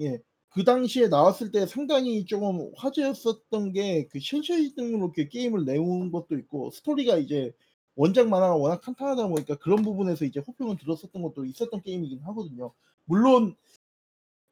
예. 0.00 0.20
그 0.50 0.64
당시에 0.64 1.08
나왔을 1.08 1.50
때 1.50 1.66
상당히 1.66 2.24
조금 2.24 2.70
화제였었던 2.76 3.72
게 3.72 3.90
그 3.90 4.18
cel 4.20 4.74
shading으로 4.74 5.06
이렇게 5.14 5.28
게임을 5.28 5.64
내온 5.66 6.10
것도 6.10 6.36
있고 6.38 6.70
스토리가 6.70 7.18
이제 7.18 7.52
원작 7.94 8.28
만화가 8.28 8.56
워낙 8.56 8.80
탄탄하다 8.80 9.28
보니까 9.28 9.56
그런 9.56 9.82
부분에서 9.82 10.24
이제 10.24 10.40
호평을 10.40 10.76
들었었던 10.78 11.20
것도 11.22 11.44
있었던 11.44 11.82
게임이긴 11.82 12.20
하거든요. 12.22 12.72
물론 13.04 13.54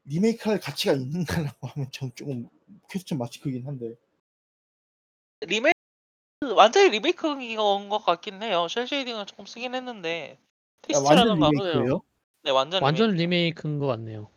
리메이크할 0.07 0.61
가치가 0.61 0.93
있는가라고 0.95 1.67
하면 1.69 1.91
전 1.91 2.13
조금 2.15 2.49
question 2.91 3.19
mark긴 3.19 3.67
한데 3.67 3.95
리메이크 5.41 5.75
완전히 6.55 6.91
리메이크인 6.91 7.89
것 7.89 8.05
같긴 8.05 8.43
해요. 8.43 8.67
cel 8.69 8.87
shading을 8.87 9.27
조금 9.27 9.47
쓰긴 9.47 9.75
했는데 9.75 10.39
야, 10.93 10.99
완전 10.99 11.39
테스트라는. 11.39 11.51
리메이크예요? 11.51 12.01
네, 12.43 12.51
완전 12.51 12.83
완전 12.83 13.11
리메이크. 13.11 13.23
리메이크 13.23 13.69
인 13.69 13.79
것 13.79 13.87
같네요. 13.87 14.29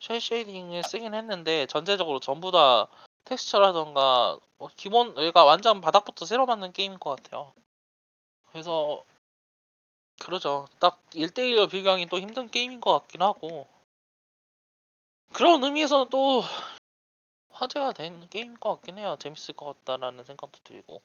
cel 0.00 0.20
shading을 0.20 0.84
쓰긴 0.84 1.14
했는데 1.14 1.66
전체적으로 1.66 2.20
전부 2.20 2.50
다 2.52 2.88
texture라던가 3.24 4.38
뭐 4.58 4.70
기본 4.76 5.14
그러니까 5.14 5.44
완전 5.44 5.80
바닥부터 5.80 6.26
새로 6.26 6.44
만든 6.46 6.72
게임인 6.72 6.98
것 6.98 7.16
같아요. 7.22 7.52
그래서 8.52 9.04
그러죠. 10.20 10.66
딱 10.78 11.02
1대1로 11.14 11.68
비교하기 11.68 12.06
또 12.06 12.18
힘든 12.20 12.48
게임인 12.48 12.80
것 12.80 12.92
같긴 12.92 13.22
하고 13.22 13.66
그런 15.32 15.62
의미에서는 15.62 16.08
또 16.10 16.42
화제가 17.50 17.92
된 17.92 18.28
게임인 18.28 18.58
것 18.60 18.76
같긴 18.76 18.98
해요. 18.98 19.16
재밌을 19.18 19.54
것 19.54 19.84
같다라는 19.84 20.24
생각도 20.24 20.58
들고 20.62 21.02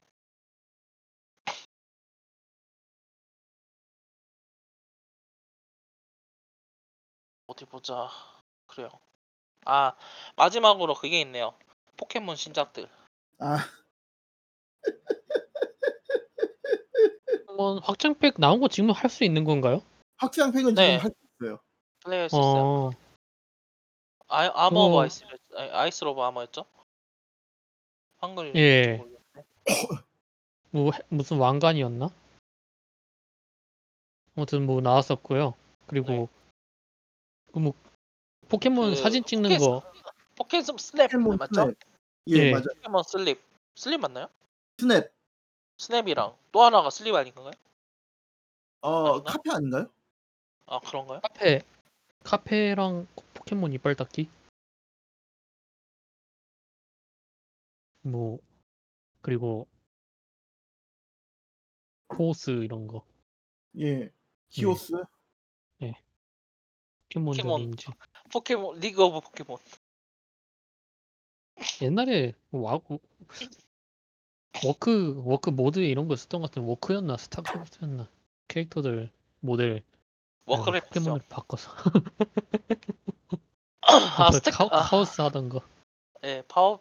어디 7.47 7.65
보자. 7.65 8.09
그래요. 8.67 8.89
아 9.65 9.93
마지막으로 10.35 10.93
그게 10.93 11.19
있네요. 11.21 11.53
포켓몬 11.97 12.35
신작들. 12.35 12.87
아 13.39 13.57
포켓몬 17.47 17.79
확장팩 17.79 18.35
나온 18.39 18.59
거 18.59 18.67
지금 18.67 18.91
할 18.91 19.09
수 19.09 19.23
있는 19.23 19.43
건가요? 19.43 19.81
확장 20.17 20.51
팩은 20.51 20.75
네. 20.75 20.99
지금 20.99 21.03
할 21.05 21.11
수 21.11 21.15
있어요. 21.45 21.59
플레이할 22.03 22.29
수 22.29 22.35
있어요. 22.37 22.63
어, 22.63 22.89
아, 24.31 24.49
Armor 24.65 24.85
of 24.85 24.95
어. 24.95 25.01
Isle 25.01 25.25
아니, 25.55 25.69
Isle 25.71 26.03
of 26.05 26.21
Armor였죠? 26.21 26.65
한글 28.19 28.55
예. 28.55 29.03
뭐 30.71 30.91
해- 30.93 30.99
무슨 31.09 31.37
왕관이었나? 31.37 32.09
아무튼 34.35 34.65
뭐 34.65 34.79
나왔었고요. 34.79 35.53
그리고 35.87 36.07
네. 36.07 36.27
그뭐 37.53 37.73
포켓몬 38.47 38.91
그 38.91 38.95
사진 38.95 39.23
찍는 39.25 39.49
포켓- 39.49 39.59
거 39.59 39.81
포켓몬 40.37 40.77
Snap 40.77 41.07
포켓몬 41.11 41.37
맞죠? 41.37 41.53
Snap. 41.53 41.77
예, 42.29 42.35
예. 42.37 42.51
맞아. 42.53 42.65
포켓몬 42.75 43.03
Sleep 43.03 43.41
Sleep 43.75 43.99
맞나요? 43.99 44.27
Snap. 44.77 45.11
Snap이랑 45.77 46.37
또 46.53 46.61
하나가 46.63 46.89
Sleep 46.89 47.13
아닌가요? 47.15 47.51
어, 48.81 49.11
아닌가? 49.11 49.31
카페 49.33 49.51
아닌가요? 49.51 49.89
아 50.67 50.79
그런가요? 50.79 51.19
카페 51.19 51.61
카페랑 52.23 53.07
포켓몬 53.33 53.73
이빨 53.73 53.95
닦기? 53.95 54.29
뭐 58.03 58.39
그리고 59.21 59.67
코스 62.07 62.51
이런 62.63 62.87
거. 62.87 63.05
예. 63.79 64.11
히오스. 64.49 64.93
포켓몬 67.13 67.35
포켓몬. 67.35 67.59
전인지 67.61 67.87
포켓몬 68.31 68.79
리그 68.79 69.03
오브 69.03 69.21
포켓몬. 69.21 69.57
옛날에 71.81 72.33
와 72.51 72.79
워크 74.65 75.21
워크 75.23 75.49
모드 75.49 75.79
이런 75.79 76.07
거 76.07 76.15
썼던 76.15 76.41
것 76.41 76.49
같은 76.49 76.63
워크였나? 76.63 77.17
스타크래프트였나? 77.17 78.09
캐릭터들 78.47 79.11
모델 79.39 79.83
워크래프트죠. 80.57 80.99
포켓몬을 80.99 81.21
바꿔서 81.29 81.71
아그 83.81 84.33
스택 84.37 84.51
카우, 84.53 84.67
아, 84.71 84.81
카오스 84.83 85.21
하던 85.21 85.49
거 85.49 85.61
예 86.23 86.43
파워 86.47 86.79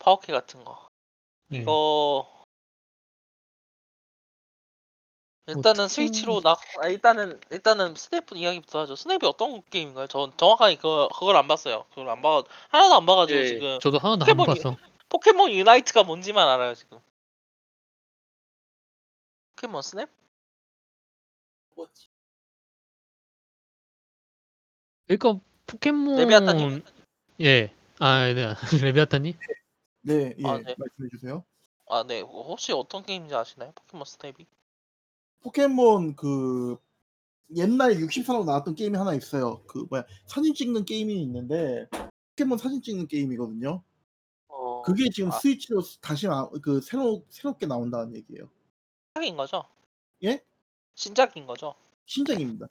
파워키 0.00 0.32
같은 0.32 0.64
거 0.64 0.88
네. 1.48 1.58
이거 1.58 2.28
일단은 5.46 5.86
특징- 5.86 6.06
스위치로 6.06 6.40
나 6.40 6.56
아, 6.80 6.88
일단은 6.88 7.40
일단은 7.50 7.94
Snap 7.94 8.24
이야기부터 8.34 8.80
하죠. 8.80 8.96
Snap이 8.96 9.20
어떤 9.24 9.62
게임인가요? 9.70 10.06
전 10.08 10.36
정확하게 10.36 10.76
그거 10.76 11.08
그걸 11.12 11.36
안 11.36 11.46
봤어요. 11.48 11.84
그걸 11.90 12.08
안 12.10 12.22
봐. 12.22 12.42
하나도 12.70 12.94
안 12.94 13.06
봐가지고 13.06 13.38
예, 13.38 13.46
지금 13.46 13.78
저도 13.80 13.98
하나도 13.98 14.24
안 14.24 14.36
포켓몬이- 14.36 14.46
봤어 14.62 14.76
포켓몬 15.08 15.50
Unite가 15.52 16.02
뭔지만 16.04 16.48
알아요 16.48 16.74
지금. 16.74 16.98
포켓몬 19.56 19.82
Snap? 19.82 20.08
그러니까 25.16 25.44
포켓몬 25.66 26.16
레비아탄님? 26.16 26.82
예. 27.40 27.72
아, 27.98 28.32
네. 28.32 28.54
레비아탄님? 28.82 29.34
네, 30.02 30.34
예. 30.38 30.44
아, 30.46 30.56
네. 30.58 30.74
말씀해 30.78 31.08
주세요. 31.10 31.44
아 31.88 32.04
네. 32.04 32.20
혹시 32.20 32.72
어떤 32.72 33.04
게임인지 33.04 33.34
아시나요? 33.34 33.72
포켓몬 33.74 34.06
스냅이? 34.06 34.46
포켓몬 35.42 36.16
그 36.16 36.78
옛날 37.54 37.94
64로 37.96 38.46
나왔던 38.46 38.74
게임이 38.74 38.96
하나 38.96 39.14
있어요. 39.14 39.62
그 39.66 39.86
뭐야 39.90 40.04
사진 40.26 40.54
찍는 40.54 40.86
게임이 40.86 41.20
있는데 41.22 41.86
포켓몬 42.30 42.56
사진 42.56 42.80
찍는 42.80 43.08
게임이거든요. 43.08 43.82
어, 44.48 44.82
그게 44.82 45.10
지금 45.10 45.30
아. 45.30 45.32
스위치로 45.32 45.82
다시 46.00 46.26
나, 46.26 46.48
그 46.62 46.80
새로 46.80 47.26
새롭게 47.28 47.66
나온다는 47.66 48.14
얘기예요. 48.14 48.48
신작인 49.14 49.36
거죠? 49.36 49.64
예? 50.24 50.42
신작인 50.94 51.46
거죠? 51.46 51.74
신작입니다. 52.06 52.68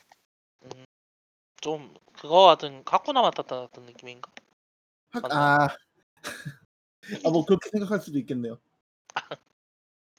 좀 1.61 1.93
그거 2.13 2.45
같은 2.45 2.83
가쿠나 2.83 3.21
마타타 3.21 3.61
같은 3.61 3.83
느낌인가? 3.85 4.31
학- 5.11 5.21
맞나요? 5.21 5.39
아, 5.39 5.67
아, 7.25 7.29
뭐 7.29 7.45
그렇게 7.45 7.69
생각할 7.69 8.01
수도 8.01 8.17
있겠네요. 8.19 8.59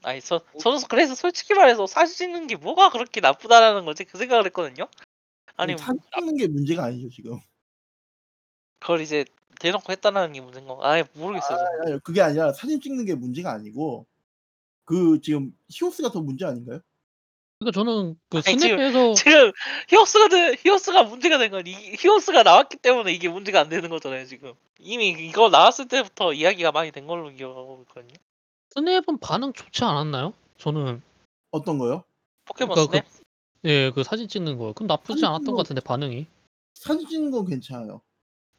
아니 0.05 0.20
저 0.20 0.40
저는 0.59 0.81
그래서 0.89 1.14
솔직히 1.14 1.55
말해서 1.55 1.86
사진 1.86 2.16
찍는 2.16 2.47
게 2.47 2.56
뭐가 2.56 2.90
그렇게 2.90 3.20
나쁘다라는 3.20 3.85
거지 3.85 4.05
그 4.05 4.19
생각을 4.19 4.47
했거든요. 4.47 4.89
아니 5.56 5.77
사진 5.77 6.01
찍는 6.14 6.36
게 6.36 6.47
문제가 6.47 6.85
아니죠 6.85 7.09
지금. 7.10 7.39
그걸 8.78 9.01
이제 9.01 9.24
대놓고 9.60 9.93
했다는 9.93 10.32
게 10.32 10.40
문제인 10.40 10.66
거. 10.66 10.78
아예 10.82 11.05
모르겠어요. 11.14 11.56
저는. 11.56 11.93
아니, 11.93 12.01
그게 12.01 12.20
아니라 12.20 12.52
사진 12.52 12.81
찍는 12.81 13.05
게 13.05 13.14
문제가 13.14 13.52
아니고 13.52 14.06
그 14.85 15.20
지금 15.23 15.56
히오스가 15.69 16.10
더 16.10 16.20
문제 16.20 16.44
아닌가요? 16.44 16.81
그러니까 17.62 17.70
저는 17.72 18.16
그 18.28 18.39
아니, 18.47 18.59
지금- 18.59 18.76
스냅에서 18.78 19.14
지금 19.14 19.52
히오스가 19.89 20.28
된 20.28 20.55
히오스가 20.64 21.02
문제가 21.05 21.39
된 21.39 21.51
건 21.51 21.66
이 21.66 21.74
히오스가 21.98 22.43
나왔기 22.43 22.76
때문에 22.78 23.12
이게 23.12 23.28
문제가 23.28 23.60
안 23.60 23.68
되는 23.68 23.89
거잖아요. 23.89 24.26
지금 24.26 24.52
이미 24.78 25.09
이거 25.10 25.48
나왔을 25.48 25.86
때부터 25.89 26.32
이야기가 26.32 26.72
많이 26.72 26.90
된 26.90 27.06
걸로 27.06 27.30
기억하고 27.30 27.84
있거든요. 27.89 28.14
스냅은 28.74 29.18
반응 29.20 29.52
좋지 29.52 29.84
않았나요? 29.84 30.32
저는 30.59 31.02
어떤 31.51 31.78
거요? 31.78 32.05
포켓몬 32.47 32.74
그러니까 32.74 32.93
스냅? 32.93 33.22
예, 33.64 33.90
그 33.93 34.02
사진 34.02 34.26
찍는 34.28 34.59
거. 34.59 34.72
그럼 34.72 34.89
나쁘지 34.89 35.12
사진 35.20 35.24
않았던 35.26 35.44
찍는 35.44 35.52
것 35.55 35.59
같은데 35.62 35.80
반응이. 35.82 36.26
사진 36.74 37.06
찍는 37.09 37.30
건 37.30 37.47
괜찮아요. 37.47 38.01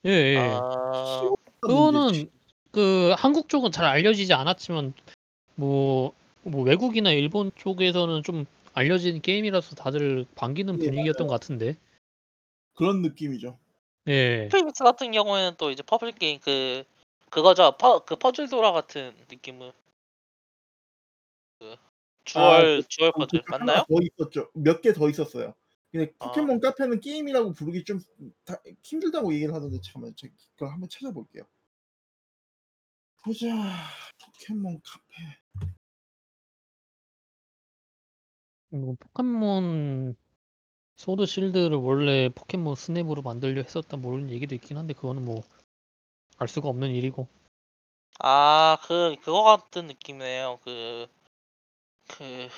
예, 0.06 0.10
예. 0.12 0.38
아, 0.38 1.30
그거는 1.60 2.30
그 2.72 3.14
한국 3.18 3.50
쪽은 3.50 3.72
잘 3.72 3.86
알려지지 3.86 4.34
않았지만 4.34 4.94
뭐, 5.56 6.14
뭐 6.44 6.64
외국이나 6.64 7.12
일본 7.12 7.52
쪽에서는 7.56 8.24
좀 8.24 8.46
알려진 8.74 9.22
게임이라서 9.22 9.76
다들 9.76 10.26
반기는 10.36 10.82
예, 10.82 10.86
분위기였던 10.86 11.28
것 11.28 11.34
같은데. 11.34 11.78
그런 12.74 13.02
느낌이죠. 13.02 13.60
예. 14.08 14.48
프리믹스 14.50 14.84
같은 14.84 15.12
경우에는 15.12 15.56
또 15.58 15.70
이제 15.72 15.84
퍼즐 15.84 16.12
게임 16.14 16.40
그 16.40 16.84
그거죠. 17.30 17.76
퍼, 17.78 18.04
그 18.04 18.16
퍼즐 18.16 18.50
도라 18.50 18.72
같은 18.72 19.16
느낌은 19.30 19.72
그 21.60 21.76
jewel 22.26 22.84
jewel 22.88 23.12
퍼즐 23.12 23.42
그 23.44 23.52
맞나요? 23.52 23.86
더 23.88 23.96
있었죠. 24.02 24.50
몇 24.54 24.82
개 24.82 24.92
더 24.94 25.10
있었어요. 25.10 25.54
근데 25.92 26.12
아. 26.20 26.28
포켓몬 26.28 26.60
카페는 26.60 27.00
게임이라고 27.00 27.54
부르기 27.54 27.84
좀 27.84 28.02
다- 28.46 28.60
힘들다고 28.82 29.32
얘기를 29.36 29.54
하던데 29.54 29.80
잠깐만 29.82 30.16
제가 30.16 30.72
한번 30.72 30.90
찾아볼게요. 30.90 31.44
보자. 33.24 33.48
포켓몬 34.20 34.82
카페. 34.84 35.38
뭐 38.76 38.96
포켓몬 39.00 40.16
소드 40.96 41.26
실드를 41.26 41.78
원래 41.78 42.30
포켓몬 42.30 42.76
스냅으로 42.76 43.22
만들려 43.22 43.62
했었다 43.62 43.98
모르는 43.98 44.30
얘기도 44.30 44.56
있긴 44.56 44.78
한데 44.78 44.94
그거는 44.94 45.26
뭐 45.26 45.44
알 46.38 46.48
수가 46.48 46.68
없는 46.70 46.92
일이고. 46.92 47.28
아, 48.20 48.78
그 48.84 49.16
그거 49.22 49.44
같은 49.44 49.88
느낌이네요. 49.88 50.60
그 50.64 51.08
그 52.10 52.50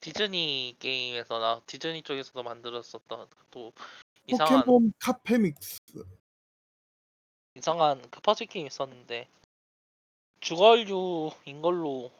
디즈니 0.00 0.76
게임에서 0.78 1.38
나 1.38 1.60
디즈니 1.66 2.02
쪽에서도 2.02 2.42
만들었었던 2.42 3.28
또 3.50 3.72
이상한 4.26 4.60
포켓몬 4.60 4.92
카페 4.98 5.38
믹스. 5.38 5.80
이상한 7.56 8.02
그 8.10 8.20
퍼즐 8.20 8.46
게임 8.46 8.66
있었는데 8.66 9.26
jewel류인 10.40 11.62
걸로 11.62 12.10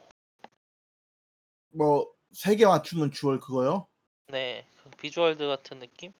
뭐 1.69 2.14
세 2.35 2.55
개 2.57 2.65
맞추는 2.65 3.11
jewel 3.11 3.39
그거요? 3.39 3.87
네, 4.27 4.67
그 4.83 4.89
Bejeweled 4.91 5.47
같은 5.47 5.79
느낌? 5.79 6.11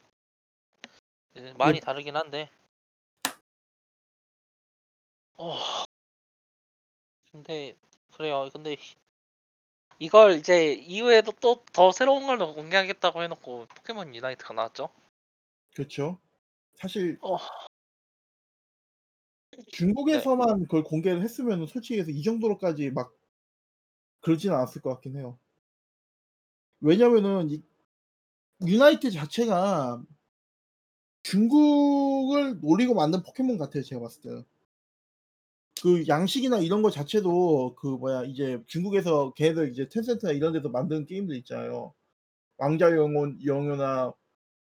네, 1.33 1.53
많이 1.53 1.79
그- 1.79 1.85
다르긴 1.85 2.15
한데. 2.15 2.49
어. 5.37 5.57
근데 7.31 7.75
그래요. 8.13 8.49
근데 8.53 8.77
이걸 9.99 10.33
이제 10.37 10.73
이후에도 10.73 11.31
또 11.33 11.63
더 11.73 11.91
새로운 11.91 12.25
걸 12.25 12.37
공개하겠다고 12.37 13.21
해놓고 13.23 13.65
포켓몬 13.75 14.15
유나이트가 14.15 14.53
나왔죠. 14.53 14.89
그렇죠. 15.75 16.19
사실 16.75 17.17
어. 17.21 17.37
중국에서만 19.73 20.61
그걸 20.63 20.83
공개를 20.83 21.21
했으면 21.21 21.65
솔직히 21.67 21.99
해서 21.99 22.11
이 22.11 22.23
정도로까지 22.23 22.91
막 22.91 23.13
그러진 24.21 24.51
않았을 24.53 24.81
것 24.81 24.91
같긴 24.91 25.17
해요. 25.17 25.37
왜냐면은 26.81 27.49
이 27.49 27.61
유나이트 28.65 29.11
자체가 29.11 30.01
중국을 31.23 32.59
노리고 32.61 32.93
만든 32.93 33.23
포켓몬 33.23 33.57
같아요. 33.57 33.83
제가 33.83 34.01
봤을 34.01 34.21
때는. 34.21 34.45
그 35.81 36.07
양식이나 36.07 36.59
이런 36.59 36.81
거 36.81 36.89
자체도 36.89 37.75
그 37.75 37.87
뭐야 37.87 38.23
이제 38.23 38.61
중국에서 38.67 39.33
걔들 39.33 39.71
이제 39.71 39.87
텐센트나 39.89 40.31
이런 40.31 40.53
데서 40.53 40.69
만든 40.69 41.05
게임들 41.05 41.35
있잖아요. 41.37 41.93
왕자 42.57 42.91
영요 42.95 43.39
영요나 43.45 44.13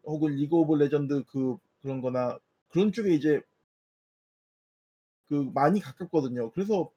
혹은 0.04 0.36
리그 0.36 0.56
오브 0.56 0.76
레전드 0.76 1.24
그 1.26 1.56
그런 1.82 2.00
거나 2.00 2.38
그런 2.68 2.92
쪽에 2.92 3.14
이제 3.14 3.40
그 5.28 5.50
많이 5.54 5.80
가깝거든요. 5.80 6.50
그래서 6.52 6.90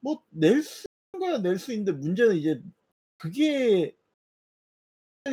뭐 0.00 0.22
낼수 0.30 0.86
있는 1.14 1.28
거야 1.28 1.38
낼수 1.40 1.72
있는데 1.72 1.92
문제는 1.92 2.36
이제 2.36 2.60
그게 3.18 3.84
을 3.84 3.92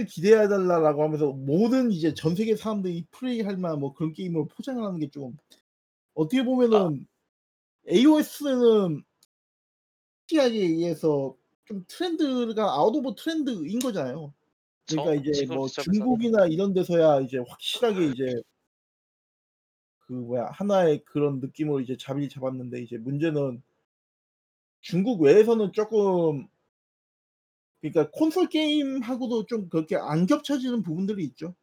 기대해 0.05 0.47
달라라고 0.47 1.03
하면서 1.03 1.31
모든 1.31 1.91
이제 1.91 2.13
전 2.13 2.35
세계 2.35 2.55
사람들이 2.55 3.05
플레이할 3.11 3.57
만한 3.57 3.79
뭐 3.79 3.93
그런 3.93 4.13
게임으로 4.13 4.47
포장을 4.47 4.83
하는 4.83 4.99
게 4.99 5.09
좀 5.11 5.37
어떻게 6.15 6.43
아. 6.69 6.83
보면은 6.83 7.07
AOS는 7.89 9.03
TI에 10.27 10.45
의해서 10.65 11.35
좀 11.65 11.83
트렌드가 11.87 12.63
out 12.73 12.95
of 12.95 13.15
trend인 13.15 13.79
거잖아요. 13.79 14.33
그러니까. 14.87 15.15
이제 15.15 15.45
뭐. 15.47 15.69
중국이나 15.69 16.47
이런 16.47 16.73
데서야 16.73 17.21
이제 17.21 17.39
확실하게 17.47 18.07
이제 18.07 18.43
그 19.99 20.13
뭐야 20.13 20.49
하나의 20.53 21.03
그런 21.05 21.39
느낌으로 21.39 21.79
이제 21.81 21.95
자리를 21.97 22.29
잡았는데 22.29 22.81
이제 22.81 22.97
문제는 22.97 23.63
중국 24.81 25.21
외에서는 25.21 25.71
쪼끔 25.73 26.47
그러니까 27.83 28.09
콘솔 28.11 28.47
게임하고도 28.47 29.45
좀 29.45 29.67
그렇게 29.67 29.97
안 29.97 30.25
겹쳐지는 30.25 30.83
부분들이 30.83 31.25
있죠. 31.25 31.53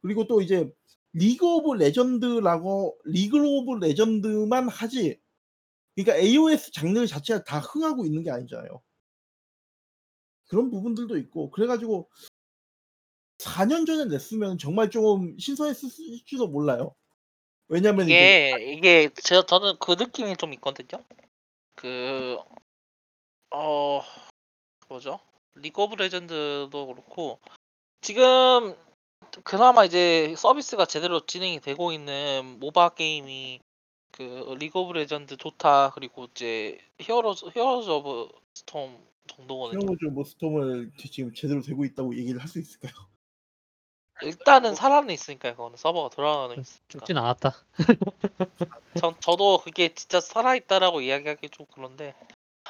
그리고 0.00 0.26
또 0.26 0.40
이제 0.40 0.72
리그 1.12 1.46
오브 1.46 1.74
레전드라고 1.74 2.98
리그 3.04 3.36
오브 3.38 3.84
레전드만 3.84 4.68
하지 4.68 5.20
그러니까 5.94 6.16
AOS 6.16 6.72
장르 6.72 7.06
자체가 7.06 7.44
다 7.44 7.58
흥하고 7.58 8.06
있는 8.06 8.22
게 8.22 8.30
아니잖아요. 8.30 8.82
그런 10.48 10.70
부분들도 10.70 11.18
있고 11.18 11.50
그래 11.50 11.66
가지고 11.66 12.08
4년 13.38 13.86
전에 13.86 14.06
냈으면 14.06 14.56
정말 14.56 14.88
좀 14.88 15.36
신선했을지도 15.38 16.48
몰라요. 16.48 16.94
왜냐면 17.68 18.06
이제 18.06 18.50
이게 18.54 18.72
이게 18.72 19.10
제가 19.14 19.44
저는 19.44 19.74
그 19.78 19.92
느낌이 19.92 20.36
좀 20.38 20.54
있거든요. 20.54 21.04
그 21.76 22.38
어 23.54 24.02
뭐죠? 24.92 25.18
리그 25.54 25.82
오브 25.82 25.96
레전드도 25.96 26.86
그렇고 26.86 27.38
지금 28.00 28.74
그나마 29.44 29.84
이제 29.84 30.34
서비스가 30.36 30.84
제대로 30.86 31.24
진행이 31.24 31.60
되고 31.60 31.92
있는 31.92 32.58
MOBA 32.60 32.90
게임이 32.90 33.60
그 34.10 34.54
리그 34.58 34.78
오브 34.78 34.92
레전드 34.92 35.36
도타 35.36 35.92
그리고 35.94 36.26
이제 36.26 36.78
히어로즈 36.98 37.46
히어로즈 37.54 37.88
오브 37.90 38.28
스톰 38.54 38.98
정도거든요. 39.28 39.80
히어로즈 39.80 40.04
오브 40.06 40.24
스톰을 40.24 40.92
지금 41.10 41.32
제대로 41.34 41.62
되고 41.62 41.84
있다고 41.84 42.16
얘기를 42.16 42.40
할 42.40 42.48
수 42.48 42.58
있을까요? 42.58 42.92
일단은 44.22 44.74
살아는 44.74 45.12
있으니까요. 45.14 45.56
그거는 45.56 45.76
서버가 45.76 46.14
돌아가는 46.14 46.60
있으니까. 46.60 46.84
죽진 46.88 47.16
않았다. 47.16 47.52
전 49.00 49.14
저도 49.20 49.58
그게 49.58 49.92
진짜 49.94 50.20
살아 50.20 50.54
있다라고 50.54 51.00
이야기하기 51.00 51.48
좀 51.48 51.66
그런데 51.72 52.14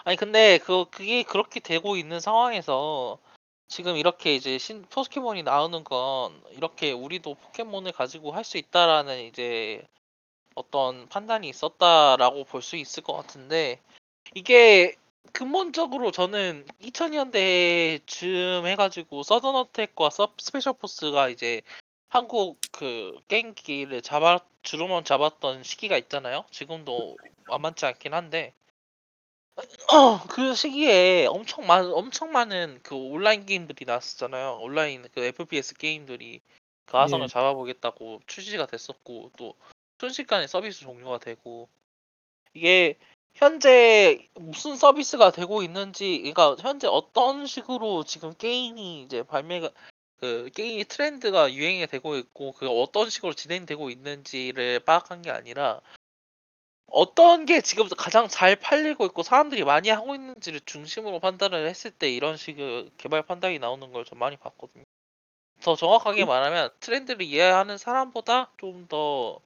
아니 0.05 0.17
근데 0.17 0.59
그 0.59 0.85
그게 0.91 1.23
그렇게 1.23 1.61
되고 1.61 1.97
있는 1.97 2.21
상황에서 2.21 3.19
지금 3.69 3.97
이렇게 3.97 4.35
이제 4.35 4.59
신 4.59 4.83
포켓몬이 4.91 5.43
나오는 5.43 5.85
건 5.85 6.43
이렇게 6.53 6.93
우리도 6.93 7.35
포켓몬을 7.35 7.93
가지고 7.93 8.33
할 8.33 8.45
수 8.45 8.59
있다라는 8.59 9.21
이제 9.25 9.83
어떤 10.55 11.09
판단이 11.09 11.49
있었다라고 11.49 12.45
볼 12.45 12.63
수 12.63 12.77
있을 12.77 13.03
것 13.03 13.15
같은데 13.15 13.81
이게 14.35 14.97
근본적으로 15.33 16.11
저는 16.11 16.67
2000년대 16.83 18.01
쯤 18.07 18.67
해가지고 18.67 19.23
서든 19.23 19.55
어택과 19.57 20.11
서 20.11 20.33
스페셜 20.39 20.75
포스가 20.75 21.29
이제 21.29 21.63
한국 22.09 22.59
그 22.73 23.19
게임계를 23.29 24.03
잡아 24.03 24.41
주로만 24.63 25.05
잡았던 25.05 25.63
시기가 25.65 25.97
있잖아요. 25.99 26.45
지금도 26.51 27.17
만만치 27.49 27.87
않긴 27.87 28.15
한데 28.15 28.55
그 30.29 30.55
시기에 30.55 31.27
엄청 31.27 31.67
많은 31.67 31.93
엄청 31.93 32.33
많은 32.33 32.81
그 32.83 32.95
온라인 32.95 33.45
게임들이 33.45 33.85
나왔었잖아요. 33.85 34.59
온라인 34.61 35.07
그 35.15 35.23
FPS 35.23 35.75
게임들이 35.75 36.41
그 36.87 36.97
아성을 36.97 37.25
예. 37.25 37.29
잡아보겠다고 37.29 38.23
출시가 38.27 38.67
됐었고 38.67 39.33
또 39.37 39.55
순식간에 40.01 40.47
서비스 40.47 40.81
종료가 40.81 41.19
되고 41.19 41.69
이게 42.55 42.99
현재 43.35 44.29
무슨 44.35 44.77
서비스가 44.77 45.31
되고 45.31 45.63
있는지 45.63 46.19
그러니까 46.19 46.57
현재 46.61 46.87
어떤 46.87 47.47
식으로 47.47 48.05
지금 48.05 48.35
게임이 48.35 49.03
이제 49.03 49.23
발매가 49.23 49.71
그 50.17 50.51
게임 50.55 50.85
트렌드가 50.87 51.53
유행이 51.53 51.87
되고 51.87 52.17
있고 52.17 52.53
그 52.53 52.69
어떤 52.69 53.11
식으로 53.11 53.33
진행되고 53.33 53.91
있는지를 53.91 54.81
파악한 54.81 55.23
게 55.23 55.31
아니라 55.31 55.81
어떤 56.93 57.47
게 57.47 57.61
지금 57.63 57.89
가장 57.97 58.29
잘 58.29 58.55
팔리고 58.57 59.07
있고 59.07 59.23
사람들이 59.23 59.65
많이 59.65 59.89
하고 59.89 60.15
있는지를 60.15 60.61
중심으로 60.67 61.21
판단을 61.21 61.67
했을 61.67 61.91
때 61.91 62.11
이런 62.13 62.37
식의 62.37 62.91
개발 62.99 63.23
판단이 63.23 63.59
나오는 63.59 63.93
걸 63.93 64.05
좀 64.05 64.19
많이 64.19 64.37
봤거든요. 64.37 64.85
더 65.63 65.77
정확하게 65.77 66.25
말하면 66.27 66.71
트렌드를 66.81 67.23
이해하는 67.23 67.79
사람보다 67.79 68.53
좀 68.59 68.87
더 68.89 69.41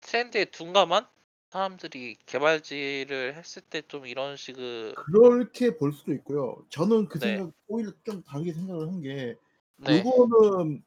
트렌드에 0.00 0.44
둔감한 0.46 1.06
사람들이 1.50 2.16
개발지를 2.26 3.34
했을 3.36 3.62
때 3.62 3.82
좀 3.82 4.06
이런 4.06 4.36
식의 4.36 4.94
그렇게 4.94 5.76
볼 5.76 5.92
수도 5.92 6.12
있고요. 6.14 6.64
저는 6.68 7.08
그 7.08 7.18
네. 7.18 7.36
생각 7.36 7.52
오히려 7.68 7.92
좀 8.04 8.22
다르게 8.22 8.52
생각을 8.52 8.88
한 8.88 9.00
게 9.02 9.34
네. 9.76 9.98
요거는 9.98 10.82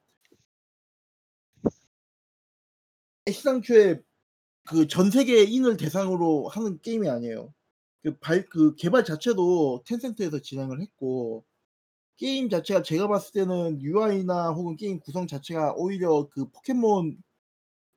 애시당초에 3.27 4.01
그 4.65 4.87
전 4.87 5.11
세계 5.11 5.43
인을 5.43 5.77
대상으로 5.77 6.47
하는 6.49 6.79
게임이 6.81 7.09
아니에요. 7.09 7.53
그 8.03 8.19
발 8.19 8.47
그 8.49 8.75
개발 8.75 9.03
자체도 9.05 9.83
텐센트에서 9.85 10.39
진행을 10.41 10.81
했고 10.81 11.45
게임 12.17 12.49
자체가 12.49 12.83
제가 12.83 13.07
봤을 13.09 13.33
때는 13.33 13.81
UI나 13.81 14.51
혹은 14.53 14.75
게임 14.77 14.99
구성 15.01 15.27
자체가 15.27 15.73
오히려 15.77 16.29
그 16.31 16.49
포켓몬 16.51 17.21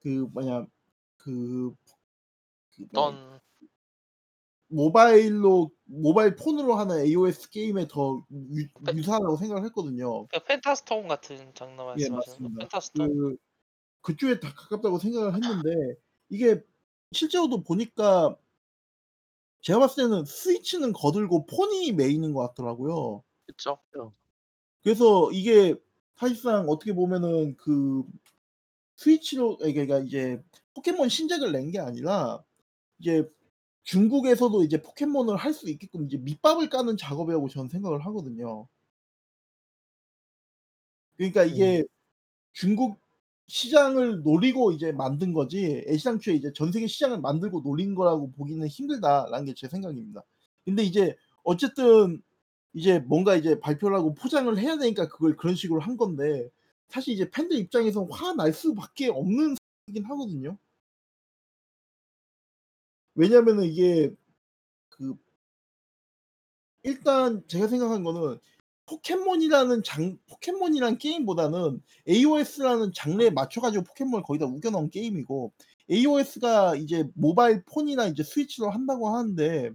그 0.00 0.28
뭐냐 0.32 0.66
그그 1.18 1.74
어떤 2.92 3.40
모바일로 4.68 5.70
모바일 5.84 6.34
폰으로 6.36 6.74
하는 6.74 6.98
AOS 7.06 7.48
게임에 7.50 7.86
더 7.88 8.24
유 8.54 8.66
유사하다고 8.92 9.36
생각을 9.38 9.64
했거든요. 9.66 10.28
그 10.28 10.38
펜타스톰 10.44 11.08
같은 11.08 11.54
장르 11.54 11.80
예 11.96 12.08
말씀하시는 12.08 12.42
거? 12.42 12.50
맞습니다. 12.50 12.58
펜타스톰. 12.58 13.08
그 13.08 13.36
그쪽에 14.02 14.40
다 14.40 14.52
가깝다고 14.54 14.98
생각을 15.00 15.34
했는데 15.36 15.70
이게 16.28 16.62
실제로도 17.12 17.62
보니까 17.62 18.36
제가 19.62 19.78
봤을 19.80 20.04
때는 20.04 20.24
스위치는 20.24 20.92
거들고 20.92 21.46
폰이 21.46 21.92
메인인 21.92 22.32
것 22.32 22.40
같더라고요. 22.48 23.22
그쵸. 23.46 23.78
그래서 24.82 25.30
이게 25.32 25.74
사실상 26.16 26.68
어떻게 26.68 26.92
보면은 26.94 27.56
그 27.56 28.04
스위치로 28.96 29.58
아 29.62 29.66
그러니까 29.72 30.00
이제 30.00 30.42
포켓몬 30.74 31.08
신작을 31.08 31.52
낸 31.52 31.70
게 31.72 31.78
아니라 31.80 32.44
이제 33.00 33.28
중국에서도 33.84 34.64
이제 34.64 34.82
포켓몬을 34.82 35.36
할 35.36 35.54
수 35.54 35.70
있게끔 35.70 36.06
이제 36.06 36.18
밑밥을 36.18 36.70
까는 36.70 36.96
작업이라고 36.98 37.48
저는 37.50 37.68
생각을 37.70 38.06
하거든요. 38.06 38.68
그러니까 41.16 41.44
이게 41.44 41.84
중국 42.54 43.00
시장을 43.48 44.22
노리고 44.22 44.72
이제 44.72 44.92
만든 44.92 45.32
거지 45.32 45.84
애시당초에 45.88 46.34
이제 46.34 46.52
전 46.54 46.72
세계 46.72 46.86
시장을 46.86 47.20
만들고 47.20 47.62
노린 47.62 47.94
거라고 47.94 48.30
보기는 48.32 48.66
힘들다라는 48.66 49.46
게 49.46 49.54
제 49.54 49.68
생각입니다. 49.68 50.22
근데 50.64 50.82
이제 50.82 51.14
어쨌든 51.44 52.22
이제 52.74 52.98
뭔가 53.00 53.36
이제 53.36 53.60
발표를 53.60 53.96
하고 53.96 54.14
포장을 54.14 54.56
해야 54.58 54.78
되니까 54.78 55.08
그걸 55.08 55.36
그런 55.36 55.54
식으로 55.54 55.80
한 55.80 55.96
건데 55.96 56.50
사실 56.88 57.14
이제 57.14 57.30
팬들 57.30 57.58
입장에서 57.58 58.04
화가 58.10 58.34
날 58.34 58.52
수밖에 58.52 59.08
없는 59.08 59.56
이긴 59.88 60.04
하거든요. 60.06 60.58
왜냐면은 63.14 63.64
이게 63.64 64.14
그 64.90 65.16
일단 66.82 67.42
제가 67.48 67.66
생각한 67.68 68.04
거는 68.04 68.38
포켓몬이라는 68.86 69.82
장 69.82 70.18
포켓몬이라는 70.28 70.98
게임보다는 70.98 71.82
AOS라는 72.08 72.92
장르에 72.94 73.30
맞춰 73.30 73.60
가지고 73.60 73.84
포켓몬을 73.84 74.22
거기다 74.24 74.46
우겨 74.46 74.70
넣은 74.70 74.90
게임이고 74.90 75.52
AOS가 75.90 76.76
이제 76.76 77.08
모바일 77.14 77.62
폰이나 77.64 78.06
이제 78.06 78.22
스위치로 78.22 78.70
한다고 78.70 79.08
하는데 79.08 79.70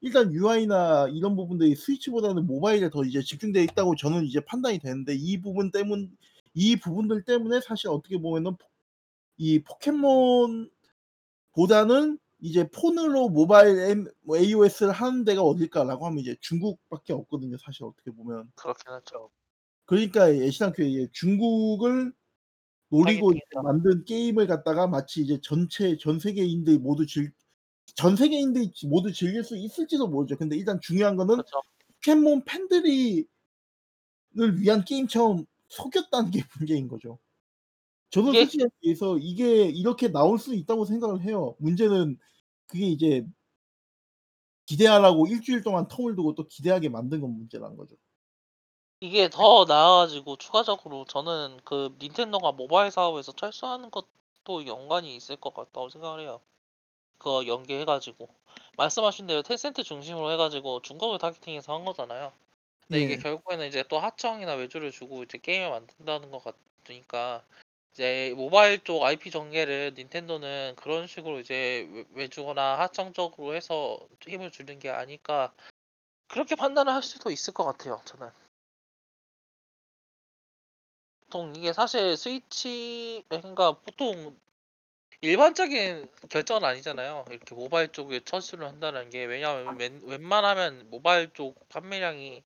일단 0.00 0.32
UI나 0.32 1.08
이런 1.12 1.36
부분들이 1.36 1.74
스위치보다는 1.74 2.46
모바일에 2.46 2.90
더 2.90 3.04
이제 3.04 3.22
집중되어 3.22 3.62
있다고 3.62 3.96
저는 3.96 4.24
이제 4.24 4.40
판단이 4.40 4.78
되는데 4.78 5.14
이 5.14 5.40
부분 5.40 5.70
때문 5.70 6.14
이 6.54 6.76
부분들 6.76 7.24
때문에 7.24 7.60
사실 7.60 7.88
어떻게 7.88 8.18
보면은 8.18 8.56
포이 9.38 9.62
포켓몬보다는 9.64 10.70
이제 12.44 12.68
폰으로 12.70 13.30
모바일 13.30 13.78
엠뭐 13.78 14.36
AOS를 14.36 14.92
하는 14.92 15.24
데가 15.24 15.40
어딜까라고 15.42 16.04
하면 16.06 16.18
이제 16.18 16.36
중국밖에 16.42 17.14
없거든요 17.14 17.56
사실 17.56 17.84
어떻게 17.84 18.10
보면. 18.10 18.52
그렇긴 18.54 18.92
하죠. 18.92 19.30
그러니까 19.86 20.28
애시당초에 20.30 20.86
이게 20.88 21.08
중국을 21.12 22.12
노리고. 22.90 23.32
만든 23.62 24.04
게임을 24.04 24.46
갖다가 24.46 24.86
마치 24.86 25.22
이제 25.22 25.38
전체 25.42 25.96
전 25.96 26.18
세계인들이 26.20 26.78
모두 26.78 27.06
즐 27.06 27.32
전 27.96 28.16
세계인들이 28.16 28.72
모두 28.88 29.12
즐길 29.12 29.44
수 29.44 29.56
있을지도 29.56 30.08
모르죠. 30.08 30.36
근데 30.36 30.56
일단 30.56 30.80
중요한 30.80 31.16
거는 31.16 31.36
그쵸. 31.36 31.60
포켓몬 32.02 32.44
팬들이 32.44 33.26
위한 34.32 34.84
게임처럼 34.84 35.44
속였다는 35.68 36.30
게 36.30 36.40
문제인 36.58 36.88
거죠. 36.88 37.18
저도 38.10 38.34
이게 38.34 38.40
솔직히 38.40 38.64
얘기해서 38.82 39.18
이게 39.18 39.66
이렇게 39.68 40.08
나올 40.08 40.38
수 40.38 40.54
있다고 40.54 40.84
생각을 40.84 41.22
해요. 41.22 41.56
문제는 41.58 42.18
그게 42.68 42.86
이제 42.86 43.24
기대하라고 44.66 45.26
1 45.26 45.40
주일 45.42 45.62
동안 45.62 45.86
텀을 45.88 46.16
두고 46.16 46.34
또 46.34 46.46
기대하게 46.48 46.88
만든 46.88 47.20
건 47.20 47.36
문제라는 47.36 47.76
거죠. 47.76 47.96
이게 49.00 49.28
더 49.28 49.64
나아 49.66 49.96
가지고 49.98 50.36
추가적으로 50.36 51.04
저는 51.04 51.60
그 51.64 51.94
닌텐도가 52.00 52.52
모바일 52.52 52.90
사업에서 52.90 53.32
철수하는 53.32 53.90
것도 53.90 54.66
연관이 54.66 55.14
있을 55.16 55.36
것 55.36 55.52
같다고 55.54 55.88
생각을 55.90 56.20
해요. 56.20 56.40
그거 57.18 57.46
연계해 57.46 57.84
가지고. 57.86 58.28
말씀하신 58.78 59.26
대로 59.28 59.42
텐센트 59.42 59.82
중심으로 59.84 60.32
해 60.32 60.36
가지고 60.38 60.82
중국을 60.82 61.18
타겟팅해서 61.18 61.74
한 61.74 61.84
거잖아요. 61.84 62.32
근데 62.88 63.02
이게 63.02 63.14
예. 63.14 63.18
결국에는 63.18 63.68
이제 63.68 63.84
또 63.90 63.98
하청이나 64.00 64.54
외주를 64.54 64.92
주고 64.92 65.22
이제 65.24 65.38
게임을 65.38 65.70
만든다는 65.70 66.30
것 66.30 66.42
같으니까 66.44 67.44
이제 67.94 68.34
모바일 68.36 68.82
쪽 68.82 69.04
IP 69.04 69.30
전개를 69.30 69.94
닌텐도는 69.96 70.74
그런 70.74 71.06
식으로 71.06 71.38
이제 71.38 71.88
외 71.92 72.04
외주거나 72.14 72.80
하청 72.80 73.12
쪽으로 73.12 73.54
해서 73.54 74.00
힘을 74.20 74.50
주는 74.50 74.80
게 74.80 74.90
아닐까 74.90 75.54
그렇게 76.26 76.56
판단을 76.56 76.92
할 76.92 77.04
수도 77.04 77.30
있을 77.30 77.54
것 77.54 77.62
같아요, 77.62 78.00
저는. 78.04 78.30
보통 81.20 81.54
이게 81.54 81.72
사실 81.72 82.16
스위치 82.16 83.24
그러니까 83.28 83.78
보통 83.78 84.36
일반적인 85.20 86.08
결정은 86.30 86.64
아니잖아요. 86.64 87.26
이렇게 87.30 87.54
모바일 87.54 87.88
쪽에 87.92 88.18
철수를 88.24 88.66
한다는 88.66 89.08
게 89.08 89.24
왜냐하면 89.24 89.78
웬 89.78 90.00
웬만하면 90.02 90.90
모바일 90.90 91.32
쪽 91.32 91.68
판매량이 91.68 92.42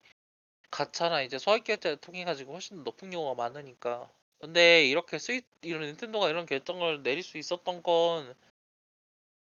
가차나 0.70 1.22
이제 1.22 1.38
소액 1.38 1.64
결제를 1.64 1.96
통해 1.96 2.24
가지고 2.24 2.52
훨씬 2.52 2.84
높은 2.84 3.08
경우가 3.08 3.34
많으니까. 3.42 4.10
근데 4.40 4.86
이렇게 4.86 5.18
스위 5.18 5.42
이런 5.62 5.82
닌텐도가 5.82 6.28
이런 6.28 6.46
결정을 6.46 7.02
내릴 7.02 7.22
수 7.22 7.38
있었던 7.38 7.82
건 7.82 8.34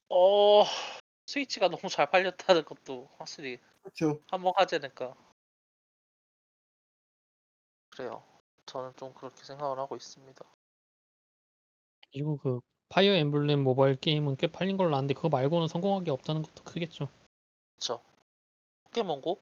어 0.08 0.64
스위치가 1.26 1.68
너무 1.68 1.88
잘 1.88 2.08
팔렸다는 2.10 2.64
것도 2.64 3.08
확실히 3.18 3.58
그렇죠. 3.82 4.20
한몫 4.28 4.54
하지 4.56 4.76
않을까. 4.76 5.16
그래요. 7.90 8.22
저는 8.66 8.92
좀 8.96 9.12
그렇게 9.14 9.42
생각을 9.44 9.78
하고 9.78 9.96
있습니다. 9.96 10.44
그리고 12.12 12.36
그 12.36 12.60
파이어 12.88 13.14
엠블렘 13.14 13.62
모바일 13.62 13.96
게임은 13.96 14.36
꽤 14.36 14.46
팔린 14.46 14.76
걸로 14.76 14.94
아는데 14.96 15.14
그거 15.14 15.28
말고는 15.28 15.66
성공한 15.68 16.04
게 16.04 16.10
없다는 16.10 16.42
것도 16.42 16.62
크겠죠. 16.62 17.08
그쵸. 17.76 18.00
포켓몬고? 18.84 19.40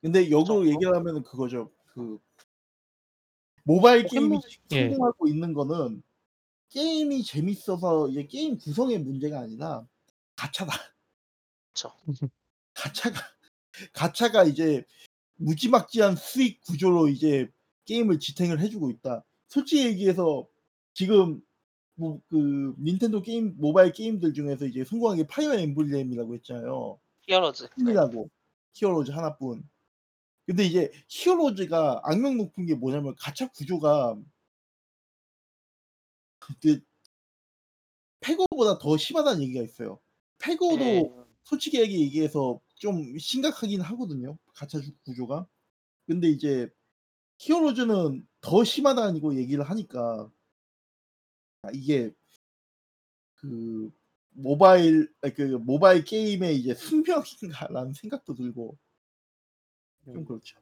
근데 0.00 0.30
역으로 0.30 0.64
정도? 0.64 0.96
하면은 0.96 1.22
그거죠. 1.22 1.70
그 1.86 2.18
모바일 3.66 4.06
게임이 4.06 4.28
포켓몬 4.28 4.42
예. 4.72 4.88
성공하고 4.88 5.28
있는 5.28 5.52
거는 5.52 6.02
게임이 6.68 7.24
재밌어서 7.24 8.08
이게 8.08 8.26
게임 8.26 8.58
구성의 8.58 8.98
문제가 9.00 9.40
아니라 9.40 9.86
가차다. 10.36 10.72
그쵸. 11.72 11.92
가차가 12.74 13.20
가차가 13.92 14.44
이제 14.44 14.84
무지막지한 15.36 16.16
수익 16.16 16.62
구조로 16.62 17.08
이제 17.08 17.50
게임을 17.86 18.20
지탱을 18.20 18.60
해 18.60 18.68
주고 18.68 18.90
있다. 18.90 19.24
솔직히 19.48 19.84
얘기해서 19.86 20.46
지금 20.94 21.42
뭐 21.96 22.20
그 22.28 22.74
닌텐도 22.78 23.22
게임 23.22 23.54
모바일 23.58 23.92
게임들 23.92 24.34
중에서 24.34 24.66
이제 24.66 24.84
성공한 24.84 25.16
게 25.16 25.26
파이어 25.26 25.54
엠블렘이라고 25.54 26.34
했잖아요. 26.34 27.00
히어로즈. 27.22 27.64
네. 27.64 27.68
팀이라고. 27.76 28.30
히어로즈 28.74 29.10
하나뿐. 29.10 29.68
근데 30.46 30.64
이제 30.64 30.92
히어로즈가 31.08 32.02
악명 32.04 32.36
높은 32.38 32.66
게 32.66 32.74
뭐냐면 32.74 33.14
가챠 33.18 33.50
구조가 33.52 34.16
그 36.38 36.80
패거보다 38.20 38.78
더 38.78 38.96
심하다는 38.96 39.42
얘기가 39.42 39.62
있어요. 39.62 40.00
패거도 40.38 40.78
네. 40.78 41.14
솔직하게 41.44 42.00
얘기해서 42.00 42.60
좀 42.74 43.18
심각하긴 43.18 43.80
하거든요, 43.80 44.38
주 44.68 44.92
구조가. 45.04 45.46
근데 46.06 46.28
이제 46.28 46.68
히어로즈는 47.38 48.26
더 48.40 48.64
심하다고 48.64 49.36
얘기를 49.36 49.64
하니까 49.68 50.30
아 51.62 51.68
이게 51.72 52.12
그 53.34 53.90
모바일 54.30 55.12
아그 55.22 55.42
모바일 55.64 56.04
게임의 56.04 56.56
이제 56.56 56.74
숙명인가라는 56.74 57.92
생각도 57.94 58.34
들고 58.34 58.78
좀 60.12 60.22
음. 60.22 60.24
그렇죠. 60.24 60.58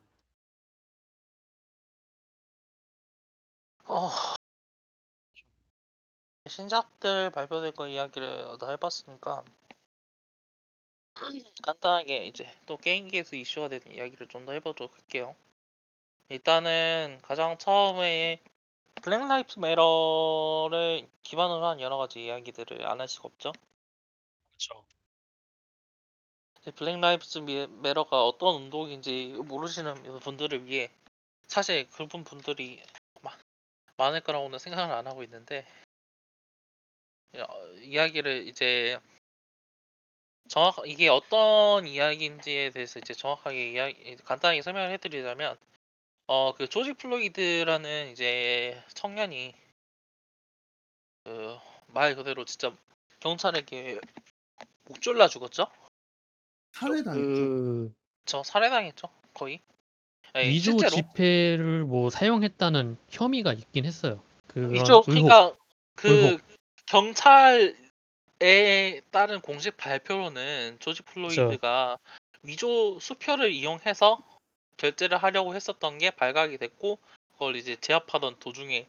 어. 3.87 4.11
신작들 6.49 7.29
발표될 7.33 7.73
거 7.73 7.87
이야기를 7.87 8.57
다 8.59 8.71
해 8.71 8.77
봤으니까 8.79 9.45
간단하게 11.63 12.27
이제 12.27 12.49
또 12.67 12.77
게임계에서 12.77 13.35
이슈가 13.37 13.69
되는 13.69 13.93
이야기를 13.93 14.29
좀 14.29 14.47
더 14.47 14.53
해 14.53 14.61
보도록 14.61 14.95
할게요. 14.95 15.35
일단은 16.31 17.21
가장 17.23 17.59
처음에 17.59 18.43
Black 19.03 19.27
Lives 19.29 19.59
Matter를 19.61 21.09
기반으로 21.23 21.67
한 21.67 21.81
여러 21.81 21.97
가지 21.99 22.25
이야기들을 22.27 22.87
안 22.87 23.01
할 23.01 23.09
수가 23.09 23.29
없죠. 23.29 23.53
이 24.59 24.94
Black 26.73 26.99
Lives 27.01 27.39
미 27.39 27.67
Matter가 27.67 28.25
어떤 28.27 28.57
운동인지 28.57 29.35
모르시는 29.45 30.21
분들을 30.21 30.67
위해 30.67 30.91
사실 31.49 31.89
그분 31.91 32.25
분들이 32.25 32.83
마 33.23 33.37
많을 33.97 34.21
거라고는 34.23 34.59
생각을 34.59 34.95
안 34.95 35.07
하고 35.07 35.23
있는데 35.25 35.67
어 37.37 37.67
이야기를 37.83 38.49
이제 38.49 38.99
정확 40.49 40.77
이게 40.87 41.09
어떤 41.09 41.87
이야기인지에 41.87 42.71
대해서 42.71 42.99
이제 42.99 43.15
정확하게 43.15 43.71
이야기 43.73 44.17
간단하게 44.17 44.63
설명을 44.63 44.91
해 44.91 44.97
드리자면 44.99 45.57
어 46.29 46.55
그 46.57 46.69
조지 46.69 46.95
플로이드라는 46.95 48.13
이제 48.13 48.83
청년이 48.95 49.55
그 51.25 51.59
말 51.89 52.17
그대로 52.17 52.45
진짜 52.45 52.75
경찰에게 53.21 54.01
목 54.85 55.01
졸라 55.01 55.29
죽었죠. 55.29 55.69
살해당했죠. 56.75 57.35
그 57.35 57.93
그쵸. 58.25 58.43
살해당했죠, 58.45 59.09
거의. 59.33 59.61
예 60.37 60.49
위조 60.49 60.73
실제로. 60.73 60.91
지폐를 60.91 61.85
뭐 61.85 62.11
사용했다는 62.11 62.97
혐의가 63.11 63.53
있긴 63.53 63.85
했어요. 63.85 64.21
그런 64.49 64.73
위조. 64.73 65.03
그러니까 65.03 65.55
그 65.95 66.09
의혹. 66.09 66.41
경찰에 66.87 67.75
따른 69.11 69.41
공식 69.41 69.77
발표로는 69.77 70.79
조지. 70.81 71.03
플로이드가 71.03 71.99
위조 72.43 72.99
수표를 72.99 73.53
이용해서 73.53 74.23
결제를 74.77 75.19
하려고 75.19 75.55
했었던 75.55 75.99
게 75.99 76.11
발각이 76.11 76.59
됐고 76.59 76.99
그걸 77.33 77.57
이제 77.57 77.77
제압하던 77.81 78.39
도중에 78.41 78.87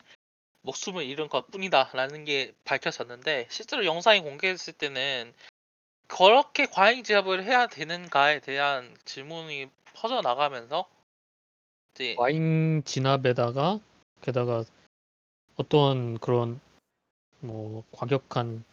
목숨을 0.61 1.05
잃은 1.05 1.29
것뿐이다라는 1.29 2.25
게 2.25 2.53
밝혀졌는데 2.65 3.47
실제로 3.49 3.85
영상이 3.85 4.21
공개됐을 4.21 4.73
때는 4.73 5.33
그렇게 6.07 6.65
과잉 6.65 7.03
제압을 7.03 7.43
해야 7.43 7.67
되는가에 7.67 8.39
대한 8.39 8.95
질문이 9.05 9.69
퍼져 9.95 10.21
나가면서 10.21 10.85
이제 11.93 12.15
와인 12.17 12.83
진압에다가 12.85 13.79
게다가 14.21 14.63
어떠한 15.55 16.19
그런 16.19 16.59
뭐 17.39 17.83
과격한 17.91 18.63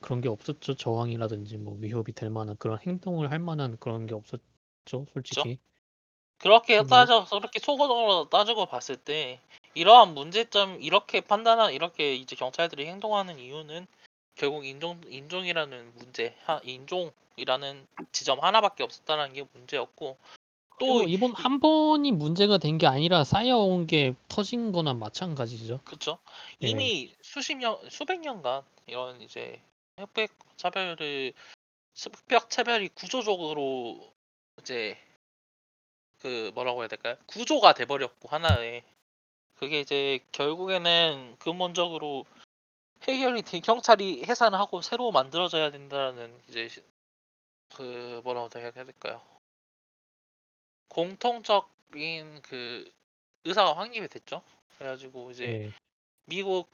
그런 0.00 0.20
게 0.20 0.28
없었죠. 0.28 0.74
저항이라든지 0.74 1.56
뭐 1.56 1.76
위협이 1.80 2.12
될 2.12 2.30
만한 2.30 2.56
그런 2.58 2.78
행동을 2.86 3.30
할 3.30 3.38
만한 3.38 3.76
그런 3.80 4.06
게 4.06 4.14
없었죠. 4.14 5.06
솔직히. 5.12 5.58
그렇게 6.38 6.76
뭐 6.78 6.86
따져서 6.86 7.38
그렇게 7.38 7.58
속으로 7.58 8.28
따지고 8.28 8.66
봤을 8.66 8.96
때 8.96 9.40
이러한 9.74 10.14
문제점 10.14 10.80
이렇게 10.80 11.20
판단한 11.20 11.72
이렇게 11.72 12.14
이제 12.14 12.36
경찰들이 12.36 12.86
행동하는 12.86 13.40
이유는 13.40 13.86
결국 14.38 14.64
인종 14.64 15.00
인종이라는 15.08 15.92
문제 15.96 16.34
하 16.44 16.60
인종이라는 16.64 17.86
지점 18.12 18.40
하나밖에 18.40 18.84
없었다는 18.84 19.32
게 19.34 19.44
문제였고 19.52 20.16
또 20.78 21.02
이번 21.02 21.32
이한 21.32 21.58
번이 21.58 22.12
문제가 22.12 22.58
된 22.58 22.78
게 22.78 22.86
아니라 22.86 23.24
쌓여온 23.24 23.88
게 23.88 24.14
터진 24.28 24.70
거나 24.70 24.94
마찬가지죠. 24.94 25.80
그쵸. 25.84 26.18
예. 26.62 26.68
이미 26.68 27.12
수십 27.20 27.56
년 27.56 27.76
수백 27.90 28.20
년간 28.20 28.62
이런 28.86 29.20
이제 29.20 29.60
흑백 29.98 30.30
차별을 30.56 31.32
흑백 31.96 32.48
차별이 32.48 32.88
구조적으로 32.94 34.12
이제 34.60 34.96
그 36.20 36.52
뭐라고 36.54 36.82
해야 36.82 36.88
될까요? 36.88 37.16
구조가 37.26 37.74
돼 37.74 37.84
버렸고 37.84 38.28
하나의. 38.28 38.84
그게 39.56 39.80
이제 39.80 40.20
결국에는 40.30 41.34
근본적으로 41.40 42.24
해결이 43.02 43.42
돼 43.42 43.60
경찰이 43.60 44.24
해산을 44.24 44.58
하고 44.58 44.82
새로 44.82 45.10
만들어져야 45.12 45.70
된다는 45.70 46.36
이제 46.48 46.68
시그 46.68 48.22
뭐라고 48.24 48.50
해야 48.58 48.70
될까요? 48.70 49.22
공통적인 50.88 52.42
그 52.42 52.90
의사가 53.44 53.76
확립이 53.76 54.08
됐죠. 54.08 54.42
그래가지고 54.78 55.30
이제 55.30 55.44
예. 55.44 55.72
미국 56.26 56.68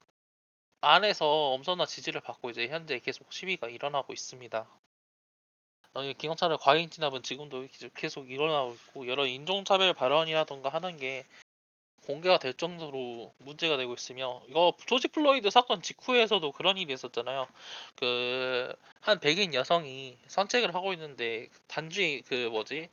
안에서 0.81 1.27
엄청난 1.53 1.87
지지를 1.87 2.21
받고 2.21 2.51
이제 2.51 2.69
현재 2.69 2.99
계속 2.99 3.33
시위가 3.33 3.69
일어나고 3.69 4.13
있습니다. 4.13 4.67
기관차를 6.19 6.59
과잉 6.59 6.91
진압은 6.91 7.23
지금도 7.23 7.69
계속 7.95 8.31
일어나고 8.31 8.75
있고 8.75 9.07
여러 9.07 9.27
인종차별 9.27 9.95
발언이라던가 9.95 10.69
하는 10.69 10.97
게 10.97 11.25
공개가 12.07 12.39
될 12.39 12.55
정도로 12.55 13.33
문제가 13.39 13.77
되고 13.77 13.95
있으며 13.95 14.43
이거 14.49 14.75
조지 14.87 15.09
플로이드 15.09 15.51
사건 15.51 15.83
직후에서도 15.83 16.53
그런 16.53 16.79
일이 16.79 16.93
있었잖아요. 16.93 17.47
그 17.97 18.75
한 19.05 19.21
백인 19.21 19.53
여성이 19.53 20.17
산책을 20.29 20.75
하고 20.75 20.95
있는데 20.95 21.49
단지 21.67 22.23
그 22.27 22.49
뭐지 22.49 22.89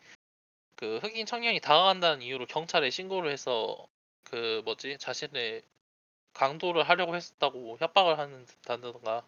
그 0.76 0.98
흑인 1.02 1.26
청년이 1.26 1.62
다가간다는 1.62 2.22
이유로 2.22 2.48
경찰에 2.48 2.90
신고를 2.90 3.32
해서 3.32 3.88
그 4.26 4.62
뭐지 4.66 4.98
자신을 5.00 5.62
강도를 6.34 6.84
하려고 6.84 7.16
했다고 7.16 7.78
협박을 7.80 8.46
듯한다던가 8.46 9.26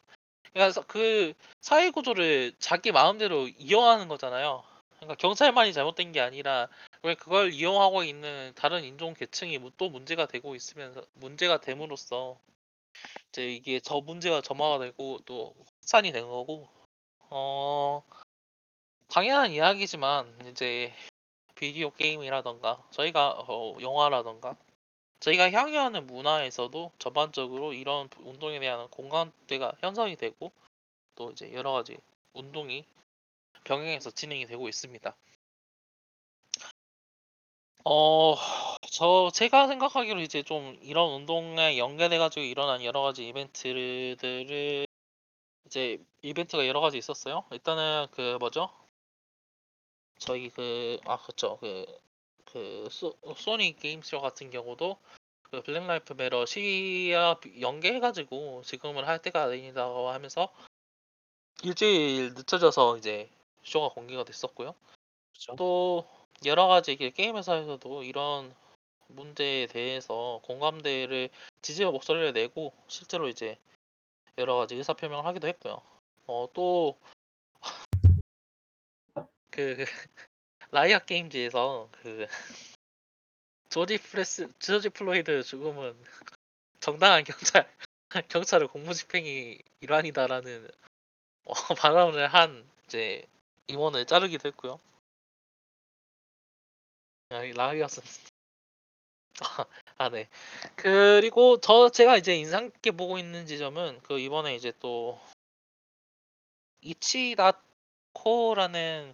그래서 0.52 0.86
그 0.86 1.34
사회 1.62 1.90
구조를 1.90 2.52
자기 2.60 2.92
마음대로 2.92 3.48
이용하는 3.48 4.10
거잖아요. 4.10 4.66
그러니까 4.98 5.16
경찰만이 5.16 5.72
잘못된 5.72 6.12
게 6.12 6.20
아니라 6.20 6.68
왜 7.06 7.16
그걸 7.16 7.52
이용하고 7.52 8.04
있는 8.04 8.54
다른 8.56 8.86
인종 8.86 9.14
계층이 9.14 9.58
뭐또 9.58 9.90
문제가 9.90 10.26
되고 10.26 10.56
있으면서 10.56 11.06
문제가 11.16 11.60
됨으로써 11.60 12.40
이제 13.30 13.52
이게 13.52 13.82
저 13.82 14.00
문제가 14.00 14.40
점화가 14.40 14.80
되고 14.80 15.20
또 15.26 15.54
확산이 15.82 16.14
된 16.14 16.26
거고 16.26 16.70
어 17.30 18.04
당연한 19.10 19.52
이야기지만 19.52 20.48
이제 20.50 20.94
비디오 21.56 21.92
게임이라던가 21.92 22.82
저희가 22.92 23.44
어, 23.50 23.78
영화라던가 23.82 24.56
저희가 25.20 25.52
향유하는 25.52 26.08
문화에서도 26.08 26.94
전반적으로 27.00 27.74
이런 27.74 28.10
운동에 28.20 28.60
대한 28.62 28.88
공감대가 28.88 29.74
형성이 29.82 30.16
되고 30.16 30.54
또 31.16 31.32
이제 31.32 31.52
여러 31.54 31.74
가지 31.74 31.98
운동이 32.34 32.86
병행해서 33.66 34.12
진행이 34.12 34.46
되고 34.46 34.70
있습니다. 34.70 35.14
어, 37.86 38.36
저 38.92 39.30
제가 39.34 39.68
생각하기로 39.68 40.22
이제 40.22 40.44
좀 40.44 40.78
이런 40.82 41.12
운동에 41.12 41.78
연계돼 41.78 42.18
가지고 42.18 42.46
일어난 42.46 42.84
여러 42.84 43.02
가지 43.02 43.28
이벤트들을 43.28 44.88
이제 45.66 45.98
이벤트가 46.22 46.68
여러 46.68 46.80
가지 46.82 46.98
있었어요. 46.98 47.44
일단은 47.52 48.08
그 48.12 48.38
뭐죠? 48.40 48.70
저희 50.20 50.50
그 50.50 51.00
아 51.06 51.18
그쵸 51.18 51.60
그그 52.46 52.88
소니 53.36 53.76
게임쇼 53.78 54.22
같은 54.22 54.50
경우도 54.50 54.98
그 55.42 55.62
Black 55.62 55.86
Lives 55.86 56.14
Matter 56.14 56.45
시위와 56.46 57.40
연계해가지고 57.60 58.62
지금은 58.66 59.06
할 59.06 59.22
때가 59.22 59.44
아니다고 59.44 60.10
하면서 60.10 60.54
일주일 61.64 62.34
늦춰져서 62.34 62.98
이제 62.98 63.30
쇼가 63.64 63.90
공개가 63.90 64.24
됐었고요. 64.24 64.76
그렇죠. 65.32 65.56
또 65.56 66.23
여러 66.45 66.68
가지 66.68 66.95
게임 66.95 67.38
회사에서도 67.38 68.03
이런 68.03 68.53
문제에 69.07 69.68
대해서 69.68 70.40
공감대를 70.44 71.30
지지와 71.61 71.91
목소리를 71.91 72.34
내고 72.34 72.74
실제로 72.88 73.28
이제 73.28 73.57
여러 74.38 74.56
가지 74.56 74.76
의사 74.76 74.94
표명을 74.94 75.26
하기도 75.26 75.48
했고요. 75.48 75.82
어 76.28 76.48
또 76.53 76.98
그 79.52 79.86
라이엇 80.72 81.06
게임즈에서 81.06 81.90
그 82.02 82.28
조지 83.70 83.98
프레스 83.98 84.52
조지 84.60 84.90
플로이드 84.90 85.44
죽음은 85.44 85.95
정당한 86.80 87.24
경찰 87.24 87.70
경찰의 88.30 88.68
공무집행의 88.68 89.60
일환이다라는 89.82 90.70
어, 91.45 91.53
발언을 91.78 92.28
한 92.28 92.68
이제 92.86 93.26
임원을 93.68 94.06
자르기도 94.06 94.49
했고요. 94.49 94.80
아, 97.34 97.42
라이엇은 97.42 98.04
아 99.98 100.10
네. 100.10 100.30
그리고 100.76 101.60
저 101.60 101.90
제가 101.90 102.18
이제 102.18 102.36
인상 102.36 102.70
깊게 102.70 102.92
보고 102.92 103.18
있는 103.18 103.48
지점은 103.48 104.00
그 104.04 104.20
이번에 104.20 104.56
이제 104.56 104.72
또 104.80 105.20
itch.io라는 106.82 107.54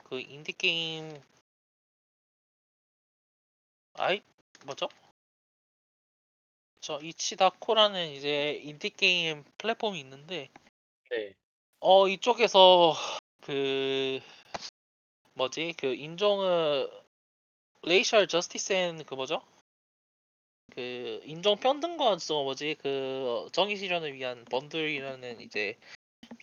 그 0.03 0.19
인디 0.19 0.51
게임 0.51 1.21
아이 3.93 4.21
뭐죠? 4.65 4.89
저 6.81 6.99
itch.io라는 7.01 8.09
이제 8.09 8.59
인디 8.63 8.89
게임 8.89 9.45
플랫폼이 9.57 9.99
있는데 10.01 10.49
네. 11.11 11.33
어 11.79 12.09
이쪽에서 12.09 12.95
그 13.41 14.19
뭐지 15.33 15.73
그 15.77 15.93
인종을 15.93 16.89
Racial 17.83 18.27
Justice 18.27 18.73
and 18.73 18.93
그 18.93 19.13
뭐죠? 19.15 19.41
그 20.75 21.21
인종 21.23 21.57
평등과 21.57 22.17
저 22.17 22.43
뭐지 22.43 22.75
그 22.81 23.47
정의 23.51 23.77
실현을 23.77 24.13
위한 24.13 24.45
번들이라는 24.45 25.41
이제 25.41 25.77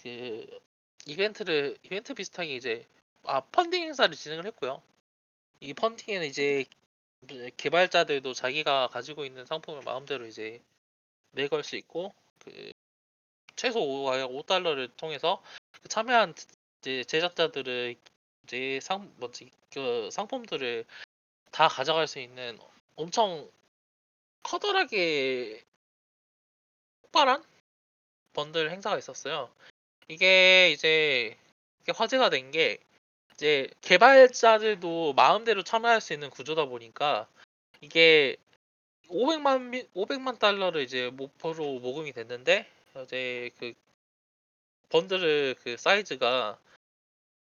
그 0.03 0.47
이벤트를 1.07 1.77
이벤트 1.83 2.15
비슷하게 2.15 2.57
이제 2.57 2.87
아 3.25 3.41
펀딩 3.41 3.83
행사를 3.83 4.15
진행을 4.15 4.47
했고요. 4.47 4.83
이 5.61 5.75
펀딩에는 5.75 6.27
이제 6.27 6.65
개발자들도 7.57 8.33
자기가 8.35 8.89
가지고 8.89 9.25
있는 9.25 9.47
상품을 9.47 9.83
마음대로 9.83 10.27
이제 10.27 10.63
내걸 11.33 11.65
수 11.65 11.77
있고 11.77 12.15
그 12.39 12.73
최소 13.57 13.81
5달러를 13.81 14.95
통해서 14.97 15.43
그 15.83 15.89
참여한 15.89 16.35
이제 16.81 17.05
제작자들을 17.05 17.97
이제 18.45 18.81
상 18.83 19.13
뭐지 19.19 19.51
그 19.73 20.09
상품들을 20.11 20.85
다 21.57 21.69
가져갈 21.69 22.07
수 22.07 22.19
있는 22.19 22.59
엄청 22.97 23.51
커다랗게 24.43 25.65
폭발한 27.01 27.43
번들 28.35 28.71
행사가 28.71 28.99
있었어요. 28.99 29.51
이게 30.09 30.71
이제 30.71 31.35
화제가 31.89 32.29
된 32.29 32.51
게 32.51 32.77
이제 33.33 33.71
개발자들도 33.81 35.15
마음대로 35.15 35.63
참여할 35.63 36.03
수 36.03 36.13
있는 36.13 36.29
구조다 36.29 36.67
보니까 36.67 37.27
이게 37.81 38.37
500만 39.09 39.63
미, 39.63 39.85
500만 39.95 40.39
달러를 40.39 40.83
이제 40.83 41.09
목표로 41.09 41.81
모금이 41.81 42.13
됐는데 42.13 42.71
이제 43.03 43.51
그 43.59 43.73
번들의 44.91 45.55
그 45.55 45.79
사이즈가 45.79 46.59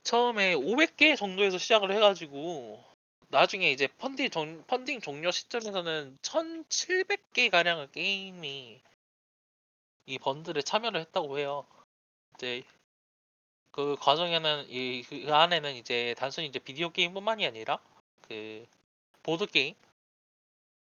처음에 0.03 0.55
500개 0.55 1.17
정도에서 1.17 1.57
시작을 1.57 1.93
해가지고 1.93 2.92
나중에 3.33 3.71
이제 3.71 3.89
펀딩 3.99 4.29
종, 4.29 4.63
펀딩 4.67 5.01
종료 5.01 5.31
시점에서는 5.31 6.19
1,700개 6.21 7.51
가량의 7.51 7.91
게임이 7.91 8.79
이 10.05 10.19
번들에 10.19 10.61
참여를 10.61 11.01
했다고 11.01 11.39
해요. 11.39 11.67
이제 12.35 12.63
그 13.71 13.97
과정에는 13.99 14.67
이 14.69 15.03
그 15.09 15.35
안에는 15.35 15.75
이제 15.77 16.15
단순히 16.19 16.49
이제 16.49 16.59
비디오 16.59 16.91
게임뿐만이 16.91 17.47
아니라 17.47 17.79
그 18.29 18.67
보드 19.23 19.47
게임, 19.47 19.75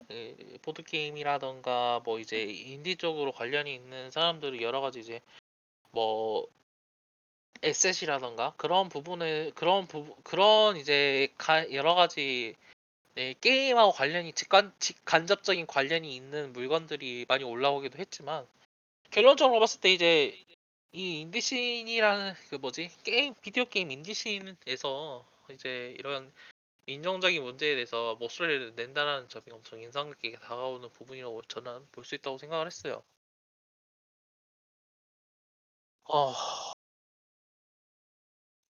그 0.10 0.57
보드 0.61 0.84
게임이라던가 0.84 2.02
뭐 2.03 2.19
이제 2.19 2.44
인디 2.44 2.98
쪽으로 2.98 3.32
관련이 3.32 3.73
있는 3.73 4.11
사람들이 4.11 4.61
여러 4.61 4.82
가지 4.82 4.99
이제 4.99 5.22
뭐 5.91 6.48
asset이라던가 7.63 8.53
그런 8.57 8.90
부분을 8.90 9.52
그런 9.56 9.88
부분 9.88 10.15
그런 10.23 10.78
이제 10.78 11.30
가, 11.38 11.72
여러 11.73 11.95
가지 11.95 12.56
네, 13.15 13.36
게임하고 13.41 13.91
관련이 13.94 14.34
직관 14.34 14.73
직간접적인 14.80 15.68
관련이 15.68 16.15
있는 16.15 16.53
물건들이 16.53 17.26
많이 17.28 17.44
올라오기도 17.44 17.99
했지만 17.99 18.48
결론적으로 19.11 19.60
봤을 19.60 19.82
때 19.82 19.91
이제 19.94 20.38
이 20.94 21.22
인디 21.22 21.49
scene이라는 21.49 22.34
그 22.49 22.56
뭐지 22.56 22.90
게임 23.03 23.36
비디오 23.41 23.65
게임 23.65 23.91
인디 23.91 24.33
scene에서 24.33 25.26
이제 25.52 25.95
이런 25.99 26.34
인종적인 26.88 27.44
문제에 27.44 27.76
대해서 27.76 28.15
목소리를 28.18 28.76
낸다는 28.76 29.30
점이 29.30 29.45
엄청 29.52 29.82
인상 29.82 30.10
깊게 30.11 30.40
다가오는 30.40 30.90
부분이라고 30.91 31.44
저는 31.44 31.88
볼 31.91 32.06
수 32.06 32.15
있다고 32.15 32.38
생각을 32.40 32.68
했어요. 32.68 33.03
어, 36.03 36.34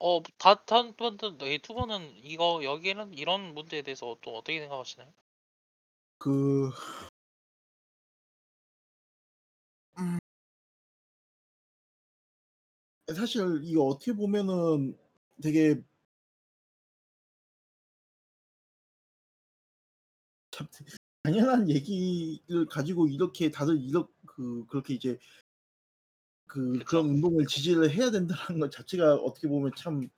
어, 0.03 0.23
다, 0.39 0.55
다른 0.65 0.95
분들, 0.95 1.37
두 1.61 1.75
분은 1.75 2.23
이거, 2.23 2.61
여기는 2.63 3.13
이런 3.13 3.53
문제에 3.53 3.83
대해서 3.83 4.17
또 4.21 4.35
어떻게 4.35 4.59
생각하시나요? 4.59 5.13
그 6.17 6.71
음. 9.99 10.17
사실 13.15 13.61
이거 13.63 13.83
어떻게 13.83 14.13
보면은 14.13 14.97
되게 15.43 15.79
참 20.49 20.67
당연한 21.21 21.69
얘기를 21.69 22.65
가지고 22.65 23.07
이렇게 23.07 23.51
다들 23.51 23.79
이렇 23.79 24.07
그 24.25 24.65
그렇게 24.65 24.95
이제 24.95 25.19
그 26.51 26.73
그쵸. 26.73 26.85
그런 26.85 27.05
운동을 27.11 27.45
지지를 27.45 27.89
해야 27.91 28.11
된다는 28.11 28.59
것 28.59 28.71
자체가 28.71 29.15
어떻게 29.15 29.47
보면 29.47 29.71
참 29.77 30.09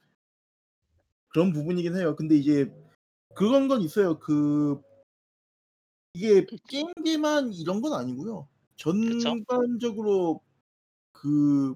그런 1.27 1.53
부분이긴 1.53 1.95
해요. 1.95 2.15
근데 2.15 2.35
이제 2.35 2.73
그런 3.35 3.67
건 3.67 3.81
있어요. 3.81 4.17
그 4.17 4.81
이게 6.15 6.43
게임계만 6.67 7.53
이런 7.53 7.81
건 7.81 7.93
아니고요. 7.93 8.47
전반적으로 8.77 10.41
그 11.11 11.75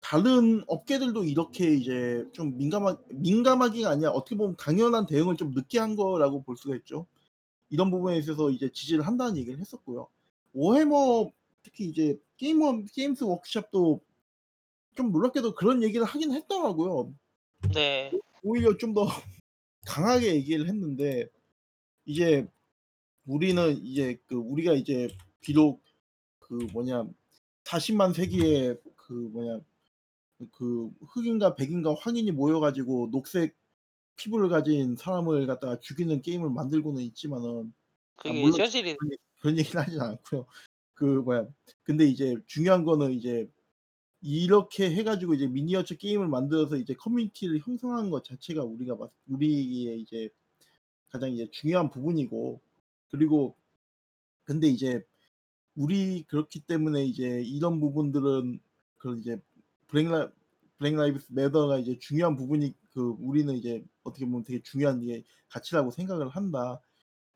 다른 0.00 0.62
업계들도 0.68 1.24
이렇게 1.24 1.74
이제 1.74 2.24
좀 2.32 2.56
민감하 2.56 2.96
민감하기가 3.10 3.90
아니라 3.90 4.10
어떻게 4.12 4.36
보면 4.36 4.56
당연한 4.58 5.06
대응을 5.06 5.36
좀 5.36 5.50
늦게 5.54 5.80
한 5.80 5.96
거라고 5.96 6.44
볼 6.44 6.56
수가 6.56 6.76
있죠. 6.76 7.08
이런 7.68 7.90
부분에 7.90 8.16
있어서 8.18 8.50
이제 8.50 8.70
지지를 8.72 9.08
한다는 9.08 9.36
얘기를 9.36 9.58
했었고요. 9.58 10.06
워해머 10.52 11.32
특히 11.62 11.86
이제 11.86 12.18
게임원 12.36 12.86
게임스 12.86 13.24
워크숍도 13.24 14.00
좀 14.96 15.12
놀랍게도 15.12 15.54
그런 15.54 15.82
얘기를 15.82 16.04
하긴 16.04 16.32
했더라고요. 16.32 17.14
네. 17.74 18.12
오히려 18.42 18.76
좀 18.76 18.94
더 18.94 19.06
강하게 19.86 20.34
얘기를 20.36 20.68
했는데 20.68 21.28
이제 22.04 22.46
우리는 23.26 23.76
이제 23.78 24.20
그 24.26 24.36
우리가 24.36 24.74
이제 24.74 25.08
비록 25.40 25.82
그 26.38 26.54
뭐냐 26.72 27.04
40만 27.64 28.14
세기에 28.14 28.76
그 28.96 29.12
뭐냐 29.12 29.60
그 30.52 30.90
흑인과 31.00 31.54
백인과 31.54 31.94
황인이 31.94 32.32
모여 32.32 32.60
가지고 32.60 33.10
녹색 33.10 33.56
피부를 34.16 34.48
가진 34.48 34.96
사람을 34.96 35.46
갖다가 35.46 35.78
죽이는 35.80 36.22
게임을 36.22 36.50
만들고는 36.50 37.02
있지만은 37.02 37.72
그게 38.16 38.40
물론 38.40 38.60
현실이 38.60 38.96
그런 39.40 39.58
얘기는 39.58 39.82
하진 39.82 40.00
않고요. 40.00 40.46
그 41.02 41.06
뭐야 41.06 41.48
근데 41.82 42.04
이제 42.06 42.36
중요한 42.46 42.84
거는 42.84 43.10
이제 43.12 43.50
이렇게 44.22 44.90
해가지고 44.90 45.34
이제 45.34 45.48
미니어처 45.48 45.96
게임을 45.96 46.28
만들어서 46.28 46.76
이제 46.76 46.94
커뮤니티를 46.94 47.60
형성하는 47.60 48.10
것 48.10 48.24
자체가 48.24 48.64
우리가 48.64 48.96
봤- 48.98 49.10
우리의 49.28 50.00
이제 50.00 50.30
가장 51.10 51.32
이제 51.32 51.48
중요한 51.52 51.90
부분이고 51.90 52.60
그리고 53.10 53.56
근데 54.44 54.68
이제 54.68 55.02
우리 55.76 56.24
그렇기 56.24 56.60
때문에 56.60 57.04
이제 57.06 57.42
이런 57.44 57.80
부분들은 57.80 58.60
그 58.98 59.18
이제 59.18 59.38
Black 59.88 60.08
Li- 60.10 60.30
Black 60.78 60.96
Lives 60.96 61.28
Matter가 61.32 61.78
이제 61.78 61.98
중요한 62.00 62.36
부분이 62.36 62.74
그 62.92 63.16
우리는 63.20 63.54
이제 63.56 63.84
어떻게 64.04 64.26
보면 64.26 64.44
되게 64.44 64.62
중요한 64.62 65.02
이게 65.02 65.24
가치라고 65.48 65.90
생각을 65.92 66.28
한다. 66.30 66.80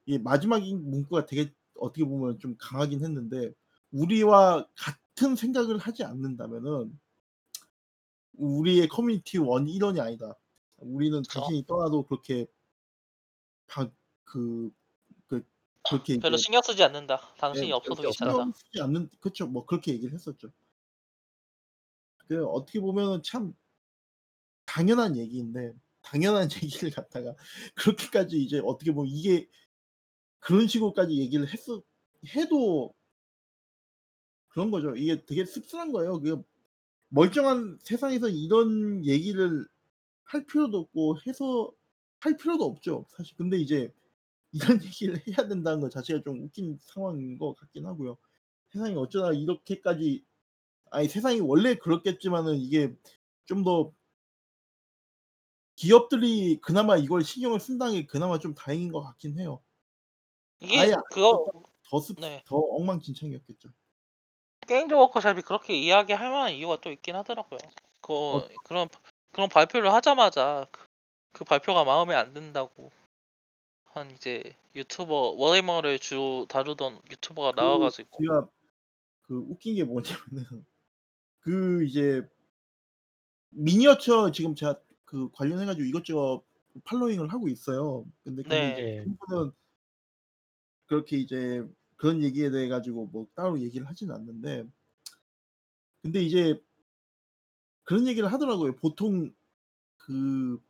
이 0.07 0.19
마지막 0.19 0.67
이 0.67 0.75
문구가 0.75 1.27
되게 1.27 1.53
어떻게 1.79 2.05
보면 2.05 2.39
좀 2.39 2.57
강하긴 2.59 3.05
했는데 3.05 3.53
우리와 3.91 4.67
같은 4.77 5.37
생각을 5.37 5.79
하지 5.79 6.05
않는다면은 6.05 6.99
우리의 8.35 8.89
커뮤니티 8.89 9.39
원 9.39 9.69
일원이 9.69 10.01
아니다. 10.01 10.35
우리는 10.79 11.23
그쵸. 11.23 11.41
당신이 11.41 11.65
떠나도 11.67 12.07
그렇게 12.07 12.47
바, 13.67 13.89
그, 14.25 14.71
그 15.27 15.43
그렇게 15.89 16.19
별로 16.19 16.37
신경 16.37 16.63
쓰지 16.63 16.83
않는다. 16.83 17.21
당신이 17.39 17.69
예, 17.69 17.73
없어도 17.73 18.03
괜찮다. 18.03 18.33
신경 18.33 18.53
쓰지 18.53 18.81
않는 18.81 19.11
그쵸 19.21 19.47
뭐 19.47 19.65
그렇게 19.65 19.93
얘기를 19.93 20.13
했었죠. 20.13 20.49
그 22.29 22.45
어떻게 22.47 22.81
보면은 22.81 23.23
참 23.23 23.55
당연한 24.65 25.17
얘기인데 25.17 25.73
당연한 26.03 26.49
얘기를 26.63 26.91
갖다가 26.91 27.35
그렇게까지 27.75 28.37
이제 28.43 28.61
어떻게 28.65 28.93
보면 28.93 29.11
이게 29.11 29.49
그런 30.47 30.69
식으로까지 30.69 31.19
얘기를 31.19 31.53
했어 31.53 31.83
해도 32.37 32.95
그런 34.49 34.71
거죠. 34.71 34.95
이게 34.95 35.25
되게 35.27 35.45
씁쓸한 35.45 35.91
거예요. 35.91 36.21
그 36.21 36.41
멀쩡한 37.09 37.81
세상에서 37.83 38.29
이런 38.29 39.05
얘기를 39.05 39.67
할 40.25 40.47
필요도 40.47 40.79
없고 40.79 41.19
해서 41.27 41.73
할 42.21 42.37
필요도 42.37 42.65
없죠. 42.65 43.07
사실 43.11 43.37
근데 43.37 43.59
이제 43.59 43.93
이런 44.53 44.79
얘기를 44.85 45.21
해야 45.29 45.49
된다는 45.49 45.81
것 45.81 45.91
자체가 45.91 46.23
좀 46.23 46.45
웃긴 46.45 46.79
상황인 46.81 47.39
것 47.39 47.55
같긴 47.55 47.87
하고요. 47.87 48.17
세상이 48.73 48.95
어쩌다 48.97 49.33
이렇게까지 49.33 50.25
아니 50.93 51.09
세상이 51.09 51.41
원래 51.41 51.75
그렇겠지만은 51.77 52.57
이게 52.59 52.95
좀 53.47 53.65
더 53.65 53.93
기업들이 55.77 56.59
그나마 56.63 56.97
이걸 56.97 57.23
신경을 57.25 57.61
쓴다는 57.61 57.95
게 57.95 58.07
그나마 58.07 58.39
좀 58.39 58.55
다행인 58.55 58.93
것 58.93 59.03
같긴 59.03 59.39
해요. 59.41 59.61
이게 60.61 60.79
아예 60.79 60.93
안 60.95 61.03
그거 61.11 61.47
더 61.89 62.01
습, 62.01 62.21
네. 62.21 62.43
더 62.47 62.57
엉망진창이었겠죠. 62.57 63.69
게임즈 64.67 64.95
워커샵이 64.95 65.43
그렇게 65.43 65.77
이야기할 65.77 66.31
만한 66.31 66.53
이유가 66.53 66.81
또 66.81 66.91
있긴 66.91 67.15
하더라고요. 67.15 67.59
그 68.01 68.13
어. 68.13 68.49
그런 68.65 68.89
그런 69.33 69.49
발표를 69.49 69.93
하자마자 69.93 70.67
그, 70.73 70.87
그 71.33 71.45
발표가 71.45 71.85
마음에 71.85 72.15
안 72.15 72.33
든다고 72.33 72.91
한 73.85 74.11
이제 74.11 74.57
유튜버 74.75 75.35
워해머를 75.37 75.99
주로 75.99 76.47
다루던 76.49 77.01
유튜버가 77.11 77.53
그 77.53 77.61
나와가지고 77.61 78.19
제가 78.23 78.49
그 79.23 79.37
웃긴 79.49 79.77
게 79.77 79.85
뭐냐면은 79.85 80.05
그 81.41 81.85
이제 81.85 82.29
미니어처 83.51 84.33
지금 84.33 84.55
제가 84.55 84.81
그 85.05 85.31
관련해 85.33 85.65
가지고 85.65 85.87
이것저것 85.87 86.45
팔로잉을 86.85 87.33
하고 87.33 87.49
있어요. 87.49 88.05
근데 88.23 88.43
네. 88.43 89.05
그분은 89.05 89.53
그렇게 90.87 91.17
이제 91.17 91.67
그런 91.97 92.23
얘기에 92.23 92.51
대해 92.51 92.69
가지고 92.69 93.07
뭐 93.07 93.27
따로 93.35 93.61
얘기를 93.61 93.87
하진 93.89 94.11
않는데 94.11 94.65
근데 96.03 96.23
이제 96.23 96.63
그런 97.85 98.07
얘기를 98.07 98.33
하더라고요. 98.33 98.77
보통 98.77 99.33
그 99.97 100.61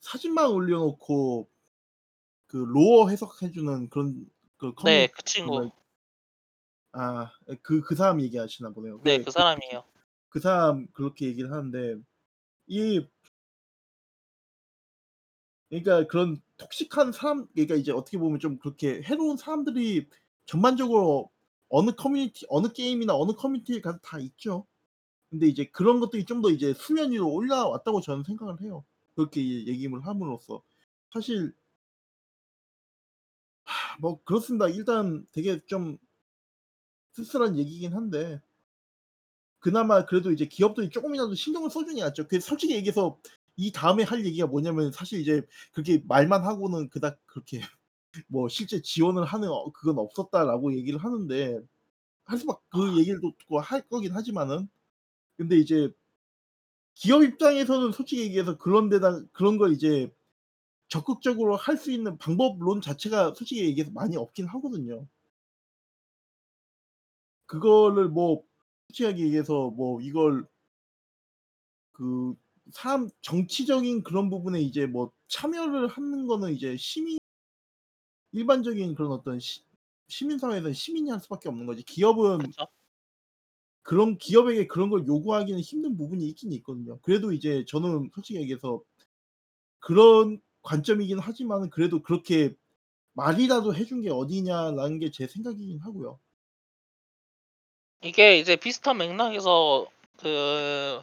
사진만 0.00 0.50
올려놓고 0.50 1.48
그 2.46 2.56
로어 2.56 3.08
해석해주는 3.08 3.88
그런 3.88 4.26
그 4.58 4.74
네, 4.84 5.06
그 5.08 5.22
친구. 5.22 5.70
아그 6.92 7.80
그 7.82 7.94
사람 7.94 8.20
얘기하시나 8.20 8.70
보네요. 8.70 9.00
네, 9.02 9.18
그- 9.18 9.24
그 9.24 9.30
사람이에요. 9.30 9.84
그 10.28 10.40
사람 10.40 10.86
그렇게 10.92 11.26
얘기를 11.26 11.50
하는데 11.50 11.96
이 12.66 13.06
그러니까 15.72 16.06
그런 16.08 16.42
톡식한 16.58 17.12
사람 17.12 17.48
그러니까 17.54 17.76
이제 17.76 17.92
어떻게 17.92 18.18
보면 18.18 18.40
좀 18.40 18.58
그렇게 18.58 19.02
해로운 19.04 19.38
사람들이 19.38 20.06
전반적으로 20.46 21.30
어느 21.70 21.92
커뮤니티 21.92 22.44
어느 22.50 22.68
게임이나 22.72 23.16
어느 23.16 23.32
커뮤니티에 23.32 23.80
가서 23.80 23.98
다 24.02 24.18
있죠. 24.20 24.66
근데 25.30 25.46
이제 25.48 25.64
그런 25.72 26.00
것들이 26.00 26.24
좀 26.26 26.42
더 26.42 26.50
이제 26.50 26.74
수면 26.74 27.12
위로 27.12 27.32
올라왔다고 27.32 28.02
저는 28.02 28.24
생각을 28.24 28.60
해요. 28.62 28.84
그렇게 29.16 29.40
얘기를 29.42 30.06
함으로써 30.06 30.62
사실 31.12 31.54
하, 33.64 33.96
뭐 34.00 34.22
그렇습니다. 34.24 34.68
일단 34.68 35.26
되게 35.32 35.60
좀 35.66 35.98
쓸쓸한 37.12 37.56
얘기긴 37.58 37.94
한데 37.94 38.40
그나마 39.60 40.04
그래도 40.06 40.32
이제 40.32 40.46
기업들이 40.46 40.90
조금이라도 40.90 41.34
신경을 41.34 41.70
써주니 41.70 42.00
낫죠. 42.00 42.26
그 42.28 42.40
솔직히 42.40 42.74
얘기해서 42.74 43.18
이 43.56 43.72
다음에 43.72 44.02
할 44.04 44.24
얘기가 44.26 44.46
뭐냐면 44.46 44.92
사실 44.92 45.20
이제 45.20 45.42
그렇게 45.72 46.02
말만 46.06 46.44
하고는 46.44 46.88
그닥 46.90 47.18
그렇게 47.26 47.60
뭐 48.28 48.48
실제 48.48 48.82
지원을 48.82 49.24
하는 49.24 49.48
어 49.50 49.72
그건 49.72 49.98
없었다라고 49.98 50.74
얘기를 50.74 50.98
하는데 51.00 51.60
할 52.24 52.38
수밖 52.38 52.62
그 52.70 52.98
얘기를 52.98 53.20
또 53.22 53.32
듣고 53.38 53.60
할 53.60 53.82
거긴 53.88 54.14
하지만은 54.14 54.68
근데 55.38 55.56
이제 55.58 55.90
기업 56.94 57.22
입장에서는 57.22 57.92
솔직히 57.92 58.22
얘기해서 58.22 58.56
그런 58.56 58.88
데다 58.88 59.20
그런 59.32 59.58
걸 59.58 59.72
이제 59.72 60.10
적극적으로 60.88 61.56
할 61.56 61.76
수 61.78 61.92
있는 61.92 62.18
방법론 62.18 62.80
자체가 62.82 63.34
솔직히 63.34 63.64
얘기해서 63.66 63.92
많이 63.92 64.16
없긴 64.18 64.46
하거든요. 64.48 65.06
그거를 67.46 68.08
뭐 68.08 68.42
솔직하게 68.88 69.22
얘기해서 69.24 69.70
뭐 69.70 70.00
이걸 70.00 70.44
그 71.92 72.34
사람 72.72 73.08
정치적인 73.22 74.02
그런 74.02 74.30
부분에 74.30 74.60
이제 74.60 74.86
뭐 74.86 75.12
참여를 75.28 75.88
하는 75.88 76.26
거는 76.26 76.52
이제 76.54 76.76
시민 76.76 77.18
일반적인 78.32 78.94
그런 78.94 79.12
어떤 79.12 79.40
시 79.40 79.62
시민 80.08 80.38
사회에서는 80.38 80.74
시민이 80.74 81.10
할 81.10 81.20
수밖에 81.20 81.48
없는 81.48 81.66
거지. 81.66 81.82
기업은 81.84 82.38
그렇죠. 82.38 82.66
그런 83.82 84.18
기업에게 84.18 84.66
그런 84.66 84.90
걸 84.90 85.06
요구하기는 85.06 85.60
힘든 85.60 85.96
부분이 85.96 86.26
있긴 86.28 86.52
있거든요. 86.54 86.98
그래도 87.00 87.32
이제 87.32 87.64
저는 87.66 88.10
솔직히 88.14 88.38
얘기해서 88.40 88.82
그런 89.80 90.40
관점이긴 90.62 91.18
하지만은 91.18 91.70
그래도 91.70 92.02
그렇게 92.02 92.54
말이라도 93.14 93.74
해준 93.74 94.02
게 94.02 94.10
어디냐라는 94.10 94.98
게 95.00 95.10
제 95.10 95.26
생각이긴 95.26 95.80
하고요. 95.80 96.20
이게 98.02 98.38
이제 98.38 98.56
비슷한 98.56 98.98
맥락에서 98.98 99.86
그 100.18 101.02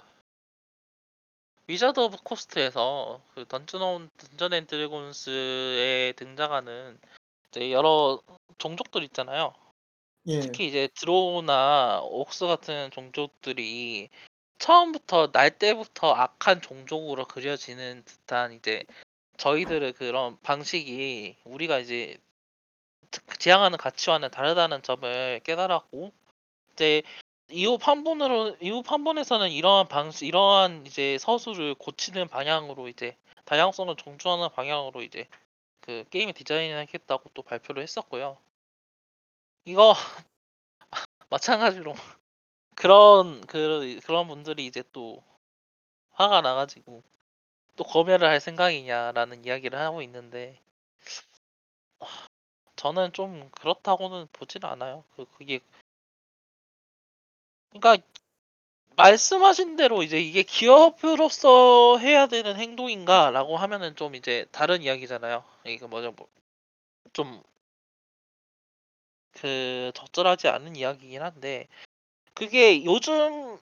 위자드 1.69 1.99
오브 1.99 2.17
코스트에서 2.23 3.21
그 3.35 3.45
던전 3.47 3.83
온 3.83 4.09
던전 4.17 4.53
앤 4.53 4.65
드래곤스에 4.65 6.13
등장하는 6.15 6.99
이제 7.47 7.71
여러 7.71 8.19
종족들 8.57 9.03
있잖아요. 9.03 9.53
예. 10.25 10.39
특히 10.39 10.65
이제 10.65 10.89
드로우나 10.95 11.99
옥스 12.01 12.47
같은 12.47 12.89
종족들이 12.89 14.09
처음부터 14.57 15.31
날 15.31 15.59
때부터 15.59 16.11
악한 16.11 16.61
종족으로 16.61 17.25
그려지는 17.25 18.03
듯한 18.03 18.53
이제 18.53 18.83
저희들의 19.37 19.93
그런 19.93 20.39
방식이 20.41 21.37
우리가 21.43 21.77
이제 21.77 22.17
특- 23.11 23.39
지향하는 23.39 23.77
가치와는 23.77 24.31
다르다는 24.31 24.81
점을 24.81 25.39
깨달았고 25.43 26.11
이제 26.73 27.03
이후 27.51 27.77
판본으로 27.79 28.57
이후 28.61 28.83
판본에서는 28.83 29.49
이러한 29.49 29.87
방식 29.87 30.27
이러한 30.27 30.85
이제 30.85 31.17
서술을 31.17 31.75
고치는 31.75 32.27
방향으로 32.27 32.87
이제 32.87 33.17
다양성을 33.45 33.95
존중하는 33.95 34.49
방향으로 34.53 35.01
이제 35.01 35.27
그 35.81 36.05
게임을 36.11 36.33
디자인하겠다고 36.33 37.31
또 37.33 37.41
발표를 37.41 37.81
했었고요. 37.81 38.37
이거 39.65 39.93
마찬가지로 41.29 41.95
그런 42.75 43.41
그 43.41 43.99
그런 44.03 44.27
분들이 44.27 44.65
이제 44.67 44.83
또 44.91 45.23
화가 46.11 46.41
나가지고 46.41 47.03
또 47.75 47.83
검열을 47.83 48.27
할 48.27 48.39
생각이냐라는 48.41 49.45
이야기를 49.45 49.79
하고 49.79 50.01
있는데 50.03 50.59
저는 52.75 53.13
좀 53.13 53.49
그렇다고는 53.51 54.27
보지는 54.33 54.69
않아요. 54.69 55.03
그 55.15 55.25
그게 55.37 55.59
그러니까 57.71 57.97
말씀하신 58.95 59.77
대로 59.77 60.03
이제 60.03 60.19
이게 60.19 60.43
기업으로서 60.43 61.97
해야 61.99 62.27
되는 62.27 62.57
행동인가라고 62.57 63.55
하면은 63.57 63.95
좀 63.95 64.15
이제 64.15 64.45
다른 64.51 64.81
이야기잖아요. 64.81 65.43
이거 65.65 65.87
뭐죠 65.87 66.11
뭐 66.11 66.27
좀그 67.13 67.43
적절하지 69.93 70.49
않은 70.49 70.75
이야기이긴 70.75 71.21
한데 71.21 71.67
그게 72.33 72.83
요즘 72.83 73.57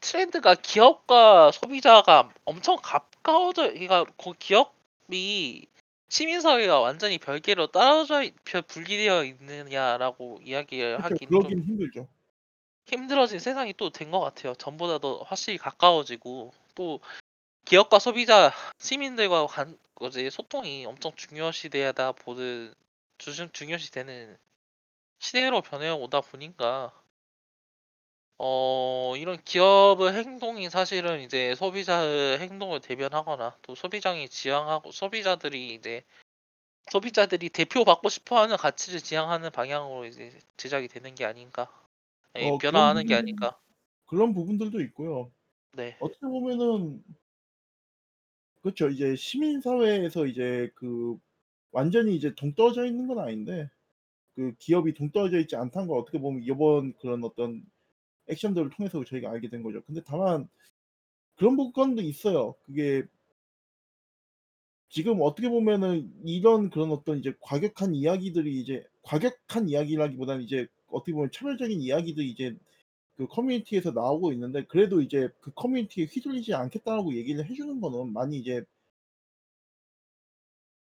트렌드가 0.00 0.54
기업과 0.54 1.52
소비자가 1.52 2.30
엄청 2.44 2.76
가까워져 2.82 3.68
그러니까 3.68 4.04
그 4.16 4.32
기업이 4.38 5.66
시민사회가 6.08 6.80
완전히 6.80 7.18
별개로 7.18 7.68
별- 8.44 8.62
분리되어 8.62 9.24
있느냐라고 9.24 10.40
이야기를 10.44 10.98
그렇죠. 10.98 11.14
하긴 11.14 11.30
좀 11.30 11.62
힘들죠. 11.62 12.08
힘들어진 12.90 13.38
세상이 13.38 13.74
또 13.74 13.90
된 13.90 14.10
것 14.10 14.20
같아요. 14.20 14.54
전보다 14.54 14.98
더 14.98 15.18
확실히 15.22 15.58
가까워지고 15.58 16.52
또 16.74 17.00
기업과 17.66 17.98
소비자 18.00 18.52
시민들과 18.78 19.46
간 19.48 19.78
이제 20.02 20.30
소통이 20.30 20.86
엄청 20.86 21.14
중요시되다 21.16 22.12
보는 22.12 22.74
주- 23.18 23.52
중요시되는 23.52 24.38
시대로 25.20 25.62
변해오다 25.62 26.22
보니까 26.22 26.92
어 28.38 29.14
이런 29.16 29.42
기업의 29.44 30.12
행동이 30.14 30.70
사실은 30.70 31.20
이제 31.20 31.54
소비자의 31.56 32.38
행동을 32.38 32.80
대변하거나 32.80 33.56
또 33.62 33.74
소비장이 33.74 34.28
지향하고 34.28 34.90
소비자들이 34.92 35.74
이제 35.74 36.02
소비자들이 36.92 37.50
대표받고 37.50 38.08
싶어하는 38.10 38.56
가치를 38.58 39.00
지향하는 39.00 39.50
방향으로 39.52 40.06
이제 40.06 40.38
제작이 40.58 40.88
되는 40.88 41.14
게 41.14 41.24
아닌가 41.26 41.68
예, 42.36 42.48
어, 42.48 42.58
변화하는 42.58 43.02
게 43.06 43.14
그런 43.14 43.22
아닌가 43.22 43.58
그런 44.06 44.34
부분들도 44.34 44.80
있고요. 44.82 45.30
네 45.72 45.96
어떻게 46.00 46.26
보면은 46.26 47.02
그렇죠. 48.62 48.88
이제 48.88 49.16
시민 49.16 49.60
사회에서 49.60 50.26
이제 50.26 50.70
그 50.74 51.18
완전히 51.72 52.16
이제 52.16 52.34
동떨어져 52.34 52.84
있는 52.86 53.06
건 53.06 53.18
아닌데 53.18 53.70
그 54.34 54.54
기업이 54.58 54.94
동떨어져 54.94 55.38
있지 55.40 55.56
않다는 55.56 55.88
걸 55.88 55.98
어떻게 55.98 56.18
보면 56.18 56.42
이번 56.44 56.94
그런 56.98 57.24
어떤 57.24 57.64
액션들을 58.28 58.70
통해서 58.70 59.04
저희가 59.04 59.30
알게 59.30 59.50
된 59.50 59.62
거죠. 59.62 59.82
근데 59.84 60.02
다만 60.06 60.48
그런 61.36 61.56
부분도 61.56 62.02
있어요. 62.02 62.54
그게 62.66 63.04
지금 64.88 65.20
어떻게 65.22 65.48
보면은 65.48 66.12
이런 66.26 66.68
그런 66.70 66.90
어떤 66.90 67.18
이제 67.18 67.32
과격한 67.40 67.94
이야기들이 67.94 68.60
이제 68.60 68.84
과격한 69.02 69.68
이야기라기보다는 69.68 70.42
이제 70.44 70.66
어떻게 70.92 71.12
보면 71.12 71.30
차별적인 71.32 71.80
이야기들이 71.80 72.30
이제 72.30 72.56
그 73.16 73.26
커뮤니티에서 73.26 73.92
나오고 73.92 74.32
있는데 74.32 74.64
그래도 74.64 75.02
이제 75.02 75.28
그 75.40 75.52
커뮤니티에 75.52 76.06
휘둘리지 76.06 76.54
않겠다라고 76.54 77.14
얘기를 77.14 77.44
해 77.44 77.54
주는 77.54 77.80
거는 77.80 78.12
많이 78.12 78.38
이제 78.38 78.64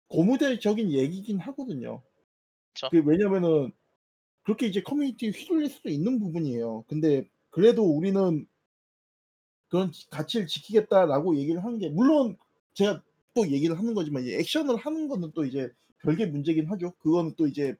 고무대적인 0.08 0.92
얘기긴 0.92 1.38
하거든요. 1.38 2.02
그쵸. 2.72 2.88
그 2.90 3.02
왜냐면은 3.04 3.72
그렇게 4.42 4.66
이제 4.66 4.82
커뮤니티에 4.82 5.30
휘둘릴 5.30 5.70
수도 5.70 5.88
있는 5.88 6.18
부분이에요. 6.18 6.84
근데 6.88 7.28
그래도 7.50 7.84
우리는 7.84 8.46
그런 9.68 9.90
지 9.92 10.08
가치를 10.10 10.46
지키겠다라고 10.46 11.36
얘기를 11.36 11.64
하는 11.64 11.78
게 11.78 11.88
물론 11.88 12.36
제가 12.74 13.02
또 13.34 13.48
얘기를 13.50 13.78
하는 13.78 13.94
거지만 13.94 14.24
이 14.24 14.32
액션을 14.34 14.76
하는 14.76 15.08
거는 15.08 15.32
또 15.34 15.44
이제 15.44 15.68
별개 16.02 16.26
문제긴 16.26 16.66
하죠. 16.66 16.92
그거는 16.98 17.34
또 17.36 17.46
이제 17.46 17.74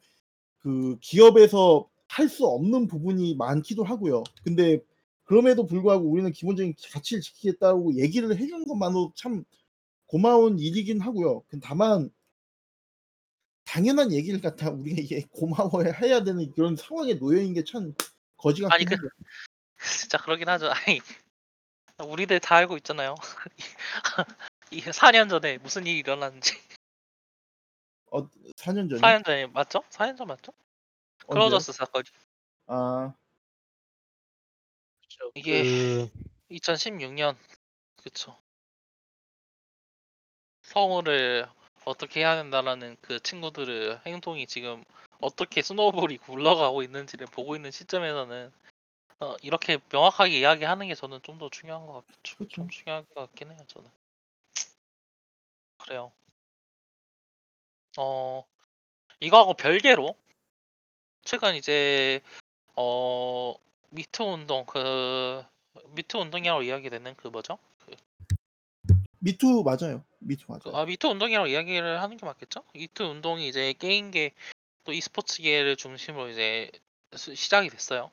그 0.59 0.99
기업에서 1.01 1.89
할 2.09 2.29
수 2.29 2.47
없는 2.47 2.87
부분이 2.87 3.35
많기도 3.37 3.85
하고요. 3.85 4.23
근데 4.45 4.81
그럼에도 5.25 5.67
불구하고 5.67 6.09
우리는 6.11 6.31
기본적인 6.33 6.75
가치를 6.93 7.21
지키겠다고 7.23 7.97
얘기를 7.97 8.31
해 8.37 8.47
주는 8.47 8.65
것만으로도 8.67 9.13
참 9.17 9.45
고마운 10.07 10.59
일이긴 10.59 11.01
하고요. 11.01 11.43
근 11.49 11.61
다만 11.61 12.11
당연한 13.65 14.13
얘기를 14.13 14.41
갖다가 14.41 14.73
우리가 14.73 15.01
이게 15.03 15.25
고마워해야 15.33 16.23
되는 16.25 16.51
그런 16.53 16.77
상황에 16.77 17.15
놓여 17.15 17.41
있는 17.41 17.55
게 17.55 17.65
참 17.65 17.95
거지 18.37 18.63
아니 18.67 18.85
그. 18.85 18.97
진짜 19.79 20.19
그러긴 20.19 20.49
하죠. 20.49 20.71
아니 20.71 21.01
우리들 22.09 22.41
다 22.41 22.57
알고 22.57 22.77
있잖아요. 22.79 23.15
이 24.71 24.81
4년 24.81 25.29
전에 25.31 25.59
무슨 25.59 25.87
일이 25.87 25.99
일어났는지. 26.01 26.55
어 28.11 28.29
4년 28.29 28.89
전이요? 28.89 29.01
4년 29.01 29.25
전에 29.25 29.47
맞죠? 29.47 29.83
4년 29.91 30.17
전 30.17 30.27
맞죠? 30.29 30.53
언제요? 31.27 31.49
클로저스 31.49 31.73
사건이. 31.73 32.05
아. 32.67 33.15
그쵸. 35.03 35.31
이게 35.35 35.63
그 35.63 36.09
2016년 36.51 37.37
그쵸. 37.97 38.37
성우를 40.63 41.47
어떻게 41.85 42.21
해야 42.21 42.37
된다라는 42.37 42.97
그 43.01 43.21
친구들의 43.21 44.01
행동이 44.07 44.47
지금 44.47 44.83
어떻게 45.21 45.63
snowball이 45.63 46.19
굴러가고 46.19 46.83
있는지를 46.83 47.27
보고 47.27 47.55
있는 47.57 47.71
시점에서는 47.71 48.53
어, 49.21 49.37
이렇게 49.43 49.79
명확하게 49.93 50.39
이야기하는 50.41 50.89
게 50.89 50.95
저는 50.95 51.21
좀 51.23 51.39
더 51.39 51.49
중요한 51.51 51.87
것 51.87 51.95
같, 51.95 52.05
좀, 52.23 52.49
좀 52.49 52.67
그쵸. 52.69 52.79
중요한 52.79 53.07
것 53.15 53.27
같긴 53.27 53.51
해요. 53.51 53.59
저는 53.69 53.91
그래요. 55.79 56.13
어 57.99 58.45
이거하고 59.21 59.55
별개로 59.55 60.17
최근 61.25 61.57
이제 61.57 62.21
어 62.77 63.55
미투 63.91 64.25
운동 64.25 64.65
그 64.67 65.43
미투 65.95 66.19
운동이라고 66.19 66.63
이야기되는 66.63 67.15
그 67.17 67.29
뭐죠? 67.29 67.59
미투 69.21 69.63
맞아요. 69.65 70.05
미투 70.19 70.47
그, 70.47 70.53
맞아요. 70.69 70.77
아 70.77 70.85
미투 70.85 71.09
운동이라고 71.09 71.47
이야기를 71.49 72.03
하는 72.03 72.17
게 72.17 72.27
맞겠죠? 72.27 72.63
미투 72.75 73.05
운동이 73.05 73.49
이제 73.49 73.73
게임계 73.79 74.33
또 74.85 74.93
e스포츠계를 74.93 75.77
중심으로 75.77 76.29
이제 76.29 76.71
수- 77.17 77.35
시작이 77.35 77.71
됐어요. 77.71 78.11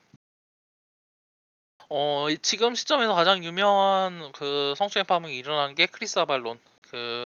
어 1.90 2.30
이- 2.30 2.38
지금 2.38 2.74
시점에서 2.74 3.14
가장 3.14 3.44
유명한 3.44 4.32
그 4.32 4.72
성추행 4.78 5.04
파문이 5.04 5.36
일어난 5.36 5.74
게 5.74 5.84
크리스 5.86 6.18
아벨론 6.18 6.58
그그 6.82 7.24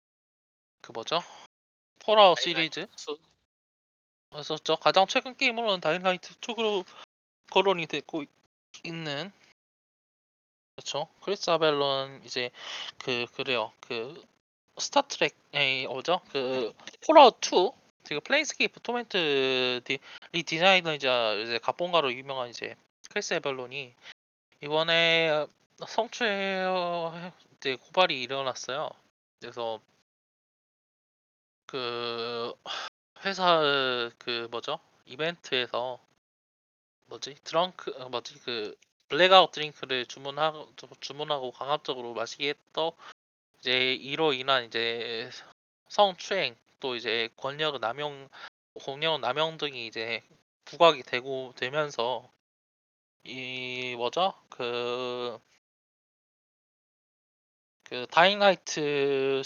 뭐죠? 0.93 1.21
폴아웃 2.01 2.41
시리즈 2.41 2.87
했었죠. 4.37 4.77
가장 4.77 5.07
최근 5.07 5.37
게임으로는 5.37 5.81
다잉라이트 5.81 6.35
쪽으로 6.41 6.85
거론이 7.51 7.87
되고 7.87 8.23
있- 8.23 8.29
있는 8.85 9.33
그렇죠. 10.75 11.09
크리스 11.23 11.49
아벨론 11.51 12.23
이제 12.25 12.51
그 12.99 13.27
그래요. 13.35 13.73
그 13.81 14.23
스타트랙 14.79 15.35
에 15.55 15.87
뭐죠? 15.87 16.21
그 16.33 16.75
폴아웃 17.07 17.41
2 17.41 17.73
지금 18.05 18.21
플레인스케이프 18.23 18.81
토멘트 18.81 19.81
디, 19.85 19.99
lead 20.33 20.60
디자이너이자 20.60 21.35
이제 21.35 21.59
각본가로 21.59 22.13
유명한 22.13 22.51
이제 22.51 22.77
크리스 23.11 23.35
아벨론이 23.35 23.95
이번에 24.63 25.47
성추행 25.89 27.33
고발이 27.81 28.23
일어났어요. 28.23 28.91
그래서 29.41 29.81
그 31.67 32.55
회사 33.27 33.61
그 34.19 34.47
뭐죠? 34.53 34.79
이벤트에서 35.05 35.99
뭐지? 37.07 37.35
drunk 37.43 37.93
어, 37.99 38.09
뭐지? 38.09 38.39
그 38.45 38.77
blackout 39.09 39.51
drink를 39.51 40.07
주문하고 40.07 40.73
주문하고 41.01 41.51
강압적으로 41.51 42.15
마시게 42.15 42.51
했던 42.51 42.93
이제 43.59 43.95
이로 43.95 44.33
인한 44.33 44.65
이제 44.65 45.29
성추행 45.89 46.57
또 46.79 46.95
이제 46.95 47.29
권력을 47.37 47.81
남용 47.81 48.29
권력 48.75 49.21
남용 49.21 49.59
등이 49.59 49.89
이제 49.89 50.23
부각이 50.65 51.03
되고 51.03 51.53
되면서 51.57 52.31
이 53.25 53.95
뭐죠? 53.97 54.35
그, 54.49 55.41
그 57.85 58.07
Dying 58.09 58.76
Light 58.76 59.43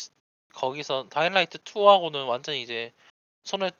거기서 0.52 1.08
Dying 1.08 1.33
Light 1.33 1.58
2하고는 1.58 2.26
완전히 2.28 2.62
이제 2.62 2.92
손을 3.50 3.72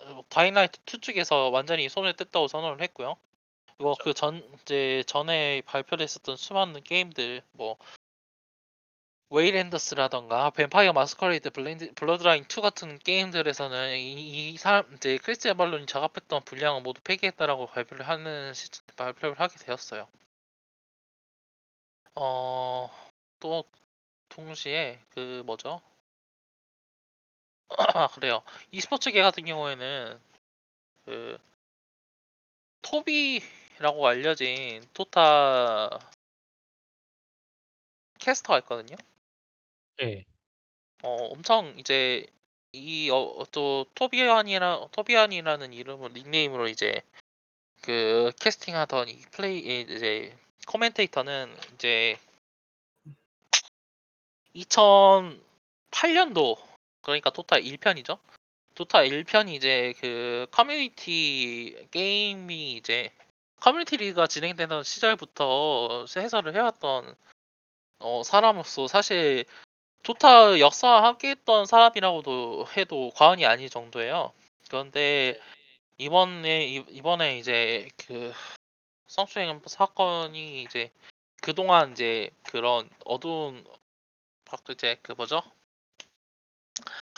어, 0.00 0.22
Dying 0.28 0.54
Light 0.54 0.80
2 0.86 1.00
쪽에서 1.00 1.48
완전히 1.50 1.88
손을 1.88 2.12
뗐다고 2.14 2.48
선언을 2.48 2.82
했고요. 2.82 3.16
이거 3.80 3.94
그 4.02 4.14
전 4.14 4.42
이제 4.62 5.02
전에 5.06 5.62
발표됐었던 5.62 6.36
수많은 6.36 6.82
게임들 6.82 7.42
뭐 7.52 7.76
Waylanders라던가 9.30 10.50
Vampire 10.50 10.92
Masquerade 10.92 11.50
Blood, 11.50 11.92
Bloodlines 11.94 12.44
2 12.44 12.60
같은 12.60 12.98
게임들에서는 12.98 13.96
이, 13.98 14.52
이 14.52 14.56
사람 14.56 14.92
이제 14.94 15.18
크리스 15.18 15.48
아벨론이 15.48 15.86
작업했던 15.86 16.44
분량을 16.44 16.82
모두 16.82 17.00
폐기했다라고 17.02 17.66
발표를 17.68 18.08
하는 18.08 18.52
시, 18.54 18.68
발표를 18.96 19.38
하게 19.40 19.56
되었어요. 19.58 20.08
어, 22.14 22.90
또 23.40 23.64
동시에 24.28 25.00
그 25.10 25.42
뭐죠? 25.46 25.80
아 27.68 28.08
그래요. 28.08 28.42
e스포츠계 28.70 29.22
같은 29.22 29.44
경우에는 29.44 30.20
그 31.04 31.38
토비라고 32.82 34.06
알려진 34.06 34.84
토타 34.94 35.98
캐스터가 38.18 38.60
있거든요. 38.60 38.96
네. 39.98 40.24
어 41.02 41.16
엄청 41.30 41.74
이제 41.78 42.26
이어또 42.72 43.86
토비안이라 43.94 44.88
토비안이라는 44.92 45.72
이름을 45.72 46.12
닉네임으로 46.12 46.68
이제 46.68 47.02
그 47.82 48.32
캐스팅하던 48.40 49.08
이 49.08 49.20
플레이 49.32 49.58
이 49.58 49.80
이제 49.82 50.36
commentator는 50.66 51.54
이제 51.74 52.18
2008년도 54.54 56.65
그러니까 57.06 57.30
Dota 57.30 57.58
1편이죠. 57.58 58.18
Dota 58.74 59.04
1편이 59.04 59.54
이제 59.54 59.94
그 60.00 60.46
커뮤니티 60.50 61.86
게임이 61.92 62.72
이제 62.72 63.12
커뮤니티 63.60 63.96
리그가 63.96 64.26
진행되던 64.26 64.82
시절부터 64.82 66.06
해설을 66.16 66.56
해왔던 66.56 67.14
어 68.00 68.22
사람으로서 68.24 68.88
사실 68.88 69.44
Dota 70.04 70.60
역사와 70.60 71.04
함께 71.04 71.30
했던 71.30 71.66
사람이라고도 71.66 72.66
해도 72.76 73.12
과언이 73.16 73.46
아닐 73.46 73.70
정도예요. 73.70 74.32
그런데 74.68 75.40
이번에 75.98 76.66
이- 76.66 76.84
이번에 76.90 77.38
이제 77.38 77.88
그 78.06 78.32
성추행 79.08 79.62
사건이 79.66 80.62
이제 80.64 80.90
그동안 81.42 81.92
이제 81.92 82.30
그런 82.44 82.90
어두운 83.04 83.64
막 84.50 84.60
이제 84.70 84.98
그 85.02 85.12
뭐죠? 85.12 85.42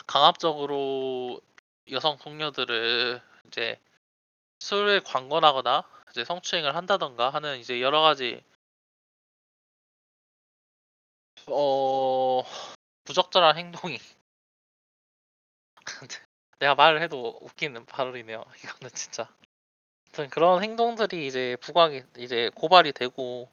강압적으로 0.09 1.39
여성 1.91 2.17
동료들을 2.17 3.21
이제 3.45 3.79
술을 4.59 5.01
관건하거나 5.01 5.83
이제 6.09 6.25
성추행을 6.25 6.75
한다던가 6.75 7.29
하는 7.29 7.59
이제 7.59 7.79
여러 7.79 8.01
가지 8.01 8.43
어 11.45 12.41
부적절한 13.03 13.55
행동이 13.55 13.99
내가 16.57 16.73
말을 16.73 17.03
해도 17.03 17.37
웃기는 17.41 17.85
발언이네요. 17.85 18.43
이거는 18.65 18.89
진짜. 18.95 19.31
아무튼 20.07 20.29
그런 20.31 20.63
행동들이 20.63 21.27
이제 21.27 21.55
부각이 21.61 22.01
이제 22.17 22.49
고발이 22.55 22.93
되고 22.93 23.47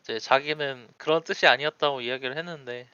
이제 0.00 0.18
자기는 0.18 0.88
그런 0.96 1.22
뜻이 1.22 1.46
아니었다고 1.46 2.00
이야기를 2.00 2.36
했는데 2.36 2.90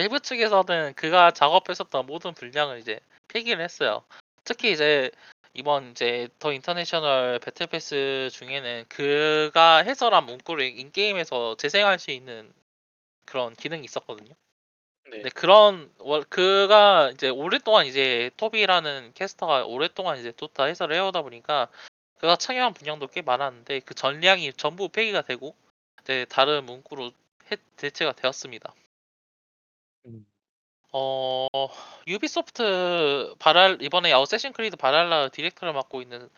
벨브 0.00 0.20
측에서는 0.20 0.94
그가 0.94 1.30
작업했었던 1.30 2.06
모든 2.06 2.32
분량을 2.32 2.78
이제 2.78 3.00
폐기를 3.28 3.62
했어요. 3.62 4.02
특히 4.44 4.72
이제 4.72 5.10
이번 5.52 5.90
이제 5.90 6.26
The 6.38 6.54
International 6.54 7.38
battle 7.40 7.66
pass 7.66 8.30
중에는 8.32 8.86
그가 8.88 9.82
해설한 9.84 10.24
문구를 10.24 10.64
in-game에서 10.78 11.58
재생할 11.58 11.98
수 11.98 12.12
있는 12.12 12.50
그런 13.26 13.54
기능이 13.54 13.84
있었거든요. 13.84 14.32
네. 15.10 15.22
네, 15.24 15.28
그런 15.34 15.92
월- 15.98 16.24
그가 16.24 17.10
이제 17.10 17.28
오랫동안 17.28 17.84
이제 17.84 18.30
토비라는 18.38 19.12
캐스터가 19.12 19.66
오랫동안 19.66 20.18
이제 20.18 20.32
Dota 20.32 20.64
해설을 20.64 20.96
해오다 20.96 21.20
보니까 21.20 21.68
그가 22.20 22.36
참여한 22.36 22.72
분량도 22.72 23.08
꽤 23.08 23.20
많았는데 23.20 23.80
그 23.80 23.92
전량이 23.92 24.54
전부 24.54 24.88
폐기가 24.88 25.20
되고 25.20 25.54
이제 26.00 26.24
다른 26.30 26.64
문구로 26.64 27.10
해- 27.52 27.56
대체가 27.76 28.12
되었습니다. 28.12 28.72
음. 30.06 30.26
어 30.92 31.48
Ubisoft 32.06 33.34
Valhal 33.38 33.80
이번에 33.80 34.12
Assassin's 34.12 34.52
Creed 34.52 34.76
Valhalla 34.76 35.28
디렉터를 35.28 35.72
맡고 35.72 36.02
있는 36.02 36.28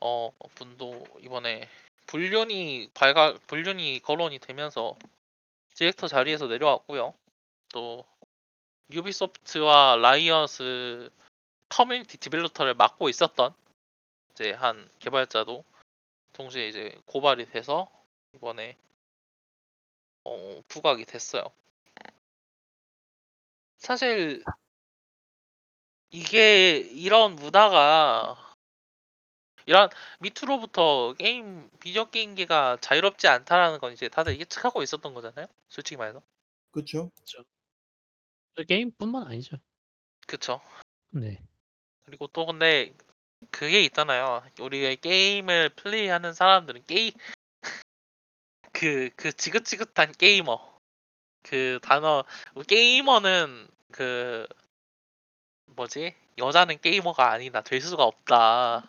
어 0.00 0.30
분도 0.54 1.04
이번에 1.20 1.68
불륜이 2.06 2.90
발각 2.94 3.46
불륜이 3.46 4.00
거론이 4.00 4.38
되면서 4.38 4.96
디렉터 5.74 6.06
자리에서 6.08 6.46
내려왔고요. 6.46 7.14
또 7.72 8.04
Ubisoft와 8.92 9.96
라이엇스 9.96 11.10
커뮤니티 11.68 12.18
developer를 12.18 12.74
맡고 12.74 13.08
있었던 13.08 13.54
이제 14.32 14.52
한 14.52 14.88
개발자도 14.98 15.64
동시에 16.34 16.68
이제 16.68 16.94
고발이 17.06 17.46
돼서 17.46 17.90
이번에 18.34 18.76
어, 20.24 20.62
부각이 20.68 21.04
됐어요. 21.04 21.44
사실 23.82 24.44
이게 26.10 26.76
이런 26.76 27.34
문화가 27.34 28.54
이런 29.66 29.88
밑으로부터 30.20 31.14
게임 31.14 31.68
비디오 31.80 32.08
게임계가 32.08 32.78
자유롭지 32.80 33.26
않다라는 33.26 33.80
건 33.80 33.92
이제 33.92 34.08
다들 34.08 34.38
예측하고 34.38 34.84
있었던 34.84 35.14
거잖아요. 35.14 35.46
솔직히 35.68 35.96
말해서. 35.96 36.22
그렇죠. 36.70 37.10
게임뿐만 38.68 39.26
아니죠. 39.26 39.56
그쵸. 40.28 40.60
네. 41.10 41.42
그리고 42.04 42.28
또 42.28 42.46
근데 42.46 42.94
그게 43.50 43.82
있잖아요. 43.82 44.44
우리가 44.60 44.94
게임을 45.00 45.70
플레이하는 45.70 46.34
사람들은 46.34 46.84
게임 46.86 47.12
그 48.72 49.10
그 49.16 49.32
지긋지긋한 49.32 50.12
게이머 50.12 50.71
그 51.42 51.78
단어 51.82 52.24
게이머는 52.66 53.68
그 53.90 54.46
뭐지 55.66 56.14
여자는 56.38 56.80
게이머가 56.80 57.30
아니다 57.30 57.62
될 57.62 57.80
수가 57.80 58.04
없다. 58.04 58.88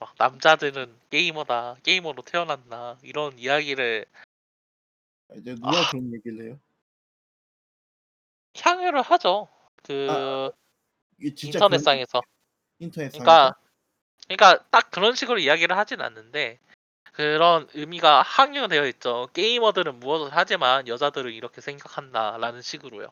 막 0.00 0.14
남자들은 0.18 0.96
게이머다 1.10 1.76
게이머로 1.82 2.22
태어난다 2.22 2.98
이런 3.02 3.38
이야기를 3.38 4.04
이제 5.36 5.54
누가 5.54 5.90
그런 5.90 6.12
얘기를 6.14 6.44
해요? 6.44 6.60
향유를 8.56 9.02
하죠. 9.02 9.48
그 9.82 10.50
진짜 11.36 11.58
그런 11.58 11.72
인터넷상에서. 11.72 12.22
인터넷상에서 12.78 13.24
그러니까 13.24 13.58
그러니까 14.26 14.64
딱 14.70 14.90
그런 14.90 15.14
식으로 15.14 15.38
이야기를 15.38 15.76
하진 15.76 16.00
않는데 16.00 16.58
그런 17.18 17.68
의미가 17.74 18.22
항유되어 18.22 18.86
있죠. 18.86 19.28
게이머들은 19.32 19.98
무엇을 19.98 20.28
하지만 20.30 20.86
여자들은 20.86 21.32
이렇게 21.32 21.60
생각한다라는 21.60 22.62
식으로요. 22.62 23.08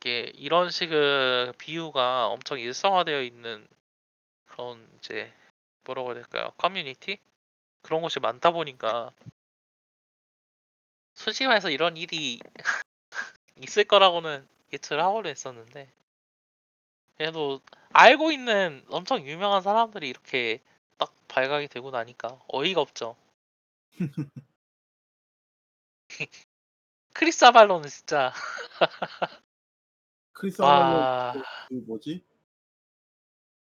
이게 0.00 0.32
이런 0.36 0.70
식의 0.70 1.52
비유가 1.58 2.28
엄청 2.28 2.58
일상화되어 2.58 3.24
있는 3.24 3.68
그런 4.46 4.88
이제 4.96 5.30
뭐라고 5.84 6.08
해야 6.08 6.14
될까요? 6.14 6.50
커뮤니티 6.56 7.18
그런 7.82 8.00
곳이 8.00 8.20
많다 8.20 8.52
보니까 8.52 9.10
솔직히 11.12 11.48
말해서 11.48 11.68
이런 11.68 11.98
일이 11.98 12.40
있을 13.60 13.84
거라고는 13.84 14.48
예측을 14.72 14.98
하고는 14.98 15.30
했었는데 15.30 15.92
그래도 17.18 17.60
알고 17.92 18.32
있는 18.32 18.82
엄청 18.88 19.20
유명한 19.26 19.60
사람들이 19.60 20.08
이렇게 20.08 20.58
딱 20.58 20.71
발각이 21.32 21.68
되고 21.68 21.90
나니까 21.90 22.38
어이가 22.48 22.80
없죠. 22.82 23.16
크리스 27.14 27.44
아벨론은 27.44 27.88
진짜 27.88 28.32
크리스 30.32 30.60
아벨론 30.62 30.98
와그 30.98 31.74
뭐지? 31.86 32.24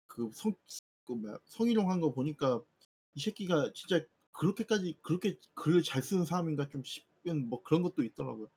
그성 0.07 0.53
그 1.06 1.14
뭐야 1.14 1.38
성희롱 1.45 1.89
한 1.89 2.02
거 2.02 2.11
보니까 2.14 2.61
이 3.15 3.22
새끼가 3.22 3.72
진짜 3.73 4.03
그렇게까지 4.34 4.98
그렇게 5.02 5.38
글을 5.56 5.84
잘 5.84 6.02
쓰는 6.02 6.26
사람인가 6.26 6.68
좀 6.69 6.84
싶은 6.84 7.49
뭐 7.49 7.61
그런 7.64 7.81
것도 7.84 8.03
있더라고요. 8.03 8.49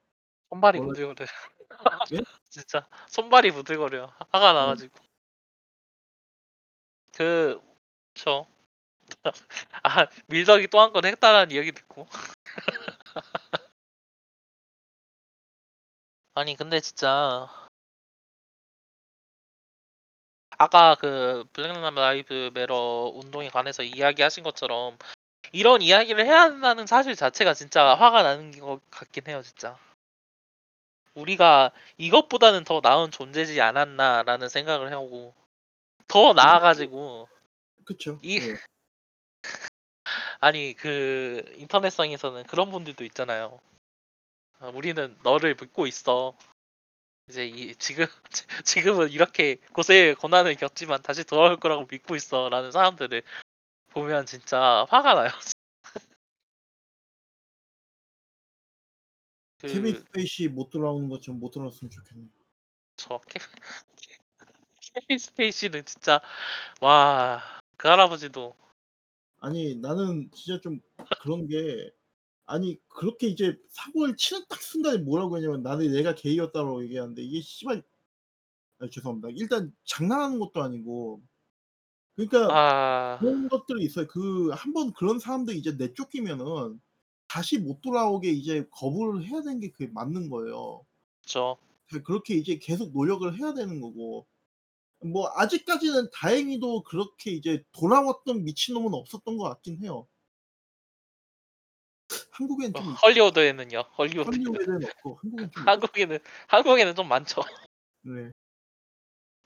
손발이 0.51 0.79
원래- 0.79 0.89
부들거려. 0.93 1.27
예? 2.13 2.19
진짜 2.49 2.89
손발이 3.09 3.51
부들거려. 3.53 4.07
화가 4.31 4.53
나가지고. 4.53 4.95
그, 7.17 7.61
저, 8.15 8.47
아, 9.83 10.07
밀덕이 10.27 10.69
또 10.69 10.79
한 10.81 10.93
건 10.93 11.05
했다라는 11.05 11.51
이야기 11.55 11.73
듣고. 11.73 12.07
아니, 16.35 16.55
근데 16.57 16.81
진짜. 16.81 17.49
아까 20.59 20.95
그 20.97 21.45
블랙 21.53 21.73
라이브 21.95 22.51
매러 22.55 23.11
운동에 23.15 23.49
관해서 23.51 23.83
이야기하신 23.83 24.43
것처럼 24.45 24.97
이런 25.53 25.83
이야기를 25.83 26.27
해야 26.27 26.43
한다는 26.43 26.87
사실 26.87 27.17
자체가 27.17 27.55
진짜 27.55 27.95
화가 27.97 28.23
나는 28.25 28.53
것 28.61 28.81
같긴 28.91 29.25
해요, 29.29 29.43
진짜. 29.45 29.79
우리가 31.15 31.71
이것보다는 31.99 32.65
더 32.65 32.81
나은 32.83 33.11
존재지 33.11 33.61
않았나라는 33.61 34.49
생각을 34.49 34.93
하고 34.93 35.35
더 36.09 36.33
나아가지고 36.35 37.29
그쵸. 37.85 38.21
이- 38.23 38.39
예. 38.41 38.57
아니 40.45 40.75
그 40.75 41.43
인터넷상에서는 41.57 42.43
그런 42.45 42.71
분들도 42.71 43.03
있잖아요. 43.07 43.61
아, 44.59 44.69
우리는 44.69 45.17
너를 45.23 45.57
믿고 45.59 45.87
있어. 45.87 46.37
이제 47.31 47.47
이 47.47 47.75
지금 47.77 48.05
지금은 48.67 49.11
이렇게 49.11 49.57
고생의 49.73 50.17
고난을 50.17 50.57
겪지만 50.57 51.01
다시 51.01 51.25
돌아올 51.25 51.57
거라고 51.57 51.87
믿고 51.91 52.15
있어라는 52.15 52.73
사람들을 52.73 53.23
보면 53.93 54.27
진짜 54.27 54.85
화가 54.91 55.15
나요. 55.15 55.31
그 59.63 59.67
케빈 59.69 59.95
스페이시 59.97 60.49
못 60.49 60.69
돌아오는 60.69 61.09
것처럼 61.09 61.41
못 61.41 61.53
돌아왔으면 61.53 61.91
좋겠네. 61.91 62.27
저 62.99 63.19
케- 63.31 63.39
케빈 64.93 65.17
스페이시는 65.17 65.87
진짜 65.87 66.21
와 66.83 67.65
그 67.77 67.89
할아버지도 67.89 68.55
아니 69.45 69.77
나는 69.77 70.31
진짜 70.35 70.61
좀 70.61 70.81
그런 71.23 71.47
게 71.49 71.91
아니 72.47 72.79
그렇게 72.89 73.29
이제 73.29 73.57
사고를 73.71 74.17
치는 74.17 74.45
딱 74.49 74.63
순간에 74.63 74.99
뭐라고 74.99 75.37
하냐면 75.37 75.63
나는 75.63 75.95
얘가 75.95 76.15
게이였다고 76.15 76.85
얘기하는데 76.85 77.23
이게 77.23 77.41
씨발 77.43 77.83
아, 78.81 78.89
죄송합니다. 78.91 79.29
일단 79.37 79.75
장난하는 79.85 80.39
것도 80.41 80.63
아니고 80.63 81.23
그러니까 82.17 82.49
아 83.17 83.19
그런 83.21 83.49
것들이 83.49 83.85
있어요. 83.85 84.07
그 84.09 84.51
한 84.53 84.73
번 84.75 84.93
그런 84.95 85.19
사람들이 85.19 85.59
이제 85.59 85.73
내쫓기면은 85.73 86.81
다시 87.29 87.59
못 87.59 87.81
돌아오게 87.83 88.31
이제 88.31 88.67
거부를 88.73 89.25
해야 89.27 89.43
되는 89.43 89.61
게 89.61 89.71
그게 89.73 89.89
맞는 89.89 90.31
거예요. 90.31 90.87
저 91.91 92.03
그렇게 92.03 92.35
이제 92.35 92.59
계속 92.59 92.93
노력을 92.93 93.39
해야 93.39 93.55
되는 93.55 93.81
거고. 93.81 94.27
뭐 95.01 95.31
아직까지는 95.37 96.11
다행히도 96.13 96.83
그렇게 96.85 97.31
이제 97.33 97.63
돌아왔던 97.73 98.45
미친놈은 98.45 98.95
없었던 98.95 99.37
것 99.37 99.45
같긴 99.45 99.83
해요. 99.83 100.07
한국엔 102.31 102.73
좀있 102.73 102.97
헐리우드에는요. 103.03 103.81
헐리우드 103.99 104.31
한국에는 104.31 104.85
없고 104.85 105.21
한국엔 105.23 105.51
좀있 105.51 105.69
한국에는 105.69 106.19
한국에는 106.49 106.95
좀 106.95 107.09
많죠. 107.09 107.43
네. 108.03 108.31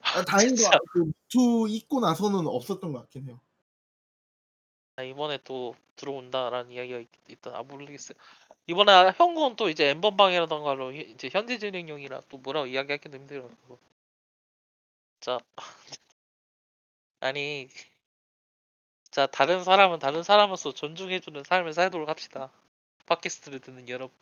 아 0.00 0.24
다행히도 0.24 0.56
진짜. 0.56 0.76
아그 0.76 0.98
미투 0.98 1.66
있고 1.70 2.00
나서는 2.00 2.46
없었던 2.46 2.92
것 2.92 3.00
같긴 3.00 3.26
해요. 3.28 3.40
아, 4.96 5.02
이번에 5.02 5.38
또 5.44 5.74
들어온다라는 5.96 6.72
이야기가 6.72 6.98
있, 6.98 7.08
있다. 7.28 7.56
아 7.56 7.62
모르겠어요. 7.62 8.16
이번에 8.66 9.12
형군 9.16 9.56
또 9.56 9.68
이제 9.68 9.88
엠번방이라던가로 9.90 10.92
히- 10.92 11.10
이제 11.12 11.28
현지 11.32 11.58
진행용이라 11.58 12.22
또 12.28 12.38
뭐라고 12.38 12.66
이야기하기도 12.66 13.16
힘들어. 13.16 13.48
그 13.66 13.76
거. 15.20 15.20
자 15.20 15.38
아니 17.20 17.68
자 19.10 19.26
다른 19.26 19.64
사람은 19.64 19.98
다른 19.98 20.22
사람으로서 20.22 20.72
존중해주는 20.74 21.42
삶을 21.44 21.72
살도록 21.72 22.08
합시다. 22.08 22.52
팟캐스트를 23.06 23.60
듣는 23.60 23.88
여러분. 23.88 24.16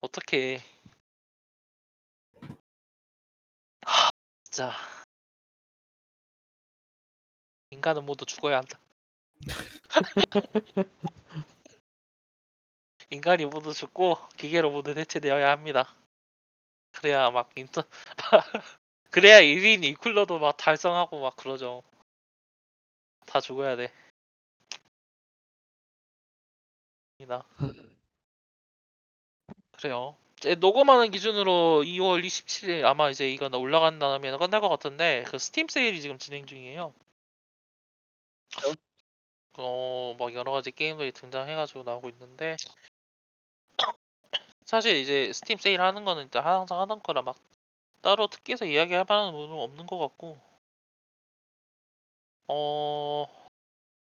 어떻게 0.00 0.60
하, 3.82 4.10
진짜 4.44 4.72
인간은 7.70 8.06
모두 8.06 8.24
죽어야 8.24 8.58
한다. 8.58 8.78
인간이 13.10 13.46
모두 13.46 13.72
죽고 13.72 14.18
기계로 14.36 14.70
모두 14.70 14.94
대체되어야 14.94 15.50
합니다. 15.50 15.94
그래야 17.00 17.30
막 17.30 17.50
인터 17.56 17.84
그래야 19.10 19.40
1인 19.40 19.82
2쿨러도 19.82 20.38
막 20.40 20.56
달성하고 20.56 21.20
막 21.20 21.36
그러죠. 21.36 21.82
다 23.24 23.40
죽어야 23.40 23.76
돼. 23.76 23.92
입니다. 27.18 27.44
그래요. 29.72 30.16
이제 30.38 30.54
녹음하는 30.56 31.10
기준으로 31.10 31.84
2월 31.84 32.24
27일 32.24 32.84
아마 32.84 33.10
이제 33.10 33.30
이거 33.30 33.48
올라간 33.52 33.98
다음에 33.98 34.36
끝날 34.36 34.60
것 34.60 34.68
같은데 34.68 35.24
그 35.28 35.38
스팀 35.38 35.68
세일이 35.68 36.00
지금 36.00 36.18
진행 36.18 36.46
중이에요. 36.46 36.92
어, 39.58 40.16
막 40.18 40.34
여러 40.34 40.52
가지 40.52 40.72
게임들이 40.72 41.12
등장해가지고 41.12 41.82
나오고 41.84 42.08
있는데 42.10 42.56
사실 44.68 44.96
이제 44.96 45.32
스팀 45.32 45.56
세일 45.56 45.80
하는 45.80 46.04
거는 46.04 46.26
이제 46.26 46.38
항상 46.38 46.78
하던 46.82 47.02
거라 47.02 47.22
막 47.22 47.36
따로 48.02 48.26
특기해서 48.26 48.66
이야기할 48.66 49.06
만한 49.08 49.32
부분은 49.32 49.58
없는 49.58 49.86
것 49.86 49.96
같고 49.96 50.38
어, 52.48 53.26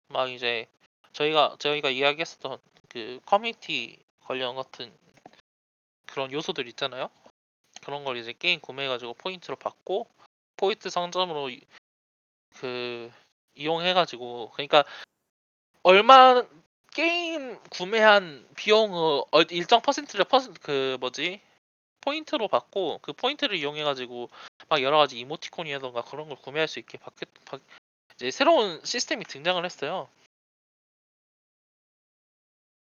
막 0.09 0.29
이제 0.29 0.67
저희가 1.13 1.55
저희가 1.61 1.91
이야기했었던 1.91 2.59
그 2.89 3.21
커뮤니티 3.25 4.01
관련 4.19 4.57
같은 4.57 4.93
그런 6.07 6.33
요소들 6.33 6.67
있잖아요. 6.71 7.09
그런 7.81 8.03
걸 8.03 8.17
이제 8.17 8.33
게임 8.37 8.59
구매해가지고 8.59 9.15
포인트로 9.15 9.55
받고 9.55 10.09
포인트 10.57 10.91
상점으로 10.91 11.51
이- 11.51 11.61
그 12.57 13.13
이용해가지고 13.55 14.51
그러니까 14.55 14.83
얼마 15.85 16.45
게임 16.95 17.59
구매한 17.71 18.47
비용을 18.57 19.23
어- 19.33 19.43
일정 19.51 19.81
퍼센트를 19.81 20.25
퍼센트 20.27 20.61
그 20.61 20.97
뭐지 21.01 21.41
포인트로 22.03 22.49
받고 22.49 23.01
그 23.03 23.13
포인트를 23.15 23.57
이용해가지고 23.57 24.31
막 24.69 24.83
여러 24.83 24.99
가지 24.99 25.19
이모티콘이라던가 25.21 26.03
그런 26.05 26.29
걸 26.29 26.39
구매할 26.39 26.69
수 26.69 26.79
있게 26.81 26.99
바뀌, 26.99 27.27
바, 27.47 27.59
이제 28.17 28.31
새로운 28.31 28.81
시스템이 28.85 29.25
등장을 29.27 29.65
했어요. 29.65 30.09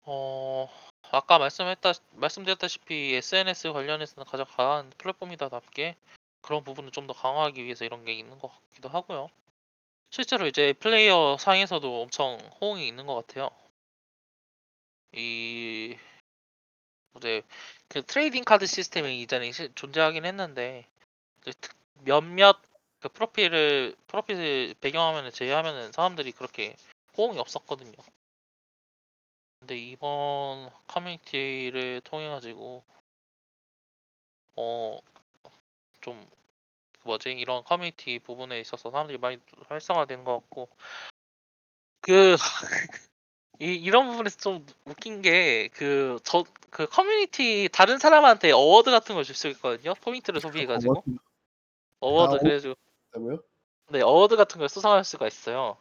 어 0.02 0.68
아까 1.10 1.38
말씀했다 1.38 1.92
말씀드렸다시피 2.12 3.14
SNS 3.14 3.72
관련해서는 3.72 4.26
가장 4.26 4.44
강한 4.46 4.90
플랫폼이다답게 4.98 5.96
그런 6.42 6.64
부분을 6.64 6.90
좀 6.92 7.06
더 7.06 7.12
강화하기 7.14 7.64
위해서 7.64 7.84
이런 7.86 8.04
게 8.04 8.12
있는 8.12 8.38
것 8.38 8.48
같기도 8.52 8.88
하고요. 8.90 9.30
실제로 10.10 10.46
이제 10.48 10.72
플레이어 10.74 11.36
상에서도 11.40 12.02
엄청 12.02 12.38
호응이 12.60 12.86
있는 12.88 13.06
것 13.06 13.14
같아요. 13.16 13.50
이 15.12 15.96
이제 17.16 17.42
그 17.88 18.02
trading 18.02 18.44
card 18.44 18.66
시스템이 18.66 19.20
이전에 19.22 19.52
시- 19.52 19.70
존재하긴 19.74 20.24
했는데 20.24 20.86
몇몇 22.04 22.60
그 23.00 23.08
프로필을 23.08 23.96
프로필 24.06 24.74
배경화면을 24.80 25.32
제외하면은 25.32 25.92
사람들이 25.92 26.32
그렇게 26.32 26.76
호응이 27.16 27.38
없었거든요. 27.38 27.92
근데 29.60 29.76
이번 29.78 30.70
커뮤니티를 30.86 32.00
통해 32.02 32.28
가지고 32.28 32.84
어 34.56 35.00
좀 36.00 36.26
뭐지 37.04 37.30
이런 37.32 37.64
커뮤니티 37.64 38.18
부분에 38.18 38.60
있어서 38.60 38.90
사람들이 38.90 39.18
많이 39.18 39.38
활성화되는 39.68 40.24
것 40.24 40.34
같고 40.40 40.68
그 42.00 42.36
이, 43.60 43.74
이런 43.74 44.08
부분에서 44.10 44.38
좀 44.38 44.66
웃긴 44.86 45.22
게 45.22 45.68
그 45.74 46.18
저 46.24 46.44
그 46.70 46.86
커뮤니티 46.86 47.68
다른 47.72 47.98
사람한테 47.98 48.52
award 48.52 48.90
같은 48.92 49.14
걸 49.16 49.24
줄 49.24 49.34
수 49.34 49.48
있거든요. 49.48 49.94
포인트를 49.94 50.40
소비해가지고. 50.40 51.02
award? 52.00 52.34
아, 52.36 52.38
그래가지고. 52.38 52.74
뭐요? 53.18 53.42
네 53.90 54.00
award 54.02 54.36
같은 54.36 54.58
걸 54.60 54.68
수상할 54.68 55.02
수가 55.04 55.26
있어요. 55.26 55.76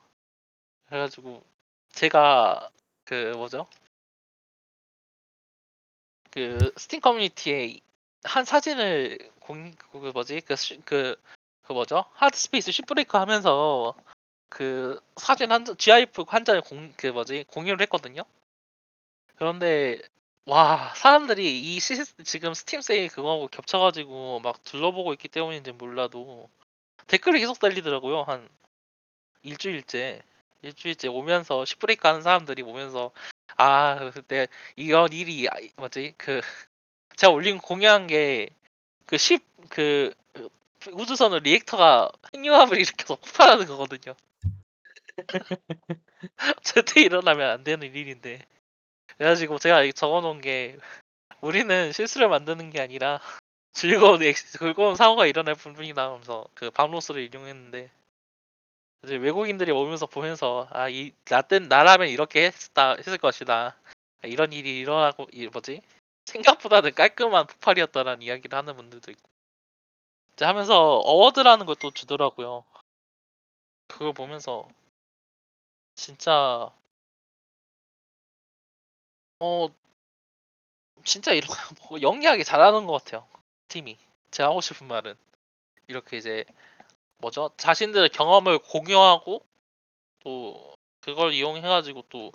그래가지고 0.88 1.44
제가 1.92 2.72
그 3.06 3.34
뭐죠? 3.38 3.68
그 6.32 6.72
스팀 6.78 7.02
커뮤니티에 7.02 7.80
한 8.24 8.46
사진을 8.46 9.18
공, 9.40 9.72
그 9.92 9.98
뭐지? 10.14 10.42
그, 10.42 10.56
슈- 10.56 10.80
그, 10.86 11.16
그 11.64 11.74
뭐죠? 11.74 12.06
Hardspace 12.14 12.72
Shipbreaker 12.72 13.18
하면서 13.18 13.96
그 14.50 15.00
사진 15.18 15.52
한 15.52 15.66
장, 15.66 15.76
GIF 15.78 16.24
한 16.28 16.46
장을 16.46 16.62
공, 16.62 16.94
그 16.98 17.08
뭐지 17.08 17.46
공유를 17.48 17.82
했거든요. 17.84 18.24
그런데 19.36 20.02
와 20.46 20.94
사람들이 20.96 21.60
이 21.62 21.80
시스 21.80 22.14
지금 22.24 22.54
스팀 22.54 22.82
세일 22.82 23.10
그거하고 23.10 23.48
겹쳐가지고 23.48 24.42
막 24.42 24.64
둘러보고 24.64 25.14
있기 25.14 25.28
때문인지 25.30 25.74
몰라도 25.74 26.50
댓글이 27.08 27.40
계속 27.40 27.60
달리더라고요. 27.60 28.24
한 28.24 28.50
일주일째 29.44 30.22
일주일째 30.62 31.08
오면서 31.08 31.66
Shipbreaker 31.66 32.08
하는 32.08 32.22
사람들이 32.22 32.64
오면서 32.64 33.12
아 33.58 34.12
그때 34.14 34.48
이런 34.76 35.12
일이 35.14 35.48
아, 35.50 35.54
뭐지 35.78 36.16
그 36.18 36.42
제가 37.16 37.32
올린 37.34 37.58
공유한 37.60 38.08
게 38.08 38.50
그 39.10 39.16
10그 39.16 40.14
우주선을 40.88 41.40
리액터가 41.44 42.12
핵융합을 42.36 42.78
일으켜서 42.80 43.16
폭발하는 43.16 43.66
거거든요. 43.66 44.16
절대 46.64 47.02
일어나면 47.02 47.50
안 47.50 47.64
되는 47.64 47.94
일인데. 47.94 48.46
그래가지고 49.18 49.60
제가 49.60 49.90
적어놓은 49.92 50.42
게 50.42 50.78
우리는 51.42 51.92
실수를 51.92 52.30
만드는 52.30 52.70
게 52.70 52.80
아니라 52.80 53.20
즐거운 53.74 54.24
엑- 54.24 54.36
즐거운 54.36 54.96
사고가 54.96 55.26
일어날 55.26 55.56
뿐이다 55.56 56.04
하면서 56.06 56.46
그 56.54 56.72
밤로스를 56.72 57.24
인용했는데 57.24 57.90
이제 59.04 59.16
외국인들이 59.16 59.72
오면서 59.72 60.06
보면서 60.06 60.68
아이 60.72 61.12
나땐 61.26 61.68
나라면 61.70 62.10
이렇게 62.10 62.46
했다 62.46 62.96
했을 62.96 63.18
것이다. 63.18 63.78
이런 64.24 64.52
일이 64.52 64.80
일어나고 64.80 65.28
이 65.32 65.48
뭐지? 65.48 65.82
생각보다는 66.26 66.94
깔끔한 66.94 67.48
폭발이었다라는 67.48 68.22
이야기를 68.22 68.58
하는 68.58 68.76
분들도 68.76 69.12
있고 69.12 69.30
이제 70.40 70.46
하면서 70.46 71.00
어워드라는 71.00 71.66
걸 71.66 71.76
또 71.76 71.92
주더라고요. 71.92 72.64
그걸 73.88 74.14
보면서 74.14 74.70
진짜 75.96 76.72
어 79.40 79.70
진짜 81.06 81.34
이런 81.34 81.50
거 81.50 81.56
영리하게 82.02 82.44
잘하는 82.44 82.86
것 82.86 83.04
같아요 83.04 83.28
팀이. 83.68 83.98
제가 84.32 84.50
하고 84.50 84.62
싶은 84.62 84.88
말은. 84.88 85.16
이렇게 85.88 86.18
이제 86.18 86.46
뭐죠? 87.20 87.52
자신들의 87.58 88.10
경험을 88.10 88.60
공유하고 88.60 89.44
또 90.22 90.76
그걸 91.02 91.34
이용해가지고 91.34 92.06
또 92.10 92.32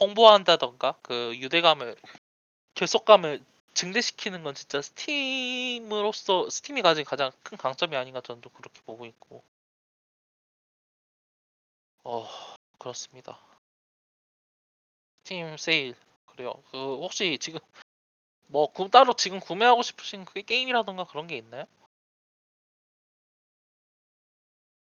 홍보한다던가 0.00 0.98
그 1.02 1.36
유대감을 1.38 1.96
결속감을 2.74 3.44
증대시키는 3.74 4.42
건 4.42 4.54
진짜 4.54 4.80
스팀으로서 4.80 6.48
스팀이 6.50 6.82
가진 6.82 7.04
가장 7.04 7.30
큰 7.42 7.58
강점이 7.58 7.96
아닌가 7.96 8.20
저는 8.20 8.40
또 8.40 8.50
그렇게 8.50 8.80
보고 8.82 9.04
있고. 9.06 9.42
어 12.04 12.26
그렇습니다. 12.78 13.38
스팀 15.24 15.56
세일. 15.56 15.94
그래요. 16.26 16.52
그 16.70 16.76
혹시 16.78 17.38
지금 17.40 17.60
뭐 18.46 18.66
구- 18.72 18.90
따로 18.90 19.14
지금 19.14 19.40
구매하고 19.40 19.82
싶으신 19.82 20.24
그 20.24 20.42
게임이라던가 20.42 21.04
그런 21.04 21.26
게 21.26 21.36
있나요? 21.36 21.64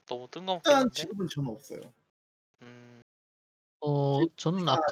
너무 0.07 0.29
뜬금없긴 0.31 0.73
일단 0.73 0.91
지금은 0.93 1.29
저는 1.29 1.51
없어요. 1.51 1.93
음, 2.63 2.96
어 3.87 4.21
저는 4.37 4.69
아, 4.69 4.73
아까 4.73 4.89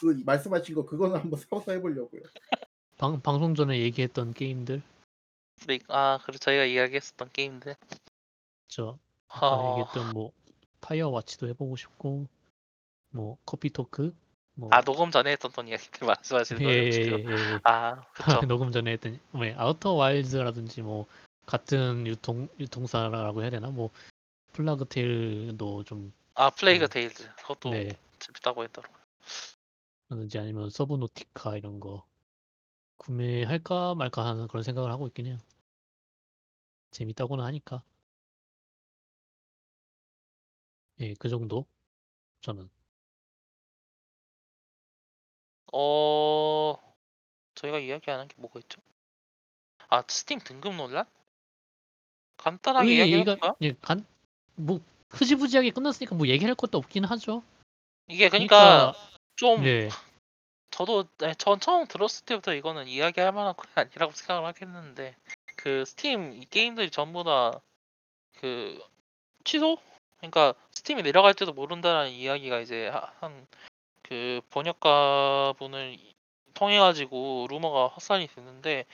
그 0.00 0.22
말씀하신 0.24 0.76
거 0.76 0.86
그거는 0.86 1.16
한번 1.16 1.40
사서 1.50 1.72
해보려고요. 1.72 2.22
방, 2.98 3.20
방송 3.20 3.56
전에 3.56 3.80
얘기했던 3.80 4.32
게임들? 4.32 4.80
브레이크 5.56 5.84
아 5.88 6.20
그래 6.24 6.38
저희가 6.38 6.64
이야기했었던 6.64 7.30
게임들? 7.32 7.74
저 8.68 8.96
아까 9.28 9.56
어, 9.56 9.70
얘기했던 9.70 10.12
뭐 10.12 10.30
파이어 10.80 11.08
와치도 11.08 11.48
해보고 11.48 11.74
싶고 11.74 12.28
뭐 13.10 13.38
커피 13.44 13.70
토크? 13.70 14.14
뭐 14.54 14.70
아 14.72 14.80
녹음 14.82 15.10
전에 15.10 15.32
했었던 15.32 15.66
이야기들 15.66 16.06
말씀하시는 16.06 16.62
거예요 16.62 16.82
예, 16.84 16.90
지금? 16.90 17.18
예, 17.28 17.54
예. 17.54 17.58
아 17.64 18.04
그쵸. 18.40 18.46
녹음 18.46 18.70
전에 18.70 18.92
했던 18.92 19.18
뭐 19.32 19.46
아우터 19.56 19.94
와일드라든지 19.94 20.82
뭐 20.82 21.06
같은 21.46 22.06
유통 22.06 22.48
유통사라고 22.60 23.42
해야 23.42 23.50
되나? 23.50 23.68
뭐 23.68 23.90
플라그 24.52 24.84
테일도 24.86 25.84
좀 25.84 26.12
아 26.38 26.48
플레이그 26.50 26.84
음. 26.84 26.88
데일즈 26.88 27.28
그것도 27.36 27.70
네. 27.72 27.88
재밌다고 28.18 28.64
했더라고 28.64 28.94
라든지 30.10 30.38
아니면 30.38 30.68
서브노티카 30.70 31.56
이런 31.56 31.80
거 31.80 32.06
구매할까 32.98 33.94
말까 33.96 34.26
하는 34.26 34.48
그런 34.48 34.62
생각을 34.64 34.90
하고 34.92 35.06
있긴 35.08 35.26
해요. 35.26 35.38
재밌다고는 36.90 37.44
하니까. 37.44 37.82
예, 41.00 41.14
그 41.14 41.28
정도 41.28 41.66
저는. 42.42 42.70
어 45.72 46.74
저희가 47.56 47.78
이야기 47.80 48.10
안 48.10 48.20
한 48.20 48.28
게 48.28 48.34
뭐가 48.38 48.60
있죠? 48.60 48.80
아 49.90 50.02
스팀 50.08 50.38
등급 50.38 50.74
논란? 50.76 51.04
간단하게 52.38 52.94
예, 52.94 52.96
이야기해 52.96 53.18
얘기가 53.18 53.36
볼까요? 53.38 53.54
예, 53.62 53.72
간, 53.80 54.06
뭐 54.56 54.80
흐지부지하게 55.10 55.70
끝났으니까 55.70 56.14
뭐 56.14 56.26
얘기할 56.26 56.54
것도 56.54 56.78
없긴 56.78 57.04
하죠. 57.04 57.42
이게 58.08 58.28
그러니까, 58.28 58.94
좀 59.36 59.62
네, 59.62 59.88
저도 60.70 61.04
네, 61.18 61.34
전 61.34 61.60
처음 61.60 61.86
들었을 61.86 62.24
때부터 62.24 62.54
이거는 62.54 62.88
이야기할 62.88 63.32
만한 63.32 63.54
건 63.54 63.66
아니라고 63.74 64.12
생각을 64.12 64.44
하겠는데 64.46 65.16
그 65.56 65.84
스팀 65.84 66.34
이 66.34 66.46
게임들이 66.46 66.90
전부 66.90 67.24
다 67.24 67.60
그 68.40 68.80
취소? 69.44 69.78
그러니까 70.18 70.54
스팀이 70.72 71.02
내려갈지도 71.02 71.52
모른다라는 71.52 72.10
이야기가 72.10 72.60
이제 72.60 72.88
한 73.20 73.46
그 74.08 74.40
번역가 74.48 75.54
분을 75.58 75.98
통해 76.54 76.78
가지고 76.78 77.46
루머가 77.50 77.88
확산이 77.88 78.26
됐는데 78.26 78.86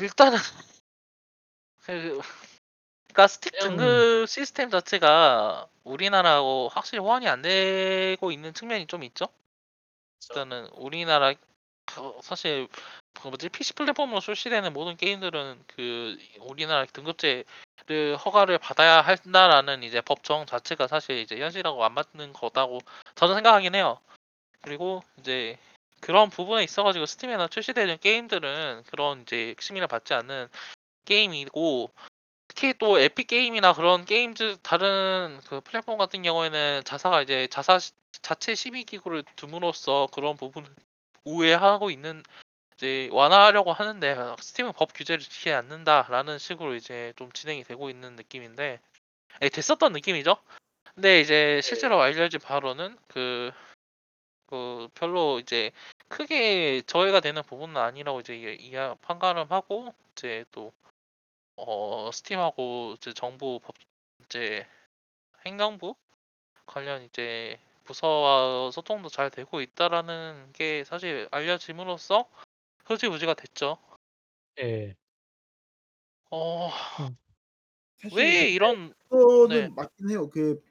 일단은 0.00 0.38
그 1.84 2.18
그러니까 3.14 3.26
그냥- 3.40 3.76
등급 3.76 4.28
시스템 4.28 4.70
자체가 4.70 5.66
우리나라하고 5.84 6.68
확실히 6.72 6.98
호환이 6.98 7.28
안 7.28 7.42
되고 7.42 8.32
있는 8.32 8.52
측면이 8.52 8.86
좀 8.86 9.04
있죠. 9.04 9.28
일단은 10.28 10.66
우리나라 10.72 11.32
그 11.86 12.18
사실 12.22 12.68
그 13.20 13.28
뭐지 13.28 13.48
PC 13.50 13.74
플랫폼으로 13.74 14.20
출시되는 14.20 14.72
모든 14.72 14.96
게임들은 14.96 15.64
그 15.68 16.18
우리나라 16.40 16.84
등급제를 16.86 18.16
허가를 18.24 18.58
받아야 18.58 19.00
한다라는 19.00 19.82
이제 19.84 20.00
법정 20.00 20.46
자체가 20.46 20.88
사실 20.88 21.18
이제 21.18 21.38
현실하고 21.38 21.84
안 21.84 21.92
맞는 21.94 22.32
거다고 22.32 22.80
저는 23.14 23.34
생각하긴 23.36 23.74
해요. 23.74 24.00
그리고 24.62 25.02
이제 25.18 25.58
그런 26.00 26.30
부분에 26.30 26.64
있어가지고 26.64 27.06
스팀에나 27.06 27.48
출시되는 27.48 27.98
게임들은 28.00 28.84
그런 28.90 29.22
이제 29.22 29.54
심의를 29.60 29.86
받지 29.86 30.14
않는 30.14 30.48
게임이고 31.04 31.90
특히 32.54 32.72
또 32.78 32.98
에픽 32.98 33.26
게임이나 33.26 33.72
그런 33.74 34.04
게임즈 34.04 34.58
다른 34.62 35.40
그 35.48 35.60
플랫폼 35.60 35.98
같은 35.98 36.22
경우에는 36.22 36.82
자사가 36.84 37.22
이제 37.22 37.48
자사 37.48 37.78
시- 37.78 37.92
자체 38.22 38.54
심의 38.54 38.84
기구를 38.84 39.24
둠으로써 39.36 40.08
그런 40.12 40.36
부분을 40.36 40.68
우회하고 41.24 41.90
있는 41.90 42.22
이제 42.76 43.08
완화하려고 43.12 43.72
하는데 43.72 44.16
스팀은 44.40 44.72
법 44.72 44.92
규제를 44.94 45.20
지키지 45.20 45.52
않는다라는 45.52 46.38
식으로 46.38 46.74
이제 46.76 47.12
좀 47.16 47.30
진행이 47.32 47.64
되고 47.64 47.90
있는 47.90 48.14
느낌인데 48.16 48.80
예, 49.42 49.48
됐었던 49.48 49.92
느낌이죠. 49.92 50.36
근데 50.94 51.20
이제 51.20 51.60
실제로 51.62 52.00
알려진 52.00 52.38
바로는 52.40 52.96
그, 53.08 53.50
그 54.46 54.88
별로 54.94 55.40
이제 55.40 55.72
크게 56.08 56.82
저해가 56.86 57.20
되는 57.20 57.42
부분은 57.42 57.76
아니라고 57.76 58.20
이제 58.20 58.36
이- 58.36 58.68
이야 58.68 58.94
판가름 59.02 59.46
하고 59.50 59.92
이제 60.12 60.44
또 60.52 60.72
어, 61.56 62.10
스팀하고 62.12 62.94
이제 62.96 63.12
정부 63.12 63.60
법 63.62 63.74
이제 64.24 64.66
행정부 65.46 65.94
관련 66.66 67.02
이제 67.02 67.58
부서와 67.84 68.70
소통도 68.70 69.08
잘 69.08 69.30
되고 69.30 69.60
있다라는 69.60 70.52
게 70.52 70.84
사실 70.84 71.28
알려짐으로써 71.30 72.28
흐지부지가 72.84 73.34
됐죠. 73.34 73.78
예, 74.60 74.94
어, 76.30 76.70
사실 77.96 78.18
왜 78.18 78.48
이런 78.50 78.94
그거는 79.08 79.68
네. 79.68 79.68
맞긴 79.74 80.10
해요. 80.10 80.28
그, 80.30 80.62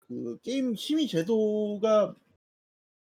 그 0.00 0.38
게임 0.42 0.74
심의 0.74 1.06
제도가 1.06 2.14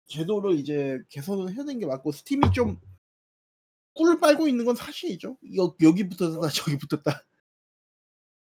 제도를 0.06 0.58
이제 0.58 0.98
개선을 1.08 1.54
해야 1.54 1.64
되는 1.64 1.78
게 1.78 1.86
맞고 1.86 2.12
스팀이 2.12 2.52
좀 2.52 2.80
꿀을 4.00 4.18
빨고 4.18 4.48
있는 4.48 4.64
건 4.64 4.74
사실이죠. 4.74 5.36
여, 5.58 5.74
여기 5.82 6.08
붙었다 6.08 6.48
저기 6.48 6.78
붙었다. 6.78 7.22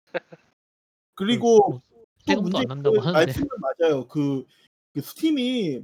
그리고 1.15 1.81
뭐또 2.27 2.41
문제 2.43 2.57
안 2.59 2.65
난다고 2.67 2.95
그 2.97 3.01
하는데. 3.01 3.25
말씀은 3.25 3.47
맞아요. 3.79 4.07
그, 4.07 4.45
그 4.93 5.01
스팀이 5.01 5.83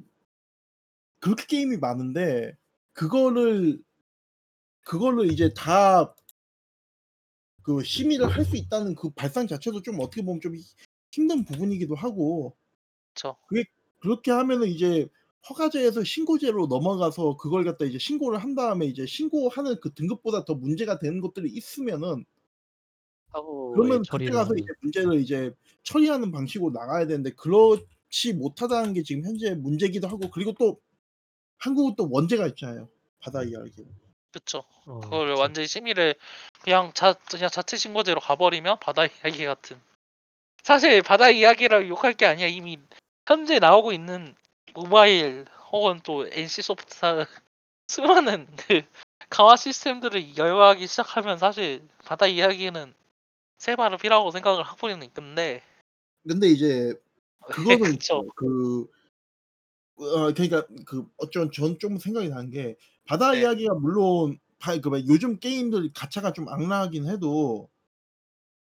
그렇게 1.19 1.45
게임이 1.47 1.77
많은데 1.77 2.55
그거를 2.93 3.81
그걸로 4.83 5.23
이제 5.25 5.53
다 5.53 6.13
그 7.63 7.81
심의를 7.81 8.27
할 8.27 8.43
수 8.43 8.57
있다는 8.57 8.93
그 8.93 9.09
발상 9.11 9.47
자체도 9.47 9.81
좀 9.83 9.97
어떻게 10.01 10.21
보면 10.21 10.41
좀 10.41 10.53
히- 10.53 10.65
힘든 11.11 11.45
부분이기도 11.45 11.95
하고 11.95 12.57
저 13.15 13.37
그렇게 13.99 14.31
하면은 14.31 14.67
이제 14.67 15.07
허가제에서 15.49 16.03
신고제로 16.03 16.67
넘어가서 16.67 17.37
그걸 17.37 17.65
갖다 17.65 17.85
이제 17.85 17.97
신고를 17.97 18.39
한 18.39 18.55
다음에 18.55 18.85
이제 18.85 19.05
신고하는 19.05 19.79
그 19.81 19.93
등급보다 19.93 20.45
더 20.45 20.55
문제가 20.55 20.99
되는 20.99 21.19
것들이 21.19 21.49
있으면은 21.51 22.25
그러면 23.73 23.99
그때 23.99 24.09
처리를 24.09 24.33
가서 24.33 24.53
이제 24.55 24.67
문제를 24.81 25.19
이제 25.19 25.51
처리하는 25.83 26.31
방식으로 26.31 26.71
나가야 26.71 27.07
되는데 27.07 27.31
그렇지 27.31 28.33
못하다는 28.35 28.93
게 28.93 29.03
지금 29.03 29.23
현재 29.23 29.55
문제기도 29.55 30.07
하고 30.07 30.29
그리고 30.29 30.53
또 30.53 30.79
한국은 31.57 31.95
또 31.95 32.07
원죄가 32.09 32.47
있잖아요. 32.47 32.87
바다 33.19 33.43
이야기. 33.43 33.71
그쵸. 34.31 34.63
어, 34.85 34.99
그걸 34.99 35.29
그쵸. 35.29 35.41
완전히 35.41 35.67
심의를 35.67 36.15
그냥 36.61 36.91
자 36.93 37.13
그냥 37.29 37.49
자체 37.49 37.77
신고제로 37.77 38.19
가버리면 38.19 38.77
바다 38.79 39.03
이야기 39.25 39.45
같은. 39.45 39.77
사실 40.61 41.01
바다 41.01 41.29
이야기를 41.29 41.89
욕할 41.89 42.13
게 42.13 42.25
아니야. 42.25 42.47
이미 42.47 42.77
현재 43.25 43.59
나오고 43.59 43.93
있는 43.93 44.35
모바일 44.73 45.45
혹은 45.71 45.99
또 46.03 46.27
NC 46.27 46.61
소프트 46.61 47.25
수많은 47.87 48.47
그 48.57 48.81
강화 49.29 49.55
시스템들을 49.55 50.37
열거하기 50.37 50.85
시작하면 50.87 51.37
사실 51.37 51.87
바다 52.05 52.27
이야기는 52.27 52.93
세 53.57 53.75
발은 53.75 53.97
필요하고 53.97 54.31
생각을 54.31 54.63
하고 54.63 54.89
있는데 54.89 55.61
근데 56.27 56.47
이제 56.47 56.93
그거는 57.51 57.97
그쵸. 57.97 58.25
그 58.35 58.87
어, 59.95 60.33
그러니까 60.33 60.65
그 60.85 61.07
어쩐 61.17 61.51
전좀 61.51 61.97
생각이 61.97 62.29
나는 62.29 62.49
게 62.49 62.75
바다 63.05 63.31
네. 63.31 63.41
이야기가 63.41 63.75
물론 63.75 64.39
바, 64.59 64.77
그막 64.77 65.07
요즘 65.07 65.39
게임들 65.39 65.91
가차가 65.93 66.33
좀 66.33 66.49
악랄하긴 66.49 67.07
해도 67.09 67.69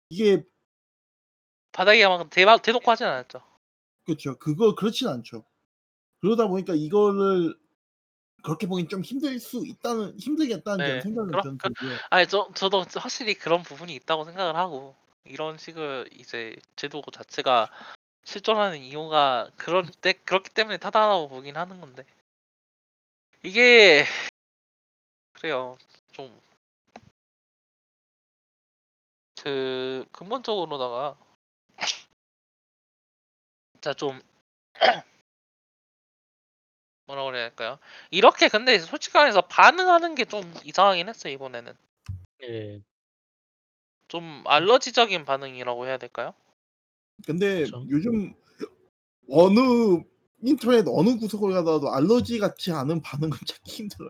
이게 0.10 0.44
바다 1.72 1.94
이야기만 1.94 2.30
대박 2.30 2.62
대놓고 2.62 2.90
하진 2.90 3.08
않았죠. 3.08 3.42
그렇죠. 4.06 4.38
그거 4.38 4.76
그렇진 4.76 5.08
않죠. 5.08 5.46
그러다 6.22 6.48
보니까 6.48 6.74
이거를 6.74 7.56
그렇게 8.44 8.68
보긴 8.68 8.88
좀 8.88 9.02
힘들 9.02 9.40
수 9.40 9.64
있다는 9.66 10.18
힘들겠다는 10.20 10.86
네, 10.86 10.92
좀 11.02 11.02
생각을 11.02 11.28
그럼- 11.32 11.60
저는 11.60 11.74
그-. 11.78 11.98
아니 12.10 12.28
저 12.28 12.50
저도 12.56 12.86
확실히 12.96 13.34
그런 13.36 13.64
부분이 13.64 13.94
있다고 13.96 14.26
생각을 14.26 14.56
하고 14.56 14.96
이런 15.26 15.58
식을 15.58 16.10
이제 16.14 16.56
제도 16.76 17.02
자체가 17.12 17.70
실존하는 18.24 18.80
이유가 18.80 19.50
그런 19.58 19.88
때 20.02 20.14
그렇기 20.14 20.50
때문에 20.52 20.78
타당하다고 20.78 21.30
보긴 21.30 21.58
하는 21.58 21.80
건데 21.82 22.04
이게 23.44 24.06
그래요 25.34 25.78
좀 26.12 26.52
그 29.44 30.06
근본적으로다가 30.12 31.18
진짜 33.74 33.94
좀 33.96 34.22
뭐라 37.12 37.26
그래야 37.26 37.44
할까요? 37.44 37.78
이렇게 38.10 38.48
근데 38.48 38.80
솔직히 38.80 39.18
말해서 39.18 39.42
반응하는 39.42 40.16
게 40.16 40.24
좀 40.26 40.54
이상하긴 40.64 41.10
했어 41.10 41.30
요 41.30 41.34
이번에는 41.34 41.74
예. 42.44 42.82
좀 44.08 44.44
알러지적인 44.48 45.26
반응이라고 45.26 45.86
해야 45.88 45.98
될까요? 45.98 46.34
근데 47.26 47.64
그쵸. 47.64 47.86
요즘 47.90 48.34
어느 49.30 49.60
인터넷 50.42 50.86
어느 50.88 51.18
구석을 51.18 51.52
가더라도 51.54 51.94
알러지 51.94 52.40
같지 52.40 52.72
않은 52.72 53.02
반응은 53.02 53.32
찾기 53.48 53.72
힘들어요. 53.72 54.10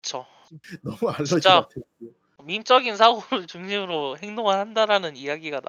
그쵸 0.00 0.26
너무 0.82 1.10
알러지 1.10 1.30
진짜 1.30 1.66
같아요. 1.66 1.84
밈적인 2.44 2.96
사고를 2.96 3.46
중심으로 3.50 4.18
행동을 4.18 4.54
한다라는 4.54 5.16
이야기가 5.16 5.60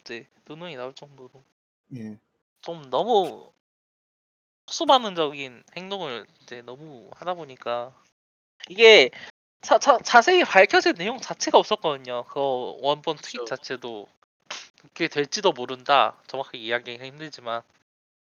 이제 0.00 0.26
누누이 0.48 0.76
나올 0.76 0.94
정도로 0.94 1.30
예. 1.96 2.18
좀 2.62 2.88
너무 2.90 3.52
수반응적인 4.72 5.62
행동을 5.76 6.26
이제 6.42 6.62
너무 6.62 7.08
하다 7.14 7.34
보니까 7.34 7.92
이게 8.68 9.10
자, 9.60 9.78
자, 9.78 9.98
자세히 9.98 10.42
밝혀진 10.44 10.94
내용 10.94 11.18
자체가 11.18 11.58
없었거든요. 11.58 12.24
그 12.24 12.40
원본 12.80 13.18
트윗. 13.22 13.46
자체도 13.46 14.08
그게 14.82 15.08
될지도 15.08 15.52
모른다. 15.52 16.16
정확하게 16.26 16.58
이야기하기가 16.58 17.04
힘들지만 17.06 17.62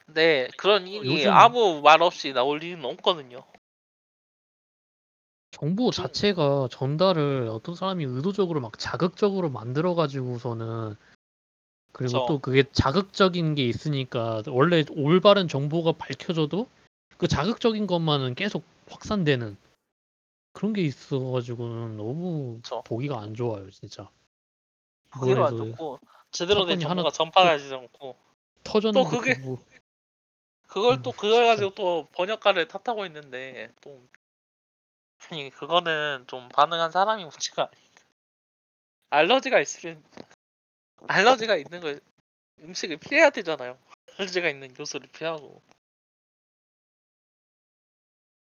근데 0.05 0.49
그런 0.57 0.87
일이 0.89 1.07
요즘- 1.15 1.31
아무 1.33 1.81
말 1.83 2.03
없이 2.03 2.33
나올 2.33 2.59
리는 2.59 2.85
없거든요. 2.85 3.45
정보 5.53 5.91
좀- 5.91 6.05
자체가 6.05 6.69
전달을 6.70 7.49
어떤 7.51 7.75
사람이 7.75 8.05
의도적으로 8.05 8.61
막 8.61 8.79
자극적으로 8.79 9.51
만들어 9.51 9.95
가지고서는 9.95 10.97
그리고 11.93 12.12
그쵸. 12.12 12.27
또 12.28 12.39
그게 12.39 12.65
자극적인 12.73 13.55
게 13.55 13.65
있으니까 13.67 14.43
원래 14.49 14.85
올바른 14.91 15.49
정보가 15.49 15.93
밝혀져도 15.93 16.69
그 17.19 17.28
자극적인 17.28 17.86
것만은 17.86 18.35
계속 18.35 18.65
확산되는 18.89 19.57
그런 20.52 20.73
게 20.73 20.83
있어가지고는 20.83 21.97
너무 21.97 22.57
그쵸. 22.62 22.83
보기가 22.86 23.20
안 23.20 23.35
좋아요 23.35 23.70
진짜 23.70 24.09
그게도 25.10 25.44
안 25.44 25.55
이번에도 25.55 25.70
좋고 25.73 26.01
제대로 26.31 26.65
된 26.67 26.78
사건이 26.81 26.85
하나 26.85 27.10
정보가 27.10 27.10
전파되지 27.12 27.75
않고 27.75 28.17
터졌는데 28.65 29.10
또 29.10 29.19
그게- 29.19 29.35
그거 29.35 29.59
그걸 30.69 31.02
또 31.02 31.10
음, 31.10 31.17
그걸 31.17 31.31
진짜. 31.44 31.47
가지고 31.47 31.75
또 31.75 32.09
번역가를 32.12 32.69
탓하고 32.69 33.05
있는데 33.07 33.73
또 33.81 34.01
아니 35.31 35.51
그거는 35.51 36.25
좀 36.28 36.49
반응한 36.49 36.93
사람이 36.93 37.25
문제가 37.25 37.62
아닌가. 37.65 37.91
알러지가 39.10 39.60
있으면 39.60 40.02
알러지가 41.09 41.57
있는 41.57 41.81
걸 41.81 42.01
음식을 42.61 42.99
피해야 42.99 43.31
되잖아요. 43.31 43.79
알러지가 44.19 44.49
있는 44.49 44.75
요소를 44.79 45.09
피하고 45.12 45.62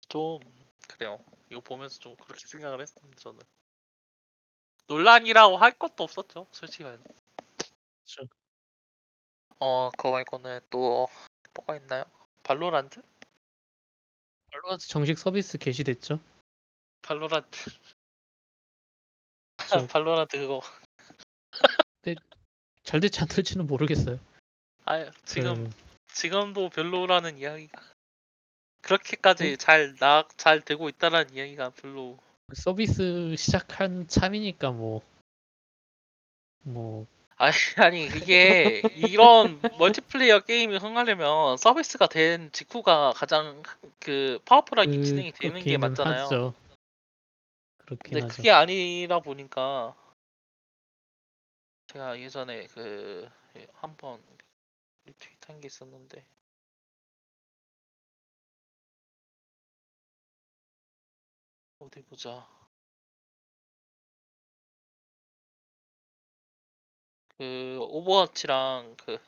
좀 0.10 0.40
그래요. 0.88 1.20
이거 1.50 1.62
보면서 1.62 2.00
좀 2.00 2.16
그렇게 2.18 2.46
생각을 2.48 2.82
했습니다. 2.82 3.18
저는 3.20 3.40
논란이라고 4.88 5.58
할 5.58 5.72
것도 5.72 6.04
없었죠. 6.04 6.48
솔직히 6.52 6.84
말해. 6.84 6.98
그쵸. 8.04 8.24
어 9.60 9.90
그거 9.92 10.12
말고는 10.12 10.60
또 10.70 11.08
뭐가 11.54 11.78
있나요? 11.78 12.04
발로란트? 12.44 13.02
발로란트 14.52 14.88
정식 14.88 15.18
서비스 15.18 15.58
개시됐죠 15.58 16.20
발로란트 17.02 17.70
저- 19.70 19.88
발로란트 19.94 20.38
그거 20.38 20.62
잘 22.84 23.00
될지 23.00 23.22
안 23.22 23.28
될지는 23.28 23.68
모르겠어요 23.68 24.20
아 24.86 25.10
지금 25.26 25.70
그, 25.70 25.76
지금도 26.14 26.70
별로라는 26.70 27.38
이야기가 27.38 27.82
그렇게까지 28.82 29.53
어? 29.53 29.56
잘나잘 29.58 30.62
되고 30.62 30.90
있다라는 30.90 31.34
이야기가 31.34 31.72
별로 31.72 32.18
서비스 32.53 33.36
시작한 33.38 34.08
참이니까 34.08 34.72
뭐 34.72 35.02
뭐, 36.64 37.06
아니 37.36 37.53
아니 37.78 38.06
이게 38.06 38.82
이런 38.95 39.60
멀티플레이어 39.78 40.42
게임이 40.42 40.78
흥하려면 40.78 41.58
서비스가 41.58 42.08
된 42.08 42.52
직후가 42.52 43.14
가장 43.16 43.64
그 44.00 44.40
파워풀하게 44.45 44.98
그, 44.98 45.03
진행이 45.03 45.32
되는 45.34 45.62
게 45.62 45.78
맞잖아요. 45.78 46.24
하죠. 46.24 46.53
그렇긴 47.80 48.14
근데 48.14 48.22
하죠. 48.22 48.36
그게 48.36 48.52
아니라 48.52 49.20
보니까 49.20 49.94
제가 51.94 52.20
예전에 52.20 52.68
그 52.68 53.30
한 53.74 53.96
번 53.98 54.22
리트윗한 55.06 55.62
게 55.62 55.68
있었는데 55.68 56.26
어디 61.80 62.02
보자. 62.02 62.48
그 67.38 67.78
오버워치랑 67.82 68.96
그 68.98 69.20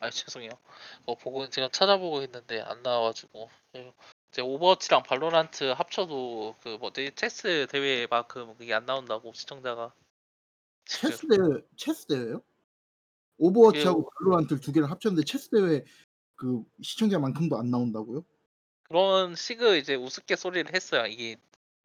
아 0.00 0.08
죄송해요. 0.08 0.50
어 1.04 1.14
보고 1.14 1.48
제가 1.48 1.68
찾아보고 1.68 2.22
있는데 2.22 2.62
안 2.62 2.82
나와가지고 2.82 3.50
예. 3.76 3.92
이제 4.32 4.40
오버워치랑 4.40 5.02
발로란트 5.02 5.64
합쳐도 5.64 6.56
그 6.62 6.68
뭐지 6.80 7.12
체스 7.14 7.66
대회 7.70 8.06
만큼 8.06 8.54
그게 8.56 8.72
안 8.72 8.86
나온다고 8.86 9.32
시청자가 9.34 9.92
지금 10.86 11.10
체스 11.10 11.26
대회 11.28 11.62
체스 11.76 12.06
대회요? 12.06 12.42
오버워치하고 13.36 14.10
발로란트 14.10 14.60
두 14.60 14.72
개를 14.72 14.90
합쳤는데 14.90 15.24
체스 15.26 15.50
대회 15.50 15.84
그 16.34 16.64
시청자만큼도 16.82 17.58
안 17.58 17.70
나온다고요? 17.70 18.24
그런 18.84 19.34
식의 19.34 19.80
이제 19.80 19.96
우스갯소리를 19.96 20.74
했어요. 20.74 21.06
이게 21.06 21.36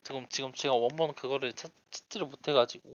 지금 0.03 0.26
지금 0.30 0.53
제가 0.53 0.74
원본 0.74 1.16
그거를 1.16 1.52
찾, 1.52 1.69
찾지를 1.92 2.27
못해가지고 2.27 2.94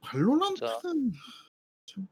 발로란트는 0.00 1.12
참 1.88 2.06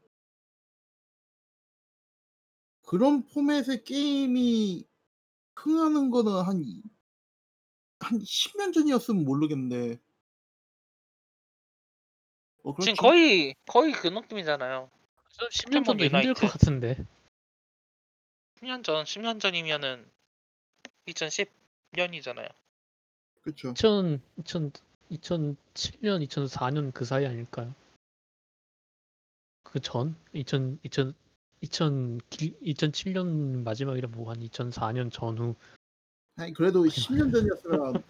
그런 2.83 3.25
포맷의 3.27 3.83
게임이 3.83 4.85
흥하는 5.55 6.09
거는 6.09 6.31
한 6.43 6.97
한 7.99 8.19
10년 8.19 8.73
전이었으면 8.73 9.25
모르겠는데 9.25 9.99
어, 12.63 12.73
그렇지. 12.73 12.91
지금 12.91 12.95
거의 12.95 13.55
거의 13.65 13.91
그 13.91 14.07
느낌이잖아요. 14.07 14.89
10년 15.51 15.85
전도 15.85 15.93
포켓몬 15.93 16.21
힘들 16.21 16.33
것 16.33 16.41
유나이트. 16.43 16.47
같은데 16.47 17.05
10년 18.59 18.83
전, 18.83 19.03
10년 19.03 19.39
전이면은 19.39 20.09
2010년이잖아요. 21.07 22.49
그렇죠. 23.41 23.69
2000, 23.71 24.21
2000, 24.39 24.71
2007년, 25.11 26.27
2004년 26.27 26.93
그 26.93 27.05
사이 27.05 27.25
아닐까요? 27.25 27.73
그 29.71 29.79
전? 29.79 30.15
2000, 30.33 30.79
2000, 30.83 31.13
2000, 31.61 32.19
2007년 32.29 33.63
마지막이라 33.63 34.07
뭐 34.09 34.31
한 34.31 34.39
2004년 34.39 35.11
전후 35.11 35.55
아니 36.35 36.53
그래도 36.53 36.83
10년 36.83 37.31
전이었으면 37.33 38.03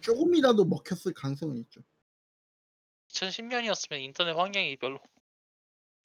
조금이라도 0.00 0.64
먹혔을 0.66 1.12
가능성은 1.14 1.56
있죠. 1.62 1.80
2010년이었으면 3.08 4.00
인터넷 4.00 4.32
환경이 4.32 4.76
별로 4.76 5.00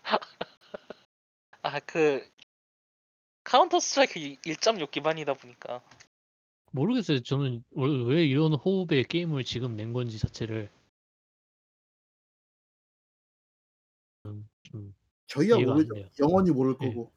아 1.62 1.80
그 1.82 2.24
카운터 3.44 3.80
스트라이크 3.80 4.20
1.6 4.20 4.92
기반이다 4.92 5.34
보니까 5.34 5.82
모르겠어요. 6.72 7.20
저는 7.22 7.64
왜- 7.72 8.04
왜 8.16 8.26
이런 8.26 8.54
호흡의 8.54 9.04
게임을 9.06 9.44
지금 9.44 9.76
낸 9.76 9.92
건지 9.92 10.18
자체를 10.20 10.70
음, 14.74 14.94
좀 15.28 15.42
저희야 15.42 15.56
이해가 15.58 15.72
안 15.72 15.78
모르죠. 15.78 15.94
돼요. 15.94 16.10
영원히 16.20 16.52
모를 16.52 16.76
예. 16.82 16.88
거고. 16.88 17.12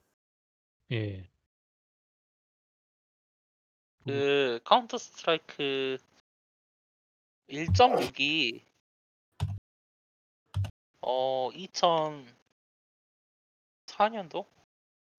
예. 0.92 1.28
그 4.04 4.60
카운터 4.64 4.98
스트라이크 4.98 5.96
1.6이 7.48 8.62
어 11.00 11.50
2004년도 13.86 14.46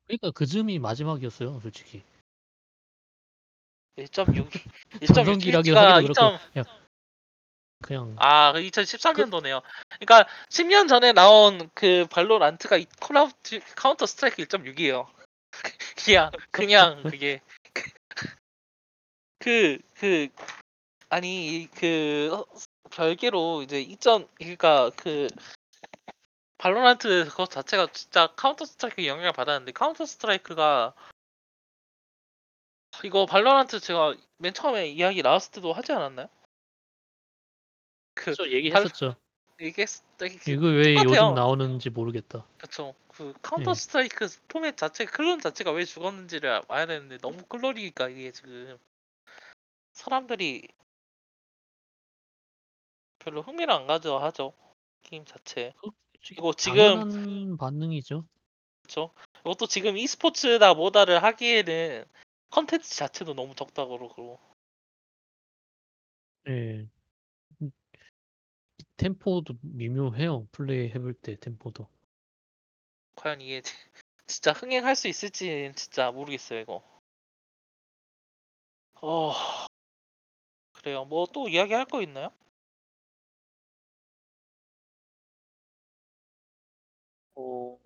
그러니까 0.06 0.32
그 0.32 0.45
즈음이 0.45 0.80
마지막이었어요, 0.80 1.60
솔직히. 1.62 2.03
1.6 3.95 4.50
전성기라기도 5.14 5.76
1.6가 5.78 5.95
하기도 5.95 6.14
그렇고 6.14 6.38
그냥 6.52 6.66
그냥 7.84 8.16
아, 8.18 8.53
그 8.53 8.60
2013년도네요. 8.60 9.62
그러니까 10.00 10.28
10년 10.50 10.88
전에 10.88 11.14
나온 11.14 11.70
그 11.76 12.08
발로란트가 12.10 12.78
이 12.78 12.88
콜라우트 13.00 13.60
카운터 13.76 14.06
스트라이크 14.06 14.42
1.6이에요. 14.44 15.06
그냥 16.06 16.32
그냥 16.52 17.03
그게 17.20 17.42
그 19.40 19.78
그 20.00 20.28
아니 21.10 21.70
그 21.76 22.30
어, 22.34 22.45
별개로 22.92 23.64
이제 23.64 23.80
2000 23.82 24.28
그러니까 24.36 24.90
그 24.98 25.28
발로란트 26.58 27.26
그것 27.30 27.50
자체가 27.52 27.88
진짜 27.94 28.28
카운터 28.36 28.66
스트라이크 28.66 29.06
영향을 29.06 29.32
받았는데 29.32 29.72
카운터 29.74 30.06
스트라이크가 30.06 30.94
이거 33.03 33.26
발로란트 33.26 33.80
제가 33.80 34.16
맨 34.38 34.53
처음에 34.53 34.88
이야기 34.88 35.22
나왔을 35.22 35.52
때도 35.52 35.74
하지 35.74 35.92
않았나요? 35.94 36.28
그 38.14 38.35
저 38.35 38.50
얘기했었죠. 38.50 39.16
이게 39.59 39.85
이게 40.22 40.53
이거 40.53 40.67
왜 40.67 40.95
똑같아요. 40.95 41.25
요즘 41.27 41.35
나오는지 41.35 41.90
모르겠다. 41.90 42.45
그쵸. 42.58 42.95
그 43.08 43.33
카운터 43.42 43.72
예. 43.72 43.75
스트라이크 43.75 44.27
포맷 44.48 44.77
자체 44.77 45.06
클론 45.06 45.40
자체가 45.40 45.72
왜 45.72 45.85
죽었는지를 45.85 46.64
봐야 46.64 46.85
되는데 46.85 47.17
너무 47.19 47.43
클론이니까 47.45 48.10
이게 48.09 48.32
지금 48.32 48.77
사람들이 49.93 50.67
별로 53.19 53.42
흥미를 53.42 53.72
안 53.74 53.88
가져 53.88 54.17
하죠 54.17 54.53
게임 55.03 55.24
자체. 55.25 55.74
이거 56.32 56.53
지금 56.53 57.00
당연한 57.00 57.58
반응이죠. 57.58 58.25
그쵸. 58.82 59.14
이것도 59.42 59.67
지금 59.67 59.98
e스포츠다 59.98 60.74
뭐다를 60.74 61.22
하기에는 61.22 62.06
컨텐츠 62.50 62.95
자체도 62.95 63.33
너무 63.33 63.56
적다고 63.56 63.98
그러고 63.98 64.40
예. 66.48 66.88
음, 69.04 69.16
템포도 69.16 69.56
미묘해요. 69.62 70.48
플레이 70.52 70.88
해볼 70.90 71.14
때 71.16 71.36
템포도. 71.40 71.88
과연 73.16 73.42
이게 73.42 73.62
진짜 74.28 74.52
흥행할 74.54 74.96
수 74.96 75.08
있을지는 75.08 75.76
진짜 75.76 76.12
모르겠어요 76.12 76.60
이거. 76.62 76.84
어 79.02 79.34
그래요. 80.74 81.06
뭐 81.06 81.26
또 81.34 81.48
이야기할 81.50 81.86
거 81.86 82.02
있나요? 82.04 82.30
어 87.36 87.78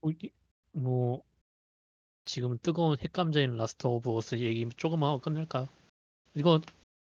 뭐, 0.00 0.10
이- 0.22 0.30
뭐 0.72 1.22
지금 2.32 2.56
뜨거운 2.62 2.96
핵감자인 2.98 3.58
라스트 3.58 3.86
오브 3.86 4.16
어스 4.16 4.36
얘기 4.36 4.66
조금 4.78 5.04
하고 5.04 5.18
끝낼까요? 5.18 5.68
이거 6.34 6.62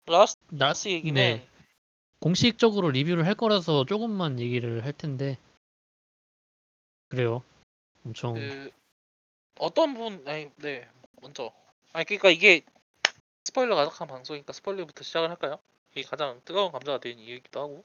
라스트 0.07 0.41
나, 0.51 0.73
얘기는 0.87 1.13
네, 1.13 1.47
공식적으로 2.21 2.89
리뷰를 2.89 3.27
할 3.27 3.35
거라서 3.35 3.85
조금만 3.85 4.41
얘기를 4.41 4.83
할 4.83 4.95
텐데 4.95 5.37
그래요. 7.09 7.43
엄청 8.07 8.33
그 8.33 8.71
어떤 9.59 9.93
분 9.93 10.27
아니 10.27 10.49
네 10.57 10.89
먼저 11.21 11.53
아니 11.93 12.07
그러니까 12.07 12.31
이게 12.31 12.63
스포일러 13.45 13.77
가득한 13.77 14.09
방송이니까 14.09 14.55
스포일러부터 14.55 15.05
시작을 15.05 15.29
할까요? 15.29 15.59
이게 15.93 16.01
가장 16.01 16.41
뜨거운 16.47 16.73
감자가 16.73 16.99
된 16.99 17.19
이유이기도 17.19 17.61
하고 17.61 17.85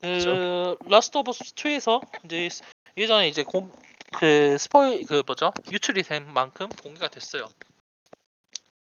그 0.00 0.76
라스트 0.86 1.18
오브 1.18 1.32
어스 1.32 1.54
2에서 1.54 2.00
이제 2.24 2.48
스- 2.48 2.64
예전에 2.96 3.28
이제 3.28 3.44
공, 3.44 3.70
그 4.18 4.58
스포일 4.58 5.04
그 5.06 5.22
뭐죠 5.26 5.52
유출이 5.70 6.02
된 6.02 6.32
만큼 6.32 6.68
공개가 6.68 7.08
됐어요. 7.08 7.48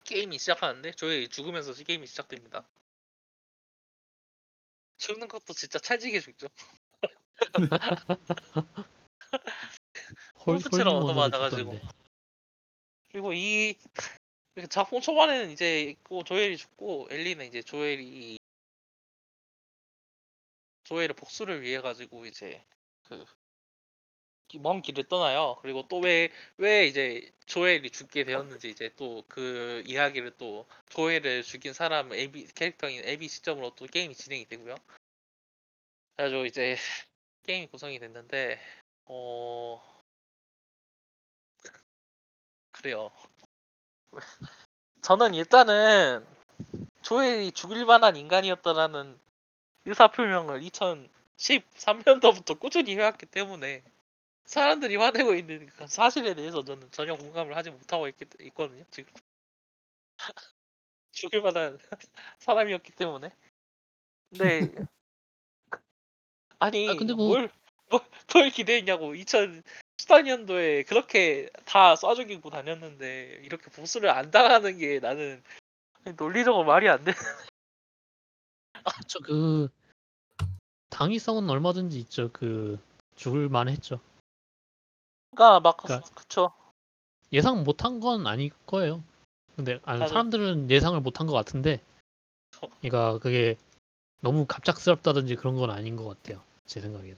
게임이 0.05 0.37
시작하는데 0.37 0.91
조엘이 0.91 1.29
죽으면서 1.29 1.73
게임이 1.73 2.07
시작됩니다. 2.07 2.67
죽는 4.97 5.27
것도 5.27 5.53
진짜 5.53 5.79
찰지게 5.79 6.19
죽죠. 6.19 6.47
홀 10.45 10.55
홀프처럼 10.57 10.95
얻어맞아가지고. 10.95 11.79
그리고 13.11 13.33
이 13.33 13.75
작품 14.69 15.01
초반에는 15.01 15.51
이제 15.51 15.81
있고 15.83 16.23
조엘이 16.23 16.57
죽고 16.57 17.07
엘리는 17.09 17.45
이제 17.47 17.61
조엘이 17.61 18.37
조엘의 20.83 21.13
복수를 21.15 21.61
위해 21.61 21.81
가지고 21.81 22.25
이제 22.25 22.63
그 23.03 23.25
먼 24.59 24.81
길을 24.81 25.05
떠나요. 25.05 25.57
그리고 25.61 25.87
또 25.87 25.99
왜 26.01 26.29
왜 26.57 26.85
이제 26.87 27.31
조엘이 27.45 27.89
죽게 27.91 28.23
되었는지 28.25 28.69
이제 28.69 28.89
또 28.95 29.23
그 29.27 29.83
이야기를 29.85 30.31
또 30.37 30.65
조엘을 30.89 31.43
죽인 31.43 31.73
사람 31.73 32.13
에비 32.13 32.47
캐릭터인 32.55 33.01
에비 33.05 33.27
시점으로 33.27 33.75
또 33.75 33.85
게임이 33.85 34.15
진행이 34.15 34.45
되고요. 34.47 34.75
그래가지고 36.15 36.45
이제 36.45 36.77
게임이 37.43 37.67
구성이 37.67 37.99
됐는데 37.99 38.59
어 39.05 39.81
그래요. 42.71 43.11
저는 45.01 45.33
일단은 45.33 46.25
조엘이 47.01 47.51
죽일 47.51 47.85
만한 47.85 48.15
인간이었다라는 48.15 49.19
의사 49.85 50.07
표명을 50.09 50.61
2013년도부터 50.61 52.59
꾸준히 52.59 52.95
해왔기 52.95 53.25
때문에 53.27 53.83
사람들이 54.45 54.95
화내고 54.97 55.33
있는 55.35 55.67
그 55.67 55.87
사실에 55.87 56.33
대해서 56.35 56.63
저는 56.63 56.91
전혀 56.91 57.15
공감을 57.15 57.55
하지 57.55 57.71
못하고 57.71 58.07
있, 58.07 58.15
있거든요. 58.41 58.83
지금 58.91 59.11
죽일 61.11 61.41
만한 61.41 61.77
사람이었기 62.39 62.91
때문에. 62.93 63.31
근데 64.29 64.59
아니 66.59 66.89
아, 66.89 66.95
근데 66.95 67.13
뭐- 67.13 67.27
뭘, 67.27 67.49
뭘, 67.89 68.01
뭘 68.33 68.49
기대했냐고 68.49 69.13
2014년도에 69.15 70.83
그렇게 70.87 71.49
다 71.65 71.95
쏴죽이고 71.95 72.49
다녔는데 72.49 73.41
이렇게 73.43 73.69
보수를 73.71 74.09
안 74.09 74.31
당하는 74.31 74.77
게 74.77 74.99
나는 74.99 75.43
논리적으로 76.17 76.65
말이 76.65 76.89
안 76.89 77.03
돼. 77.03 77.13
그쵸 78.97 79.19
그 79.21 79.69
당위성은 80.89 81.49
얼마든지 81.49 81.97
있죠. 81.99 82.29
그 82.33 82.79
죽을 83.15 83.49
만했죠. 83.49 83.99
그러니까 85.33 85.59
막 85.59 85.77
그러니까- 85.77 86.09
그쵸. 86.13 86.51
예상 87.31 87.63
못한 87.63 87.99
건 87.99 88.27
아닐 88.27 88.51
거예요. 88.65 89.03
근데 89.55 89.79
아니, 89.83 89.99
맞아. 89.99 90.07
사람들은 90.09 90.69
예상을 90.69 90.99
못한 91.01 91.27
것 91.27 91.33
같은데, 91.33 91.81
어. 92.61 92.67
그러니까 92.81 93.19
그게 93.19 93.55
너무 94.21 94.45
갑작스럽다든지 94.45 95.35
그런 95.35 95.55
건 95.55 95.69
아닌 95.69 95.95
것 95.95 96.05
같아요. 96.05 96.41
제 96.65 96.79
생각에는. 96.79 97.17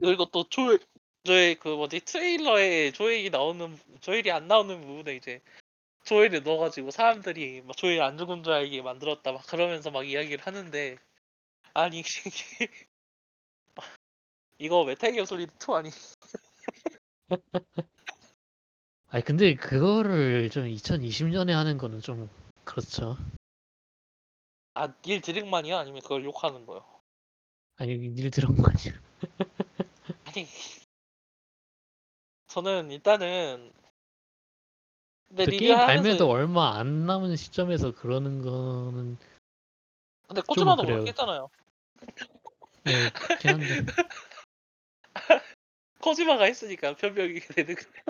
그리고 0.00 0.26
또 0.26 0.44
조엘 0.48 0.78
저의 1.24 1.56
그 1.56 1.68
뭐지 1.68 2.00
트레일러에 2.00 2.92
조엘이 2.92 3.28
나오는 3.30 3.78
조엘이 4.00 4.30
안 4.30 4.48
나오는 4.48 4.80
부분에 4.80 5.16
이제 5.16 5.42
조회를 6.04 6.42
넣어가지고 6.42 6.90
사람들이 6.90 7.60
막 7.62 7.76
조회 7.76 8.00
안 8.00 8.16
죽은 8.16 8.42
줄 8.42 8.54
알게 8.54 8.80
만들었다 8.80 9.32
막 9.32 9.46
그러면서 9.46 9.90
막 9.90 10.08
이야기를 10.08 10.46
하는데 10.46 10.96
아니 11.74 12.02
이게 12.64 12.70
이거 14.58 14.84
메탈 14.84 15.12
기어 15.12 15.26
솔리드 15.26 15.52
2 15.58 15.74
아니 15.74 15.90
아니 19.08 19.24
근데 19.24 19.54
그거를 19.54 20.50
좀 20.50 20.66
2020년에 20.66 21.52
하는 21.52 21.78
거는 21.78 22.00
좀 22.00 22.28
그렇죠. 22.64 23.16
아 24.74 24.88
닐 25.02 25.20
드럭만이야 25.20 25.78
아니면 25.78 26.00
그걸 26.02 26.24
욕하는 26.24 26.64
거요 26.64 26.84
아니 27.76 27.96
거 28.56 28.64
아니야. 28.70 29.00
아니 30.26 30.46
저는 32.46 32.90
일단은 32.90 33.72
근데 35.28 35.46
게임 35.56 35.72
하면서 35.76 35.86
발매도 36.02 36.30
얼마 36.30 36.76
안 36.76 37.06
남은 37.06 37.36
시점에서 37.36 37.92
그러는 37.94 38.42
거는 38.42 39.16
근데 40.26 40.42
그래요. 40.76 40.98
그렇겠잖아요 40.98 41.48
네, 42.84 43.10
그렇긴 43.10 43.50
한데 43.50 43.84
코지마가 46.00 46.44
했으니까 46.44 46.94
변명이 46.96 47.34
되는 47.54 47.74
거예요 47.74 48.04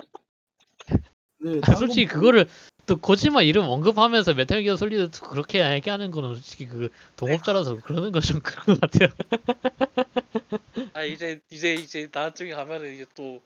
네, 1.43 1.59
아, 1.63 1.75
솔직히 1.75 2.05
건 2.07 2.19
그거를 2.19 2.47
또 2.85 2.97
코지마 2.97 3.41
이름 3.43 3.63
언급하면서 3.65 4.33
Metal 4.33 4.63
Gear 4.63 4.75
Solid 4.75 5.09
2 5.15 5.29
그렇게 5.29 5.61
얘기하는 5.73 6.11
거는 6.11 6.35
솔직히 6.35 6.67
그 6.67 6.89
동업자라서 7.15 7.77
그러는 7.77 8.11
건 8.11 8.21
좀 8.21 8.39
그런 8.43 8.77
것 8.79 8.81
같아요. 8.81 9.09
아 10.93 11.03
이제 11.03 11.39
이제 11.49 11.73
이제 11.75 12.07
나중에 12.11 12.53
가면은 12.53 12.93
이제 12.93 13.05
또 13.15 13.41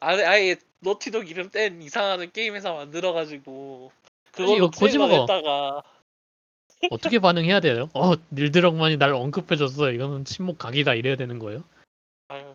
아예 0.00 0.24
아예 0.24 0.56
Naughty 0.80 1.14
Dog 1.14 1.28
이름 1.30 1.50
뗀 1.50 1.80
이상한 1.82 2.30
게임 2.32 2.54
회사 2.54 2.72
만들어가지고 2.72 3.90
트레일러 4.32 4.70
코지마가- 4.70 5.20
냈다가 5.20 5.82
어떻게 6.90 7.18
반응해야 7.18 7.60
돼요? 7.60 7.90
어, 7.94 8.12
닐드럭만이 8.32 8.96
날 8.96 9.12
언급해줬어. 9.14 9.90
이거는 9.92 10.24
침묵 10.24 10.56
각이다 10.58 10.94
이래야 10.94 11.16
되는 11.16 11.38
거예요? 11.38 11.62
아유 12.28 12.54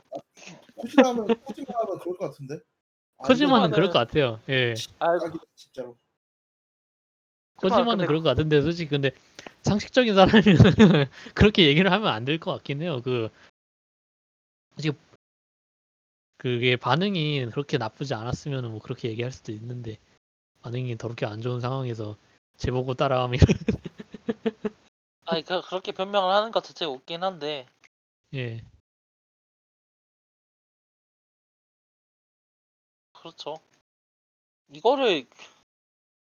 코지마면 0.76 1.28
코지마면 1.42 2.00
그럴 2.00 2.18
것 2.18 2.20
같은데. 2.32 2.60
아, 3.18 3.24
코지마는 3.28 3.72
그럴 3.72 3.88
것 3.90 3.94
같아요. 4.00 4.40
예. 4.50 4.74
딱이다, 5.00 5.44
진짜로. 5.56 5.98
코지마는 7.56 7.86
근데- 7.92 8.06
그럴 8.08 8.22
것 8.22 8.30
같은데 8.30 8.62
솔직히 8.62 8.90
근데 8.90 9.12
상식적인 9.64 10.14
사람이면 10.16 10.56
그렇게 11.34 11.68
얘기를 11.68 11.92
하면 11.92 12.08
안 12.10 12.26
될 12.26 12.38
것 12.40 12.52
같긴 12.52 12.82
해요. 12.82 13.02
그 13.04 13.30
지금 14.78 14.98
그게 16.38 16.76
반응이 16.76 17.46
그렇게 17.52 17.78
나쁘지 17.78 18.14
않았으면 18.14 18.70
뭐 18.72 18.80
그렇게 18.80 19.10
얘기할 19.10 19.32
수도 19.32 19.52
있는데 19.54 19.98
반응이 20.62 20.98
더럽게 20.98 21.26
안 21.26 21.42
좋은 21.42 21.62
상황에서 21.62 22.18
제보고 22.58 22.94
따라하면 22.96 23.40
아니 25.26 25.44
그, 25.44 25.62
그렇게 25.62 25.92
변명을 25.94 26.34
하는 26.34 26.52
것 26.52 26.64
자체가 26.64 26.92
웃긴 26.92 27.24
한데 27.24 27.66
예. 28.34 28.62
그렇죠. 33.26 33.58
이거를 34.70 35.26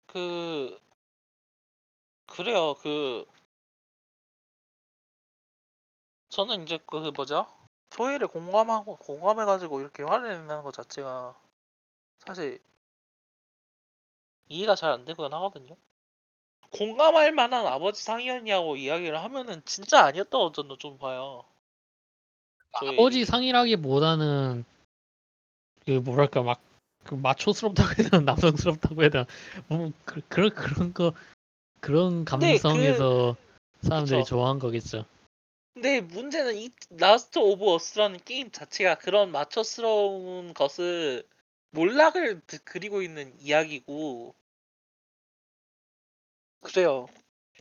그 0.05 0.79
그래요. 2.27 2.75
그 2.75 3.25
저는 6.29 6.61
이제 6.61 6.77
그 6.85 7.11
뭐죠? 7.15 7.47
소위를 7.89 8.27
공감하고 8.27 8.97
공감해가지고 8.97 9.81
이렇게 9.81 10.03
화를 10.03 10.29
낸다는 10.29 10.61
것 10.61 10.71
자체가 10.71 11.35
사실 12.19 12.61
이해가 14.49 14.75
잘 14.75 14.91
안 14.91 15.03
되곤 15.03 15.33
하거든요. 15.33 15.75
공감할 16.69 17.31
만한 17.31 17.65
아버지 17.65 18.03
상이었냐고 18.03 18.75
이야기를 18.75 19.19
하면은 19.23 19.63
진짜 19.65 20.05
아니었다고 20.05 20.51
저는 20.51 20.77
좀 20.77 20.99
봐요. 20.99 21.43
저희 22.79 22.89
아버지 22.93 23.25
상이라기보다는 23.25 24.63
그 25.85 25.91
뭐랄까 25.91 26.43
막 26.43 26.72
그 27.03 27.15
마초스럽다고 27.15 27.89
해야 27.89 28.09
되나 28.09 28.23
남성스럽다고 28.23 29.01
해야 29.01 29.09
되나 29.09 29.25
뭐 29.67 29.91
그, 30.05 30.21
그런 30.27 30.49
그런 30.51 30.93
거 30.93 31.13
그런 31.79 32.25
근데 32.25 32.55
그- 32.57 32.61
감성에서 32.61 33.35
사람들이 33.81 34.19
그쵸. 34.19 34.29
좋아한 34.35 34.59
거겠죠. 34.59 35.05
근데 35.73 36.01
문제는 36.01 36.55
이 36.55 36.69
Last 36.91 37.39
of 37.39 37.65
Us라는 37.73 38.19
게임 38.23 38.51
자체가 38.51 38.95
그런 38.95 39.31
마초스러운 39.31 40.53
것을 40.53 41.23
몰락을 41.71 42.41
드- 42.45 42.63
그리고 42.63 43.01
있는 43.01 43.33
이야기고 43.39 44.35
그래요. 46.61 47.07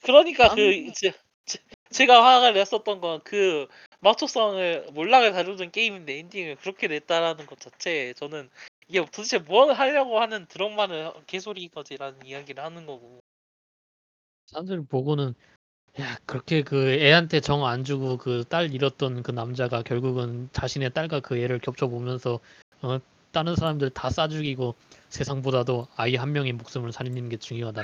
그러니까 0.02 0.54
그 0.54 0.60
안- 0.60 0.92
제, 0.94 1.12
제, 1.46 1.58
제가 1.90 2.24
화가 2.24 2.52
냈었던 2.52 3.00
건 3.00 3.20
그 3.24 3.66
마초성을 4.00 4.88
몰락을 4.92 5.32
다루던 5.32 5.70
게임인데 5.70 6.18
엔딩을 6.18 6.56
그렇게 6.56 6.88
냈다라는 6.88 7.46
것 7.46 7.58
자체에 7.60 8.12
저는 8.14 8.50
이게 8.88 9.00
도대체 9.06 9.38
뭘 9.38 9.72
하려고 9.72 10.20
하는 10.20 10.46
드럭만을 10.46 11.12
개소리인 11.26 11.70
거지라는 11.70 12.24
이야기를 12.26 12.62
하는 12.62 12.86
거고 12.86 13.20
사람들 14.46 14.84
보고는 14.86 15.34
야 16.00 16.16
그렇게 16.26 16.62
그 16.62 16.90
애한테 16.92 17.40
정 17.40 17.64
안 17.64 17.84
주고 17.84 18.16
그 18.18 18.44
딸 18.48 18.72
잃었던 18.74 19.22
그 19.22 19.30
남자가 19.30 19.82
결국은 19.82 20.48
자신의 20.52 20.92
딸과 20.94 21.20
그 21.20 21.38
애를 21.38 21.58
겹쳐 21.58 21.88
보면서 21.88 22.40
어, 22.82 22.98
다른 23.30 23.54
사람들 23.56 23.90
다 23.90 24.10
싸죽이고 24.10 24.74
세상보다도 25.08 25.88
아이 25.96 26.16
한 26.16 26.32
명의 26.32 26.52
목숨을 26.52 26.92
살리는 26.92 27.28
게 27.28 27.36
중요하다. 27.38 27.82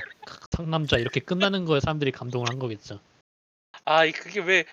상남자 0.51 0.99
이렇게 0.99 1.20
끝나는 1.20 1.65
거에 1.65 1.81
사람들이 1.81 2.12
감동을 2.12 2.49
한 2.51 2.59
거겠죠. 2.59 3.01
아 3.85 4.05
이- 4.05 4.12
그게 4.12 4.41
왜 4.41 4.65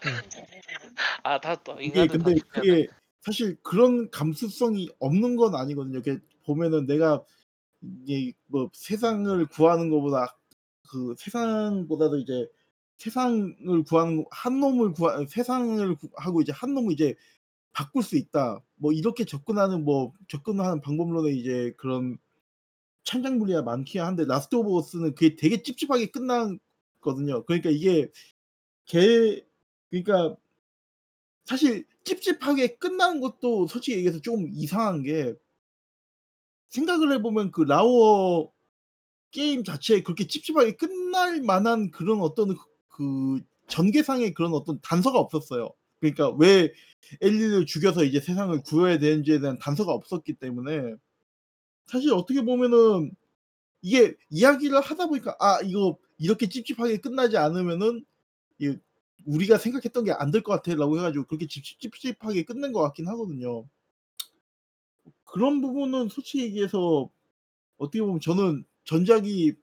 아 1.23 1.39
다 1.39 1.55
또 1.63 1.79
이게 1.79 2.07
근데 2.07 2.35
다. 2.35 2.41
그게 2.61 2.87
사실 3.25 3.57
그런 3.63 4.09
감수성이 4.11 4.89
없는 4.99 5.35
건 5.35 5.55
아니거든요. 5.55 5.95
이렇게 5.99 6.19
보면은 6.45 6.85
내가 6.85 7.23
이게 8.07 8.33
뭐 8.47 8.69
세상을 8.73 9.45
구하는 9.47 9.89
것보다 9.89 10.37
그 10.89 11.15
세상보다도 11.17 12.19
이제 12.19 12.47
세상을 12.97 13.83
구하는 13.87 14.17
거- 14.23 14.29
한 14.31 14.59
놈을 14.59 14.93
구하 14.93 15.25
세상을 15.27 15.95
구- 15.95 16.09
하고 16.17 16.41
이제 16.41 16.51
한 16.53 16.73
놈을 16.75 16.93
이제 16.93 17.15
바꿀 17.73 18.03
수 18.03 18.17
있다. 18.17 18.61
뭐 18.75 18.91
이렇게 18.93 19.25
접근하는 19.25 19.83
뭐 19.85 20.13
접근하는 20.29 20.81
방법론에 20.81 21.31
이제 21.33 21.73
그런 21.77 22.17
창작물이야 23.03 23.63
많긴 23.63 24.01
한데 24.01 24.25
Last 24.25 24.55
of 24.55 24.75
Us는 24.77 25.15
그게 25.15 25.35
되게 25.35 25.63
찝찝하게 25.63 26.07
끝났거든요. 26.07 27.43
그러니까 27.45 27.69
이게 27.71 28.11
개 28.85 29.43
그러니까 29.91 30.37
사실 31.45 31.85
찝찝하게 32.03 32.77
끝나는 32.77 33.21
것도 33.21 33.67
솔직히 33.67 33.97
얘기해서 33.97 34.19
좀 34.21 34.47
이상한 34.51 35.03
게 35.03 35.35
생각을 36.69 37.11
해보면 37.13 37.51
그 37.51 37.61
라오어 37.61 38.51
게임 39.31 39.63
자체에 39.63 40.01
그렇게 40.03 40.27
찝찝하게 40.27 40.75
끝날 40.75 41.41
만한 41.41 41.91
그런 41.91 42.21
어떤 42.21 42.55
그 42.89 43.41
전개상의 43.67 44.33
그런 44.33 44.53
어떤 44.53 44.79
단서가 44.81 45.19
없었어요. 45.19 45.69
그러니까 45.99 46.29
왜 46.31 46.71
엘리를 47.21 47.65
죽여서 47.65 48.03
이제 48.03 48.19
세상을 48.19 48.61
구해야 48.63 48.99
되는지에 48.99 49.39
대한 49.39 49.57
단서가 49.59 49.91
없었기 49.93 50.35
때문에 50.35 50.95
사실 51.87 52.13
어떻게 52.13 52.41
보면은 52.43 53.11
이게 53.81 54.15
이야기를 54.29 54.81
하다 54.81 55.07
보니까 55.07 55.35
아 55.39 55.59
이거 55.61 55.97
이렇게 56.17 56.49
찝찝하게 56.49 56.97
끝나지 56.97 57.37
않으면은 57.37 58.05
이 58.59 58.77
우리가 59.25 59.57
생각했던 59.57 60.05
게 60.05 60.11
안 60.11 60.31
될 60.31 60.41
것 60.43 60.51
같아라고 60.53 60.97
해가지고 60.99 61.25
그렇게 61.25 61.47
찝찝- 61.47 61.79
찝찝하게 61.91 62.43
끝낸 62.45 62.71
것 62.73 62.81
같긴 62.81 63.07
하거든요. 63.09 63.65
그런 65.23 65.61
부분은 65.61 66.09
솔직히 66.09 66.43
얘기해서 66.43 67.09
어떻게 67.77 68.01
보면 68.01 68.19
저는 68.21 68.65
전작이 68.85 69.53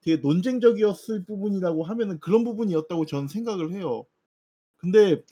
되게 0.00 0.16
논쟁적이었을 0.18 1.24
부분이라고 1.24 1.82
하면은 1.84 2.20
그런 2.20 2.44
부분이었다고 2.44 3.06
저는 3.06 3.28
생각을 3.28 3.72
해요. 3.72 4.06
근데 4.76 5.22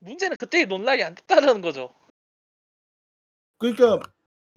문제는 0.00 0.36
그때 0.38 0.64
논란이 0.66 1.02
안 1.02 1.14
됐다는 1.14 1.60
거죠. 1.62 1.94
그러니까 3.58 4.00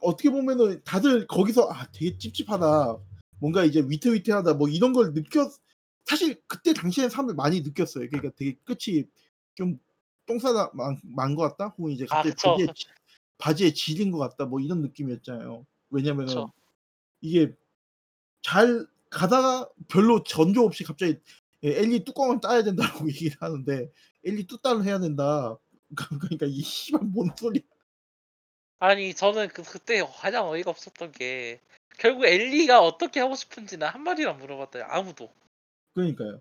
어떻게 0.01 0.29
보면은 0.29 0.81
다들 0.83 1.27
거기서 1.27 1.69
아 1.71 1.87
되게 1.91 2.17
찝찝하다. 2.17 2.97
뭔가 3.39 3.63
이제 3.63 3.81
위태위태하다 3.87 4.55
뭐 4.55 4.67
이런 4.67 4.93
걸 4.93 5.13
느꼈 5.13 5.49
사실 6.07 6.41
그때 6.47 6.73
당시에 6.73 7.09
사람들 7.09 7.35
많이 7.35 7.61
느꼈어요. 7.61 8.07
그러니까 8.09 8.33
되게 8.37 8.55
끝이 8.63 9.03
좀 9.55 9.77
똥싸다 10.25 10.71
만것 11.03 11.57
같다. 11.57 11.75
혹은 11.77 11.91
이제 11.91 12.05
아, 12.09 12.23
갑자기 12.23 12.33
그쵸. 12.33 12.47
바지에 12.55 12.73
지- 12.73 12.87
바지에 13.37 13.73
질린 13.73 14.11
것 14.11 14.17
같다. 14.17 14.45
뭐 14.45 14.59
이런 14.61 14.81
느낌이었잖아요. 14.81 15.65
왜냐면은 15.89 16.27
그쵸. 16.27 16.51
이게 17.21 17.53
잘 18.41 18.87
가다가 19.09 19.69
별로 19.89 20.23
전조 20.23 20.63
없이 20.65 20.83
갑자기 20.83 21.17
예, 21.63 21.69
엘리 21.79 22.03
뚜껑을 22.05 22.39
따야 22.39 22.63
된다고 22.63 22.77
얘기를 23.11 23.35
하는데 23.41 23.91
엘리 24.25 24.47
뚜따를 24.47 24.85
해야 24.85 24.99
된다. 24.99 25.57
그러니까 26.21 26.45
이 26.45 26.61
씨발 26.61 27.01
뭔 27.03 27.29
소리? 27.37 27.63
아니 28.79 29.13
저는 29.13 29.49
그 29.49 29.63
그때 29.63 30.03
가장 30.03 30.47
어이가 30.47 30.69
없었던 30.71 31.11
게 31.11 31.59
결국 31.97 32.25
엘리가 32.25 32.81
어떻게 32.81 33.19
하고 33.19 33.35
싶은지는 33.35 33.87
한 33.87 34.03
마디도 34.03 34.29
안 34.29 34.37
물어봤대요. 34.37 34.85
아무도. 34.87 35.29
그러니까요. 35.97 36.39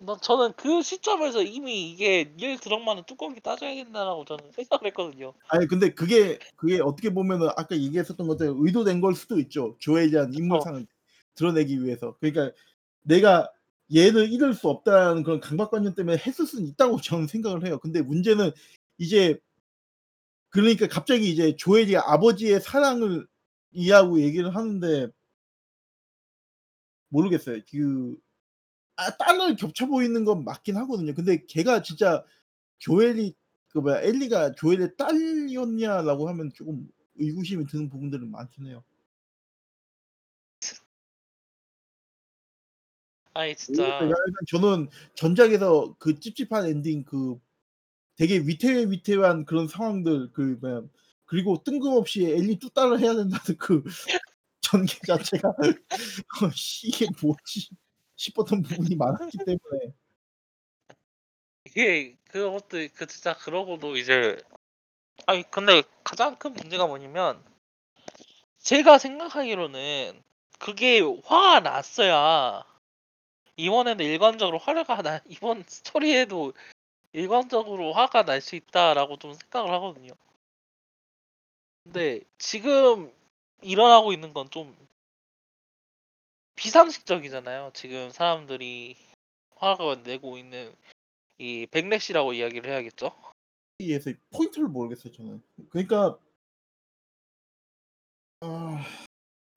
난 0.00 0.16
저는 0.20 0.52
그 0.52 0.82
시점에서 0.82 1.42
이미 1.42 1.90
이게 1.90 2.32
일 2.38 2.58
드럭만은 2.60 3.04
뚜껑이 3.06 3.40
따져야 3.40 3.74
된다라고 3.74 4.26
저는 4.26 4.52
생각을 4.52 4.86
했거든요. 4.88 5.32
아니 5.48 5.66
근데 5.66 5.92
그게 5.92 6.38
그게 6.54 6.78
어떻게 6.80 7.12
보면은 7.12 7.48
아까 7.56 7.74
얘기했었던 7.74 8.28
것처럼 8.28 8.64
의도된 8.64 9.00
걸 9.00 9.14
수도 9.14 9.40
있죠. 9.40 9.74
조에 9.80 10.10
대한 10.10 10.34
인물상을 10.34 10.86
드러내기 11.34 11.82
위해서. 11.82 12.14
그러니까 12.20 12.54
내가 13.02 13.50
얘를 13.92 14.30
잃을 14.30 14.52
수 14.52 14.68
없다는 14.68 15.22
그런 15.22 15.40
강박관념 15.40 15.94
때문에 15.94 16.18
했을 16.18 16.46
수는 16.46 16.66
있다고 16.68 17.00
저는 17.02 17.26
생각을 17.26 17.66
해요. 17.66 17.78
근데 17.78 18.02
문제는 18.02 18.52
이제 18.98 19.40
그러니까 20.50 20.86
갑자기 20.86 21.30
이제 21.30 21.56
조엘이 21.56 21.96
아버지의 21.96 22.60
사랑을 22.60 23.26
이해하고 23.72 24.20
얘기를 24.20 24.54
하는데 24.54 25.08
모르겠어요. 27.08 27.60
그 27.70 28.16
아, 28.98 29.16
딸을 29.16 29.54
겹쳐 29.56 29.86
보이는 29.86 30.24
건 30.24 30.44
맞긴 30.44 30.76
하거든요. 30.76 31.14
근데 31.14 31.44
걔가 31.46 31.82
진짜 31.82 32.24
조엘이 32.78 33.34
그 33.68 33.78
뭐야 33.78 34.02
엘리가 34.02 34.52
조엘의 34.56 34.96
딸이었냐라고 34.96 36.28
하면 36.28 36.50
조금 36.52 36.88
의구심이 37.14 37.66
드는 37.66 37.88
부분들은 37.90 38.28
많긴 38.30 38.66
해요. 38.66 38.82
아니 43.34 43.54
진짜 43.54 43.98
그러니까 43.98 44.16
저는 44.48 44.88
전작에서 45.14 45.94
그 46.00 46.18
찝찝한 46.18 46.66
엔딩 46.66 47.04
그 47.04 47.38
되게 48.16 48.38
위태위태한 48.38 49.44
그런 49.44 49.68
상황들 49.68 50.32
그 50.32 50.58
뭐야 50.60 50.82
그리고 51.24 51.62
뜬금없이 51.62 52.24
엘리 52.24 52.58
뚜따를 52.58 52.98
해야 52.98 53.14
된다는 53.14 53.56
그 53.58 53.84
전개 54.60 54.98
자체가 55.06 55.54
어, 56.42 56.50
씨, 56.52 56.88
이게 56.88 57.06
뭐지 57.22 57.68
싶었던 58.18 58.62
부분이 58.62 58.96
많았기 58.96 59.38
때문에 59.46 59.94
이게 61.64 62.16
그것도 62.26 62.88
그 62.94 63.06
진짜 63.06 63.34
그러고도 63.34 63.96
이제 63.96 64.36
아니 65.26 65.48
근데 65.50 65.82
가장 66.04 66.36
큰 66.36 66.52
문제가 66.54 66.86
뭐냐면 66.86 67.42
제가 68.58 68.98
생각하기로는 68.98 70.22
그게 70.58 71.00
화가 71.00 71.60
났어야 71.60 72.64
이번에는 73.56 74.04
일관적으로 74.04 74.58
화가 74.58 75.02
나 75.02 75.20
이번 75.28 75.64
스토리에도 75.66 76.52
일관적으로 77.12 77.92
화가 77.92 78.24
날 78.24 78.40
수 78.40 78.56
있다라고 78.56 79.18
좀 79.18 79.34
생각을 79.34 79.70
하거든요. 79.74 80.12
근데 81.84 82.20
지금 82.38 83.12
일어나고 83.62 84.12
있는 84.12 84.32
건 84.32 84.48
좀 84.50 84.76
비상식적이잖아요. 86.58 87.70
지금 87.74 88.10
사람들이 88.10 88.96
화가 89.56 90.02
내고 90.04 90.38
있는 90.38 90.74
이 91.38 91.66
백래시라고 91.70 92.32
이야기를 92.34 92.70
해야겠죠. 92.70 93.12
에서 93.80 94.12
포인트를 94.30 94.68
모르겠어요 94.68 95.12
저는. 95.12 95.42
그러니까 95.70 96.18
아 98.40 99.08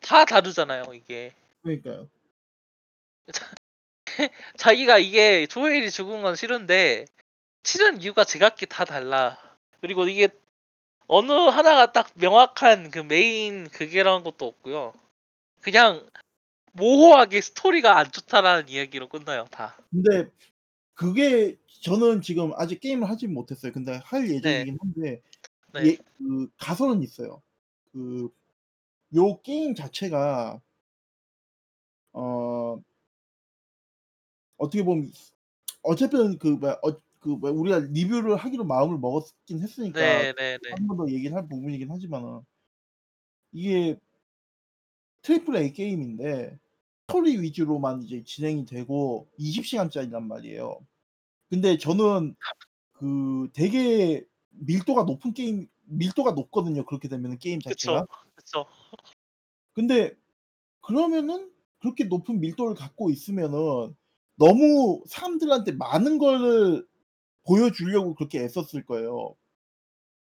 다 0.02 0.26
다르잖아요, 0.26 0.94
이게. 0.94 1.34
그러니까요. 1.62 2.10
자기가 4.58 4.98
이게 4.98 5.48
조엘이 5.48 5.90
죽은 5.90 6.22
건 6.22 6.36
싫은데 6.36 7.06
치는 7.64 8.02
이유가 8.02 8.26
제각기 8.26 8.66
다 8.66 8.84
달라. 8.84 9.38
그리고 9.80 10.08
이게 10.08 10.28
어느 11.08 11.32
하나가 11.32 11.94
딱 11.94 12.10
명확한 12.16 12.92
그 12.92 13.00
메인 13.00 13.70
그게라는 13.70 14.24
것도 14.24 14.46
없고요. 14.46 14.94
그냥 15.62 16.10
모호하게 16.74 17.42
스토리가 17.42 17.98
안 17.98 18.12
좋다라는 18.12 18.70
이야기로 18.70 19.10
끝나요, 19.10 19.46
다. 19.52 19.78
근데 19.92 20.30
그게 20.96 21.58
저는 21.84 22.22
지금 22.22 22.54
아직 22.58 22.80
게임을 22.82 23.10
하진 23.10 23.34
못했어요. 23.34 23.72
근데 23.74 24.00
할 24.04 24.30
예정이긴 24.30 24.78
한데 24.82 25.22
네. 25.74 25.86
예, 25.88 25.98
그 26.18 26.50
가설은 26.58 27.04
있어요. 27.04 27.42
그 27.94 28.30
요 29.16 29.42
게임 29.42 29.76
자체가 29.76 30.62
어 32.14 32.82
어떻게 34.58 34.84
보면 34.84 35.12
어차피 35.84 36.18
그 36.40 36.48
뭐야 36.50 36.74
어, 36.84 36.92
그 37.20 37.30
뭐야 37.30 37.54
우리가 37.54 37.80
리뷰를 37.92 38.36
하기로 38.38 38.66
마음을 38.66 38.98
먹었긴 39.00 39.62
했으니까 39.62 40.00
네, 40.00 40.34
네, 40.38 40.58
네. 40.64 40.72
한 40.72 40.88
번 40.88 40.98
더 40.98 41.12
얘기를 41.12 41.36
할 41.36 41.48
부분이긴 41.48 41.92
하지만은 41.92 42.42
이게 43.54 43.98
triple 45.24 45.56
A 45.56 45.74
게임인데 45.74 46.58
스토리 47.12 47.42
위주로만 47.42 48.04
이제 48.04 48.24
진행이 48.24 48.66
되고 48.66 49.30
20시간짜리란 49.38 50.24
말이에요. 50.24 50.80
근데 51.50 51.78
저는 51.78 52.36
그 52.94 53.50
되게 53.54 54.26
밀도가 54.52 55.04
높은 55.04 55.34
게임 55.34 55.68
밀도가 55.86 56.32
높거든요. 56.32 56.86
그렇게 56.86 57.10
되면은 57.10 57.38
게임 57.40 57.60
자체가. 57.60 58.08
그쵸. 58.36 58.66
근데 59.74 60.16
그러면은 60.82 61.52
그렇게 61.80 62.06
높은 62.06 62.40
밀도를 62.40 62.76
갖고 62.76 63.10
있으면은 63.10 63.96
너무 64.36 65.04
사람들한테 65.08 65.74
많은 65.74 66.18
거를 66.18 66.88
보여주려고 67.44 68.16
그렇게 68.16 68.40
애썼을 68.44 68.86
거예요. 68.86 69.36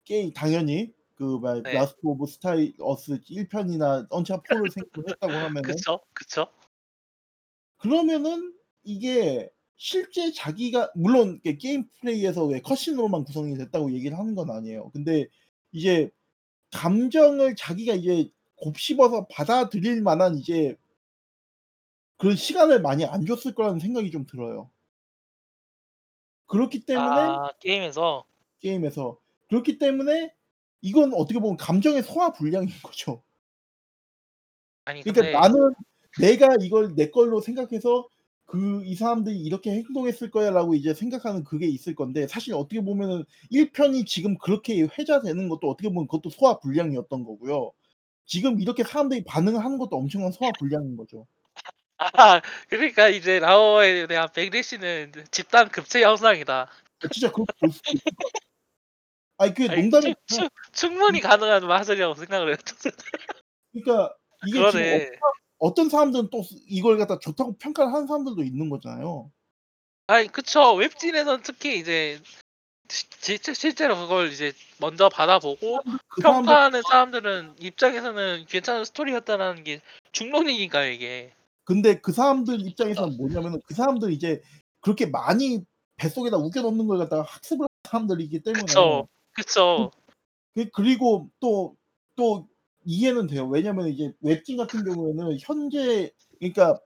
게임 0.03 0.33
당연히 0.33 0.93
그 1.15 1.23
뭐야 1.23 1.61
네. 1.61 1.73
Last 1.73 1.99
of 2.03 2.27
Us 2.27 3.19
1편이나 3.21 4.07
언차 4.09 4.41
4를 4.41 4.69
생각했다고 4.69 5.33
하면은 5.33 5.61
그쵸, 5.85 5.99
그쵸. 6.13 6.47
그러면은 7.77 8.53
이게 8.83 9.49
실제 9.77 10.31
자기가 10.31 10.91
물론 10.95 11.41
게임 11.59 11.89
플레이에서 11.99 12.45
왜 12.45 12.61
cutscene으로만 12.61 13.25
구성이 13.25 13.57
됐다고 13.57 13.91
얘기를 13.93 14.17
하는 14.17 14.35
건 14.35 14.49
아니에요. 14.49 14.89
근데 14.91 15.27
이제 15.71 16.09
감정을 16.71 17.55
자기가 17.55 17.93
이제 17.95 18.29
곱씹어서 18.55 19.27
받아들일 19.27 20.01
만한 20.01 20.37
이제 20.37 20.77
그런 22.17 22.35
시간을 22.35 22.81
많이 22.81 23.05
안 23.05 23.25
줬을 23.25 23.53
거라는 23.53 23.79
생각이 23.79 24.11
좀 24.11 24.25
들어요. 24.25 24.69
그렇기 26.47 26.85
때문에 26.85 27.05
아, 27.05 27.51
게임에서 27.59 28.25
게임에서 28.59 29.19
그렇기 29.49 29.77
때문에 29.77 30.33
이건 30.81 31.13
어떻게 31.13 31.39
보면 31.39 31.57
감정의 31.57 32.03
소화 32.03 32.31
불량인 32.31 32.69
거죠. 32.83 33.23
아니 34.85 35.01
그러니까 35.01 35.21
근데 35.21 35.31
나는 35.31 35.73
내가 36.19 36.55
이걸 36.61 36.95
내 36.95 37.09
걸로 37.09 37.41
생각해서 37.41 38.07
그 38.45 38.83
이 38.85 38.95
사람들이 38.95 39.37
이렇게 39.39 39.71
행동했을 39.71 40.29
거야라고 40.31 40.75
이제 40.75 40.93
생각하는 40.93 41.43
그게 41.43 41.67
있을 41.67 41.95
건데 41.95 42.27
사실 42.27 42.53
어떻게 42.53 42.81
보면은 42.81 43.25
1편이 43.51 44.05
지금 44.05 44.37
그렇게 44.37 44.81
회자되는 44.97 45.49
것도 45.49 45.69
어떻게 45.69 45.89
보면 45.89 46.07
그것도 46.07 46.29
소화 46.29 46.59
불량이었던 46.59 47.23
거고요. 47.23 47.71
지금 48.25 48.61
이렇게 48.61 48.83
사람들이 48.83 49.23
반응을 49.23 49.63
하는 49.63 49.77
것도 49.77 49.97
엄청난 49.97 50.31
소화 50.31 50.51
불량인 50.59 50.95
거죠. 50.95 51.25
아, 51.97 52.41
그러니까 52.69 53.09
이제 53.09 53.39
라오에 53.39 54.07
대한 54.07 54.29
백래시는 54.33 55.13
집단 55.31 55.69
급체 55.69 56.03
현상이다. 56.03 56.69
아 57.03 57.07
진짜 57.11 57.31
그렇게 57.31 57.53
볼 57.59 57.71
수도 57.71 57.91
있을 57.91 58.03
것 58.03 58.31
같아요. 58.31 58.45
아니 59.37 59.53
그게 59.53 59.69
아니, 59.69 59.81
농담이 59.81 60.01
충, 60.27 60.39
아니라 60.39 60.49
충, 60.73 60.91
충분히 60.91 61.19
가능한 61.19 61.67
마술이라고 61.67 62.15
생각을 62.15 62.49
해요. 62.49 62.57
그러니까 63.73 64.15
이게 64.47 64.51
지금 64.51 64.71
그러네. 64.71 64.95
어떤 65.05 65.19
어떤 65.59 65.89
사람들은 65.89 66.29
또 66.31 66.43
이걸 66.67 66.97
갖다 66.97 67.19
좋다고 67.19 67.57
평가를 67.57 67.93
하는 67.93 68.07
사람들도 68.07 68.43
있는 68.43 68.69
거잖아요. 68.69 69.31
아니 70.07 70.27
그쵸. 70.27 70.73
웹진에선 70.75 71.41
특히 71.43 71.79
이제 71.79 72.19
시, 72.89 73.05
실- 73.19 73.55
실제로 73.55 73.95
그걸 73.95 74.31
이제 74.31 74.53
먼저 74.79 75.09
받아보고 75.09 75.81
그 76.09 76.21
사람들 76.21 76.45
평가하는 76.45 76.81
사람들은 76.83 77.55
입장에서는 77.59 78.45
괜찮은 78.47 78.85
스토리였다라는 78.85 79.63
게 79.63 79.81
중론이니까 80.11 80.85
이게. 80.85 81.33
근데 81.63 81.99
그 81.99 82.11
사람들 82.11 82.61
입장에서는 82.61 83.17
뭐냐면은 83.17 83.61
그 83.65 83.73
사람들이 83.73 84.13
이제 84.13 84.41
그렇게 84.81 85.07
많이 85.07 85.63
뱃속에다 85.97 86.37
우겨 86.37 86.61
넣는 86.61 86.85
걸 86.85 86.99
갖다가 86.99 87.23
학습을 87.23 87.61
한 87.61 87.89
사람들이기 87.89 88.41
때문에. 88.41 88.65
그쵸. 88.65 89.07
그쵸. 89.33 89.91
그 90.53 90.69
그리고 90.71 91.29
또 91.39 91.75
또 92.15 92.47
이해는 92.85 93.27
돼요. 93.27 93.47
왜냐면 93.47 93.87
이제 93.89 94.13
웹진 94.21 94.57
같은 94.57 94.83
경우에는 94.85 95.37
현재 95.41 96.11
그러니까 96.39 96.79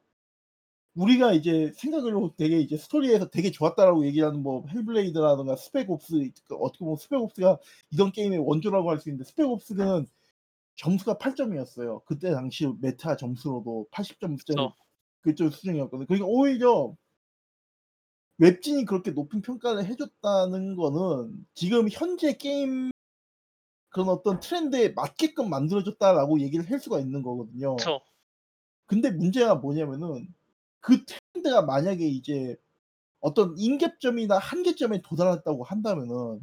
우리가 0.96 1.34
이제 1.34 1.72
생각으로 1.76 2.34
되게 2.38 2.60
이제 2.60 2.78
스토리에서 2.78 3.30
되게 3.30 3.52
좋았다라고 3.52 4.06
얘기하는 4.08 4.42
뭐 4.44 4.66
Hellblade라든가 4.68 5.56
Spec 5.56 5.99
Ops 5.99 6.32
그 6.48 6.56
어떻게 6.56 6.80
보면 6.86 6.98
Spec 6.98 7.25
Ops가 7.25 7.58
이런 7.92 8.12
게임의 8.12 8.40
원조라고 8.40 8.90
할 8.92 9.00
수 9.00 9.10
있는데 9.10 9.24
Spec 9.30 9.58
Ops는 9.58 10.08
점수가 10.78 11.18
8점이었어요. 11.20 12.04
그때 12.06 12.32
당시 12.32 12.68
메타 12.82 13.18
점수로도 13.18 13.88
80점짜리 13.92 14.58
그쵸. 14.58 14.74
그쪽 15.22 15.54
수준이었거든요. 15.54 16.08
그러니까 16.08 16.28
오히려 16.28 16.96
웹진이 18.38 18.86
그렇게 18.86 19.12
높은 19.12 19.42
평가를 19.42 19.86
해줬다는 19.86 20.76
거는 20.76 21.46
지금 21.54 21.88
현재 21.92 22.34
게임 22.38 22.90
그런 23.90 24.10
어떤 24.10 24.40
트렌드에 24.40 24.90
맞게끔 24.90 25.50
만들어졌다라고 25.50 26.40
얘기를 26.42 26.70
할 26.70 26.80
수가 26.80 27.00
있는 27.00 27.22
거거든요. 27.24 27.76
그쵸. 27.76 28.02
근데 28.86 29.12
문제가 29.12 29.56
뭐냐면은 29.56 30.28
그 30.80 31.06
트렌드가 31.06 31.62
만약에 31.64 32.08
이제 32.08 32.56
어떤 33.20 33.56
임계점이나 33.58 34.38
한계점에 34.38 35.02
도달했다고 35.02 35.64
한다면은 35.64 36.42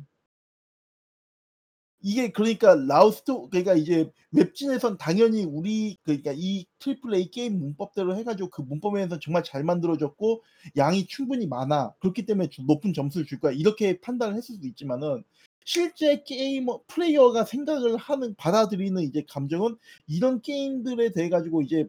이게 2.01 2.31
그러니까 2.31 2.75
라우스토 2.75 3.49
그러니까 3.49 3.75
이제 3.75 4.11
웹진에선 4.31 4.99
당연히 4.99 5.45
우리 5.45 5.97
그러니까 6.05 6.33
이 6.37 6.67
triple 6.79 7.15
A 7.15 7.31
게임 7.31 7.59
문법대로 7.59 8.17
해가지고 8.17 8.51
그 8.51 8.63
문법에서 8.63 9.19
정말 9.19 9.43
잘 9.43 9.65
만들어졌고 9.65 10.43
양이 10.77 11.07
충분히 11.07 11.47
많아 11.47 11.95
그렇기 11.99 12.27
때문에 12.27 12.49
주- 12.51 12.63
높은 12.63 12.93
점수를 12.93 13.27
줄 13.27 13.41
거야 13.41 13.53
이렇게 13.53 13.99
판단을 14.01 14.37
했을 14.37 14.55
수도 14.57 14.67
있지만은 14.69 15.25
실제 15.67 16.23
게이머 16.23 16.83
플레이어가 16.87 17.45
생각을 17.45 17.97
하는 17.97 18.37
받아들이는 18.37 19.03
이제 19.03 19.25
감정은 19.29 19.77
이런 20.07 20.41
게임들에 20.41 21.11
대해 21.11 21.29
가지고 21.29 21.61
이제 21.61 21.89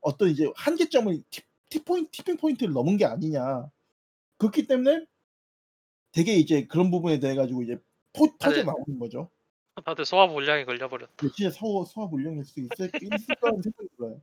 어떤 0.00 0.30
이제 0.30 0.50
한계점을 0.56 1.22
티, 1.28 1.42
티포인 1.68 2.08
티핑 2.10 2.38
포인트를 2.38 2.72
넘은 2.72 2.96
게 2.96 3.04
아니냐 3.04 3.70
그렇기 4.38 4.66
때문에 4.66 5.04
되게 6.12 6.32
이제 6.32 6.66
그런 6.66 6.90
부분에 6.90 7.20
대해 7.20 7.34
가지고 7.34 7.62
이제 7.62 7.78
포, 8.14 8.26
터져 8.38 8.56
네. 8.56 8.64
나오는 8.64 8.98
거죠. 8.98 9.30
다들 9.84 10.06
소화 10.06 10.26
불량에 10.26 10.64
걸려버렸다. 10.64 11.12
근데 11.16 11.34
진짜 11.34 11.50
소화 11.50 11.84
소화 11.84 12.08
불량일 12.08 12.42
수 12.46 12.58
있을 12.58 12.90
있을 13.02 13.34
거라는 13.38 13.60
생각이 13.60 13.88
들어요. 13.98 14.20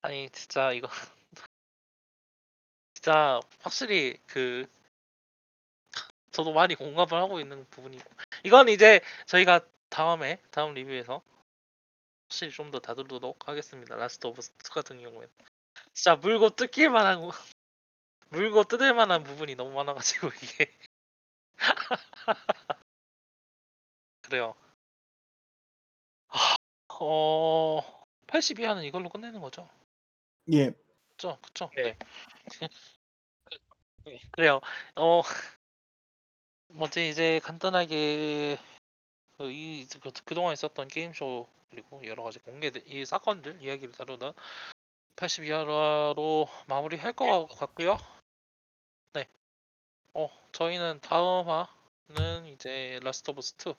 아니 0.00 0.30
진짜 0.30 0.72
이거 0.72 0.88
진짜 2.94 3.38
확실히 3.60 4.16
그 4.26 4.66
저도 6.36 6.52
많이 6.52 6.74
공감을 6.74 7.14
하고 7.14 7.40
있는 7.40 7.66
부분이고 7.70 8.04
이건 8.44 8.68
이제 8.68 9.00
저희가 9.26 9.60
다음에 9.88 10.38
다음 10.50 10.74
리뷰에서 10.74 11.22
확실히 12.28 12.52
좀 12.52 12.70
더 12.70 12.78
다루도록 12.78 13.48
하겠습니다. 13.48 13.96
Last 13.96 14.26
of 14.28 14.40
Us 14.42 14.52
같은 14.70 15.00
경우에는 15.00 15.28
진짜 15.94 16.16
물고 16.16 16.50
뜯길 16.50 16.90
만한 16.90 17.22
거- 17.22 17.30
물고 18.30 18.64
뜯을 18.64 18.94
만한 18.94 19.24
부분이 19.24 19.56
너무 19.56 19.72
많아가지고 19.74 20.28
이게 20.42 20.72
그래요. 24.22 24.54
하, 26.28 26.56
어 27.00 27.80
82화는 28.28 28.84
이걸로 28.84 29.08
끝내는 29.08 29.40
거죠? 29.40 29.68
예. 30.52 30.72
그쵸, 31.16 31.38
그쵸. 31.42 31.70
네. 31.76 31.82
네. 31.82 31.98
그래요. 34.32 34.60
어, 34.96 35.22
뭐지 36.76 37.08
이제 37.08 37.40
간단하게 37.42 38.58
그 39.38 39.50
이 39.50 39.86
그, 40.00 40.10
그동안 40.24 40.54
있었던 40.54 40.88
게임쇼 40.88 41.46
그리고 41.70 42.06
여러 42.06 42.22
가지 42.22 42.38
공개들 42.38 42.82
이 42.86 43.04
사건들 43.04 43.62
이야기를 43.62 43.92
다루다 43.92 44.32
82화로 45.16 46.48
마무리할 46.68 47.12
것 47.12 47.46
같고요. 47.46 47.98
네. 49.12 49.28
어, 50.14 50.30
저희는 50.52 51.00
다음 51.00 51.48
화는 51.48 52.46
이제 52.46 52.98
Last 53.02 53.30
of 53.30 53.40
Us 53.40 53.64
2 53.64 53.76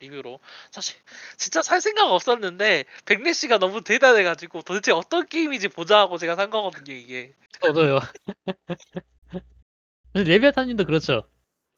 리뷰로 0.00 0.40
사실 0.70 0.96
진짜 1.38 1.62
살 1.62 1.80
생각 1.80 2.10
없었는데 2.10 2.84
backlash가 3.06 3.58
너무 3.58 3.82
대단해가지고 3.82 4.62
도대체 4.62 4.92
어떤 4.92 5.26
게임인지 5.26 5.68
보자 5.68 5.98
하고 5.98 6.18
제가 6.18 6.36
산 6.36 6.50
거거든요 6.50 6.94
이게. 6.94 7.32
저도요. 7.60 8.00
근데 10.12 10.30
레비아타님도 10.30 10.84
그렇죠. 10.84 11.26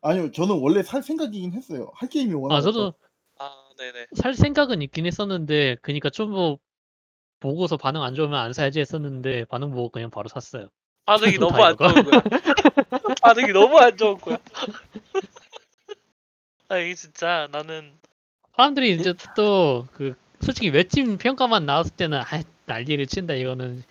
아니요, 0.08 0.30
저는 0.32 0.58
원래 0.60 0.82
살 0.82 1.02
생각이긴 1.02 1.52
했어요. 1.52 1.90
할 1.94 2.08
게임이 2.08 2.34
워낙 2.34 2.56
아 2.56 2.60
저도 2.60 2.94
아, 3.38 3.50
네네. 3.78 4.06
살 4.16 4.34
생각은 4.34 4.82
있긴 4.82 5.06
했었는데 5.06 5.76
그니까 5.82 6.10
좀 6.10 6.30
뭐 6.30 6.58
보고서 7.40 7.76
반응 7.76 8.02
안 8.02 8.14
좋으면 8.14 8.38
안 8.38 8.52
사야지 8.54 8.80
했었는데 8.80 9.44
반응 9.44 9.70
보고 9.70 9.90
그냥 9.90 10.10
바로 10.10 10.28
샀어요. 10.28 10.68
반응이 11.04 11.32
다 11.38 11.40
너무 11.40 11.62
안 11.62 11.74
이거가? 11.74 11.92
좋은 11.92 12.04
거야. 12.04 12.22
반응이 13.22 13.52
너무 13.52 13.78
안 13.78 13.96
좋은 13.96 14.16
거야. 14.18 14.38
아 16.68 16.78
이게 16.78 16.94
진짜 16.94 17.48
나는 17.52 17.92
사람들이 18.56 18.92
이제 18.94 19.12
또 19.36 19.86
그 19.92 20.14
솔직히 20.40 20.70
웹진 20.70 21.18
평가만 21.18 21.66
나왔을 21.66 21.94
때는 21.96 22.18
아 22.18 22.24
난리를 22.66 23.06
친다 23.06 23.34
이거는 23.34 23.82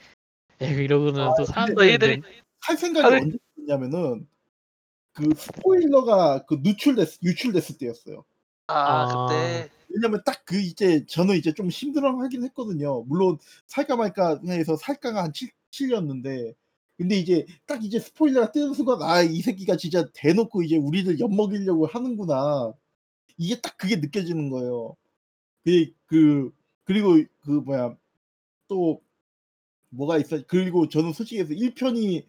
에이 0.61 0.83
이러고는 0.83 1.21
아, 1.21 1.29
또 1.29 1.35
근데 1.45 1.51
사람들이 1.53 1.89
얘들이 1.91 2.13
이제 2.19 2.41
할 2.61 2.77
생각이 2.77 3.01
다른- 3.03 3.21
언제 3.23 3.37
있냐면은 3.57 4.27
그 5.15 5.29
스포일러가 5.37 6.45
그 6.47 6.59
누출됐 6.63 7.19
유출됐을 7.23 7.79
때였어요. 7.79 8.25
아, 8.67 9.03
아. 9.03 9.27
그때 9.27 9.69
왜냐면 9.89 10.21
딱 10.25 10.43
그 10.45 10.57
이제 10.61 11.05
저는 11.07 11.37
이제 11.37 11.53
좀 11.53 11.69
힘들어 11.69 12.11
하긴 12.19 12.43
했거든요. 12.45 13.03
물론 13.07 13.39
살까 13.67 13.95
말까 13.97 14.41
해서 14.47 14.75
살까가 14.77 15.23
한 15.25 15.33
7, 15.33 15.49
7였는데 15.71 16.55
근데 16.97 17.17
이제 17.17 17.45
딱 17.67 17.83
이제 17.85 17.99
스포일러가 17.99 18.51
뜨는 18.51 18.73
순간 18.75 19.01
아 19.03 19.23
이 19.23 19.41
새끼가 19.41 19.77
진짜 19.77 20.05
대놓고 20.13 20.63
이제 20.63 20.77
우리를 20.77 21.19
엿먹이려고 21.19 21.87
하는구나. 21.87 22.73
이게 23.37 23.59
딱 23.61 23.77
그게 23.77 23.97
느껴지는 23.97 24.49
거예요. 24.51 24.95
그, 25.65 25.91
그 26.07 26.51
그리고 26.85 27.17
그 27.41 27.51
뭐야 27.51 27.97
또 28.67 29.01
뭐가 29.89 30.17
있어 30.19 30.41
그리고 30.47 30.89
저는 30.89 31.13
솔직히 31.13 31.41
해서 31.41 31.53
1편이 31.53 32.25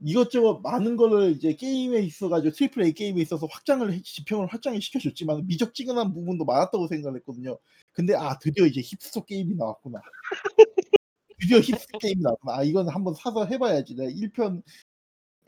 이것저것 0.00 0.60
많은 0.60 0.96
거를 0.96 1.32
이제 1.32 1.54
게임에 1.54 2.00
있어가지고 2.00 2.54
triple 2.54 2.84
A 2.84 2.92
게임에 2.92 3.20
있어서 3.22 3.46
확장을 3.50 3.92
해- 3.92 4.00
지평을 4.02 4.46
확장을 4.46 4.80
시켜줬지만 4.80 5.46
미적지근한 5.46 6.12
부분도 6.14 6.44
많았다고 6.44 6.86
생각을 6.86 7.18
했거든요. 7.18 7.58
근데 7.92 8.14
아 8.14 8.38
드디어 8.38 8.64
이제 8.66 8.80
힙스터 8.80 9.24
게임이 9.24 9.56
나왔구나. 9.56 10.00
드디어 11.40 11.58
힙스터 11.58 11.98
게임이 11.98 12.22
나왔구나. 12.22 12.56
아 12.58 12.62
이건 12.62 12.88
한번 12.88 13.14
사서 13.14 13.46
해봐야지. 13.46 13.96
내가 13.96 14.10
1편 14.10 14.62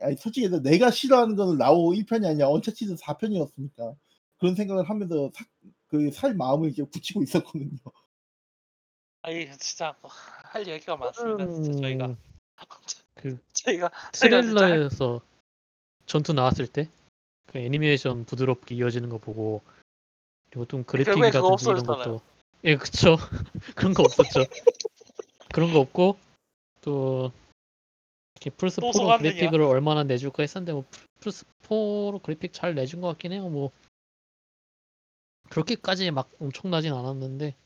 아니 0.01 0.17
솔직히 0.17 0.49
내가 0.63 0.91
싫어하는 0.91 1.37
거는 1.37 1.59
라오 1.59 1.91
1편이 1.93 2.27
아니라 2.27 2.49
Uncharted 2.49 2.97
4편이었으니까 2.97 3.95
그런 4.39 4.55
생각을 4.57 4.89
하면서 4.89 5.31
그살 5.89 6.35
마음을 6.35 6.71
이제 6.71 6.83
굳히고 6.83 7.23
있었거든요. 7.23 7.77
아니 9.23 9.47
진짜 9.59 9.95
할 10.03 10.67
얘기가 10.67 10.97
많습니다. 10.97 11.47
진짜 11.47 11.81
저희가 11.81 12.07
음, 12.07 12.17
그 13.23 13.39
저희가 13.53 13.91
트레일러에서 14.13 15.21
전투 16.07 16.33
나왔을 16.33 16.67
때 16.67 16.89
그 17.51 17.59
애니메이션 17.59 18.25
부드럽게 18.25 18.77
이어지는 18.77 19.09
거 19.09 19.19
보고 19.19 19.61
그리고 20.51 20.67
좀 20.67 20.85
결국에 20.85 21.05
그거 21.05 21.21
그래픽이라든지 21.21 21.39
이런 21.39 21.53
없어졌잖아요. 21.81 22.05
것도 22.05 22.21
예 22.65 22.77
그쵸 22.77 23.17
그런 23.77 23.93
거 23.95 24.05
없었죠 24.05 24.45
그런 25.53 25.73
거 25.73 25.81
없고 25.81 26.17
또 26.83 27.33
이렇게 28.37 28.51
플스 28.51 28.81
또 28.81 28.91
4로 28.91 28.93
소감들이야. 28.93 29.33
그래픽을 29.35 29.63
얼마나 29.63 30.05
내줄까 30.05 30.45
했었는데 30.45 30.73
뭐 30.73 30.85
플스 31.19 31.45
4로 31.65 32.23
그래픽 32.23 32.53
잘 32.53 32.75
내준 32.77 33.01
것 33.01 33.09
같긴 33.09 33.33
해요 33.33 33.49
뭐 33.49 33.73
그렇게까지 35.51 36.13
막 36.13 36.31
엄청나진 36.39 36.93
않았는데 36.93 37.57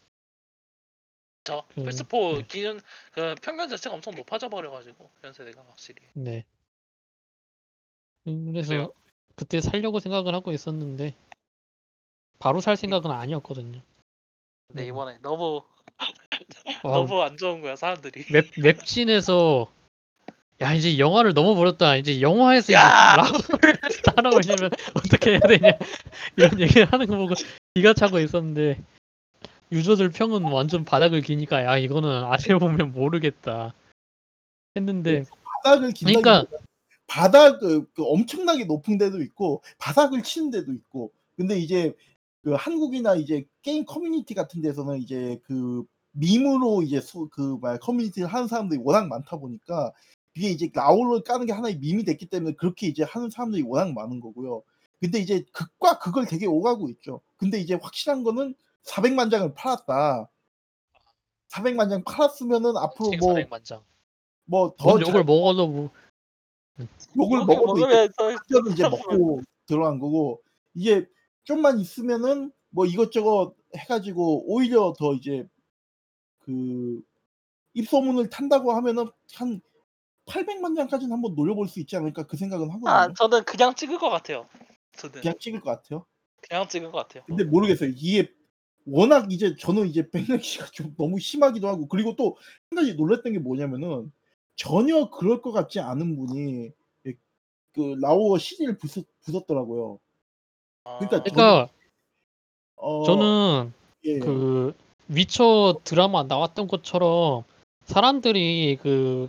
저 1.44 1.62
음, 1.76 1.84
플스4 1.84 2.38
네. 2.38 2.46
기준 2.48 2.80
그 3.12 3.34
평균 3.42 3.68
자체가 3.68 3.94
엄청 3.94 4.14
높아져 4.14 4.48
버려가지고 4.48 5.10
현 5.22 5.32
세대가 5.32 5.62
확실히. 5.68 6.02
네 6.14 6.44
음, 8.26 8.52
그래서 8.52 8.68
그래요? 8.70 8.92
그때 9.36 9.60
살려고 9.60 10.00
생각을 10.00 10.34
하고 10.34 10.52
있었는데 10.52 11.14
바로 12.38 12.60
살 12.60 12.76
생각은 12.76 13.10
아니었거든요 13.10 13.82
근데 14.68 14.84
음. 14.84 14.88
이번에 14.88 15.18
너무 15.22 15.62
와, 16.82 16.92
너무 16.92 17.22
안 17.22 17.36
좋은 17.36 17.60
거야 17.60 17.76
사람들이. 17.76 18.24
웹 18.32 18.52
웹진에서 18.56 19.70
야 20.62 20.72
이제 20.72 20.98
영화를 20.98 21.34
넘어버렸다 21.34 21.96
이제 21.96 22.20
영화에서 22.20 22.72
이제 22.72 22.74
야! 22.74 23.16
라운을 23.16 23.78
따라오려면 24.16 24.70
어떻게 24.94 25.32
해야 25.32 25.40
되냐 25.40 25.72
이런 26.36 26.58
얘기를 26.60 26.90
하는 26.90 27.06
거 27.06 27.16
보고 27.16 27.34
기가 27.74 27.92
차고 27.92 28.20
있었는데 28.20 28.82
유저들 29.72 30.10
평은 30.10 30.42
완전 30.44 30.84
바닥을 30.84 31.22
기니까 31.22 31.64
야 31.64 31.78
이거는 31.78 32.24
아시아 32.24 32.58
보면 32.88 32.92
모르겠다 32.92 33.74
했는데 34.76 35.24
바닥을 35.62 35.92
긴다기 35.92 36.22
그러니까 36.22 36.56
바닥 37.06 37.58
그, 37.60 37.86
그 37.92 38.04
엄청나게 38.04 38.64
높은 38.64 38.98
데도 38.98 39.22
있고 39.22 39.62
바닥을 39.78 40.22
치는 40.22 40.50
데도 40.50 40.72
있고 40.72 41.12
근데 41.36 41.58
이제 41.58 41.94
그 42.42 42.52
한국이나 42.52 43.14
이제 43.16 43.44
게임 43.62 43.84
커뮤니티 43.84 44.34
같은 44.34 44.60
데서는 44.60 44.98
이제 44.98 45.40
그 45.44 45.84
밈으로 46.12 46.82
이제 46.82 47.00
수, 47.00 47.28
그 47.30 47.40
뭐야 47.40 47.78
커뮤니티를 47.78 48.28
하는 48.28 48.46
사람들이 48.46 48.80
워낙 48.82 49.08
많다 49.08 49.36
보니까 49.36 49.92
그게 50.34 50.50
이제 50.50 50.68
라울을 50.72 51.22
까는 51.22 51.46
게 51.46 51.52
하나의 51.52 51.78
밈이 51.78 52.04
됐기 52.04 52.26
때문에 52.26 52.54
그렇게 52.54 52.86
이제 52.86 53.04
하는 53.04 53.30
사람들이 53.30 53.62
워낙 53.62 53.92
많은 53.92 54.20
거고요. 54.20 54.62
근데 55.00 55.18
이제 55.18 55.44
극과 55.52 55.98
극을 55.98 56.26
되게 56.26 56.46
오가고 56.46 56.88
있죠. 56.90 57.20
근데 57.36 57.58
이제 57.58 57.74
확실한 57.74 58.22
거는 58.24 58.54
400만 58.84 59.30
장을 59.30 59.52
팔았다. 59.54 60.28
400만 61.48 61.88
장 61.88 62.02
팔았으면은 62.04 62.76
앞으로 62.76 63.10
뭐 63.20 63.34
400만 63.34 63.82
뭐뭔더 64.46 65.00
욕을 65.08 65.24
먹어도 65.24 65.68
뭐 65.68 65.90
욕을 67.16 67.38
먹으면 67.38 67.46
먹어도 67.46 67.86
이제 67.86 68.08
먹으면 68.18 68.72
이제 68.72 68.88
먹고 68.88 69.40
들어간 69.66 69.98
거고 69.98 70.42
이제 70.74 71.06
좀만 71.44 71.78
있으면은 71.78 72.52
뭐 72.70 72.86
이것저것 72.86 73.54
해가지고 73.76 74.52
오히려 74.52 74.92
더 74.98 75.14
이제 75.14 75.46
그 76.40 77.00
입소문을 77.74 78.28
탄다고 78.30 78.72
하면은 78.72 79.08
한 79.34 79.60
800만 80.26 80.76
장까지는 80.76 81.12
한번 81.12 81.34
노려볼 81.34 81.68
수 81.68 81.80
있지 81.80 81.96
않을까 81.96 82.24
그 82.24 82.36
생각은 82.36 82.68
하거든요. 82.70 82.90
아 82.90 83.12
저는 83.12 83.44
그냥 83.44 83.74
찍을 83.74 83.98
것 83.98 84.10
같아요. 84.10 84.48
저는 84.96 85.20
그냥 85.20 85.34
찍을 85.38 85.60
것 85.60 85.70
같아요. 85.70 86.06
그냥 86.48 86.68
찍을 86.68 86.90
것 86.90 86.98
같아요. 86.98 87.24
근데 87.26 87.44
모르겠어요. 87.44 87.90
이게 87.90 88.32
워낙 88.86 89.32
이제 89.32 89.56
저는 89.56 89.86
이제 89.88 90.08
백렉시가 90.10 90.66
좀 90.66 90.94
너무 90.96 91.18
심하기도 91.18 91.66
하고 91.68 91.88
그리고 91.88 92.16
또 92.16 92.36
한 92.70 92.76
가지 92.76 92.94
놀랐던 92.94 93.32
게 93.32 93.38
뭐냐면은 93.38 94.12
전혀 94.56 95.10
그럴 95.10 95.42
것 95.42 95.52
같지 95.52 95.80
않은 95.80 96.16
분이 96.16 96.70
그 97.72 97.96
라오어 98.00 98.38
CD를 98.38 98.78
부쉈, 98.78 99.04
부쉈더라고요. 99.22 99.98
아, 100.84 100.98
그러니까 100.98 101.22
그러니까 101.22 101.68
어, 102.76 103.04
저는 103.04 103.72
예, 104.04 104.18
그 104.20 104.72
위쳐 105.08 105.80
드라마 105.84 106.22
나왔던 106.22 106.68
것처럼 106.68 107.44
사람들이 107.84 108.78
그 108.82 109.28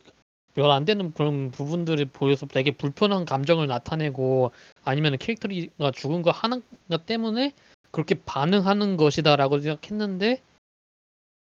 몇 0.57 0.71
안 0.71 0.85
되는 0.85 1.11
그런 1.13 1.51
부분들이 1.51 2.05
보여서 2.05 2.45
되게 2.45 2.71
불편한 2.71 3.25
감정을 3.25 3.67
나타내고 3.67 4.51
아니면 4.85 5.17
캐릭터가 5.17 5.91
죽은 5.91 6.21
거것 6.21 7.05
때문에 7.05 7.51
그렇게 7.95 8.15
반응하는 8.15 8.97
것이다라고 8.97 9.59
생각했는데 9.61 10.41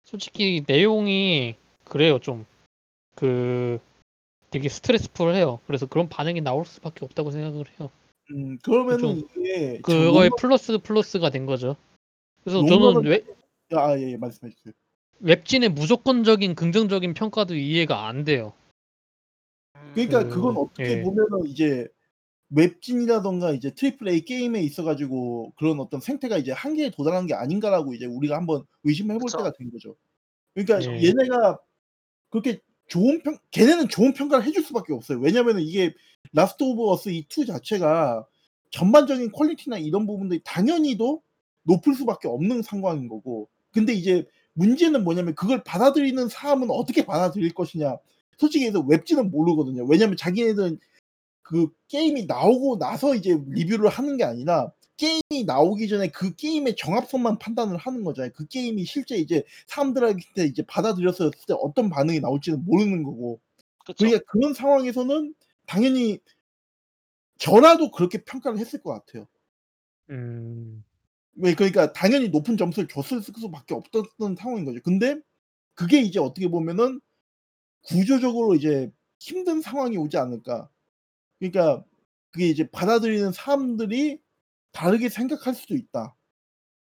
솔직히 0.04 0.64
내용이 0.68 1.56
그래요 1.86 2.20
좀 2.20 2.46
그 3.16 3.80
되게 4.50 4.70
stressful해요. 4.70 5.60
그래서 5.66 5.86
그런 5.86 6.10
반응이 6.10 6.42
나올 6.42 6.66
수밖에 6.66 7.06
없다고 7.06 7.32
생각을 7.32 7.66
해요. 7.80 7.90
음, 8.32 8.58
그러면은 8.64 9.00
좀 9.00 9.22
이게 9.38 9.80
그거에 9.82 10.30
저 10.30 10.36
플러스 10.36 10.78
플러스가 10.78 11.30
된 11.30 11.46
거죠. 11.46 11.76
그래서 12.44 12.66
저는 12.66 13.06
왜 13.06 13.20
롱런- 13.20 13.78
아, 13.78 13.98
예, 13.98 14.12
예, 14.12 14.18
말씀해 14.18 14.52
주세요. 14.52 14.74
웹진의 15.20 15.70
무조건적인 15.70 16.56
긍정적인 16.56 17.14
평가도 17.14 17.56
이해가 17.56 18.08
안 18.08 18.24
돼요. 18.24 18.54
음, 19.76 19.92
그러니까 19.96 20.24
그, 20.24 20.30
그건 20.30 20.58
어떻게 20.58 21.00
예. 21.00 21.02
보면은 21.02 21.48
이제 21.48 21.88
웹진이라던가 22.56 23.52
이제 23.54 23.72
triple 23.72 24.08
A 24.10 24.26
게임에 24.26 24.62
있어가지고 24.62 25.54
그런 25.58 25.80
어떤 25.80 26.00
생태가 26.00 26.38
이제 26.38 26.52
한계에 26.52 26.92
도달한 26.92 27.28
게 27.28 27.34
아닌가라고 27.34 27.94
이제 27.94 28.06
우리가 28.06 28.36
한번 28.38 28.64
의심해 28.84 29.14
볼 29.16 29.26
그쵸. 29.26 29.38
때가 29.38 29.54
된 29.58 29.72
거죠. 29.72 29.96
그러니까 30.54 30.82
예. 30.92 31.08
얘네가 31.08 31.60
그렇게 32.30 32.60
좋은 32.88 33.22
평, 33.24 33.38
걔네는 33.52 33.90
좋은 33.90 34.14
평가를 34.14 34.46
해줄 34.46 34.64
수밖에 34.64 34.94
없어요. 34.94 35.20
왜냐면은 35.20 35.62
이게 35.62 35.94
라스트 36.34 36.64
오브 36.64 36.90
어스 36.92 37.10
이 37.10 37.26
2 37.30 37.46
자체가 37.46 38.26
전반적인 38.72 39.32
퀄리티나 39.32 39.78
이런 39.78 40.06
부분들이 40.08 40.42
당연히도 40.44 41.22
높을 41.64 41.96
수밖에 41.96 42.28
없는 42.28 42.62
상황인 42.62 43.08
거고. 43.08 43.50
근데 43.72 43.94
이제 43.94 44.26
문제는 44.54 45.04
뭐냐면 45.04 45.36
그걸 45.36 45.64
받아들이는 45.64 46.30
사람은 46.30 46.70
어떻게 46.72 47.06
받아들일 47.06 47.54
것이냐. 47.54 47.98
솔직히 48.38 48.66
해서 48.66 48.82
웹진은 48.82 49.32
모르거든요. 49.32 49.86
왜냐면 49.86 50.18
자기네들은 50.18 50.80
그 51.44 51.68
게임이 51.90 52.26
나오고 52.26 52.80
나서 52.80 53.16
이제 53.16 53.38
리뷰를 53.48 53.90
하는 53.90 54.18
게 54.18 54.24
아니라 54.24 54.72
게임이 54.98 55.44
나오기 55.46 55.88
전에 55.88 56.10
그 56.10 56.36
게임의 56.36 56.76
정합성만 56.78 57.40
판단을 57.40 57.78
하는 57.78 58.04
거잖아요. 58.04 58.32
그 58.34 58.48
게임이 58.48 58.86
실제 58.86 59.18
이제 59.18 59.44
사람들한테 59.68 60.46
이제 60.46 60.64
받아들였을 60.66 61.32
때 61.48 61.54
어떤 61.60 61.90
반응이 61.90 62.20
나올지는 62.22 62.64
모르는 62.66 63.04
거고. 63.04 63.40
그쵸. 63.86 63.96
그러니까 63.98 64.24
그런 64.28 64.54
상황에서는 64.54 65.34
당연히 65.66 66.20
저라도 67.38 67.92
그렇게 67.92 68.24
평가를 68.24 68.60
했을 68.60 68.82
것 68.82 68.94
같아요. 68.94 69.28
음, 70.10 70.84
왜 71.36 71.56
그러니까 71.56 71.92
당연히 71.94 72.30
높은 72.30 72.58
점수를 72.58 72.88
줬을 72.88 73.22
수밖에 73.22 73.74
없었던 73.74 74.36
상황인 74.38 74.66
거죠. 74.66 74.80
근데 74.84 75.20
그게 75.74 76.02
이제 76.02 76.20
어떻게 76.20 76.48
보면은 76.48 77.02
구조적으로 77.84 78.56
이제 78.56 78.92
힘든 79.20 79.62
상황이 79.62 79.98
오지 79.98 80.18
않을까. 80.18 80.70
그러니까 81.44 81.84
그게 82.32 82.48
이제 82.48 82.70
받아들이는 82.70 83.34
사람들이 83.34 84.20
다르게 84.72 85.10
생각할 85.10 85.54
수도 85.54 85.76
있다. 85.76 86.16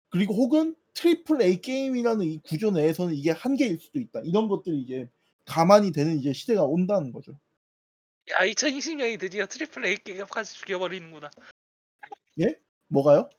그리고 0.09 0.33
혹은 0.33 0.75
triple 0.93 1.41
A 1.41 1.59
게임이라는 1.59 2.25
이 2.25 2.39
구조 2.41 2.71
내에서는 2.71 3.13
이게 3.13 3.31
한계일 3.31 3.79
수도 3.79 3.99
있다. 3.99 4.21
이런 4.23 4.47
것들이 4.47 4.79
이제 4.81 5.09
감안이 5.43 5.91
되는 5.91 6.17
이제 6.17 6.31
시대가 6.31 6.63
온다는 6.63 7.11
거죠. 7.11 7.37
야 8.31 8.37
2020년이 8.39 9.19
드디어 9.19 9.45
triple 9.45 9.85
A 9.85 9.97
게임까지 9.97 10.55
죽여버리는구나. 10.55 11.29
뭐가요? 12.87 13.29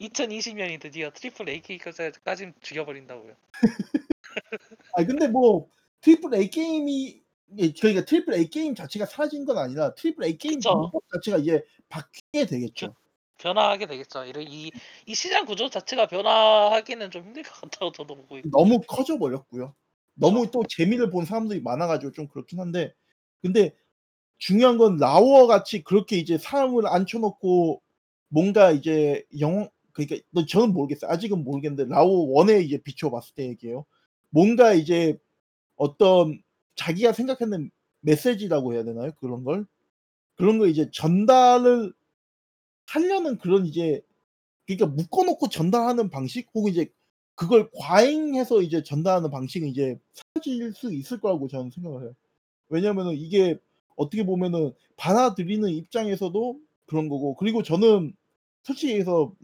2020년이 0.00 0.80
드디어 0.80 1.10
triple 1.10 1.48
A 1.48 1.62
게임까지 1.62 2.52
죽여버린다고요. 2.60 3.34
아 4.94 5.04
근데 5.04 5.26
뭐 5.26 5.68
triple 6.00 6.32
A 6.36 6.48
게임이 6.48 7.19
예, 7.58 7.72
그러니까 7.72 8.04
triple 8.04 8.34
A 8.34 8.48
게임 8.48 8.74
자체가 8.74 9.06
사라진 9.06 9.44
건 9.44 9.58
아니라 9.58 9.94
triple 9.94 10.24
A 10.24 10.38
게임 10.38 10.56
그쵸. 10.56 10.74
문법 10.76 11.02
자체가 11.12 11.38
이제 11.38 11.62
바뀌게 11.88 12.46
되겠죠. 12.46 12.94
변화하게 13.38 13.86
되겠죠. 13.86 14.24
이런 14.24 14.44
이, 14.46 14.70
이 15.06 15.14
시장 15.14 15.46
구조 15.46 15.68
자체가 15.68 16.06
변화하기는 16.06 17.10
좀 17.10 17.24
힘들 17.24 17.42
것 17.42 17.52
같다고 17.60 17.92
저도 17.92 18.14
보고 18.14 18.38
있고. 18.38 18.50
너무 18.50 18.80
커져 18.86 19.18
버렸고요. 19.18 19.74
너무 20.14 20.50
또 20.50 20.62
재미를 20.68 21.10
본 21.10 21.24
사람들이 21.24 21.60
많아가지고 21.62 22.12
좀 22.12 22.28
그렇긴 22.28 22.60
한데 22.60 22.92
근데 23.40 23.74
중요한 24.36 24.76
건 24.76 24.98
라오어 24.98 25.46
같이 25.46 25.82
그렇게 25.82 26.16
이제 26.16 26.36
사람을 26.36 26.86
앉혀놓고 26.86 27.80
뭔가 28.28 28.70
이제 28.70 29.24
영 29.40 29.68
그러니까 29.92 30.16
너 30.30 30.44
저는 30.44 30.72
모르겠어요. 30.72 31.10
아직은 31.10 31.42
모르겠는데 31.42 31.92
라오어 31.92 32.26
원에 32.30 32.60
이제 32.60 32.78
비춰봤을 32.78 33.34
때 33.34 33.48
얘기예요. 33.48 33.86
뭔가 34.28 34.72
이제 34.72 35.18
어떤 35.76 36.42
자기가 36.80 37.12
생각하는 37.12 37.70
메시지라고 38.00 38.72
해야 38.74 38.84
되나요? 38.84 39.12
그런 39.20 39.44
걸 39.44 39.66
그런 40.36 40.58
걸 40.58 40.70
이제 40.70 40.90
전달을 40.92 41.92
하려는 42.86 43.38
그런 43.38 43.66
이제 43.66 44.02
그러니까 44.66 44.86
묶어놓고 44.88 45.48
전달하는 45.50 46.10
방식 46.10 46.48
혹은 46.54 46.72
이제 46.72 46.88
그걸 47.36 47.70
과잉해서 47.78 48.62
이제 48.62 48.82
전달하는 48.82 49.30
방식은 49.30 49.68
이제 49.68 49.98
사라질 50.14 50.72
수 50.74 50.92
있을 50.94 51.20
거라고 51.20 51.48
저는 51.48 51.70
생각을 51.70 52.02
해요. 52.04 52.14
왜냐면은 52.70 53.14
이게 53.14 53.58
어떻게 53.96 54.24
보면은 54.24 54.72
받아들이는 54.96 55.70
입장에서도 55.70 56.60
그런 56.86 57.08
거고 57.08 57.36
그리고 57.36 57.62
저는 57.62 58.14
솔직히 58.64 58.92
얘기해서 58.92 59.34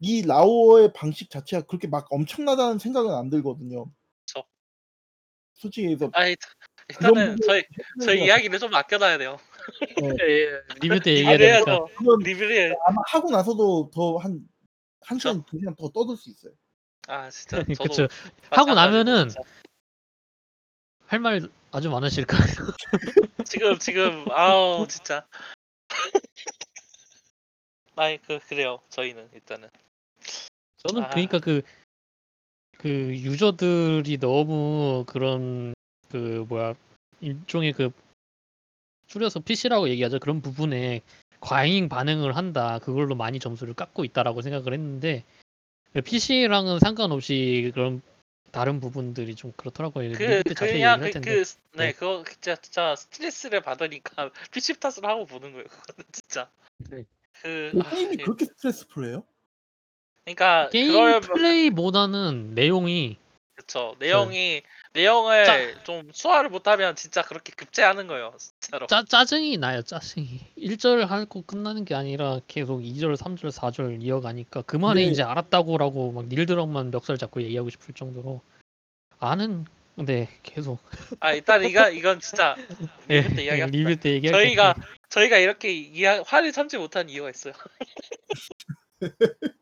이 0.00 0.22
라오어의 0.22 0.92
방식 0.92 1.30
자체가 1.30 1.66
그렇게 1.66 1.86
막 1.88 2.06
엄청나다는 2.10 2.78
생각은 2.78 3.10
안 3.14 3.30
들거든요. 3.30 3.86
솔직히 5.62 5.84
얘기해서 5.84 6.10
아 6.12 6.26
일- 6.26 6.36
일단은 6.88 7.36
저희 7.46 7.62
저희 8.04 8.24
이야기를 8.24 8.58
좀 8.58 8.74
아껴놔야 8.74 9.18
돼요. 9.18 9.38
예, 10.02 10.60
리뷰 10.80 10.98
때 11.00 11.12
얘기해야 11.14 11.38
되니까. 11.38 11.70
해야죠. 11.70 11.88
그건 11.96 12.18
리뷰를 12.20 12.76
아마 12.86 13.00
하고 13.06 13.30
나서도 13.30 13.90
더 13.94 14.18
한 14.18 14.40
한. 15.04 15.18
시간 15.18 15.44
두 15.44 15.58
시간 15.58 15.74
더 15.76 15.88
떠들 15.90 16.16
수 16.16 16.30
있어요. 16.30 16.52
아 17.06 17.30
진짜 17.30 17.56
저도 17.78 17.88
그쵸. 17.88 18.08
하고 18.50 18.74
나면은 18.74 19.28
진짜. 19.28 19.40
할말 21.06 21.48
아주 21.70 21.88
많으실 21.90 22.26
거예요. 22.26 22.46
지금 23.46 23.78
지금 23.78 24.24
아우 24.32 24.86
진짜 24.88 25.26
아이 27.96 28.18
그 28.18 28.38
그래요 28.48 28.80
저희는 28.88 29.28
일단은 29.34 29.68
저는 30.78 31.04
아. 31.04 31.10
그러니까 31.10 31.38
그, 31.38 31.62
그 32.82 32.88
유저들이 32.88 34.18
너무 34.18 35.04
그런 35.06 35.72
그 36.10 36.44
뭐야 36.48 36.74
일종의 37.20 37.72
그 37.72 37.90
줄여서 39.06 39.40
PC라고 39.40 39.88
얘기하죠. 39.88 40.18
그런 40.18 40.40
부분에 40.40 41.00
과잉 41.40 41.88
반응을 41.88 42.36
한다. 42.36 42.78
그걸로 42.80 43.14
많이 43.14 43.38
점수를 43.38 43.74
깎고 43.74 44.04
있다라고 44.04 44.42
생각을 44.42 44.72
했는데 44.72 45.24
PC랑은 46.04 46.80
상관없이 46.80 47.70
그런 47.74 48.02
다른 48.50 48.80
부분들이 48.80 49.34
좀 49.34 49.52
그렇더라고요. 49.56 50.12
그 50.12 50.42
그냥 50.54 51.00
그 51.00 51.10
텐데. 51.10 51.44
그네 51.72 51.86
네. 51.86 51.92
그거 51.92 52.24
진짜 52.28 52.56
진짜 52.56 52.96
스트레스를 52.96 53.60
받으니까 53.62 54.30
PC 54.52 54.80
탓을 54.80 55.04
하고 55.04 55.24
보는 55.26 55.52
거예요 55.52 55.66
진짜 56.12 56.50
네. 56.90 57.04
그그 57.42 57.80
아, 57.84 57.90
게임이 57.90 58.16
예. 58.20 58.24
그렇게 58.24 58.44
스트레스풀해요? 58.44 59.24
그러니까 60.24 60.68
게임 60.70 60.92
그럴 60.92 61.20
플레이보다는 61.20 62.54
내용이 62.54 63.16
그쵸. 63.54 63.94
내용이 63.98 64.62
내용을 64.92 65.44
짜- 65.44 65.82
좀 65.84 66.10
수화를 66.12 66.50
못하면 66.50 66.94
진짜 66.96 67.22
그렇게 67.22 67.52
급제하는 67.56 68.06
거예요 68.06 68.34
진짜로. 68.60 68.86
짜, 68.86 69.04
짜증이 69.04 69.56
나요, 69.56 69.82
짜증이. 69.82 70.40
1절 70.58 71.06
하고 71.06 71.42
끝나는 71.42 71.84
게 71.84 71.94
아니라 71.94 72.40
계속 72.46 72.80
2절, 72.82 73.16
3절, 73.16 73.50
4절 73.50 74.02
이어가니까 74.02 74.62
그만해 74.62 75.02
근데- 75.02 75.12
이제 75.12 75.22
알았다고라고 75.22 76.12
막 76.12 76.26
닐드럭만 76.26 76.90
멱살 76.90 77.16
잡고 77.18 77.42
얘기하고 77.42 77.70
싶을 77.70 77.94
정도로 77.94 78.40
아는 79.18 79.64
근데 79.96 80.28
계속. 80.42 80.78
아 81.20 81.32
일단 81.34 81.64
이거 81.64 81.88
이건 81.90 82.18
진짜 82.20 82.56
예, 83.10 83.20
리뷰 83.22 83.34
때 83.36 83.42
예, 83.42 83.44
이야기합시다 83.46 83.78
리뷰 83.78 83.96
때 84.00 84.12
얘기할 84.14 84.42
저희가. 84.44 84.74
저희가 85.10 85.36
이렇게 85.38 85.72
이야, 85.72 86.22
화를 86.26 86.52
참지 86.52 86.78
못한 86.78 87.08
이유가 87.10 87.28
있어요 87.30 87.52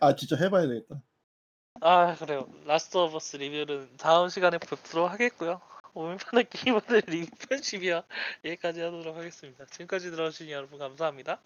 아 0.00 0.14
진짜 0.14 0.36
해봐야 0.36 0.66
되겠다. 0.68 1.02
아 1.80 2.14
그래요. 2.14 2.48
라스트 2.64 2.96
오브 2.96 3.16
어스 3.16 3.36
리뷰는 3.36 3.96
다음 3.96 4.28
시간에 4.28 4.58
뵙도록 4.58 5.10
하겠고요. 5.10 5.60
오늘판의 5.94 6.46
게임들 6.50 7.02
리뷰 7.06 7.30
편집이야 7.48 8.04
여기까지 8.44 8.80
하도록 8.82 9.16
하겠습니다. 9.16 9.64
지금까지 9.66 10.10
들어주신 10.10 10.50
여러분 10.50 10.78
감사합니다. 10.78 11.40